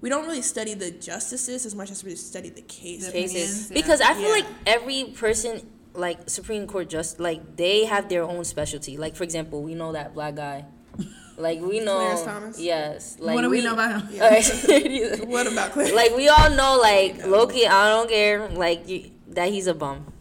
we 0.01 0.09
don't 0.09 0.26
really 0.26 0.43
study 0.43 0.74
the 0.74 0.91
justices 0.91 1.66
as 1.66 1.74
much 1.74 1.91
as 1.91 2.05
we 2.05 2.14
study 2.14 2.51
the 2.51 2.62
cases. 2.62 3.07
The 3.07 3.12
Cases 3.12 3.35
opinions, 3.35 3.70
yeah. 3.70 3.74
because 3.74 4.01
I 4.01 4.14
feel 4.14 4.22
Yeah. 4.22 4.29
like 4.31 4.47
every 4.66 5.05
person 5.16 5.68
like 5.95 6.28
Supreme 6.30 6.66
Court 6.66 6.89
just 6.89 7.20
like 7.20 7.57
they 7.57 7.84
have 7.84 8.09
their 8.09 8.22
own 8.22 8.45
specialty. 8.45 8.97
Like 8.97 9.16
for 9.16 9.24
example, 9.24 9.62
we 9.62 9.74
know 9.74 9.93
that 9.93 10.14
black 10.14 10.36
guy. 10.36 10.64
Like 11.39 11.61
we 11.61 11.78
know 11.78 11.99
Clarence 11.99 12.22
Thomas? 12.24 12.61
Yes. 12.61 13.16
Like 13.20 13.36
what 13.36 13.43
do 13.43 13.51
we 13.51 13.62
know 13.62 13.74
about 13.74 14.03
him? 14.03 14.09
Yeah. 14.12 15.14
What 15.24 15.47
about 15.47 15.70
Claire? 15.70 15.95
like 15.95 16.16
we 16.16 16.28
all 16.28 16.51
know 16.51 16.78
like 16.82 17.24
Loki, 17.24 17.64
I 17.64 17.91
don't 17.91 18.11
care 18.11 18.49
like 18.49 18.89
you, 18.89 19.12
that 19.28 19.49
he's 19.51 19.68
a 19.68 19.74
bum. 19.74 20.12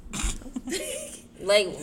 like 1.41 1.75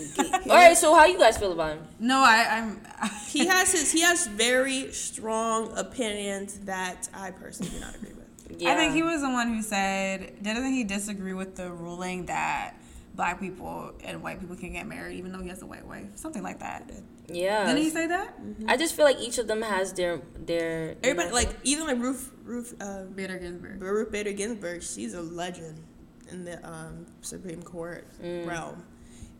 all 0.48 0.54
right, 0.54 0.76
so 0.76 0.94
how 0.94 1.06
you 1.06 1.18
guys 1.18 1.36
feel 1.36 1.50
about 1.50 1.78
him? 1.78 1.86
No, 1.98 2.18
I, 2.18 2.46
I'm. 2.48 2.80
he 3.26 3.46
has 3.46 3.72
his 3.72 3.90
he 3.90 4.02
has 4.02 4.28
very 4.28 4.92
strong 4.92 5.76
opinions 5.76 6.60
that 6.60 7.08
I 7.12 7.32
personally 7.32 7.72
do 7.72 7.80
not 7.80 7.96
agree 7.96 8.12
with. 8.12 8.60
Yeah. 8.62 8.72
I 8.72 8.76
think 8.76 8.94
he 8.94 9.02
was 9.02 9.20
the 9.20 9.30
one 9.30 9.48
who 9.48 9.62
said, 9.62 10.42
didn't 10.42 10.72
he 10.72 10.84
disagree 10.84 11.34
with 11.34 11.56
the 11.56 11.72
ruling 11.72 12.26
that 12.26 12.74
black 13.14 13.38
people 13.40 13.92
and 14.02 14.22
white 14.22 14.40
people 14.40 14.56
can 14.56 14.72
get 14.72 14.86
married 14.86 15.16
even 15.18 15.30
though 15.32 15.40
he 15.40 15.48
has 15.48 15.62
a 15.62 15.66
white 15.66 15.86
wife? 15.86 16.06
Something 16.16 16.42
like 16.42 16.58
that. 16.60 16.90
Yeah. 17.28 17.66
Didn't 17.66 17.82
he 17.82 17.90
say 17.90 18.06
that? 18.08 18.38
I 18.68 18.76
just 18.76 18.94
feel 18.94 19.04
like 19.04 19.20
each 19.20 19.38
of 19.38 19.46
them 19.46 19.62
has 19.62 19.92
their 19.92 20.20
their 20.44 20.96
Everybody 21.02 21.30
like 21.30 21.50
even 21.64 21.86
like 21.86 21.98
Ruth 21.98 22.30
Ruth 22.44 22.74
uh, 22.80 23.04
Bader 23.04 23.38
Ginsburg. 23.38 23.80
Ruth 23.82 24.10
Bader 24.10 24.32
Ginsburg. 24.32 24.82
She's 24.82 25.14
a 25.14 25.22
legend 25.22 25.82
in 26.30 26.44
the 26.44 26.64
um, 26.68 27.06
Supreme 27.20 27.62
Court 27.62 28.06
Mm. 28.22 28.46
realm, 28.46 28.82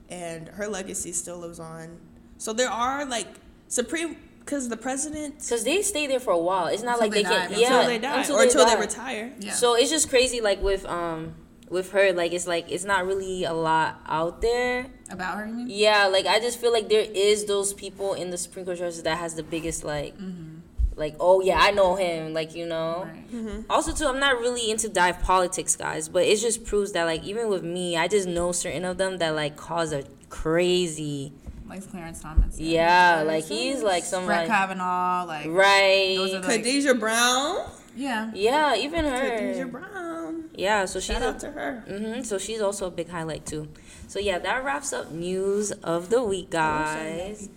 and 0.08 0.48
her 0.48 0.68
legacy 0.68 1.12
still 1.12 1.38
lives 1.38 1.58
on. 1.60 1.98
So 2.38 2.52
there 2.52 2.70
are 2.70 3.04
like 3.04 3.28
Supreme 3.68 4.16
because 4.40 4.68
the 4.68 4.76
president 4.76 5.40
because 5.40 5.64
they 5.64 5.82
stay 5.82 6.06
there 6.06 6.20
for 6.20 6.32
a 6.32 6.38
while. 6.38 6.66
It's 6.66 6.82
not 6.82 7.00
Until 7.02 7.08
like 7.08 7.12
they, 7.12 7.22
they 7.22 7.28
can 7.54 7.60
yeah 7.60 7.66
until 7.80 7.86
they 7.86 7.98
die 7.98 8.30
or 8.32 8.42
until 8.42 8.66
they 8.66 8.76
retire. 8.76 9.32
Yeah. 9.40 9.52
So 9.52 9.74
it's 9.74 9.90
just 9.90 10.08
crazy 10.10 10.40
like 10.40 10.62
with 10.62 10.84
um 10.86 11.34
with 11.68 11.92
her 11.92 12.12
like 12.12 12.32
it's 12.32 12.46
like 12.46 12.70
it's 12.70 12.84
not 12.84 13.06
really 13.06 13.44
a 13.44 13.52
lot 13.52 14.00
out 14.06 14.40
there. 14.40 14.86
About 15.10 15.38
her, 15.38 15.46
you 15.46 15.52
mean? 15.54 15.66
Yeah, 15.70 16.06
like 16.06 16.26
I 16.26 16.40
just 16.40 16.60
feel 16.60 16.72
like 16.72 16.88
there 16.88 17.06
is 17.14 17.46
those 17.46 17.72
people 17.74 18.14
in 18.14 18.30
the 18.30 18.38
Supreme 18.38 18.64
Court 18.64 18.78
justice 18.78 19.02
that 19.02 19.18
has 19.18 19.34
the 19.34 19.42
biggest 19.42 19.84
like 19.84 20.16
mm-hmm. 20.18 20.58
like 20.96 21.16
oh 21.20 21.40
yeah 21.40 21.58
I 21.60 21.70
know 21.70 21.94
him 21.96 22.32
like 22.34 22.54
you 22.54 22.66
know. 22.66 23.04
Right. 23.06 23.32
Mm-hmm. 23.32 23.60
Also 23.70 23.92
too 23.92 24.06
I'm 24.06 24.20
not 24.20 24.38
really 24.40 24.70
into 24.70 24.88
dive 24.88 25.20
politics 25.20 25.76
guys, 25.76 26.08
but 26.08 26.24
it 26.24 26.36
just 26.38 26.64
proves 26.64 26.92
that 26.92 27.04
like 27.04 27.22
even 27.24 27.48
with 27.48 27.62
me 27.64 27.96
I 27.96 28.08
just 28.08 28.28
know 28.28 28.52
certain 28.52 28.84
of 28.84 28.98
them 28.98 29.18
that 29.18 29.34
like 29.34 29.56
cause 29.56 29.92
a 29.92 30.04
crazy 30.28 31.32
Like 31.68 31.88
Clarence 31.90 32.20
Thomas. 32.20 32.58
yeah 32.58 33.22
like 33.26 33.44
he's 33.46 33.82
like 33.82 34.04
some 34.04 34.26
Brett 34.26 34.40
like 34.40 34.48
Kavanaugh, 34.48 35.24
like 35.26 35.46
right 35.48 36.16
Those 36.16 36.34
are 36.34 36.40
the- 36.40 36.48
Like- 36.48 36.62
Ketanji 36.62 36.98
Brown. 37.00 37.66
yeah. 37.96 38.30
yeah 38.34 38.74
even 38.76 39.04
Ketanji 39.04 39.58
her 39.58 39.66
Brown. 39.66 40.13
Yeah 40.56 40.84
so 40.84 41.00
she's 41.00 41.16
Shout 41.16 41.22
a, 41.22 41.28
out 41.28 41.40
to 41.40 41.50
her. 41.52 41.84
hmm 41.86 42.22
So 42.22 42.38
she's 42.38 42.60
also 42.60 42.86
a 42.86 42.90
big 42.90 43.08
highlight 43.08 43.46
too. 43.46 43.68
So 44.08 44.18
yeah, 44.18 44.38
that 44.38 44.64
wraps 44.64 44.92
up 44.92 45.10
news 45.10 45.72
of 45.82 46.10
the 46.10 46.22
week, 46.22 46.50
guys. 46.50 47.48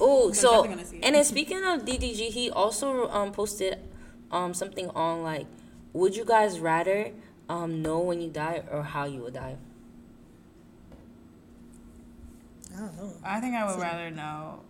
Oh, 0.00 0.32
so 0.32 0.62
definitely 0.62 0.68
gonna 0.68 0.86
see 0.86 0.96
it. 0.98 1.04
and 1.04 1.14
then 1.14 1.24
speaking 1.24 1.64
of 1.64 1.84
DDG, 1.84 2.30
he 2.30 2.50
also 2.50 3.08
um 3.10 3.32
posted 3.32 3.78
um 4.30 4.54
something 4.54 4.88
on 4.90 5.22
like, 5.22 5.46
would 5.92 6.16
you 6.16 6.24
guys 6.24 6.58
rather 6.60 7.12
um 7.48 7.82
know 7.82 8.00
when 8.00 8.20
you 8.20 8.28
die 8.30 8.62
or 8.70 8.82
how 8.82 9.04
you 9.04 9.20
would 9.22 9.34
die? 9.34 9.56
I 12.74 12.80
don't 12.80 12.96
know. 12.96 13.12
I 13.24 13.40
think 13.40 13.54
I 13.54 13.64
would 13.70 13.80
rather 13.80 14.10
know. 14.10 14.60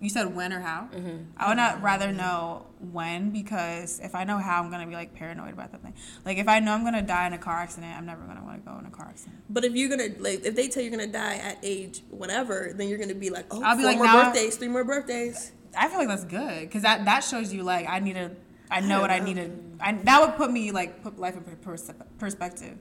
You 0.00 0.08
said 0.08 0.34
when 0.34 0.52
or 0.52 0.60
how? 0.60 0.88
Mm-hmm. 0.94 1.16
I 1.36 1.48
would 1.48 1.56
not 1.56 1.82
rather 1.82 2.12
know 2.12 2.66
when 2.92 3.30
because 3.30 3.98
if 4.00 4.14
I 4.14 4.22
know 4.24 4.38
how, 4.38 4.62
I'm 4.62 4.70
gonna 4.70 4.86
be 4.86 4.94
like 4.94 5.12
paranoid 5.14 5.52
about 5.52 5.72
that 5.72 5.82
thing. 5.82 5.94
Like 6.24 6.38
if 6.38 6.46
I 6.46 6.60
know 6.60 6.72
I'm 6.72 6.84
gonna 6.84 7.02
die 7.02 7.26
in 7.26 7.32
a 7.32 7.38
car 7.38 7.56
accident, 7.56 7.96
I'm 7.96 8.06
never 8.06 8.22
gonna 8.22 8.44
want 8.44 8.64
to 8.64 8.70
go 8.70 8.78
in 8.78 8.86
a 8.86 8.90
car 8.90 9.06
accident. 9.08 9.42
But 9.50 9.64
if 9.64 9.74
you're 9.74 9.88
gonna 9.88 10.10
like, 10.20 10.44
if 10.44 10.54
they 10.54 10.68
tell 10.68 10.82
you're 10.82 10.92
gonna 10.92 11.08
die 11.08 11.36
at 11.36 11.58
age 11.64 12.02
whatever, 12.10 12.72
then 12.76 12.88
you're 12.88 12.98
gonna 12.98 13.14
be 13.16 13.30
like, 13.30 13.46
oh, 13.50 13.60
I'll 13.62 13.76
be 13.76 13.82
like, 13.84 13.96
more 13.96 14.06
now- 14.06 14.24
birthdays, 14.26 14.56
three 14.56 14.68
more 14.68 14.84
birthdays. 14.84 15.52
I 15.76 15.88
feel 15.88 15.98
like 15.98 16.08
that's 16.08 16.24
good 16.24 16.60
because 16.60 16.82
that 16.82 17.04
that 17.04 17.20
shows 17.20 17.52
you 17.52 17.62
like 17.64 17.88
I 17.88 17.98
need 17.98 18.14
to. 18.14 18.30
I 18.70 18.80
know 18.80 18.88
don't 18.88 19.00
what 19.00 19.10
I 19.10 19.18
know. 19.18 19.24
need 19.24 19.34
to. 19.36 19.50
I, 19.80 19.92
that 19.92 20.20
would 20.20 20.36
put 20.36 20.50
me 20.52 20.70
like 20.70 21.02
put 21.02 21.18
life 21.18 21.36
in 21.36 21.42
pers- 21.56 21.90
perspective. 22.18 22.76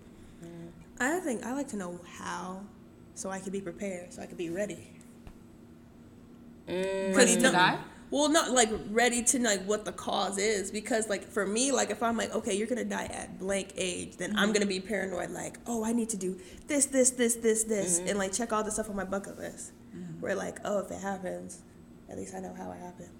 I 0.99 1.19
think 1.19 1.45
I 1.45 1.53
like 1.53 1.67
to 1.69 1.77
know 1.77 1.99
how, 2.17 2.61
so 3.13 3.29
I 3.29 3.39
can 3.39 3.51
be 3.51 3.61
prepared, 3.61 4.13
so 4.13 4.21
I 4.21 4.25
can 4.25 4.35
be 4.37 4.49
ready. 4.49 4.93
Mm, 6.67 7.15
Ready 7.15 7.35
to 7.35 7.51
die? 7.51 7.77
Well, 8.09 8.29
not 8.29 8.51
like 8.51 8.69
ready 8.91 9.21
to 9.21 9.39
know 9.39 9.49
like 9.49 9.65
what 9.65 9.83
the 9.83 9.91
cause 9.91 10.37
is, 10.37 10.71
because 10.71 11.09
like 11.09 11.27
for 11.27 11.45
me, 11.45 11.73
like 11.73 11.89
if 11.89 12.01
I'm 12.01 12.15
like, 12.15 12.33
okay, 12.33 12.55
you're 12.55 12.67
gonna 12.67 12.85
die 12.85 13.09
at 13.11 13.37
blank 13.37 13.73
age, 13.75 14.15
then 14.15 14.37
I'm 14.37 14.53
gonna 14.53 14.59
mm-hmm. 14.65 14.69
be 14.69 14.79
paranoid, 14.79 15.31
like, 15.31 15.57
oh, 15.67 15.83
I 15.83 15.91
need 15.91 16.09
to 16.09 16.17
do 16.17 16.39
this, 16.67 16.85
this, 16.85 17.09
this, 17.11 17.35
this, 17.35 17.65
this, 17.65 17.99
mm-hmm. 17.99 18.09
and 18.09 18.17
like 18.17 18.31
check 18.31 18.53
all 18.53 18.63
the 18.63 18.71
stuff 18.71 18.89
on 18.89 18.95
my 18.95 19.03
bucket 19.03 19.37
list. 19.37 19.73
Mm-hmm. 19.93 20.21
Where 20.21 20.35
like, 20.35 20.59
oh, 20.63 20.79
if 20.79 20.91
it 20.91 21.01
happens, 21.01 21.59
at 22.09 22.17
least 22.17 22.33
I 22.33 22.39
know 22.39 22.53
how 22.53 22.71
it 22.71 22.79
happened, 22.79 23.11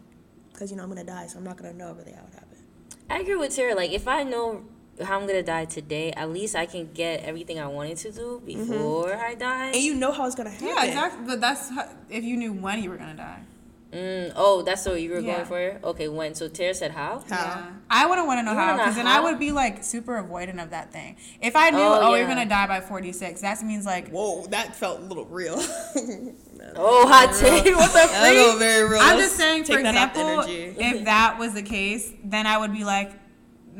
because 0.54 0.72
you 0.72 0.78
know 0.78 0.84
I'm 0.84 0.90
gonna 0.90 1.04
die, 1.04 1.28
so 1.28 1.38
I'm 1.38 1.44
not 1.44 1.58
gonna 1.58 1.74
know 1.74 1.92
really 1.92 2.14
how 2.14 2.24
it 2.24 2.34
happened. 2.34 2.64
I 3.10 3.20
agree 3.20 3.36
with 3.36 3.54
Terrah. 3.54 3.76
Like 3.76 3.92
if 3.92 4.08
I 4.08 4.24
know 4.24 4.64
how 5.04 5.20
I'm 5.20 5.28
gonna 5.28 5.44
die 5.44 5.66
today, 5.66 6.12
at 6.12 6.30
least 6.32 6.56
I 6.56 6.66
can 6.66 6.90
get 6.94 7.24
everything 7.24 7.60
I 7.60 7.68
wanted 7.68 7.98
to 7.98 8.12
do 8.12 8.42
before 8.46 9.14
I 9.16 9.36
die. 9.36 9.68
And 9.68 9.82
you 9.82 9.94
know 9.96 10.12
how 10.12 10.26
it's 10.26 10.36
gonna 10.36 10.50
happen. 10.50 10.68
Yeah, 10.68 10.84
exactly. 10.86 11.26
But 11.28 11.42
that's 11.42 11.70
how, 11.70 11.88
if 12.10 12.24
you 12.24 12.36
knew 12.38 12.54
when 12.54 12.82
you 12.84 12.90
were 12.90 12.98
gonna 12.98 13.16
die. 13.16 13.42
Mm, 13.94 14.34
oh, 14.36 14.64
that's 14.64 14.86
what 14.86 15.02
you 15.02 15.12
were 15.12 15.20
Yeah. 15.20 15.36
going 15.36 15.46
for. 15.46 15.88
Okay, 15.92 16.10
when? 16.10 16.36
So 16.36 16.50
Terrah 16.50 16.74
said 16.74 16.92
how? 16.92 17.24
How? 17.30 17.36
Yeah. 17.38 17.68
I 17.90 18.06
wouldn't 18.06 18.28
want 18.28 18.40
to 18.40 18.44
know 18.44 18.52
You 18.52 18.58
how 18.58 18.76
because 18.76 18.96
then 18.96 19.08
I 19.08 19.22
would 19.22 19.40
be 19.40 19.54
like 19.54 19.82
super 19.82 20.22
avoidant 20.22 20.62
of 20.62 20.72
that 20.72 20.92
thing. 20.92 21.16
If 21.42 21.56
I 21.56 21.70
knew, 21.70 21.80
Oh, 21.80 22.00
oh, 22.02 22.12
yeah. 22.12 22.18
you're 22.20 22.28
gonna 22.28 22.46
die 22.46 22.68
by 22.68 22.82
46, 22.82 23.40
that 23.42 23.64
means 23.64 23.86
like 23.86 24.10
Whoa, 24.10 24.46
that 24.48 24.76
felt 24.76 25.00
a 25.00 25.04
little 25.04 25.26
real. 25.26 25.56
Oh, 26.76 27.08
hot 27.08 27.34
take. 27.40 27.66
What 27.76 27.88
the 27.92 27.94
That 28.12 28.34
freak? 28.50 28.60
very 28.60 28.90
real. 28.90 29.00
I'm 29.02 29.18
just 29.18 29.36
saying, 29.38 29.64
for 29.64 29.74
take 29.74 29.84
that 29.84 29.96
out 29.96 30.14
the 30.14 30.20
example, 30.20 30.44
energy. 30.54 30.76
if 30.98 31.06
that 31.06 31.40
was 31.40 31.54
the 31.54 31.62
case, 31.64 32.12
then 32.24 32.46
I 32.46 32.58
would 32.58 32.74
be 32.74 32.84
like, 32.84 33.12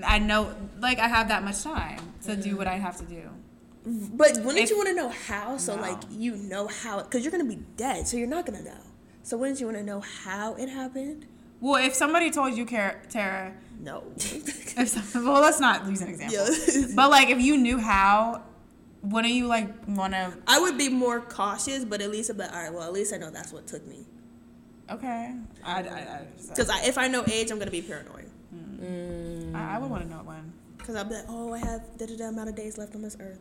I 0.06 0.20
know, 0.20 0.54
like 0.80 1.00
I 1.00 1.08
have 1.08 1.28
that 1.30 1.44
much 1.44 1.64
time 1.64 2.00
to 2.24 2.36
do 2.36 2.56
what 2.58 2.68
I 2.68 2.76
have 2.76 2.98
to 2.98 3.06
do. 3.06 3.24
But 3.86 4.38
wouldn't 4.44 4.58
If- 4.66 4.70
you 4.70 4.78
want 4.78 4.90
to 4.90 4.96
know 4.96 5.10
how? 5.10 5.58
So 5.58 5.76
No. 5.76 5.82
like 5.82 6.00
you 6.12 6.36
know 6.36 6.68
how, 6.68 7.02
because 7.02 7.24
you're 7.24 7.32
gonna 7.32 7.46
be 7.46 7.64
dead, 7.78 8.08
so 8.08 8.18
you're 8.18 8.28
not 8.28 8.46
gonna 8.46 8.64
know. 8.64 8.82
So 9.24 9.38
wouldn't 9.38 9.60
you 9.60 9.66
want 9.68 9.78
to 9.78 9.84
know 9.84 10.00
how 10.02 10.56
it 10.56 10.70
happened? 10.70 11.26
Well, 11.60 11.84
if 11.84 11.96
somebody 11.96 12.30
told 12.32 12.56
you, 12.56 12.66
Terrah, 12.66 13.54
No. 13.80 14.04
if 14.18 14.90
some, 14.90 15.26
well, 15.26 15.42
let's 15.42 15.60
not 15.60 15.88
use 15.88 16.02
an 16.02 16.10
example. 16.10 16.38
Yeah. 16.38 16.86
But 16.96 17.10
like, 17.10 17.30
if 17.30 17.40
you 17.42 17.58
knew 17.58 17.78
how, 17.80 18.44
wouldn't 19.02 19.34
you 19.34 19.48
like 19.48 19.70
want 19.88 20.14
to? 20.14 20.34
I 20.48 20.60
would 20.60 20.78
be 20.78 20.90
more 20.90 21.20
cautious, 21.22 21.84
but 21.86 22.02
at 22.02 22.10
least 22.12 22.30
I'd 22.30 22.40
all 22.42 22.48
right. 22.50 22.74
Well, 22.74 22.84
at 22.84 22.94
least 22.94 23.14
I 23.14 23.18
know 23.18 23.30
that's 23.30 23.52
what 23.54 23.68
took 23.68 23.86
me. 23.88 24.06
Okay, 24.90 25.34
I, 25.66 25.74
I, 25.74 25.80
I, 25.82 26.22
Because 26.50 26.70
I, 26.70 26.84
if 26.86 26.98
I 26.98 27.08
know 27.10 27.24
age, 27.28 27.52
I'm 27.52 27.60
gonna 27.60 27.72
be 27.72 27.82
paranoid. 27.82 28.27
I, 29.56 29.76
I 29.76 29.78
would 29.80 29.90
want 29.90 30.04
to 30.04 30.10
know 30.10 30.18
when. 30.24 30.54
Because 30.78 30.96
I'll 30.96 31.06
be 31.06 31.16
like, 31.16 31.26
oh, 31.30 31.54
I 31.54 31.60
have 31.60 31.82
da 31.98 32.06
da 32.06 32.16
da 32.18 32.26
amount 32.30 32.50
of 32.50 32.56
days 32.56 32.78
left 32.78 32.96
on 32.96 33.02
this 33.02 33.18
earth. 33.20 33.40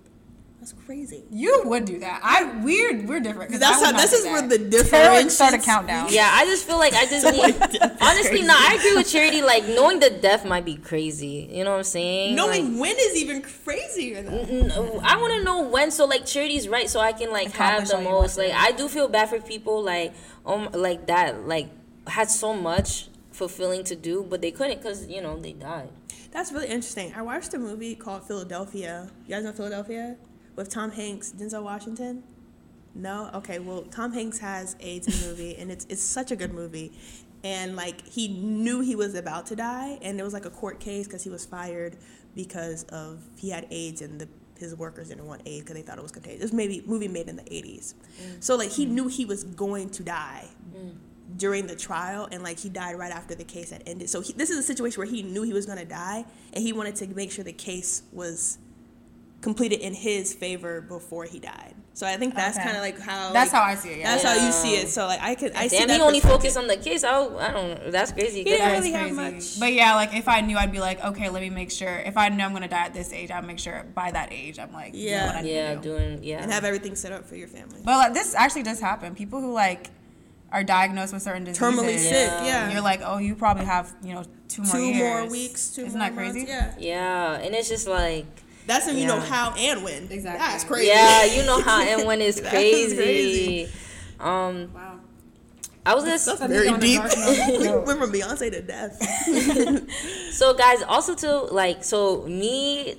That's 0.59 0.73
crazy. 0.73 1.23
You 1.31 1.63
would 1.67 1.85
do 1.85 1.99
that. 2.01 2.21
I 2.25 2.61
we're 2.65 3.03
we're 3.07 3.21
different. 3.21 3.51
'cause 3.51 3.61
That's 3.61 3.85
how. 3.85 3.93
This 3.93 4.15
is 4.15 4.25
that. 4.25 4.33
where 4.33 4.49
the 4.49 4.57
difference. 4.57 5.25
would 5.25 5.31
start 5.31 5.53
a 5.53 5.59
countdown. 5.59 6.09
Yeah, 6.11 6.31
I 6.33 6.47
just 6.47 6.67
feel 6.67 6.79
like 6.79 6.95
I 6.95 7.05
just 7.05 7.27
need. 7.27 7.55
honestly, 8.01 8.41
no, 8.43 8.55
I 8.57 8.77
agree 8.79 8.97
with 8.97 9.07
Charity. 9.13 9.43
Like 9.43 9.65
knowing 9.69 10.01
the 10.01 10.09
death 10.09 10.47
might 10.47 10.65
be 10.65 10.77
crazy. 10.77 11.47
You 11.53 11.63
know 11.65 11.73
what 11.73 11.77
I'm 11.79 11.85
saying? 11.85 12.35
Knowing 12.35 12.79
when 12.79 12.97
is 12.99 13.17
even 13.17 13.43
crazier. 13.43 14.23
Though. 14.23 14.31
Like, 14.39 14.49
n- 14.49 15.01
I 15.05 15.19
want 15.21 15.35
to 15.35 15.45
know 15.45 15.61
when. 15.69 15.91
So 15.91 16.07
like 16.07 16.25
Charity's 16.25 16.69
right, 16.71 16.89
so 16.89 17.01
I 17.01 17.13
can 17.13 17.31
like 17.31 17.53
have 17.53 17.87
the 17.87 17.97
all 17.97 18.01
you 18.01 18.09
want 18.09 18.23
most. 18.23 18.39
Like 18.39 18.53
I 18.55 18.73
do 18.73 18.89
feel 18.89 19.09
bad 19.09 19.29
for 19.29 19.39
people 19.41 19.83
like 19.83 20.15
um 20.47 20.71
like 20.73 21.07
that 21.09 21.47
like 21.47 21.69
had 22.07 22.31
so 22.31 22.55
much 22.55 23.09
fulfilling 23.37 23.85
to 23.85 23.95
do, 23.95 24.25
but 24.29 24.41
they 24.41 24.51
couldn't 24.51 24.79
because 24.79 25.07
you 25.07 25.21
know 25.21 25.39
they 25.39 25.53
died. 25.53 25.91
That's 26.33 26.53
really 26.53 26.69
interesting. 26.69 27.13
I 27.15 27.23
watched 27.23 27.53
a 27.55 27.59
movie 27.59 27.95
called 27.95 28.27
Philadelphia. 28.27 29.11
You 29.27 29.35
guys 29.35 29.45
know 29.45 29.53
Philadelphia 29.53 30.17
with 30.57 30.71
Tom 30.71 30.91
Hanks, 30.91 31.33
Denzel 31.37 31.63
Washington. 31.63 32.25
No, 32.95 33.31
okay. 33.35 33.59
Well, 33.59 33.83
Tom 33.83 34.13
Hanks 34.13 34.39
has 34.39 34.75
AIDS 34.81 35.07
in 35.07 35.21
the 35.21 35.29
movie, 35.29 35.57
and 35.57 35.71
it's 35.71 35.87
it's 35.91 36.03
such 36.03 36.31
a 36.31 36.37
good 36.37 36.55
movie. 36.55 36.93
And 37.45 37.77
like 37.77 38.07
he 38.07 38.29
knew 38.29 38.81
he 38.81 38.97
was 38.97 39.15
about 39.15 39.47
to 39.47 39.57
die, 39.57 39.99
and 40.01 40.19
it 40.19 40.23
was 40.23 40.33
like 40.33 40.47
a 40.47 40.51
court 40.51 40.81
case 40.81 41.07
because 41.07 41.23
he 41.23 41.31
was 41.31 41.45
fired 41.45 41.97
because 42.35 42.85
of 42.85 43.23
he 43.37 43.51
had 43.51 43.67
AIDS 43.71 44.01
and 44.01 44.19
the 44.21 44.29
his 44.59 44.75
workers 44.75 45.11
didn't 45.11 45.27
want 45.27 45.43
AIDS 45.45 45.61
because 45.61 45.75
they 45.75 45.83
thought 45.83 45.99
it 45.99 46.03
was 46.03 46.13
contagious. 46.13 46.41
It 46.41 46.45
was 46.45 46.53
maybe 46.55 46.83
movie 46.87 47.09
made 47.09 47.29
in 47.29 47.37
the 47.37 47.55
eighties, 47.55 47.95
mm. 48.19 48.43
so 48.43 48.57
like 48.57 48.71
he 48.71 48.87
mm. 48.87 48.91
knew 48.91 49.09
he 49.09 49.27
was 49.27 49.45
going 49.45 49.91
to 49.91 50.03
die 50.03 50.47
mm. 50.75 50.95
During 51.37 51.67
the 51.67 51.75
trial 51.77 52.29
and 52.31 52.43
like 52.43 52.59
he 52.59 52.69
died 52.69 52.95
right 52.97 53.11
after 53.13 53.35
the 53.35 53.43
case 53.45 53.71
had 53.71 53.83
ended 53.87 54.09
so 54.09 54.21
he, 54.21 54.33
this 54.35 54.49
is 54.51 54.59
a 54.59 54.63
situation 54.63 54.99
where 55.01 55.09
he 55.11 55.23
knew 55.23 55.43
he 55.43 55.53
was 55.53 55.67
going 55.67 55.79
to 55.79 55.85
die 55.85 56.25
and 56.53 56.63
he 56.63 56.73
wanted 56.73 56.95
to 56.95 57.07
make 57.09 57.33
sure 57.33 57.43
the 57.45 57.53
case 57.53 58.03
was 58.13 58.59
completed 59.43 59.81
in 59.81 59.93
his 59.93 60.33
favor 60.35 60.81
before 60.81 61.25
he 61.25 61.39
died 61.39 61.75
so 61.93 62.07
i 62.07 62.17
think 62.17 62.35
that's 62.35 62.57
Okay. 62.57 62.65
kind 62.65 62.77
of 62.77 62.83
like 62.83 62.99
how 62.99 63.33
That's 63.33 63.53
like, 63.53 63.61
how 63.63 63.69
I 63.69 63.75
see 63.75 63.91
it, 63.91 63.99
yeah. 63.99 64.05
that's 64.17 64.23
how 64.25 64.47
you 64.47 64.51
see 64.53 64.77
it 64.77 64.89
so 64.89 65.07
like 65.07 65.21
i 65.21 65.35
could 65.35 65.53
i 65.55 65.67
see 65.69 65.79
Damn, 65.79 65.89
that 65.89 65.97
he 65.97 66.01
only 66.03 66.21
perspective. 66.21 66.53
focused 66.53 66.57
on 66.57 66.67
the 66.69 66.77
case. 66.77 67.05
I, 67.05 67.19
I 67.21 67.53
don't. 67.53 67.93
That's 67.93 68.13
crazy. 68.13 68.45
'cause 68.45 68.53
Yeah, 68.59 68.69
I- 68.69 68.73
really 68.73 68.89
It's 68.89 68.97
have 68.97 69.15
crazy. 69.17 69.37
much. 69.37 69.61
But 69.61 69.73
yeah, 69.75 69.95
like 69.95 70.15
if 70.15 70.27
I 70.29 70.41
knew, 70.41 70.57
I'd 70.57 70.73
be 70.73 70.81
like, 70.81 71.05
okay, 71.05 71.29
let 71.29 71.43
me 71.43 71.51
make 71.51 71.71
sure. 71.71 71.99
If 71.99 72.17
I 72.17 72.29
know 72.31 72.45
I'm 72.45 72.53
gonna 72.53 72.67
die 72.69 72.85
at 72.87 72.95
this 72.95 73.13
age, 73.13 73.31
I'll 73.31 73.43
make 73.43 73.59
sure 73.59 73.85
by 73.95 74.11
that 74.11 74.33
age, 74.33 74.59
I'm 74.59 74.73
like, 74.73 74.93
doing 74.93 75.05
Yeah. 75.05 75.27
what 75.27 75.37
I 75.37 75.41
need 75.43 75.55
yeah, 75.55 75.75
to 75.75 75.81
do. 75.81 75.89
doing 75.91 76.23
yeah. 76.23 76.43
and 76.43 76.51
have 76.53 76.65
everything 76.65 76.95
set 76.97 77.13
up 77.13 77.25
for 77.27 77.37
your 77.37 77.49
family 77.49 77.81
But 77.85 77.97
like, 77.99 78.15
this 78.15 78.35
actually 78.35 78.63
does 78.65 78.81
happen. 78.81 79.15
People 79.15 79.41
who 79.41 79.53
like 79.53 79.91
are 80.57 80.65
diagnosed 80.65 81.13
with 81.13 81.23
certain 81.23 81.45
diseases, 81.45 81.63
terminally 81.79 81.99
sick 81.99 82.31
yeah 82.51 82.71
you're 82.73 82.81
like, 82.81 83.01
oh, 83.05 83.19
you 83.19 83.35
probably 83.35 83.65
have 83.67 83.93
you 84.03 84.15
know 84.15 84.25
two 84.49 84.63
more 84.63 84.73
two 84.77 84.83
years. 84.83 85.21
more 85.23 85.31
weeks 85.31 85.71
two 85.75 85.85
Isn't 85.85 85.99
more 85.99 86.09
that 86.09 86.17
crazy? 86.17 86.39
months, 86.47 86.51
yeah 86.53 86.75
yeah, 86.79 87.45
and 87.45 87.55
it's 87.55 87.69
just 87.69 87.87
like. 87.87 88.27
that's 88.67 88.87
when 88.87 88.97
you 88.97 89.07
know 89.07 89.21
how 89.21 89.55
and 89.57 89.85
when 89.85 90.05
Exactly. 90.11 90.39
that's 90.39 90.65
crazy 90.65 90.89
Yeah, 90.89 91.25
you 91.25 91.43
know 91.45 91.61
how 91.61 91.83
and 91.83 92.07
when 92.07 92.21
it's 92.21 92.41
crazy. 92.51 92.97
crazy. 92.97 93.69
Um, 94.19 94.73
Wow. 94.75 95.01
I 95.85 95.95
was 95.95 96.03
gonna. 96.05 96.19
that's 96.19 96.41
very 96.51 96.67
go 96.69 96.75
on 96.75 96.79
a 96.79 96.81
deep 96.81 97.03
we 97.61 97.69
went 97.87 97.99
from 98.01 98.11
beyonce 98.13 98.51
to 98.51 98.63
death 98.63 98.97
So 100.33 100.55
guys, 100.55 100.83
also 100.83 101.15
too, 101.15 101.49
like, 101.55 101.85
so 101.85 102.23
me, 102.27 102.97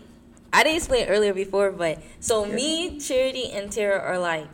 I 0.53 0.63
didn't 0.63 0.77
explain 0.77 1.07
earlier 1.07 1.33
before, 1.33 1.71
but 1.71 2.01
so 2.21 2.45
me, 2.45 2.97
Charity, 2.99 3.51
and 3.51 3.69
Terrah 3.71 3.99
are 3.99 4.17
like, 4.19 4.47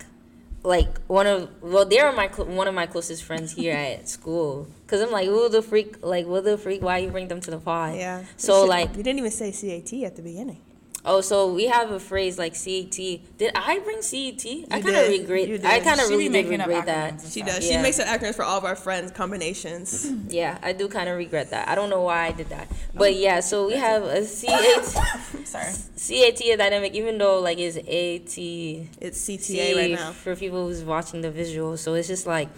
like 0.63 0.99
one 1.07 1.27
of 1.27 1.49
well, 1.61 1.85
they 1.85 1.99
are 1.99 2.11
my 2.13 2.29
cl- 2.29 2.47
one 2.47 2.67
of 2.67 2.73
my 2.73 2.85
closest 2.85 3.23
friends 3.23 3.53
here 3.53 3.73
at 3.77 4.09
school. 4.09 4.67
Cause 4.87 5.01
I'm 5.01 5.11
like, 5.11 5.27
who 5.27 5.49
the 5.49 5.61
freak? 5.61 6.03
Like, 6.03 6.25
what 6.25 6.43
the 6.43 6.57
freak? 6.57 6.81
Why 6.81 6.99
you 6.99 7.09
bring 7.09 7.27
them 7.27 7.41
to 7.41 7.51
the 7.51 7.57
pod? 7.57 7.95
yeah 7.95 8.23
So 8.37 8.61
Shit, 8.63 8.69
like, 8.69 8.97
you 8.97 9.03
didn't 9.03 9.19
even 9.19 9.31
say 9.31 9.51
cat 9.51 10.03
at 10.03 10.15
the 10.15 10.21
beginning 10.21 10.61
oh, 11.05 11.21
so 11.21 11.53
we 11.53 11.65
have 11.67 11.91
a 11.91 11.99
phrase 11.99 12.37
like 12.37 12.55
CET. 12.55 12.91
Did 12.91 13.51
I 13.55 13.79
bring 13.79 14.01
CET? 14.01 14.45
I 14.71 14.81
kind 14.81 14.95
of 14.95 15.07
regret. 15.09 15.65
I 15.65 15.79
kind 15.79 15.99
of 15.99 16.09
really 16.09 16.29
did 16.29 16.31
making 16.31 16.59
regret 16.59 16.83
acronyms 16.83 16.85
that. 16.85 17.21
She 17.21 17.41
stuff. 17.41 17.47
does. 17.55 17.67
She 17.67 17.77
makes 17.77 17.99
an 17.99 18.07
acronyms 18.07 18.35
for 18.35 18.43
all 18.43 18.57
of 18.57 18.65
our 18.65 18.75
friends 18.75 19.11
combinations. 19.11 20.09
Yeah, 20.29 20.57
I 20.63 20.73
do 20.73 20.87
kind 20.87 21.09
of 21.09 21.17
regret 21.17 21.49
that. 21.51 21.67
I 21.67 21.75
don't 21.75 21.89
know 21.89 22.01
why 22.01 22.25
I 22.27 22.31
did 22.31 22.49
that, 22.49 22.67
but 22.95 23.13
yeah. 23.15 23.39
So 23.41 23.67
we 23.67 23.73
have 23.75 24.03
a 24.03 24.21
CAT. 24.25 24.83
Sorry. 25.45 25.71
CAT 25.97 26.41
is 26.41 26.57
dynamic, 26.57 26.93
even 26.93 27.17
though 27.17 27.39
like 27.39 27.57
it's 27.59 27.77
AT. 27.77 28.37
It's 28.37 29.19
CTA 29.27 29.75
right 29.75 29.91
now. 29.91 30.11
for 30.11 30.35
people 30.35 30.67
who's 30.67 30.83
watching 30.83 31.21
the 31.21 31.29
visual. 31.31 31.77
So 31.77 31.93
it's 31.93 32.07
just 32.07 32.25
like, 32.25 32.49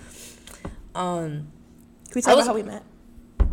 um, 0.93 1.47
Can 2.09 2.15
we 2.15 2.21
I 2.21 2.21
talk 2.21 2.35
was- 2.37 2.45
about 2.45 2.47
how 2.47 2.53
we 2.53 2.63
met? 2.63 2.83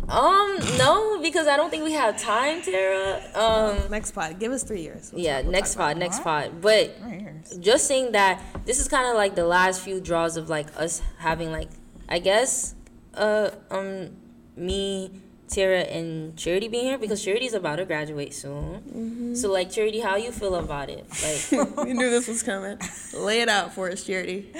Um, 0.09 0.57
no, 0.77 1.19
because 1.21 1.47
I 1.47 1.55
don't 1.55 1.69
think 1.69 1.83
we 1.83 1.93
have 1.93 2.19
time, 2.21 2.61
Terrah. 2.61 3.21
Um, 3.35 3.89
Next 3.89 4.11
pod. 4.11 4.39
Give 4.39 4.51
us 4.51 4.63
three 4.63 4.81
years. 4.81 5.11
We'll 5.11 5.23
yeah, 5.23 5.37
talk- 5.37 5.43
we'll 5.43 5.51
next 5.51 5.75
pod, 5.75 5.97
next 5.97 6.23
pod. 6.23 6.61
But 6.61 6.95
Right 7.01 7.23
just 7.59 7.87
saying 7.87 8.13
that 8.13 8.41
this 8.65 8.79
is 8.79 8.87
kind 8.87 9.07
of 9.07 9.15
like 9.15 9.35
the 9.35 9.45
last 9.45 9.81
few 9.81 9.99
draws 9.99 10.37
of 10.37 10.49
like 10.49 10.67
us 10.79 11.01
having 11.19 11.51
like, 11.51 11.69
I 12.09 12.19
guess, 12.19 12.75
uh, 13.13 13.51
um, 13.69 14.11
me. 14.55 15.11
Terrah 15.49 15.81
and 15.81 16.35
Charity 16.35 16.67
being 16.67 16.85
here 16.85 16.97
because 16.97 17.23
Charity's 17.23 17.53
about 17.53 17.75
to 17.75 17.85
graduate 17.85 18.33
soon. 18.33 18.81
Mm-hmm. 18.81 19.35
So 19.35 19.51
like 19.51 19.69
Charity, 19.69 19.99
how 19.99 20.15
you 20.15 20.31
feel 20.31 20.55
about 20.55 20.89
it? 20.89 21.05
Like 21.21 21.51
you 21.87 21.93
knew 21.93 22.09
this 22.09 22.27
was 22.27 22.41
coming. 22.41 22.79
Lay 23.13 23.41
it 23.41 23.49
out 23.49 23.71
for 23.71 23.91
us, 23.91 24.03
Charity. 24.03 24.51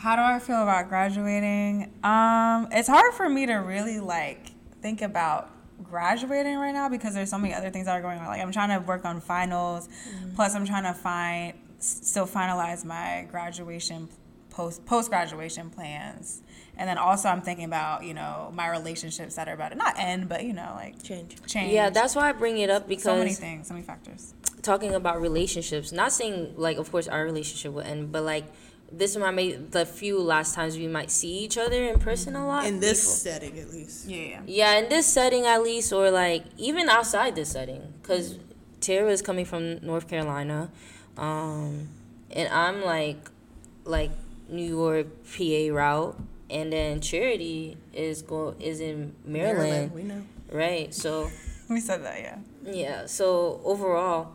How 0.00 0.16
do 0.16 0.22
I 0.22 0.38
feel 0.38 0.62
about 0.62 0.88
graduating? 0.88 1.92
Um, 2.02 2.68
it's 2.72 2.88
hard 2.88 3.12
for 3.12 3.28
me 3.28 3.44
to 3.44 3.56
really 3.56 4.00
like 4.00 4.46
think 4.80 5.02
about 5.02 5.50
graduating 5.82 6.56
right 6.56 6.72
now 6.72 6.88
because 6.88 7.12
there's 7.12 7.28
so 7.28 7.36
many 7.36 7.52
other 7.52 7.68
things 7.68 7.84
that 7.84 7.92
are 7.92 8.00
going 8.00 8.18
on. 8.18 8.26
Like 8.26 8.40
I'm 8.40 8.50
trying 8.50 8.70
to 8.70 8.86
work 8.86 9.04
on 9.04 9.20
finals, 9.20 9.90
plus 10.34 10.54
I'm 10.54 10.64
trying 10.64 10.84
to 10.84 10.94
find 10.94 11.52
still 11.80 12.26
finalize 12.26 12.82
my 12.82 13.26
graduation 13.30 14.08
post 14.48 14.86
post 14.86 15.10
graduation 15.10 15.68
plans. 15.68 16.40
And 16.78 16.88
then 16.88 16.96
also 16.96 17.28
I'm 17.28 17.42
thinking 17.42 17.66
about, 17.66 18.02
you 18.02 18.14
know, 18.14 18.50
my 18.54 18.70
relationships 18.70 19.34
that 19.34 19.48
are 19.48 19.52
about 19.52 19.72
to 19.72 19.74
not 19.74 19.98
end, 19.98 20.30
but 20.30 20.44
you 20.44 20.54
know, 20.54 20.72
like 20.76 21.02
Change. 21.02 21.36
change. 21.46 21.74
yeah, 21.74 21.90
that's 21.90 22.16
why 22.16 22.30
I 22.30 22.32
bring 22.32 22.56
it 22.56 22.70
up 22.70 22.88
because 22.88 23.04
so 23.04 23.16
many 23.18 23.34
things, 23.34 23.68
so 23.68 23.74
many 23.74 23.84
factors. 23.84 24.32
talking 24.62 24.94
about 24.94 25.20
relationships, 25.20 25.92
not 25.92 26.10
saying 26.10 26.54
like 26.56 26.78
of 26.78 26.90
course 26.90 27.06
our 27.06 27.22
relationship 27.22 27.74
will 27.74 27.82
end, 27.82 28.12
but 28.12 28.22
like 28.22 28.50
this 28.92 29.16
might 29.16 29.36
be 29.36 29.52
the 29.52 29.86
few 29.86 30.20
last 30.20 30.54
times 30.54 30.76
we 30.76 30.86
might 30.88 31.10
see 31.10 31.38
each 31.44 31.56
other 31.58 31.82
in 31.84 31.98
person 32.00 32.34
a 32.36 32.46
lot. 32.46 32.66
In 32.66 32.80
this 32.80 33.00
before- 33.02 33.32
setting, 33.32 33.58
at 33.58 33.70
least. 33.70 34.08
Yeah. 34.08 34.40
yeah, 34.46 34.78
in 34.78 34.88
this 34.88 35.06
setting 35.06 35.46
at 35.46 35.62
least, 35.62 35.92
or 35.92 36.10
like 36.10 36.44
even 36.58 36.88
outside 36.88 37.34
this 37.36 37.50
setting, 37.50 37.92
because 38.02 38.38
Terrah 38.80 39.10
is 39.10 39.22
coming 39.22 39.44
from 39.44 39.78
North 39.84 40.08
Carolina, 40.08 40.70
um, 41.16 41.88
and 42.30 42.48
I'm 42.52 42.82
like, 42.84 43.18
like 43.84 44.10
New 44.48 44.76
York 44.76 45.06
PA 45.24 45.72
route, 45.74 46.18
and 46.48 46.72
then 46.72 47.00
Charity 47.00 47.76
is 47.92 48.22
go 48.22 48.54
is 48.58 48.80
in 48.80 49.14
Maryland, 49.24 49.92
We 49.94 50.02
know. 50.02 50.22
right? 50.50 50.92
So 50.94 51.30
We 51.68 51.78
said 51.78 52.02
that, 52.04 52.18
yeah. 52.20 52.38
yeah. 52.64 53.06
So 53.06 53.60
overall, 53.64 54.32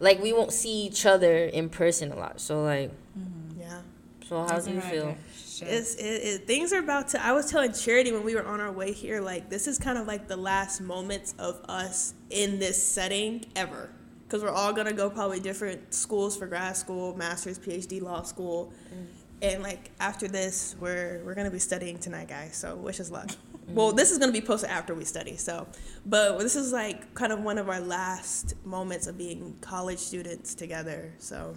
like 0.00 0.22
we 0.22 0.32
won't 0.32 0.52
see 0.52 0.86
each 0.86 1.06
other 1.06 1.44
in 1.44 1.68
person 1.68 2.12
a 2.12 2.16
lot. 2.16 2.40
So 2.40 2.62
like, 2.62 2.90
mm-hmm. 3.18 3.60
Yeah. 3.60 3.80
so 4.26 4.44
how 4.44 4.60
do 4.60 4.70
you 4.70 4.80
feel? 4.80 5.16
Shit. 5.36 5.68
It's 5.68 5.94
it, 5.96 6.04
it, 6.04 6.46
things 6.46 6.72
are 6.72 6.78
about 6.78 7.08
to. 7.08 7.24
I 7.24 7.32
was 7.32 7.50
telling 7.50 7.72
Charity 7.72 8.12
when 8.12 8.22
we 8.22 8.34
were 8.34 8.46
on 8.46 8.60
our 8.60 8.70
way 8.70 8.92
here, 8.92 9.20
like 9.20 9.48
this 9.50 9.66
is 9.66 9.78
kind 9.78 9.98
of 9.98 10.06
like 10.06 10.28
the 10.28 10.36
last 10.36 10.80
moments 10.80 11.34
of 11.38 11.60
us 11.68 12.14
in 12.30 12.58
this 12.58 12.80
setting 12.80 13.44
ever, 13.56 13.90
because 14.26 14.42
we're 14.42 14.52
all 14.52 14.72
gonna 14.72 14.92
go 14.92 15.10
probably 15.10 15.40
different 15.40 15.92
schools 15.92 16.36
for 16.36 16.46
grad 16.46 16.76
school, 16.76 17.16
masters, 17.16 17.58
PhD, 17.58 18.00
law 18.00 18.22
school, 18.22 18.72
mm. 18.94 19.06
and 19.42 19.62
like 19.62 19.90
after 19.98 20.28
this, 20.28 20.76
we're 20.78 21.20
we're 21.24 21.34
gonna 21.34 21.50
be 21.50 21.58
studying 21.58 21.98
tonight, 21.98 22.28
guys. 22.28 22.54
So 22.54 22.76
wish 22.76 23.00
us 23.00 23.10
luck. 23.10 23.30
Well, 23.74 23.92
this 23.92 24.10
is 24.10 24.18
gonna 24.18 24.32
be 24.32 24.40
posted 24.40 24.70
after 24.70 24.94
we 24.94 25.04
study, 25.04 25.36
so, 25.36 25.66
but 26.06 26.38
this 26.38 26.56
is 26.56 26.72
like 26.72 27.14
kind 27.14 27.32
of 27.32 27.40
one 27.40 27.58
of 27.58 27.68
our 27.68 27.80
last 27.80 28.54
moments 28.64 29.06
of 29.06 29.18
being 29.18 29.56
college 29.60 29.98
students 29.98 30.54
together. 30.54 31.12
So. 31.18 31.54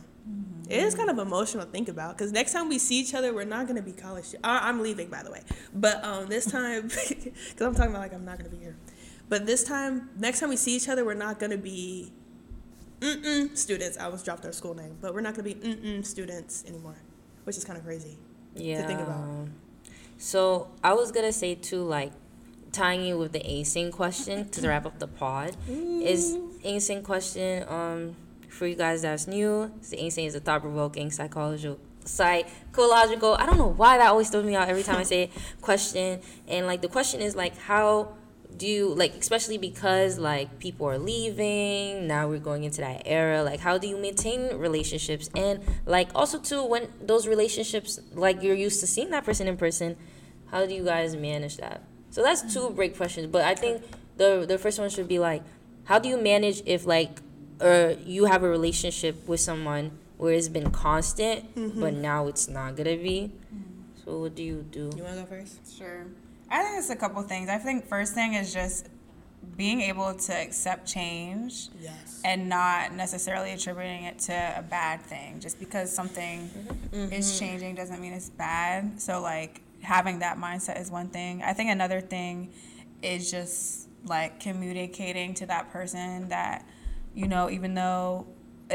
It 0.69 0.83
is 0.83 0.93
kind 0.93 1.09
of 1.09 1.17
emotional 1.17 1.65
to 1.65 1.71
think 1.71 1.89
about 1.89 2.15
because 2.15 2.31
next 2.31 2.53
time 2.53 2.69
we 2.69 2.77
see 2.77 2.99
each 2.99 3.15
other, 3.15 3.33
we're 3.33 3.43
not 3.43 3.65
going 3.65 3.77
to 3.77 3.81
be 3.81 3.91
college. 3.91 4.25
stu- 4.25 4.37
I, 4.43 4.69
I'm 4.69 4.79
leaving, 4.81 5.09
by 5.09 5.23
the 5.23 5.31
way. 5.31 5.41
But 5.73 6.03
um, 6.05 6.27
this 6.27 6.45
time, 6.51 6.83
because 7.09 7.33
I'm 7.59 7.73
talking 7.73 7.89
about 7.89 8.01
like 8.01 8.13
I'm 8.13 8.23
not 8.23 8.37
going 8.37 8.49
to 8.49 8.55
be 8.55 8.61
here. 8.61 8.77
But 9.29 9.47
this 9.47 9.63
time, 9.63 10.09
next 10.19 10.39
time 10.39 10.49
we 10.49 10.57
see 10.57 10.75
each 10.75 10.87
other, 10.87 11.03
we're 11.03 11.15
not 11.15 11.39
going 11.39 11.49
to 11.49 11.57
be 11.57 12.13
mm-mm 12.99 13.57
students. 13.57 13.97
I 13.97 14.09
was 14.09 14.21
dropped 14.21 14.45
our 14.45 14.51
school 14.51 14.75
name, 14.75 14.95
but 15.01 15.13
we're 15.15 15.21
not 15.21 15.33
going 15.35 15.49
to 15.49 15.55
be 15.55 15.67
mm-mm 15.67 16.05
students 16.05 16.63
anymore, 16.67 16.97
which 17.45 17.57
is 17.57 17.63
kind 17.65 17.79
of 17.79 17.83
crazy. 17.83 18.17
yeah. 18.55 18.81
to 18.83 18.87
think 18.87 18.99
about. 18.99 19.47
So 20.21 20.67
I 20.83 20.93
was 20.93 21.11
gonna 21.11 21.33
say 21.33 21.55
too, 21.55 21.83
like 21.83 22.11
tying 22.71 23.03
you 23.03 23.17
with 23.17 23.31
the 23.31 23.39
A.SAINT 23.39 23.91
question 23.91 24.47
to 24.49 24.67
wrap 24.67 24.85
up 24.85 24.99
the 24.99 25.07
pod 25.07 25.57
is 25.67 26.37
A.SAINT 26.63 27.03
question. 27.03 27.65
Um, 27.67 28.15
for 28.47 28.67
you 28.67 28.75
guys 28.75 29.01
that's 29.01 29.25
new, 29.25 29.71
the 29.89 30.05
A.SAINT 30.05 30.27
is 30.27 30.35
a 30.35 30.39
thought 30.39 30.61
provoking 30.61 31.09
psychological 31.09 31.79
psychological. 32.05 33.33
I 33.33 33.47
don't 33.47 33.57
know 33.57 33.71
why 33.71 33.97
that 33.97 34.09
always 34.09 34.29
throws 34.29 34.45
me 34.45 34.55
out 34.55 34.69
every 34.69 34.83
time 34.83 34.97
I 34.97 35.03
say 35.03 35.23
it, 35.23 35.31
question. 35.61 36.19
And 36.47 36.67
like 36.67 36.83
the 36.83 36.87
question 36.87 37.19
is 37.21 37.35
like 37.35 37.57
how 37.57 38.13
do 38.57 38.67
you 38.67 38.93
like 38.93 39.15
especially 39.15 39.57
because 39.57 40.19
like 40.19 40.59
people 40.59 40.87
are 40.87 40.99
leaving 40.99 42.05
now 42.05 42.27
we're 42.27 42.37
going 42.37 42.63
into 42.63 42.81
that 42.81 43.01
era 43.05 43.41
like 43.43 43.59
how 43.61 43.77
do 43.77 43.87
you 43.87 43.97
maintain 43.97 44.55
relationships 44.57 45.29
and 45.35 45.61
like 45.85 46.09
also 46.13 46.37
too 46.37 46.63
when 46.63 46.87
those 47.01 47.27
relationships 47.27 47.99
like 48.13 48.43
you're 48.43 48.53
used 48.53 48.81
to 48.81 48.85
seeing 48.85 49.09
that 49.09 49.23
person 49.23 49.47
in 49.47 49.55
person 49.55 49.95
how 50.51 50.65
do 50.65 50.73
you 50.73 50.83
guys 50.83 51.15
manage 51.15 51.57
that 51.57 51.83
so 52.09 52.21
that's 52.21 52.53
two 52.53 52.69
great 52.71 52.95
questions 52.95 53.27
but 53.27 53.43
i 53.43 53.55
think 53.55 53.81
the 54.17 54.45
the 54.47 54.57
first 54.57 54.79
one 54.79 54.89
should 54.89 55.07
be 55.07 55.19
like 55.19 55.43
how 55.85 55.97
do 55.97 56.07
you 56.09 56.17
manage 56.21 56.61
if 56.65 56.85
like 56.85 57.21
or 57.59 57.95
you 58.05 58.25
have 58.25 58.43
a 58.43 58.49
relationship 58.49 59.27
with 59.27 59.39
someone 59.39 59.91
where 60.17 60.33
it's 60.33 60.49
been 60.49 60.71
constant 60.71 61.53
but 61.55 61.93
mm-hmm. 61.93 62.01
now 62.01 62.27
it's 62.27 62.47
not 62.47 62.75
gonna 62.75 62.97
be 62.97 63.31
so 64.03 64.19
what 64.19 64.35
do 64.35 64.43
you 64.43 64.65
do 64.71 64.91
You 64.95 65.03
want 65.03 65.15
to 65.15 65.21
go 65.21 65.25
first? 65.25 65.77
Sure. 65.77 66.05
I 66.49 66.63
think 66.63 66.79
it's 66.79 66.89
a 66.89 66.95
couple 66.95 67.21
things. 67.23 67.49
I 67.49 67.57
think 67.57 67.87
first 67.87 68.13
thing 68.13 68.33
is 68.33 68.53
just 68.53 68.89
being 69.57 69.81
able 69.81 70.13
to 70.13 70.33
accept 70.33 70.87
change 70.87 71.69
Yes. 71.79 72.21
and 72.23 72.49
not 72.49 72.93
necessarily 72.93 73.51
attributing 73.51 74.03
it 74.03 74.19
to 74.19 74.33
a 74.57 74.61
bad 74.61 75.01
thing. 75.01 75.39
Just 75.39 75.59
because 75.59 75.93
something 75.93 76.49
mm-hmm. 76.91 77.13
is 77.13 77.39
changing 77.39 77.75
doesn't 77.75 78.01
mean 78.01 78.13
it's 78.13 78.29
bad. 78.29 78.99
So 78.99 79.21
like 79.21 79.61
having 79.81 80.19
that 80.19 80.37
mindset 80.37 80.79
is 80.79 80.91
one 80.91 81.09
thing. 81.09 81.41
I 81.43 81.53
think 81.53 81.69
another 81.69 82.01
thing 82.01 82.51
is 83.01 83.31
just 83.31 83.87
like 84.05 84.39
communicating 84.39 85.33
to 85.35 85.45
that 85.45 85.71
person 85.71 86.29
that 86.29 86.65
you 87.13 87.27
know 87.27 87.49
even 87.49 87.73
though 87.75 88.25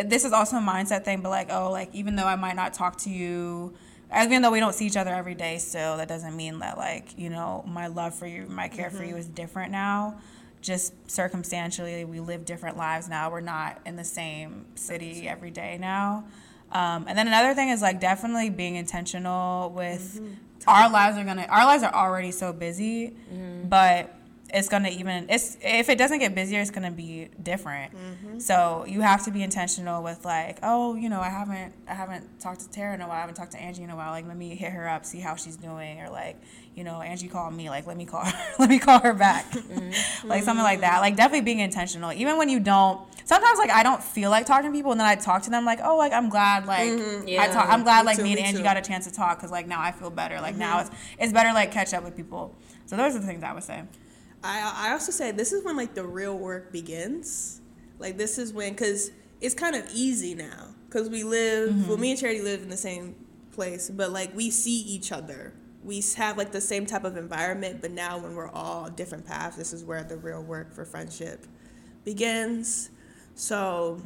this 0.05 0.25
is 0.25 0.33
also 0.33 0.57
a 0.57 0.61
mindset 0.61 1.05
thing 1.05 1.21
but 1.21 1.31
like 1.31 1.49
oh 1.51 1.71
like 1.71 1.93
even 1.93 2.17
though 2.17 2.27
I 2.27 2.37
might 2.37 2.55
not 2.55 2.75
talk 2.75 2.97
to 2.99 3.11
you 3.11 3.75
even 4.17 4.43
though 4.43 4.53
we 4.53 4.61
don't 4.61 4.75
see 4.75 4.87
each 4.87 4.97
other 4.97 5.11
every 5.13 5.35
day 5.35 5.59
still 5.59 5.97
that 5.97 6.07
doesn't 6.07 6.37
mean 6.37 6.61
that 6.61 6.79
like 6.79 7.19
you 7.19 7.29
know 7.29 7.65
my 7.67 7.89
love 7.89 8.15
for 8.15 8.27
you 8.27 8.47
my 8.47 8.69
care 8.69 8.91
for 8.91 9.05
you 9.05 9.17
is 9.17 9.27
different 9.27 9.73
now. 9.73 10.19
Just 10.61 10.95
circumstantially 11.11 12.05
we 12.05 12.21
live 12.21 12.45
different 12.45 12.77
lives 12.77 13.09
now. 13.09 13.31
We're 13.31 13.41
not 13.41 13.81
in 13.85 13.97
the 13.97 14.05
same 14.05 14.67
city 14.75 15.29
every 15.29 15.51
day 15.51 15.77
now. 15.81 16.25
Um, 16.73 17.07
and 17.09 17.17
then 17.17 17.29
another 17.29 17.55
thing 17.55 17.69
is 17.69 17.83
like 17.83 18.01
definitely 18.01 18.51
being 18.51 18.77
intentional 18.77 19.71
with 19.71 20.21
our 20.67 20.91
lives 20.91 21.17
are 21.17 21.25
gonna 21.25 21.47
our 21.49 21.65
lives 21.65 21.83
are 21.83 21.95
already 21.95 22.31
so 22.31 22.53
busy 22.53 23.09
mm-hmm. 23.09 23.69
but 23.69 24.17
it's 24.53 24.69
gonna 24.69 24.89
even 24.89 25.27
it's 25.29 25.57
if 25.61 25.89
it 25.89 25.99
doesn't 25.99 26.19
get 26.19 26.35
busier 26.35 26.61
it's 26.61 26.71
gonna 26.71 26.91
be 26.91 27.29
different. 27.43 27.93
Mm-hmm. 27.93 28.39
So 28.39 28.85
you 28.87 29.01
have 29.01 29.25
to 29.25 29.31
be 29.31 29.43
intentional 29.43 30.03
with 30.03 30.25
like 30.25 30.59
oh 30.63 30.95
you 30.95 31.09
know 31.09 31.21
i 31.21 31.29
haven't 31.29 31.73
i 31.89 31.95
haven't 31.95 32.41
talked 32.41 32.61
to 32.61 32.71
Terrah 32.71 32.95
in 32.95 33.01
a 33.01 33.09
while 33.09 33.17
i 33.17 33.21
haven't 33.21 33.35
talked 33.35 33.53
to 33.53 33.61
angie 33.61 33.83
in 33.83 33.91
a 33.91 33.97
while 33.97 34.13
like 34.13 34.27
let 34.27 34.37
me 34.37 34.55
hit 34.55 34.73
her 34.73 34.89
up 34.89 35.05
see 35.05 35.21
how 35.21 35.35
she's 35.35 35.57
doing 35.57 36.01
or 36.01 36.11
like 36.11 36.41
you 36.77 36.85
know 36.85 37.01
angie 37.01 37.27
called 37.27 37.53
me 37.53 37.69
like 37.69 37.87
let 37.87 37.97
me 37.97 38.05
call 38.05 38.25
her 38.25 38.33
let 38.61 38.69
me 38.69 38.79
call 38.79 39.01
her 39.01 39.13
back 39.13 39.51
mm-hmm. 39.51 40.29
like 40.29 40.45
something 40.45 40.63
like 40.63 40.81
that 40.81 41.01
like 41.01 41.17
definitely 41.17 41.45
being 41.45 41.59
intentional 41.59 42.13
even 42.13 42.39
when 42.39 42.49
you 42.49 42.61
don't 42.61 43.01
sometimes 43.25 43.59
like 43.59 43.71
i 43.71 43.83
don't 43.83 44.03
feel 44.03 44.31
like 44.31 44.47
talking 44.47 44.71
to 44.71 44.77
people 44.77 44.93
and 44.93 45.01
then 45.01 45.07
i 45.09 45.17
talk 45.17 45.43
to 45.43 45.51
them 45.51 45.65
like 45.65 45.81
oh 45.83 45.97
like 45.97 46.13
i'm 46.13 46.29
glad 46.29 46.67
like 46.67 46.89
mm-hmm. 46.89 47.27
i 47.27 47.31
Yeah. 47.31 47.47
talk 47.49 47.69
i'm 47.69 47.83
glad 47.83 48.03
Me 48.03 48.07
like 48.07 48.17
too, 48.19 48.23
me 48.23 48.31
and 48.31 48.41
me 48.41 48.47
angie 48.47 48.59
too. 48.59 48.63
got 48.63 48.77
a 48.77 48.83
chance 48.83 49.07
to 49.07 49.13
talk 49.13 49.39
because 49.39 49.51
like 49.51 49.67
now 49.67 49.81
i 49.81 49.91
feel 49.91 50.11
better 50.11 50.41
like 50.41 50.55
now 50.55 50.79
mm-hmm. 50.79 50.93
it's 50.93 51.03
it's 51.19 51.33
better 51.33 51.53
like 51.53 51.73
catch 51.73 51.93
up 51.93 52.05
with 52.05 52.15
people 52.15 52.55
so 52.85 52.97
those 52.97 53.17
are 53.17 53.19
the 53.19 53.27
things 53.27 53.43
i 53.43 53.53
would 53.53 53.65
say 53.65 53.83
I 54.47 54.89
I 54.89 54.93
also 54.93 55.13
say 55.13 55.33
this 55.33 55.53
is 55.53 55.65
when 55.65 55.77
like 55.77 55.95
the 55.95 56.05
real 56.05 56.37
work 56.39 56.73
begins. 56.73 57.61
Like 57.99 58.17
this 58.17 58.39
is 58.39 58.53
when 58.53 58.73
because 58.73 59.11
it's 59.41 59.55
kind 59.55 59.75
of 59.75 59.85
easy 59.93 60.35
now 60.35 60.75
because 60.89 61.09
we 61.09 61.25
live. 61.25 61.89
Well, 61.89 61.97
me 61.97 62.13
and 62.13 62.21
Charity 62.21 62.43
live 62.43 62.63
in 62.63 62.69
the 62.69 62.77
same 62.77 63.17
place, 63.53 63.91
but 63.91 64.11
like 64.13 64.35
we 64.35 64.51
see 64.51 64.81
each 64.81 65.13
other. 65.13 65.55
We 65.87 66.03
have 66.17 66.37
like 66.37 66.53
the 66.53 66.61
same 66.61 66.85
type 66.85 67.05
of 67.05 67.17
environment, 67.17 67.81
but 67.81 67.93
now 67.93 68.19
when 68.19 68.35
we're 68.35 68.51
all 68.51 68.91
different 68.91 69.25
paths, 69.25 69.57
this 69.57 69.73
is 69.73 69.85
where 69.85 70.03
the 70.03 70.17
real 70.17 70.43
work 70.43 70.75
for 70.75 70.85
friendship 70.85 71.47
begins. 72.05 72.91
So 73.35 74.01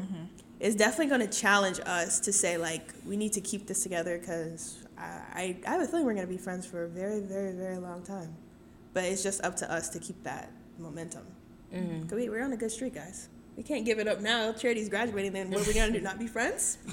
it's 0.61 0.77
definitely 0.77 1.07
going 1.07 1.29
to 1.29 1.39
challenge 1.41 1.81
us 1.87 2.21
to 2.21 2.33
say 2.33 2.57
like 2.59 2.93
we 3.05 3.17
need 3.17 3.33
to 3.33 3.41
keep 3.41 3.67
this 3.67 3.83
together 3.83 4.19
because 4.19 4.85
I, 4.99 5.03
I 5.33 5.57
I 5.67 5.71
have 5.71 5.81
a 5.81 5.87
feeling 5.87 6.05
we're 6.05 6.15
going 6.15 6.27
to 6.27 6.33
be 6.33 6.39
friends 6.39 6.67
for 6.67 6.85
a 6.85 6.89
very 6.89 7.21
very 7.21 7.53
very 7.53 7.79
long 7.79 8.03
time 8.03 8.37
but 8.93 9.05
it's 9.05 9.23
just 9.23 9.43
up 9.45 9.57
to 9.57 9.73
us 9.73 9.89
to 9.91 9.99
keep 9.99 10.23
that 10.25 10.51
momentum. 10.79 11.27
Mm-hmm. 11.73 12.15
we, 12.15 12.29
we're 12.29 12.43
on 12.43 12.53
a 12.53 12.57
good 12.57 12.71
streak, 12.73 12.95
guys. 12.95 13.29
We 13.57 13.63
can't 13.63 13.85
give 13.85 13.99
it 13.99 14.09
up 14.09 14.21
now. 14.21 14.53
Charity's 14.53 14.89
graduating, 14.89 15.33
then 15.33 15.51
what 15.51 15.63
are 15.63 15.69
we 15.69 15.75
gonna 15.75 15.93
do? 15.93 16.01
Not 16.01 16.19
be 16.19 16.27
friends? 16.27 16.79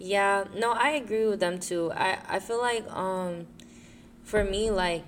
Yeah, 0.00 0.44
no, 0.54 0.70
I 0.70 0.90
agree 0.90 1.26
with 1.26 1.40
them 1.40 1.58
too. 1.58 1.90
I, 1.92 2.18
I 2.28 2.38
feel 2.38 2.60
like 2.60 2.88
um 2.92 3.48
for 4.28 4.44
me 4.44 4.70
like 4.70 5.04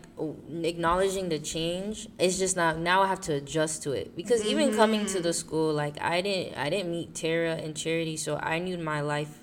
acknowledging 0.63 1.29
the 1.29 1.39
change 1.39 2.09
it's 2.19 2.39
just 2.39 2.57
not 2.57 2.79
now 2.79 3.03
I 3.03 3.09
have 3.09 3.21
to 3.23 3.35
adjust 3.35 3.83
to 3.83 3.93
it. 3.93 4.17
Because 4.17 4.43
even 4.47 4.75
coming 4.75 5.05
to 5.07 5.21
the 5.21 5.29
mm-hmm. 5.29 5.33
school 5.33 5.75
like 5.75 6.01
I 6.01 6.23
didn't 6.23 6.57
I 6.57 6.71
didn't 6.71 6.91
meet 6.91 7.15
Terrah 7.15 7.57
and 7.57 7.77
Charity 7.77 8.17
so 8.17 8.39
I 8.39 8.59
knew 8.59 8.79
my 8.79 9.03
life 9.03 9.41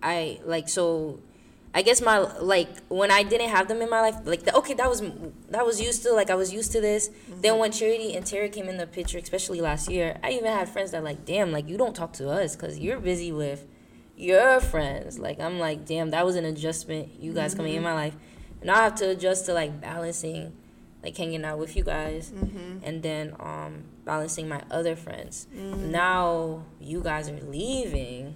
I 0.00 0.38
like 0.44 0.68
so 0.68 1.18
I 1.74 1.82
guess 1.82 2.00
my 2.00 2.18
like 2.18 2.68
when 2.86 3.10
I 3.10 3.24
didn't 3.24 3.48
have 3.48 3.66
them 3.66 3.82
in 3.82 3.90
my 3.90 4.00
life 4.00 4.14
like 4.24 4.44
the, 4.44 4.54
okay 4.58 4.74
that 4.74 4.88
was 4.88 5.02
that 5.48 5.66
was 5.66 5.80
used 5.80 6.04
to 6.04 6.12
like 6.12 6.30
I 6.30 6.36
was 6.36 6.52
used 6.52 6.70
to 6.70 6.80
this. 6.80 7.10
Then 7.28 7.54
mm-hmm. 7.54 7.60
when 7.60 7.72
Charity 7.72 8.14
and 8.14 8.24
Terrah 8.24 8.48
came 8.48 8.68
in 8.68 8.76
the 8.76 8.86
picture 8.86 9.18
especially 9.18 9.60
last 9.60 9.90
year 9.90 10.20
I 10.22 10.30
even 10.30 10.52
had 10.52 10.68
friends 10.68 10.92
that 10.92 11.02
like 11.02 11.24
damn 11.24 11.50
like 11.50 11.68
you 11.68 11.78
don't 11.78 11.96
talk 11.96 12.12
to 12.14 12.30
us 12.30 12.54
cuz 12.54 12.78
you're 12.78 13.00
busy 13.00 13.32
with 13.32 13.66
your 14.18 14.60
friends. 14.60 15.18
Like 15.18 15.40
I'm 15.40 15.58
like, 15.58 15.86
damn, 15.86 16.10
that 16.10 16.26
was 16.26 16.36
an 16.36 16.44
adjustment. 16.44 17.20
You 17.20 17.32
guys 17.32 17.54
coming 17.54 17.72
in 17.72 17.82
mm-hmm. 17.82 17.84
my 17.84 17.94
life, 17.94 18.16
and 18.60 18.70
I 18.70 18.82
have 18.82 18.94
to 18.96 19.10
adjust 19.10 19.46
to 19.46 19.54
like 19.54 19.80
balancing, 19.80 20.52
like 21.02 21.16
hanging 21.16 21.44
out 21.44 21.58
with 21.58 21.76
you 21.76 21.84
guys, 21.84 22.30
mm-hmm. 22.30 22.78
and 22.82 23.02
then 23.02 23.34
um 23.40 23.84
balancing 24.04 24.48
my 24.48 24.62
other 24.70 24.96
friends. 24.96 25.46
Mm-hmm. 25.54 25.90
Now 25.90 26.64
you 26.80 27.00
guys 27.02 27.28
are 27.28 27.40
leaving. 27.40 28.34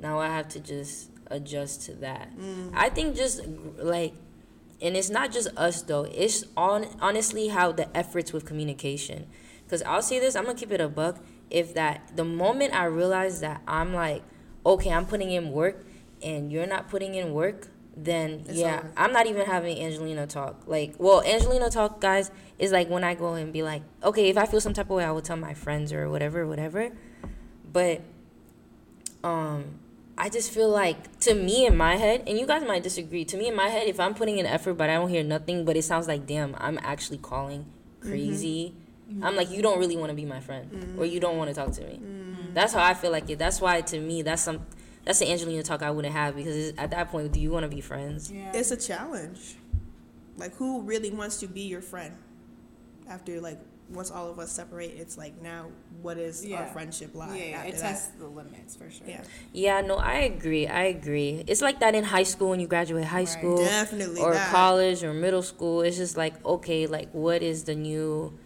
Now 0.00 0.20
I 0.20 0.28
have 0.28 0.48
to 0.48 0.60
just 0.60 1.10
adjust 1.26 1.82
to 1.86 1.94
that. 1.96 2.36
Mm-hmm. 2.36 2.70
I 2.74 2.88
think 2.88 3.16
just 3.16 3.46
like, 3.78 4.14
and 4.80 4.96
it's 4.96 5.10
not 5.10 5.32
just 5.32 5.48
us 5.56 5.82
though. 5.82 6.04
It's 6.04 6.44
on 6.56 6.86
honestly 7.00 7.48
how 7.48 7.72
the 7.72 7.94
efforts 7.96 8.32
with 8.32 8.44
communication. 8.44 9.26
Cause 9.68 9.82
I'll 9.82 10.02
say 10.02 10.18
this, 10.18 10.34
I'm 10.34 10.44
gonna 10.44 10.56
keep 10.56 10.72
it 10.72 10.80
a 10.80 10.88
buck. 10.88 11.18
If 11.50 11.74
that 11.74 12.16
the 12.16 12.24
moment 12.24 12.74
I 12.74 12.84
realize 12.84 13.40
that 13.40 13.62
I'm 13.66 13.92
like, 13.92 14.22
okay, 14.64 14.90
I'm 14.90 15.06
putting 15.06 15.30
in 15.30 15.50
work, 15.50 15.84
and 16.22 16.52
you're 16.52 16.66
not 16.66 16.88
putting 16.88 17.14
in 17.14 17.32
work, 17.32 17.68
then 18.04 18.44
It's 18.46 18.58
yeah, 18.58 18.78
over. 18.78 18.92
I'm 18.96 19.12
not 19.12 19.26
even 19.26 19.46
having 19.46 19.78
Angelina 19.78 20.26
talk. 20.26 20.62
Like, 20.66 20.94
well, 20.98 21.22
Angelina 21.22 21.70
talk, 21.70 22.00
guys, 22.00 22.30
is 22.58 22.72
like 22.72 22.88
when 22.88 23.04
I 23.04 23.14
go 23.14 23.34
and 23.34 23.52
be 23.52 23.62
like, 23.62 23.82
okay, 24.02 24.28
if 24.28 24.36
I 24.36 24.46
feel 24.46 24.60
some 24.60 24.72
type 24.72 24.86
of 24.86 24.96
way, 24.96 25.04
I 25.04 25.10
will 25.10 25.22
tell 25.22 25.36
my 25.36 25.54
friends 25.54 25.92
or 25.92 26.08
whatever, 26.08 26.46
whatever. 26.46 26.90
But, 27.72 28.02
um, 29.24 29.64
I 30.16 30.28
just 30.28 30.50
feel 30.50 30.68
like 30.68 31.20
to 31.20 31.34
me 31.34 31.66
in 31.66 31.76
my 31.76 31.96
head, 31.96 32.24
and 32.26 32.38
you 32.38 32.46
guys 32.46 32.66
might 32.66 32.82
disagree. 32.82 33.24
To 33.26 33.36
me 33.36 33.48
in 33.48 33.54
my 33.54 33.68
head, 33.68 33.86
if 33.86 34.00
I'm 34.00 34.14
putting 34.14 34.38
in 34.38 34.46
effort 34.46 34.74
but 34.74 34.90
I 34.90 34.94
don't 34.94 35.08
hear 35.08 35.22
nothing, 35.22 35.64
but 35.64 35.76
it 35.76 35.82
sounds 35.84 36.08
like 36.08 36.26
damn, 36.26 36.56
I'm 36.58 36.78
actually 36.82 37.18
calling 37.18 37.60
mm-hmm. 37.60 38.08
crazy. 38.08 38.74
Mm-hmm. 39.08 39.24
I'm 39.24 39.36
like, 39.36 39.50
you 39.50 39.62
don't 39.62 39.78
really 39.78 39.96
want 39.96 40.10
to 40.10 40.16
be 40.16 40.24
my 40.24 40.40
friend, 40.40 40.96
or 40.98 41.04
you 41.04 41.12
mm-hmm. 41.12 41.20
don't 41.20 41.36
want 41.38 41.50
to 41.50 41.54
talk 41.54 41.72
to 41.72 41.84
me. 41.84 42.00
That's 42.52 42.72
how 42.72 42.82
I 42.82 42.94
feel 42.94 43.12
like 43.12 43.30
it. 43.30 43.38
That's 43.38 43.60
why 43.60 43.80
to 43.80 44.00
me, 44.00 44.22
that's 44.22 44.42
some, 44.42 44.66
that's 45.08 45.20
the 45.20 45.32
Angelina 45.32 45.62
talk 45.62 45.82
I 45.82 45.90
wouldn't 45.90 46.12
have 46.14 46.36
because 46.36 46.54
it's, 46.54 46.78
at 46.78 46.90
that 46.90 47.10
point, 47.10 47.32
do 47.32 47.40
you 47.40 47.50
want 47.50 47.62
to 47.64 47.68
be 47.74 47.80
friends? 47.80 48.30
yeah 48.30 48.52
It's 48.52 48.70
a 48.70 48.76
challenge. 48.76 49.56
Like, 50.36 50.54
who 50.56 50.82
really 50.82 51.10
wants 51.10 51.38
to 51.40 51.46
be 51.46 51.62
your 51.62 51.80
friend? 51.80 52.14
After 53.08 53.40
like 53.40 53.58
once 53.88 54.10
all 54.10 54.30
of 54.30 54.38
us 54.38 54.52
separate, 54.52 54.92
it's 54.98 55.16
like 55.16 55.40
now 55.40 55.68
what 56.02 56.18
is 56.18 56.46
our 56.52 56.66
friendship 56.66 57.14
like? 57.14 57.38
yeah, 57.38 57.44
yeah 57.46 57.56
after 57.56 57.68
it 57.68 57.72
that? 57.72 57.80
tests 57.80 58.08
the 58.18 58.26
limits 58.26 58.76
for 58.76 58.90
sure 58.90 59.06
Yeah, 59.08 59.22
Yeah, 59.54 59.80
no, 59.80 59.96
I 59.96 60.16
agree. 60.16 60.66
I 60.66 60.82
agree. 60.84 61.42
It's 61.46 61.62
like 61.62 61.80
that 61.80 61.94
in 61.94 62.04
high 62.04 62.24
school 62.24 62.50
when 62.50 62.60
you 62.60 62.66
graduate 62.66 63.04
high 63.06 63.20
Right. 63.20 63.28
school 63.28 63.64
definitely 63.64 64.20
or 64.20 64.34
that. 64.34 64.50
college 64.50 65.02
or 65.02 65.14
middle 65.14 65.40
school. 65.40 65.80
It's 65.80 65.96
just 65.96 66.18
like, 66.18 66.34
okay, 66.44 66.86
like 66.86 67.08
what 67.12 67.42
is 67.42 67.64
the 67.64 67.74
new 67.74 68.38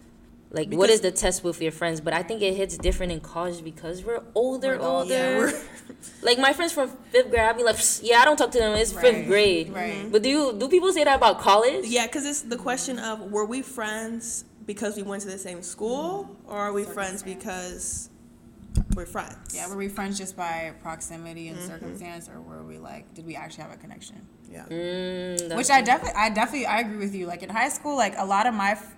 like 0.53 0.67
what 0.69 0.87
Because- 0.87 0.89
is 0.91 1.01
the 1.01 1.11
test 1.11 1.43
with 1.43 1.61
your 1.61 1.71
friends? 1.73 1.99
But 1.99 2.13
I 2.13 2.23
think 2.23 2.41
it 2.41 2.53
hits 2.55 2.77
different 2.77 3.11
in 3.11 3.19
college 3.19 3.63
because 3.63 4.03
we're 4.03 4.23
older, 4.35 4.77
We're 4.77 4.83
older. 4.85 4.85
older. 4.85 5.13
Yeah, 5.13 5.37
we're- 5.39 5.53
like 6.21 6.37
my 6.39 6.53
friends 6.53 6.71
from 6.71 6.89
fifth 7.11 7.29
grade, 7.29 7.41
I'd 7.41 7.57
be 7.57 7.63
like, 7.63 7.77
yeah, 8.01 8.19
I 8.19 8.25
don't 8.25 8.37
talk 8.37 8.51
to 8.51 8.59
them. 8.59 8.73
It's 8.77 8.93
Right. 8.93 9.01
fifth 9.05 9.27
grade. 9.27 9.73
Right. 9.73 10.09
But 10.11 10.21
do 10.23 10.29
you 10.29 10.53
do 10.57 10.69
people 10.69 10.93
say 10.93 11.03
that 11.03 11.17
about 11.17 11.39
college? 11.41 11.85
yeah, 11.85 12.05
because 12.07 12.25
it's 12.25 12.41
the 12.41 12.57
question 12.57 12.99
of 12.99 13.31
were 13.31 13.45
we 13.45 13.61
friends 13.61 14.45
because 14.65 14.95
we 14.95 15.03
went 15.03 15.21
to 15.23 15.27
the 15.29 15.37
same 15.37 15.61
school, 15.61 16.29
or 16.47 16.57
are 16.57 16.71
we 16.71 16.83
friends 16.85 17.21
because 17.21 18.09
we're 18.95 19.05
friends. 19.05 19.53
Yeah, 19.55 19.67
were 19.69 19.75
we 19.75 19.87
friends 19.89 20.17
just 20.17 20.37
by 20.37 20.71
proximity 20.81 21.47
and 21.49 21.59
circumstance, 21.59 22.29
or 22.29 22.39
were 22.41 22.63
we 22.63 22.77
like, 22.77 23.11
did 23.13 23.25
we 23.25 23.35
actually 23.35 23.63
have 23.63 23.73
a 23.73 23.77
connection? 23.77 24.25
Yeah. 24.51 24.65
Mm, 24.69 25.57
Which 25.57 25.69
I 25.69 25.81
definitely, 25.81 26.17
I 26.17 26.29
definitely, 26.29 26.65
I 26.67 26.79
agree 26.81 26.97
with 26.97 27.13
you. 27.15 27.25
Like 27.27 27.43
in 27.43 27.49
high 27.49 27.69
school, 27.69 27.95
like 27.97 28.13
a 28.17 28.25
lot 28.25 28.45
of 28.47 28.53
my, 28.53 28.71
f- 28.71 28.95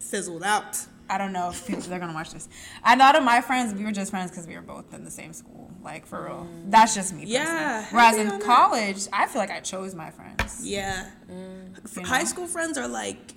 Fizzled 0.00 0.42
out. 0.42 0.78
I 1.12 1.18
don't 1.18 1.32
know 1.32 1.50
if 1.50 1.66
people 1.66 1.82
they're 1.82 1.98
gonna 1.98 2.14
watch 2.14 2.30
this. 2.32 2.48
A 2.84 2.96
lot 2.96 3.14
of 3.16 3.22
my 3.22 3.40
friends, 3.42 3.74
we 3.74 3.84
were 3.84 3.92
just 3.92 4.10
friends 4.10 4.30
because 4.30 4.46
we 4.46 4.54
were 4.54 4.62
both 4.62 4.94
in 4.94 5.04
the 5.04 5.10
same 5.10 5.32
school. 5.34 5.70
Like 5.84 6.06
for 6.06 6.24
real, 6.24 6.46
that's 6.68 6.94
just 6.94 7.12
me. 7.14 7.24
Yeah, 7.26 7.82
personally. 7.82 7.86
Whereas 7.92 8.16
in 8.16 8.28
that. 8.28 8.40
college, 8.42 9.00
I 9.12 9.26
feel 9.26 9.40
like 9.40 9.50
I 9.50 9.60
chose 9.60 9.94
my 9.94 10.10
friends. 10.10 10.66
Yeah. 10.66 11.06
Mm. 11.30 11.96
You 11.96 12.02
High 12.04 12.24
school 12.24 12.46
friends 12.46 12.78
are 12.78 12.88
like 12.88 13.34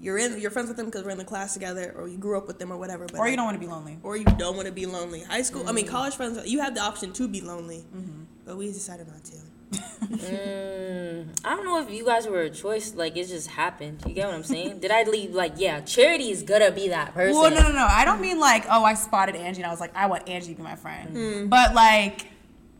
you're 0.00 0.16
in 0.16 0.40
you're 0.40 0.50
friends 0.52 0.68
with 0.68 0.76
them 0.78 0.86
because 0.86 1.04
we're 1.04 1.10
in 1.10 1.18
the 1.18 1.24
class 1.24 1.52
together 1.54 1.92
or 1.98 2.08
you 2.08 2.16
grew 2.16 2.38
up 2.38 2.46
with 2.46 2.58
them 2.58 2.72
or 2.72 2.78
whatever. 2.78 3.04
But 3.06 3.18
Or 3.18 3.26
you 3.26 3.32
like- 3.32 3.36
don't 3.36 3.44
want 3.46 3.56
to 3.56 3.66
be 3.66 3.66
lonely. 3.66 3.98
or 4.02 4.16
you 4.16 4.24
don't 4.24 4.56
want 4.56 4.66
to 4.66 4.72
be 4.72 4.86
lonely. 4.86 5.24
High 5.24 5.42
school, 5.42 5.68
I 5.68 5.72
mean, 5.72 5.84
Mm. 5.86 5.90
college 5.90 6.14
friends, 6.16 6.38
you 6.46 6.60
have 6.60 6.74
the 6.74 6.80
option 6.80 7.12
to 7.14 7.28
be 7.28 7.40
lonely, 7.42 7.84
Mm-hmm. 7.94 8.22
but 8.46 8.56
we 8.56 8.68
decided 8.72 9.08
not 9.08 9.24
to. 9.24 9.36
Mm, 9.72 11.28
I 11.44 11.54
don't 11.56 11.64
know 11.64 11.80
if 11.82 11.90
you 11.90 12.04
guys 12.04 12.26
were 12.26 12.42
a 12.42 12.50
choice. 12.50 12.94
Like 12.94 13.16
it 13.16 13.28
just 13.28 13.48
happened. 13.48 14.02
You 14.06 14.14
get 14.14 14.26
what 14.26 14.34
I'm 14.34 14.42
saying? 14.44 14.80
Did 14.80 14.90
I 14.90 15.02
leave? 15.04 15.34
Like, 15.34 15.54
yeah, 15.56 15.80
Charity 15.80 16.30
is 16.30 16.42
gonna 16.42 16.70
be 16.70 16.88
that 16.88 17.14
person. 17.14 17.38
Well, 17.40 17.50
no, 17.50 17.60
no, 17.60 17.72
no. 17.72 17.86
I 17.88 18.04
don't 18.04 18.20
mean 18.20 18.38
like, 18.40 18.64
oh, 18.70 18.84
I 18.84 18.94
spotted 18.94 19.36
Angie 19.36 19.60
and 19.62 19.66
I 19.66 19.70
was 19.70 19.80
like, 19.80 19.94
I 19.96 20.06
want 20.06 20.28
Angie 20.28 20.52
to 20.52 20.56
be 20.56 20.62
my 20.62 20.76
friend. 20.76 21.50
But 21.50 21.74
like, 21.74 22.26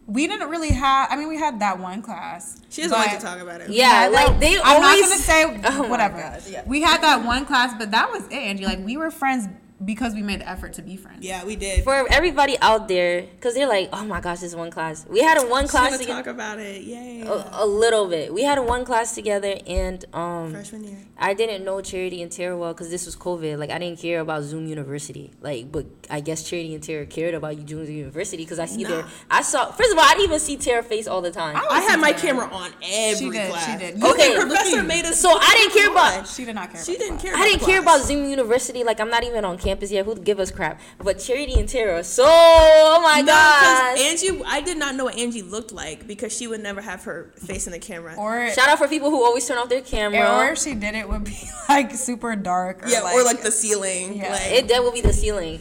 we 0.07 0.27
didn't 0.27 0.49
really 0.49 0.71
have. 0.73 1.09
I 1.11 1.17
mean, 1.17 1.29
we 1.29 1.37
had 1.39 1.61
that 1.61 1.79
one 1.79 2.01
class. 2.03 2.63
She 2.71 2.83
doesn't 2.83 2.97
like 2.99 3.19
to 3.19 3.25
talk 3.25 3.41
about 3.41 3.61
it. 3.61 3.71
Yeah, 3.71 4.05
Yeah, 4.05 4.09
like 4.09 4.41
they 4.41 4.59
I'm 4.59 4.83
always. 4.83 5.01
not 5.03 5.09
gonna 5.11 5.21
say 5.23 5.61
Oh 5.65 5.89
whatever. 5.89 6.19
gosh, 6.19 6.49
yeah. 6.49 6.63
We 6.67 6.81
had 6.83 7.03
that 7.03 7.25
one 7.25 7.45
class, 7.45 7.75
but 7.79 7.91
that 7.91 8.11
was 8.11 8.25
it, 8.29 8.33
Angie. 8.33 8.65
Like 8.65 8.85
we 8.85 8.97
were 8.97 9.11
friends 9.11 9.49
because 9.85 10.15
we 10.15 10.23
made 10.23 10.41
the 10.41 10.49
effort 10.49 10.73
to 10.75 10.83
be 10.83 10.97
friends. 10.97 11.25
Yeah, 11.25 11.45
we 11.45 11.55
did. 11.57 11.85
For 11.85 12.07
everybody 12.11 12.59
out 12.61 12.89
there, 12.89 13.23
because 13.23 13.55
they're 13.55 13.69
like, 13.69 13.89
oh 13.93 14.05
my 14.05 14.21
gosh, 14.21 14.41
this 14.41 14.55
one 14.55 14.71
class. 14.71 15.07
We 15.09 15.21
had 15.21 15.39
a 15.39 15.47
one 15.47 15.65
She's 15.65 15.71
class 15.71 15.91
gonna 15.91 15.99
together. 15.99 16.23
talk 16.23 16.33
about 16.35 16.59
it. 16.59 16.83
Yay. 16.83 17.23
A, 17.23 17.49
a 17.53 17.67
little 17.67 18.09
bit. 18.09 18.33
We 18.35 18.43
had 18.43 18.59
a 18.59 18.63
one 18.63 18.85
class 18.85 19.15
together, 19.15 19.57
and 19.67 20.05
um, 20.13 20.53
Freshman 20.53 20.85
year. 20.85 20.99
I 21.17 21.35
didn't 21.35 21.65
know 21.65 21.81
Charity 21.81 22.23
and 22.23 22.31
Terrah 22.31 22.57
well 22.57 22.73
because 22.73 22.91
this 22.91 23.07
was 23.07 23.17
COVID. 23.17 23.59
Like 23.59 23.71
I 23.71 23.79
didn't 23.79 23.99
care 24.01 24.21
about 24.21 24.43
Zoom 24.43 24.67
University. 24.67 25.31
Like, 25.41 25.71
but 25.71 25.87
I 26.11 26.21
guess 26.21 26.49
Charity 26.49 26.75
and 26.75 26.83
Terrah 26.83 27.07
cared 27.07 27.35
about 27.35 27.57
you 27.59 27.67
Zoom 27.67 27.87
University 27.87 28.43
because 28.45 28.59
I 28.59 28.67
see 28.67 28.85
their. 28.85 29.05
I 29.31 29.43
saw. 29.43 29.71
First 29.71 29.93
of 29.93 29.99
all, 29.99 30.05
I 30.05 30.11
didn't 30.15 30.25
even 30.25 30.41
see 30.41 30.57
Terrah 30.57 30.83
face 30.83 31.07
all 31.07 31.21
the 31.23 31.31
time. 31.31 31.57
I 31.71 31.81
had 31.81 32.01
my 32.01 32.13
camera 32.13 32.47
on 32.53 32.71
every 32.83 33.17
She 33.27 33.31
did, 33.31 33.51
class. 33.51 33.67
she 33.67 33.77
did. 33.79 33.99
You 33.99 34.11
Okay, 34.11 34.19
think 34.19 34.35
look 34.39 34.43
at 34.45 34.49
professor 34.49 34.77
you. 34.77 34.83
made 34.83 35.05
us. 35.05 35.21
So 35.21 35.31
I 35.31 35.55
didn't 35.57 35.73
care 35.75 35.91
about. 35.91 36.27
She 36.29 36.45
did 36.45 36.55
not 36.55 36.73
care. 36.73 36.85
She 36.85 36.93
about 36.97 37.01
didn't 37.05 37.17
the 37.19 37.23
care. 37.29 37.37
I 37.37 37.45
didn't 37.49 37.63
care 37.65 37.81
about 37.81 38.01
Zoom 38.03 38.29
University. 38.29 38.83
Like 38.85 39.01
I'm 39.01 39.11
not 39.11 39.25
even 39.25 39.45
on 39.45 39.59
campus 39.69 39.91
yet. 39.91 40.05
Who 40.07 40.17
give 40.17 40.39
us 40.41 40.51
crap? 40.51 40.81
But 40.99 41.19
Charity 41.19 41.55
and 41.61 41.69
Terrah. 41.69 42.03
So 42.05 42.25
oh 42.27 43.01
my 43.03 43.21
No, 43.21 43.27
god. 43.33 43.95
because 43.95 44.23
Angie, 44.23 44.43
I 44.47 44.61
did 44.61 44.79
not 44.79 44.95
know 44.95 45.05
what 45.05 45.19
Angie 45.19 45.43
looked 45.43 45.73
like 45.73 46.07
because 46.07 46.35
she 46.37 46.47
would 46.47 46.61
never 46.63 46.81
have 46.81 47.05
her 47.05 47.31
face 47.37 47.67
in 47.67 47.73
the 47.73 47.79
camera. 47.79 48.15
Or 48.17 48.51
Shout 48.51 48.69
out 48.69 48.79
for 48.79 48.89
people 48.89 49.11
who 49.11 49.23
always 49.25 49.47
turn 49.47 49.59
off 49.59 49.69
their 49.69 49.83
camera. 49.83 50.27
or 50.39 50.53
if 50.53 50.59
she 50.59 50.75
did 50.75 50.95
it 50.95 51.09
would 51.09 51.25
be 51.25 51.39
like 51.69 51.93
super 51.93 52.35
dark. 52.37 52.85
Or 52.85 52.89
yeah, 52.89 53.01
like, 53.03 53.15
or 53.15 53.25
like 53.25 53.43
the 53.43 53.53
ceiling. 53.53 54.17
Yeah. 54.19 54.33
Like, 54.33 54.47
it 54.53 54.69
that 54.69 54.83
will 54.83 54.93
be 54.93 55.01
the 55.03 55.13
ceiling. 55.13 55.61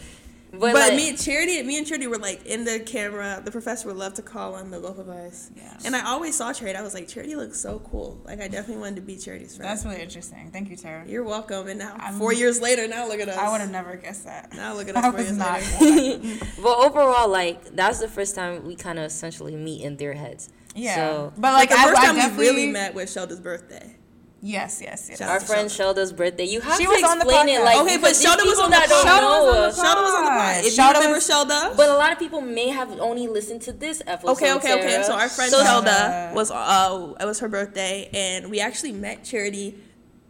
But, 0.59 0.73
but 0.73 0.89
like, 0.89 0.95
me 0.95 1.09
and 1.09 1.17
Charity, 1.21 1.61
me 1.63 1.77
and 1.77 1.85
Charity 1.87 2.07
were 2.07 2.17
like 2.17 2.45
in 2.45 2.65
the 2.65 2.79
camera. 2.79 3.41
The 3.43 3.51
professor 3.51 3.87
would 3.87 3.97
love 3.97 4.13
to 4.15 4.21
call 4.21 4.55
on 4.55 4.71
the 4.71 4.79
both 4.79 4.97
of 4.99 5.09
us. 5.09 5.51
Yeah. 5.55 5.77
And 5.85 5.95
I 5.95 6.05
always 6.05 6.35
saw 6.35 6.51
Charity. 6.53 6.77
I 6.77 6.81
was 6.81 6.93
like, 6.93 7.07
Charity 7.07 7.35
looks 7.35 7.59
so 7.59 7.79
cool. 7.91 8.21
Like 8.25 8.41
I 8.41 8.47
definitely 8.47 8.81
wanted 8.81 8.95
to 8.97 9.01
be 9.01 9.15
Charity's 9.17 9.55
friend. 9.57 9.69
That's 9.69 9.85
really 9.85 10.01
interesting. 10.01 10.49
Thank 10.51 10.69
you, 10.69 10.75
Terrah. 10.75 11.05
You're 11.07 11.23
welcome. 11.23 11.67
And 11.67 11.79
now, 11.79 11.95
I'm- 11.99 12.15
four 12.17 12.33
years 12.33 12.61
later, 12.61 12.87
now 12.87 13.07
look 13.07 13.19
at 13.19 13.29
us. 13.29 13.37
I 13.37 13.51
would 13.51 13.61
have 13.61 13.71
never 13.71 13.95
guessed 13.95 14.25
that. 14.25 14.53
Now 14.53 14.73
look 14.73 14.89
at 14.89 14.95
I 14.97 14.99
us 14.99 15.05
four 15.05 15.13
was 15.13 15.25
years 15.25 15.37
not. 15.37 15.61
later. 15.81 16.45
but 16.63 16.77
overall, 16.77 17.29
like 17.29 17.75
that's 17.75 17.99
the 17.99 18.07
first 18.07 18.35
time 18.35 18.65
we 18.65 18.75
kind 18.75 18.99
of 18.99 19.05
essentially 19.05 19.55
meet 19.55 19.83
in 19.83 19.97
their 19.97 20.13
heads. 20.13 20.49
Yeah, 20.75 20.95
So 20.95 21.33
but 21.37 21.53
like 21.53 21.69
Like 21.69 21.69
the 21.69 21.75
I, 21.75 21.85
first 21.85 22.01
I 22.01 22.05
time 22.05 22.15
definitely 22.15 22.45
we 22.45 22.49
really 22.51 22.71
met 22.71 22.93
was 22.93 23.11
Shelda's 23.11 23.39
birthday. 23.39 23.95
Yes, 24.39 24.81
yes, 24.83 25.07
yes. 25.09 25.17
Shout 25.17 25.29
our 25.29 25.39
friend 25.39 25.67
Shelda. 25.67 25.95
Shelda's 25.95 26.13
birthday. 26.13 26.45
You 26.45 26.61
have 26.61 26.77
She 26.77 26.83
to 26.85 26.89
was 26.89 27.01
on 27.03 27.17
the 27.17 27.25
explain 27.25 27.49
it 27.49 27.63
like 27.63 27.77
Okay, 27.79 27.97
but 27.97 28.13
because 28.13 28.23
Shelda 28.23 28.45
was 28.45 28.59
on 28.59 28.69
the 28.69 28.77
that 28.77 28.87
don't 28.87 29.03
pod. 29.05 29.21
know 29.21 29.51
Shelda 29.51 29.55
was 29.55 29.55
on 29.55 29.63
us. 29.63 29.75
the 29.75 29.81
Shelda 29.81 30.01
was 30.03 30.13
on 30.13 30.23
the 30.23 30.29
God. 30.29 30.37
pod. 30.55 30.65
If 30.65 30.73
Shelda 30.75 30.87
you 30.87 30.93
remember 30.93 31.15
was- 31.15 31.27
Shelda, 31.29 31.77
But 31.77 31.89
a 31.89 31.93
lot 31.93 32.11
of 32.11 32.19
people 32.19 32.41
may 32.41 32.67
have 32.69 32.99
only 32.99 33.27
listened 33.27 33.61
to 33.63 33.71
this 33.73 34.01
episode. 34.05 34.31
Okay, 34.33 34.53
okay, 34.53 34.73
okay. 34.79 35.03
So 35.03 35.13
our 35.13 35.27
friend 35.27 35.51
So- 35.51 35.63
Shelda 35.63 36.33
was 36.35 36.51
uh 36.51 37.13
it 37.19 37.25
was 37.25 37.39
her 37.39 37.47
birthday 37.49 38.09
and 38.13 38.51
we 38.51 38.59
actually 38.59 38.91
met 38.91 39.23
Charity 39.23 39.75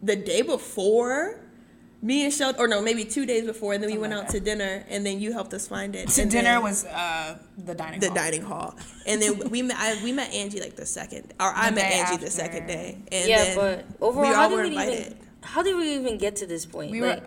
the 0.02 0.16
day 0.16 0.40
before. 0.40 1.40
Me 2.00 2.24
and 2.24 2.32
Shelda, 2.32 2.58
or 2.60 2.68
no, 2.68 2.80
maybe 2.80 3.04
two 3.04 3.26
days 3.26 3.44
before, 3.44 3.72
and 3.72 3.82
then 3.82 3.90
we 3.90 3.98
went 3.98 4.12
like 4.14 4.24
out 4.26 4.30
to 4.30 4.38
dinner, 4.38 4.84
and 4.88 5.04
then 5.04 5.18
you 5.18 5.32
helped 5.32 5.52
us 5.52 5.66
find 5.66 5.96
it. 5.96 6.08
To 6.10 6.22
and 6.22 6.30
dinner 6.30 6.44
then 6.52 6.62
was 6.62 6.84
uh, 6.84 7.36
the 7.56 7.74
dining 7.74 7.98
the 7.98 8.06
hall. 8.06 8.14
dining 8.14 8.42
hall, 8.42 8.76
and 9.04 9.20
then 9.20 9.50
we 9.50 9.62
met. 9.62 9.76
I, 9.78 10.00
we 10.04 10.12
met 10.12 10.32
Angie 10.32 10.60
like 10.60 10.76
the 10.76 10.86
second, 10.86 11.34
or 11.40 11.52
I 11.52 11.70
The 11.70 11.74
met 11.76 11.90
day 11.90 11.98
Angie 11.98 12.12
after. 12.14 12.24
the 12.26 12.30
second 12.30 12.66
day. 12.68 12.98
And 13.10 13.28
yeah, 13.28 13.44
then 13.44 13.56
but 13.56 13.84
overall, 14.00 14.28
we 14.28 14.34
how 14.34 14.42
all 14.44 14.48
did 14.50 14.56
were 14.56 14.62
we 14.62 14.68
invited. 14.68 15.00
even? 15.06 15.18
How 15.42 15.62
did 15.64 15.76
we 15.76 15.94
even 15.96 16.18
get 16.18 16.36
to 16.36 16.46
this 16.46 16.66
point? 16.66 16.92
We 16.92 17.00
were- 17.00 17.06
like, 17.08 17.24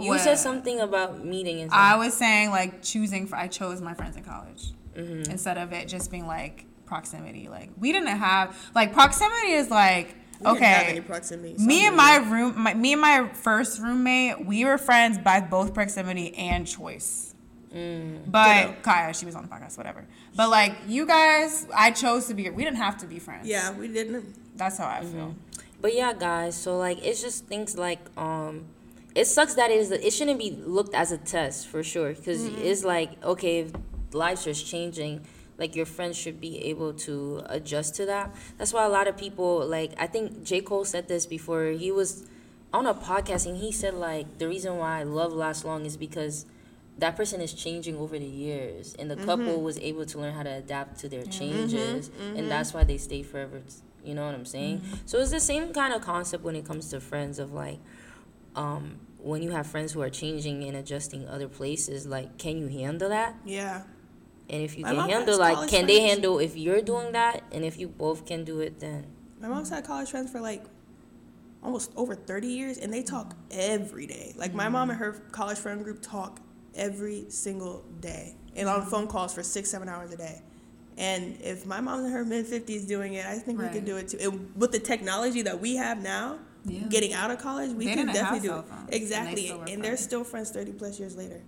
you 0.00 0.10
Well- 0.10 0.18
said 0.18 0.36
something 0.38 0.80
about 0.80 1.22
meeting 1.24 1.60
and 1.60 1.70
stuff. 1.70 1.78
I 1.80 1.96
was 1.96 2.14
saying 2.14 2.50
like 2.50 2.82
choosing. 2.82 3.26
For, 3.26 3.36
I 3.36 3.48
chose 3.48 3.82
my 3.82 3.92
friends 3.94 4.16
in 4.16 4.24
college 4.24 4.72
Mm-hmm. 4.96 5.30
instead 5.30 5.58
of 5.58 5.74
it 5.74 5.88
just 5.88 6.10
being 6.10 6.26
like 6.26 6.64
proximity. 6.86 7.48
Like 7.50 7.68
we 7.78 7.92
didn't 7.92 8.08
have 8.16 8.56
like 8.74 8.94
proximity 8.94 9.52
is 9.52 9.68
like 9.70 10.14
We 10.40 10.44
didn't 10.44 10.62
have 10.62 10.82
okay. 10.82 10.90
any 10.90 11.00
proximity, 11.00 11.64
me 11.64 11.86
and 11.86 11.96
my 11.96 12.16
room, 12.16 12.54
my, 12.56 12.74
me 12.74 12.92
and 12.92 13.00
my 13.00 13.28
first 13.32 13.80
roommate, 13.80 14.44
we 14.44 14.64
were 14.64 14.78
friends 14.78 15.18
by 15.18 15.40
both 15.40 15.72
proximity 15.72 16.34
and 16.36 16.66
choice. 16.66 17.34
Mm. 17.74 18.30
But 18.30 18.68
Ditto. 18.68 18.76
Kaya, 18.82 19.14
she 19.14 19.26
was 19.26 19.34
on 19.34 19.42
the 19.42 19.48
podcast, 19.48 19.76
whatever. 19.76 20.04
But 20.34 20.50
like 20.50 20.74
you 20.86 21.06
guys, 21.06 21.66
I 21.74 21.90
chose 21.90 22.26
to 22.26 22.34
be. 22.34 22.48
We 22.50 22.64
didn't 22.64 22.78
have 22.78 22.96
to 22.98 23.06
be 23.06 23.18
friends. 23.18 23.46
yeah, 23.46 23.72
we 23.72 23.88
didn't. 23.88 24.56
that's 24.56 24.78
how 24.78 24.86
I 24.88 25.04
feel. 25.04 25.34
But 25.80 25.94
yeah, 25.94 26.12
guys. 26.12 26.56
So 26.56 26.78
like, 26.78 27.04
it's 27.04 27.22
just 27.22 27.46
things 27.46 27.76
like 27.76 28.00
um, 28.18 28.64
it 29.14 29.26
sucks 29.26 29.54
that 29.54 29.70
it 29.70 29.78
is. 29.78 29.90
It 29.90 30.12
shouldn't 30.12 30.38
be 30.38 30.50
looked 30.50 30.94
as 30.94 31.12
a 31.12 31.18
test 31.18 31.68
for 31.68 31.82
sure, 31.82 32.14
because 32.14 32.44
it's 32.44 32.84
like 32.84 33.22
okay, 33.24 33.60
if 33.60 33.72
lives 34.12 34.46
are 34.46 34.54
changing, 34.54 35.26
like 35.58 35.74
your 35.74 35.86
friends 35.86 36.16
should 36.16 36.40
be 36.40 36.58
able 36.64 36.92
to 36.92 37.42
adjust 37.46 37.94
to 37.96 38.06
that. 38.06 38.34
That's 38.58 38.72
why 38.72 38.84
a 38.84 38.88
lot 38.88 39.08
of 39.08 39.16
people 39.16 39.66
like. 39.66 39.92
I 39.98 40.06
think 40.06 40.44
J. 40.44 40.60
Cole 40.60 40.84
said 40.84 41.08
this 41.08 41.26
before. 41.26 41.66
He 41.68 41.90
was 41.90 42.26
on 42.72 42.86
a 42.86 42.94
podcast 42.94 43.46
and 43.46 43.56
he 43.56 43.72
said 43.72 43.94
like 43.94 44.38
the 44.38 44.48
reason 44.48 44.76
why 44.76 45.02
love 45.02 45.32
lasts 45.32 45.64
long 45.64 45.86
is 45.86 45.96
because 45.96 46.44
that 46.98 47.16
person 47.16 47.40
is 47.40 47.52
changing 47.52 47.96
over 47.96 48.18
the 48.18 48.26
years. 48.26 48.94
And 48.98 49.10
the 49.10 49.16
mm-hmm. 49.16 49.24
couple 49.24 49.62
was 49.62 49.78
able 49.78 50.06
to 50.06 50.18
learn 50.18 50.34
how 50.34 50.42
to 50.42 50.50
adapt 50.50 51.00
to 51.00 51.08
their 51.08 51.22
mm-hmm. 51.22 51.30
changes. 51.30 52.08
And 52.08 52.36
mm-hmm. 52.36 52.48
that's 52.48 52.74
why 52.74 52.84
they 52.84 52.98
stay 52.98 53.22
forever 53.22 53.62
you 54.06 54.14
know 54.14 54.24
what 54.24 54.34
i'm 54.34 54.46
saying? 54.46 54.82
So 55.04 55.18
it's 55.18 55.32
the 55.32 55.40
same 55.40 55.72
kind 55.72 55.92
of 55.92 56.00
concept 56.00 56.44
when 56.44 56.54
it 56.54 56.64
comes 56.64 56.88
to 56.90 57.00
friends 57.00 57.38
of 57.38 57.52
like 57.52 57.80
um 58.54 59.00
when 59.18 59.42
you 59.42 59.50
have 59.50 59.66
friends 59.66 59.92
who 59.92 60.00
are 60.00 60.08
changing 60.08 60.62
and 60.62 60.76
adjusting 60.76 61.26
other 61.26 61.48
places 61.48 62.06
like 62.06 62.38
can 62.38 62.56
you 62.56 62.68
handle 62.68 63.08
that? 63.08 63.34
Yeah, 63.44 63.82
and 64.48 64.62
if 64.62 64.76
you 64.78 64.84
My 64.84 64.94
can 64.94 65.08
handle 65.08 65.38
like 65.38 65.54
college 65.54 65.70
can 65.70 65.86
they 65.86 66.00
handle 66.02 66.38
if 66.38 66.56
you're 66.56 66.82
doing 66.82 67.12
that? 67.12 67.42
And 67.52 67.64
if 67.64 67.78
you 67.78 67.88
both 67.88 68.26
can 68.26 68.44
do 68.44 68.60
it 68.60 68.78
then. 68.80 69.06
My 69.40 69.48
mom's 69.48 69.70
had 69.70 69.84
college 69.84 70.10
friends 70.10 70.30
for 70.30 70.40
like 70.40 70.64
almost 71.62 71.90
over 71.96 72.14
30 72.14 72.46
years 72.46 72.78
and 72.78 72.92
they 72.92 73.02
talk 73.02 73.34
every 73.50 74.06
day. 74.06 74.34
Like 74.36 74.54
my 74.54 74.68
mom 74.68 74.90
and 74.90 74.98
her 74.98 75.12
college 75.32 75.58
friend 75.58 75.82
group 75.82 76.00
talk 76.00 76.40
every 76.74 77.24
single 77.28 77.84
day 78.00 78.34
and 78.54 78.68
on 78.68 78.86
phone 78.86 79.06
calls 79.08 79.34
for 79.34 79.42
six 79.42 79.70
seven 79.70 79.88
hours 79.88 80.12
a 80.12 80.16
day. 80.16 80.40
And 80.98 81.36
if 81.42 81.66
my 81.66 81.80
mom's 81.80 82.06
in 82.06 82.12
her 82.12 82.24
mid 82.24 82.46
50s 82.46 82.86
doing 82.88 83.14
it 83.14 83.26
i 83.26 83.34
think 83.38 83.60
we 83.60 83.68
can 83.68 83.84
do 83.84 83.96
it 83.98 84.08
too. 84.08 84.18
And 84.20 84.50
with 84.56 84.72
the 84.72 84.78
technology 84.78 85.42
that 85.42 85.60
we 85.60 85.76
have 85.76 86.02
now 86.02 86.38
Yeah. 86.64 86.80
getting 86.88 87.12
out 87.12 87.30
of 87.30 87.38
college 87.38 87.70
we 87.72 87.86
They 87.86 87.94
can 87.94 88.06
definitely 88.06 88.40
do 88.40 88.48
cell 88.48 88.60
it 88.60 88.66
phones, 88.66 88.80
and 88.80 88.88
they 88.92 88.96
exactly. 88.96 89.46
still 89.46 89.62
and 89.62 89.84
they're 89.84 89.96
still 89.96 90.24
friends 90.24 90.50
30 90.50 90.72
plus 90.72 90.98
years 90.98 91.16
later 91.16 91.42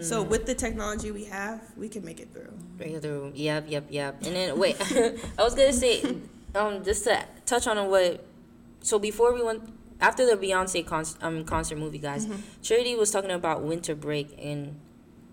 so 0.00 0.22
with 0.22 0.46
the 0.46 0.54
technology 0.54 1.10
we 1.10 1.24
have 1.24 1.60
we 1.76 1.88
can 1.88 2.04
make 2.04 2.20
it 2.20 2.28
through 2.32 2.52
Break 2.76 3.00
through. 3.00 3.32
Yep, 3.34 3.64
yep, 3.68 3.86
yep. 3.88 4.22
And 4.22 4.36
then 4.36 4.58
wait, 4.58 4.76
I 5.38 5.42
was 5.42 5.54
gonna 5.54 5.72
say, 5.72 6.02
um, 6.54 6.84
just 6.84 7.04
to 7.04 7.24
touch 7.46 7.66
on 7.66 7.88
what. 7.90 8.24
So 8.82 8.98
before 8.98 9.32
we 9.34 9.42
went 9.42 9.62
after 10.00 10.26
the 10.26 10.36
Beyonce 10.36 10.86
con- 10.86 11.06
um 11.22 11.44
concert 11.44 11.78
movie, 11.78 11.98
guys, 11.98 12.28
Charity 12.62 12.94
was 12.94 13.10
talking 13.10 13.30
about 13.30 13.62
winter 13.62 13.94
break 13.94 14.36
and 14.42 14.78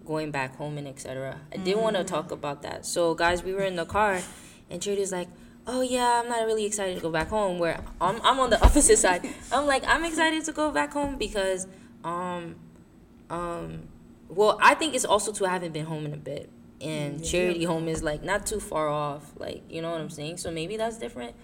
going 0.06 0.32
back 0.32 0.56
home 0.56 0.78
and 0.78 0.88
etc. 0.88 1.42
I 1.52 1.58
did 1.58 1.76
want 1.78 1.98
to 1.98 2.04
talk 2.04 2.32
about 2.32 2.62
that. 2.62 2.86
So 2.86 3.14
guys, 3.14 3.44
we 3.44 3.54
were 3.54 3.64
in 3.64 3.76
the 3.76 3.86
car, 3.86 4.22
and 4.70 4.82
Charity 4.82 5.02
was 5.02 5.12
like. 5.12 5.28
Oh 5.66 5.80
yeah, 5.80 6.20
I'm 6.22 6.28
not 6.28 6.46
really 6.46 6.66
excited 6.66 6.96
to 6.98 7.02
go 7.02 7.10
back 7.10 7.30
home. 7.30 7.58
Where 7.58 7.80
I'm, 8.02 8.20
I'm 8.22 8.38
on 8.42 8.50
the 8.50 8.62
opposite 8.66 8.98
side. 8.98 9.26
I'm 9.50 9.66
like, 9.66 9.86
I'm 9.88 10.04
excited 10.04 10.44
to 10.44 10.52
go 10.52 10.72
back 10.72 10.92
home 10.92 11.16
because, 11.18 11.68
um, 12.04 12.56
um, 13.30 13.88
well, 14.36 14.58
I 14.62 14.74
think 14.76 14.96
it's 14.96 15.06
also 15.06 15.32
too. 15.32 15.46
I 15.46 15.50
haven't 15.50 15.74
been 15.74 15.86
home 15.86 16.06
in 16.06 16.14
a 16.14 16.18
bit, 16.18 16.50
and 16.82 17.24
charity 17.24 17.64
home 17.66 17.88
is 17.88 18.04
like 18.04 18.24
not 18.24 18.46
too 18.46 18.60
far 18.60 18.90
off. 18.90 19.32
Like 19.38 19.64
you 19.70 19.82
know 19.82 19.92
what 19.92 20.02
I'm 20.02 20.10
saying. 20.10 20.38
So 20.38 20.52
maybe 20.52 20.78
that's 20.78 20.98
different. 20.98 21.36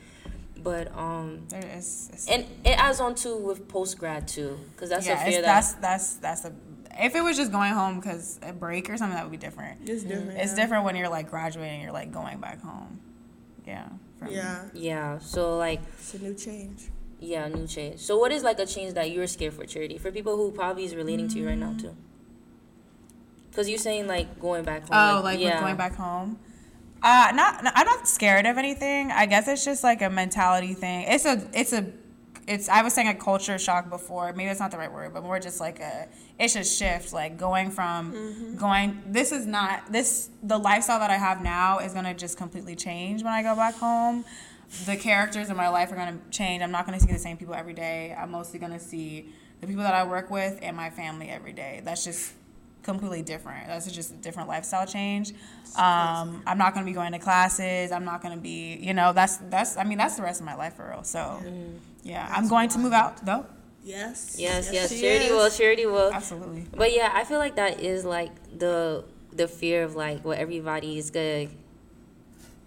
But 0.62 0.94
um, 0.98 1.44
There 1.48 1.64
is. 1.78 2.08
it's- 2.10 2.28
and 2.30 2.46
it 2.66 2.78
adds 2.78 3.00
on 3.00 3.16
to 3.16 3.36
with 3.38 3.68
post 3.70 3.98
grad 3.98 4.28
too, 4.28 4.60
because 4.74 4.90
that's 4.90 5.06
yeah, 5.08 5.22
a 5.22 5.26
fear 5.26 5.42
that 5.42 5.46
that's 5.48 5.74
that's 5.76 6.14
that's 6.16 6.46
a 6.46 6.52
If 7.02 7.16
it 7.16 7.22
was 7.22 7.38
just 7.38 7.52
going 7.54 7.72
home 7.74 8.00
because 8.02 8.40
a 8.44 8.52
break 8.52 8.90
or 8.90 8.98
something, 8.98 9.16
that 9.16 9.24
would 9.24 9.32
be 9.32 9.38
different. 9.38 9.88
It's 9.90 10.04
different. 10.04 10.32
It's 10.38 10.52
yeah. 10.52 10.56
different 10.62 10.84
when 10.84 10.98
you're 10.98 11.08
like 11.08 11.30
graduating, 11.30 11.80
you're 11.82 11.94
like 11.94 12.12
going 12.12 12.40
back 12.42 12.62
home. 12.62 13.00
Yeah. 13.66 13.88
from- 14.18 14.32
Yeah, 14.32 14.66
Yeah. 14.74 15.20
So 15.20 15.56
like, 15.58 15.80
it's 15.98 16.14
a 16.16 16.20
new 16.20 16.34
change. 16.34 16.90
yeah, 17.22 17.48
new 17.48 17.66
change. 17.68 18.00
So 18.02 18.18
what 18.18 18.34
is 18.34 18.44
like 18.44 18.60
a 18.60 18.66
change 18.66 18.96
that 18.96 19.12
you're 19.12 19.28
scared 19.28 19.54
for 19.54 19.64
charity 19.66 19.98
for 19.98 20.12
people 20.12 20.36
who 20.36 20.52
probably 20.52 20.84
is 20.84 20.94
relating 20.94 21.30
to 21.30 21.40
you 21.40 21.48
right 21.48 21.58
now 21.58 21.74
too? 21.80 21.96
Because 23.50 23.70
you're 23.70 23.78
saying 23.78 24.08
like 24.08 24.40
going 24.40 24.64
back 24.64 24.88
home. 24.88 25.18
Oh, 25.18 25.22
like 25.24 25.40
with 25.40 25.60
going 25.60 25.76
back 25.76 25.96
home. 25.96 26.40
Uh, 27.02 27.32
not. 27.34 27.62
I'm 27.76 27.86
not 27.86 28.08
scared 28.08 28.46
of 28.46 28.58
anything. 28.58 29.12
I 29.12 29.26
guess 29.26 29.48
it's 29.48 29.64
just 29.64 29.84
like 29.84 30.02
a 30.02 30.10
mentality 30.10 30.74
thing. 30.74 31.06
It's 31.08 31.26
a. 31.26 31.48
It's 31.54 31.74
a. 31.74 31.86
It's. 32.48 32.68
I 32.68 32.82
was 32.82 32.94
saying 32.94 33.08
a 33.08 33.16
culture 33.16 33.58
shock 33.58 33.90
before. 33.90 34.34
Maybe 34.34 34.50
it's 34.50 34.60
not 34.60 34.72
the 34.72 34.78
right 34.78 34.92
word, 34.92 35.14
but 35.14 35.24
more 35.24 35.40
just 35.40 35.60
like 35.60 35.80
a. 35.80 36.08
It's 36.38 36.56
a 36.56 36.64
shift. 36.64 37.14
Like 37.14 37.38
going 37.38 37.72
from 37.72 38.56
going. 38.58 39.02
This 39.08 39.32
is 39.32 39.46
not 39.46 39.92
this. 39.92 40.30
The 40.44 40.58
lifestyle 40.58 41.00
that 41.00 41.10
I 41.10 41.18
have 41.18 41.42
now 41.42 41.80
is 41.80 41.94
gonna 41.94 42.14
just 42.14 42.38
completely 42.38 42.76
change 42.76 43.24
when 43.24 43.34
I 43.34 43.44
go 43.44 43.56
back 43.56 43.76
home. 43.76 44.26
The 44.86 44.98
characters 44.98 45.50
in 45.50 45.56
my 45.56 45.70
life 45.70 45.92
are 45.92 45.96
gonna 45.96 46.20
change. 46.32 46.62
I'm 46.62 46.72
not 46.72 46.86
gonna 46.86 47.00
see 47.00 47.12
the 47.12 47.18
same 47.18 47.38
people 47.38 47.56
every 47.56 47.74
day. 47.74 48.16
I'm 48.18 48.32
mostly 48.32 48.60
gonna 48.60 48.80
see 48.80 49.34
the 49.62 49.68
people 49.68 49.84
that 49.84 49.94
I 49.94 50.04
work 50.04 50.30
with 50.30 50.60
and 50.62 50.76
my 50.76 50.90
family 50.90 51.30
every 51.30 51.54
day. 51.54 51.82
That's 51.84 52.04
just 52.04 52.34
completely 52.84 53.22
different. 53.22 53.68
That's 53.68 53.92
just 53.92 54.12
a 54.12 54.16
different 54.16 54.50
lifestyle 54.50 54.86
change. 54.86 55.32
Um, 55.76 56.42
I'm 56.48 56.58
not 56.58 56.74
gonna 56.74 56.86
be 56.86 56.94
going 56.94 57.12
to 57.12 57.20
classes. 57.20 57.92
I'm 57.92 58.06
not 58.06 58.22
gonna 58.22 58.38
be, 58.38 58.78
you 58.82 58.94
know, 58.94 59.14
that's 59.14 59.38
that's. 59.38 59.78
I 59.78 59.84
mean, 59.84 59.98
that's 59.98 60.16
the 60.16 60.24
rest 60.24 60.40
of 60.40 60.46
my 60.46 60.56
life 60.56 60.76
for 60.76 60.90
real. 60.90 61.04
So, 61.04 61.42
yeah, 62.04 62.28
I'm 62.32 62.48
going 62.48 62.70
to 62.70 62.80
move 62.80 62.94
out 62.94 63.26
though. 63.26 63.46
Yes. 63.84 64.36
Yes, 64.38 64.70
yes, 64.72 64.90
she 64.92 65.02
charity 65.02 65.26
is. 65.26 65.32
will, 65.32 65.50
charity 65.50 65.86
will. 65.86 66.12
Absolutely. 66.14 66.66
But 66.76 66.94
yeah, 66.94 67.12
I 67.14 67.24
feel 67.24 67.40
like 67.40 67.56
that 67.56 67.80
is 67.80 68.06
like 68.06 68.32
the 68.58 69.06
the 69.32 69.48
fear 69.48 69.84
of 69.84 69.96
like 69.96 70.24
what 70.26 70.38
everybody 70.38 70.98
is 70.98 71.12
gonna. 71.12 71.48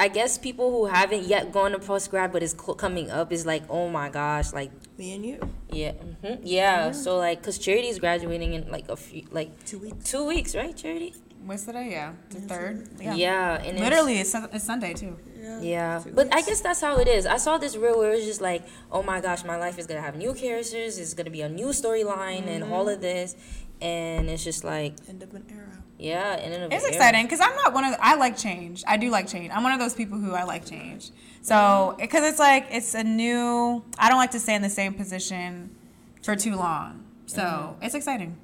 I 0.05 0.09
guess 0.09 0.37
people 0.37 0.69
who 0.75 0.87
haven't 0.87 1.25
yet 1.35 1.53
gone 1.53 1.71
to 1.73 1.79
post 1.79 2.11
grad 2.11 2.33
but 2.33 2.43
is 2.43 2.55
co- 2.55 2.75
coming 2.75 3.09
up 3.11 3.33
is 3.33 3.47
like, 3.47 3.63
oh 3.71 3.89
my 3.89 4.09
gosh, 4.09 4.53
like 4.53 4.71
Me 4.99 5.15
and 5.15 5.25
you. 5.25 5.39
yeah, 5.71 5.93
hmm 6.23 6.35
yeah. 6.43 6.91
So 6.91 7.19
like, 7.19 7.39
cause 7.43 7.57
charity 7.59 7.89
is 7.95 7.99
graduating 8.01 8.55
in 8.55 8.63
like 8.77 8.89
a 8.89 8.97
few, 8.97 9.23
like 9.31 9.51
Two 9.65 9.79
weeks. 9.79 10.11
two 10.11 10.25
weeks, 10.27 10.57
right? 10.57 10.75
Charity. 10.77 11.15
What's 11.47 11.65
today? 11.67 11.89
Yeah, 11.91 12.13
the 12.31 12.41
third. 12.41 12.89
Yeah, 13.01 13.15
Yeah. 13.15 13.63
and 13.67 13.79
Literally, 13.79 14.19
it's, 14.19 14.31
Sun- 14.31 14.49
it's 14.53 14.65
Sunday 14.65 14.93
too. 14.95 15.15
Yeah, 15.61 16.01
Two 16.03 16.13
but 16.19 16.33
I 16.35 16.43
guess 16.43 16.61
that's 16.61 16.81
how 16.81 16.99
it 16.99 17.09
is. 17.09 17.27
I 17.27 17.37
saw 17.37 17.59
this 17.59 17.77
reel 17.77 17.99
where 17.99 18.13
it 18.13 18.17
was 18.17 18.25
just 18.27 18.41
like, 18.41 18.63
oh 18.91 19.03
my 19.03 19.21
gosh, 19.21 19.43
my 19.45 19.57
life 19.57 19.77
is 19.79 19.87
gonna 19.89 20.01
have 20.09 20.17
new 20.17 20.35
characters. 20.35 20.99
It's 20.99 21.15
gonna 21.15 21.31
be 21.31 21.43
a 21.43 21.49
new 21.49 21.71
storyline 21.81 22.47
and 22.47 22.63
all 22.75 22.89
of 22.89 23.01
this, 23.01 23.35
and 23.81 24.29
it's 24.31 24.43
just 24.45 24.63
like, 24.65 24.95
End 25.09 25.23
of 25.23 25.35
an 25.35 25.45
era. 25.51 25.82
Yeah, 25.99 26.35
and 26.35 26.53
then 26.53 26.73
It's 26.73 26.85
exciting 26.85 27.25
because 27.25 27.41
I'm 27.41 27.55
not 27.57 27.73
one 27.73 27.85
of. 27.85 27.93
The, 27.93 28.05
I 28.05 28.15
like 28.15 28.37
change. 28.37 28.83
I 28.87 28.97
do 28.97 29.11
like 29.11 29.29
change. 29.29 29.51
I'm 29.53 29.63
one 29.63 29.73
of 29.73 29.79
those 29.79 29.95
people 29.95 30.19
who 30.19 30.33
I 30.33 30.45
like 30.45 30.67
change. 30.67 31.11
So 31.43 31.55
mm-hmm. 31.55 32.01
because 32.01 32.25
it's 32.25 32.39
like 32.39 32.67
it's 32.71 32.95
a 32.95 33.05
new. 33.05 33.85
I 33.99 34.09
don't 34.09 34.19
like 34.19 34.33
to 34.33 34.41
stay 34.41 34.55
in 34.55 34.63
the 34.63 34.71
same 34.71 34.95
position 34.95 35.77
for 36.23 36.35
too 36.35 36.57
long. 36.57 37.05
So 37.27 37.43
mm-hmm. 37.43 37.83
it's 37.85 37.95
exciting. 37.95 38.37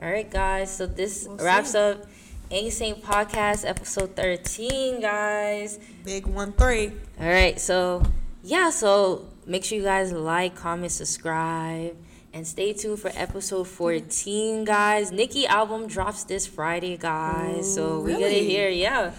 All 0.00 0.08
right, 0.08 0.30
guys. 0.30 0.74
So 0.76 0.86
this 0.86 1.26
We'll 1.28 1.38
wraps 1.38 1.72
see. 1.72 1.78
up 1.78 2.06
A.SAINT 2.50 3.02
Podcast 3.02 3.66
episode 3.66 4.14
thirteen, 4.14 5.00
guys. 5.00 5.80
Big 6.04 6.26
one 6.26 6.52
three. 6.52 6.92
All 7.18 7.26
right, 7.26 7.58
so 7.58 8.02
yeah, 8.42 8.70
so 8.70 9.28
make 9.46 9.64
sure 9.64 9.78
you 9.78 9.84
guys 9.84 10.12
like, 10.12 10.54
comment, 10.54 10.92
subscribe, 10.92 11.96
and 12.32 12.46
stay 12.46 12.72
tuned 12.72 12.98
for 12.98 13.10
episode 13.14 13.68
14, 13.68 14.64
guys. 14.64 15.12
Nicki 15.12 15.46
album 15.46 15.86
drops 15.86 16.24
this 16.24 16.46
Friday, 16.46 16.96
guys. 16.96 17.74
so 17.74 18.00
we 18.00 18.12
gotta 18.12 18.24
really? 18.24 18.48
hear, 18.48 18.68
yeah. 18.68 19.12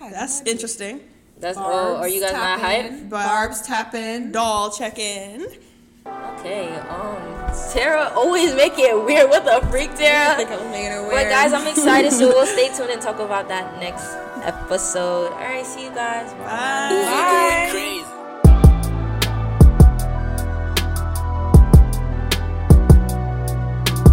That's 0.00 0.42
interesting. 0.42 1.00
That's 1.38 1.58
oh, 1.58 1.96
are 1.96 2.08
you 2.08 2.20
guys 2.20 2.32
not 2.32 2.60
hyped? 2.60 3.08
Barb's 3.08 3.62
tap 3.62 3.94
in. 3.94 4.30
Doll 4.32 4.70
check 4.70 4.98
in. 4.98 5.46
Okay, 6.06 6.68
um, 6.88 7.52
Terrah 7.72 8.10
always 8.14 8.54
make 8.54 8.78
it 8.78 8.94
weird. 9.04 9.28
What 9.28 9.44
the 9.44 9.66
freak, 9.68 9.90
I 9.90 9.94
Terrah? 9.96 10.36
think 10.36 10.50
I'm 10.50 10.70
making 10.70 10.92
it 10.92 11.10
But 11.10 11.28
guys, 11.28 11.52
I'm 11.52 11.66
excited, 11.66 12.12
so 12.12 12.28
we'll 12.28 12.46
stay 12.46 12.68
tuned 12.74 12.90
and 12.90 13.00
talk 13.00 13.18
about 13.20 13.48
that 13.48 13.78
next 13.80 14.06
episode. 14.42 15.32
All 15.32 15.38
right, 15.38 15.64
see 15.64 15.84
you 15.84 15.90
guys. 15.90 16.32
Bye. 16.34 17.04
Bye. 17.04 17.68
Crazy. 17.70 18.19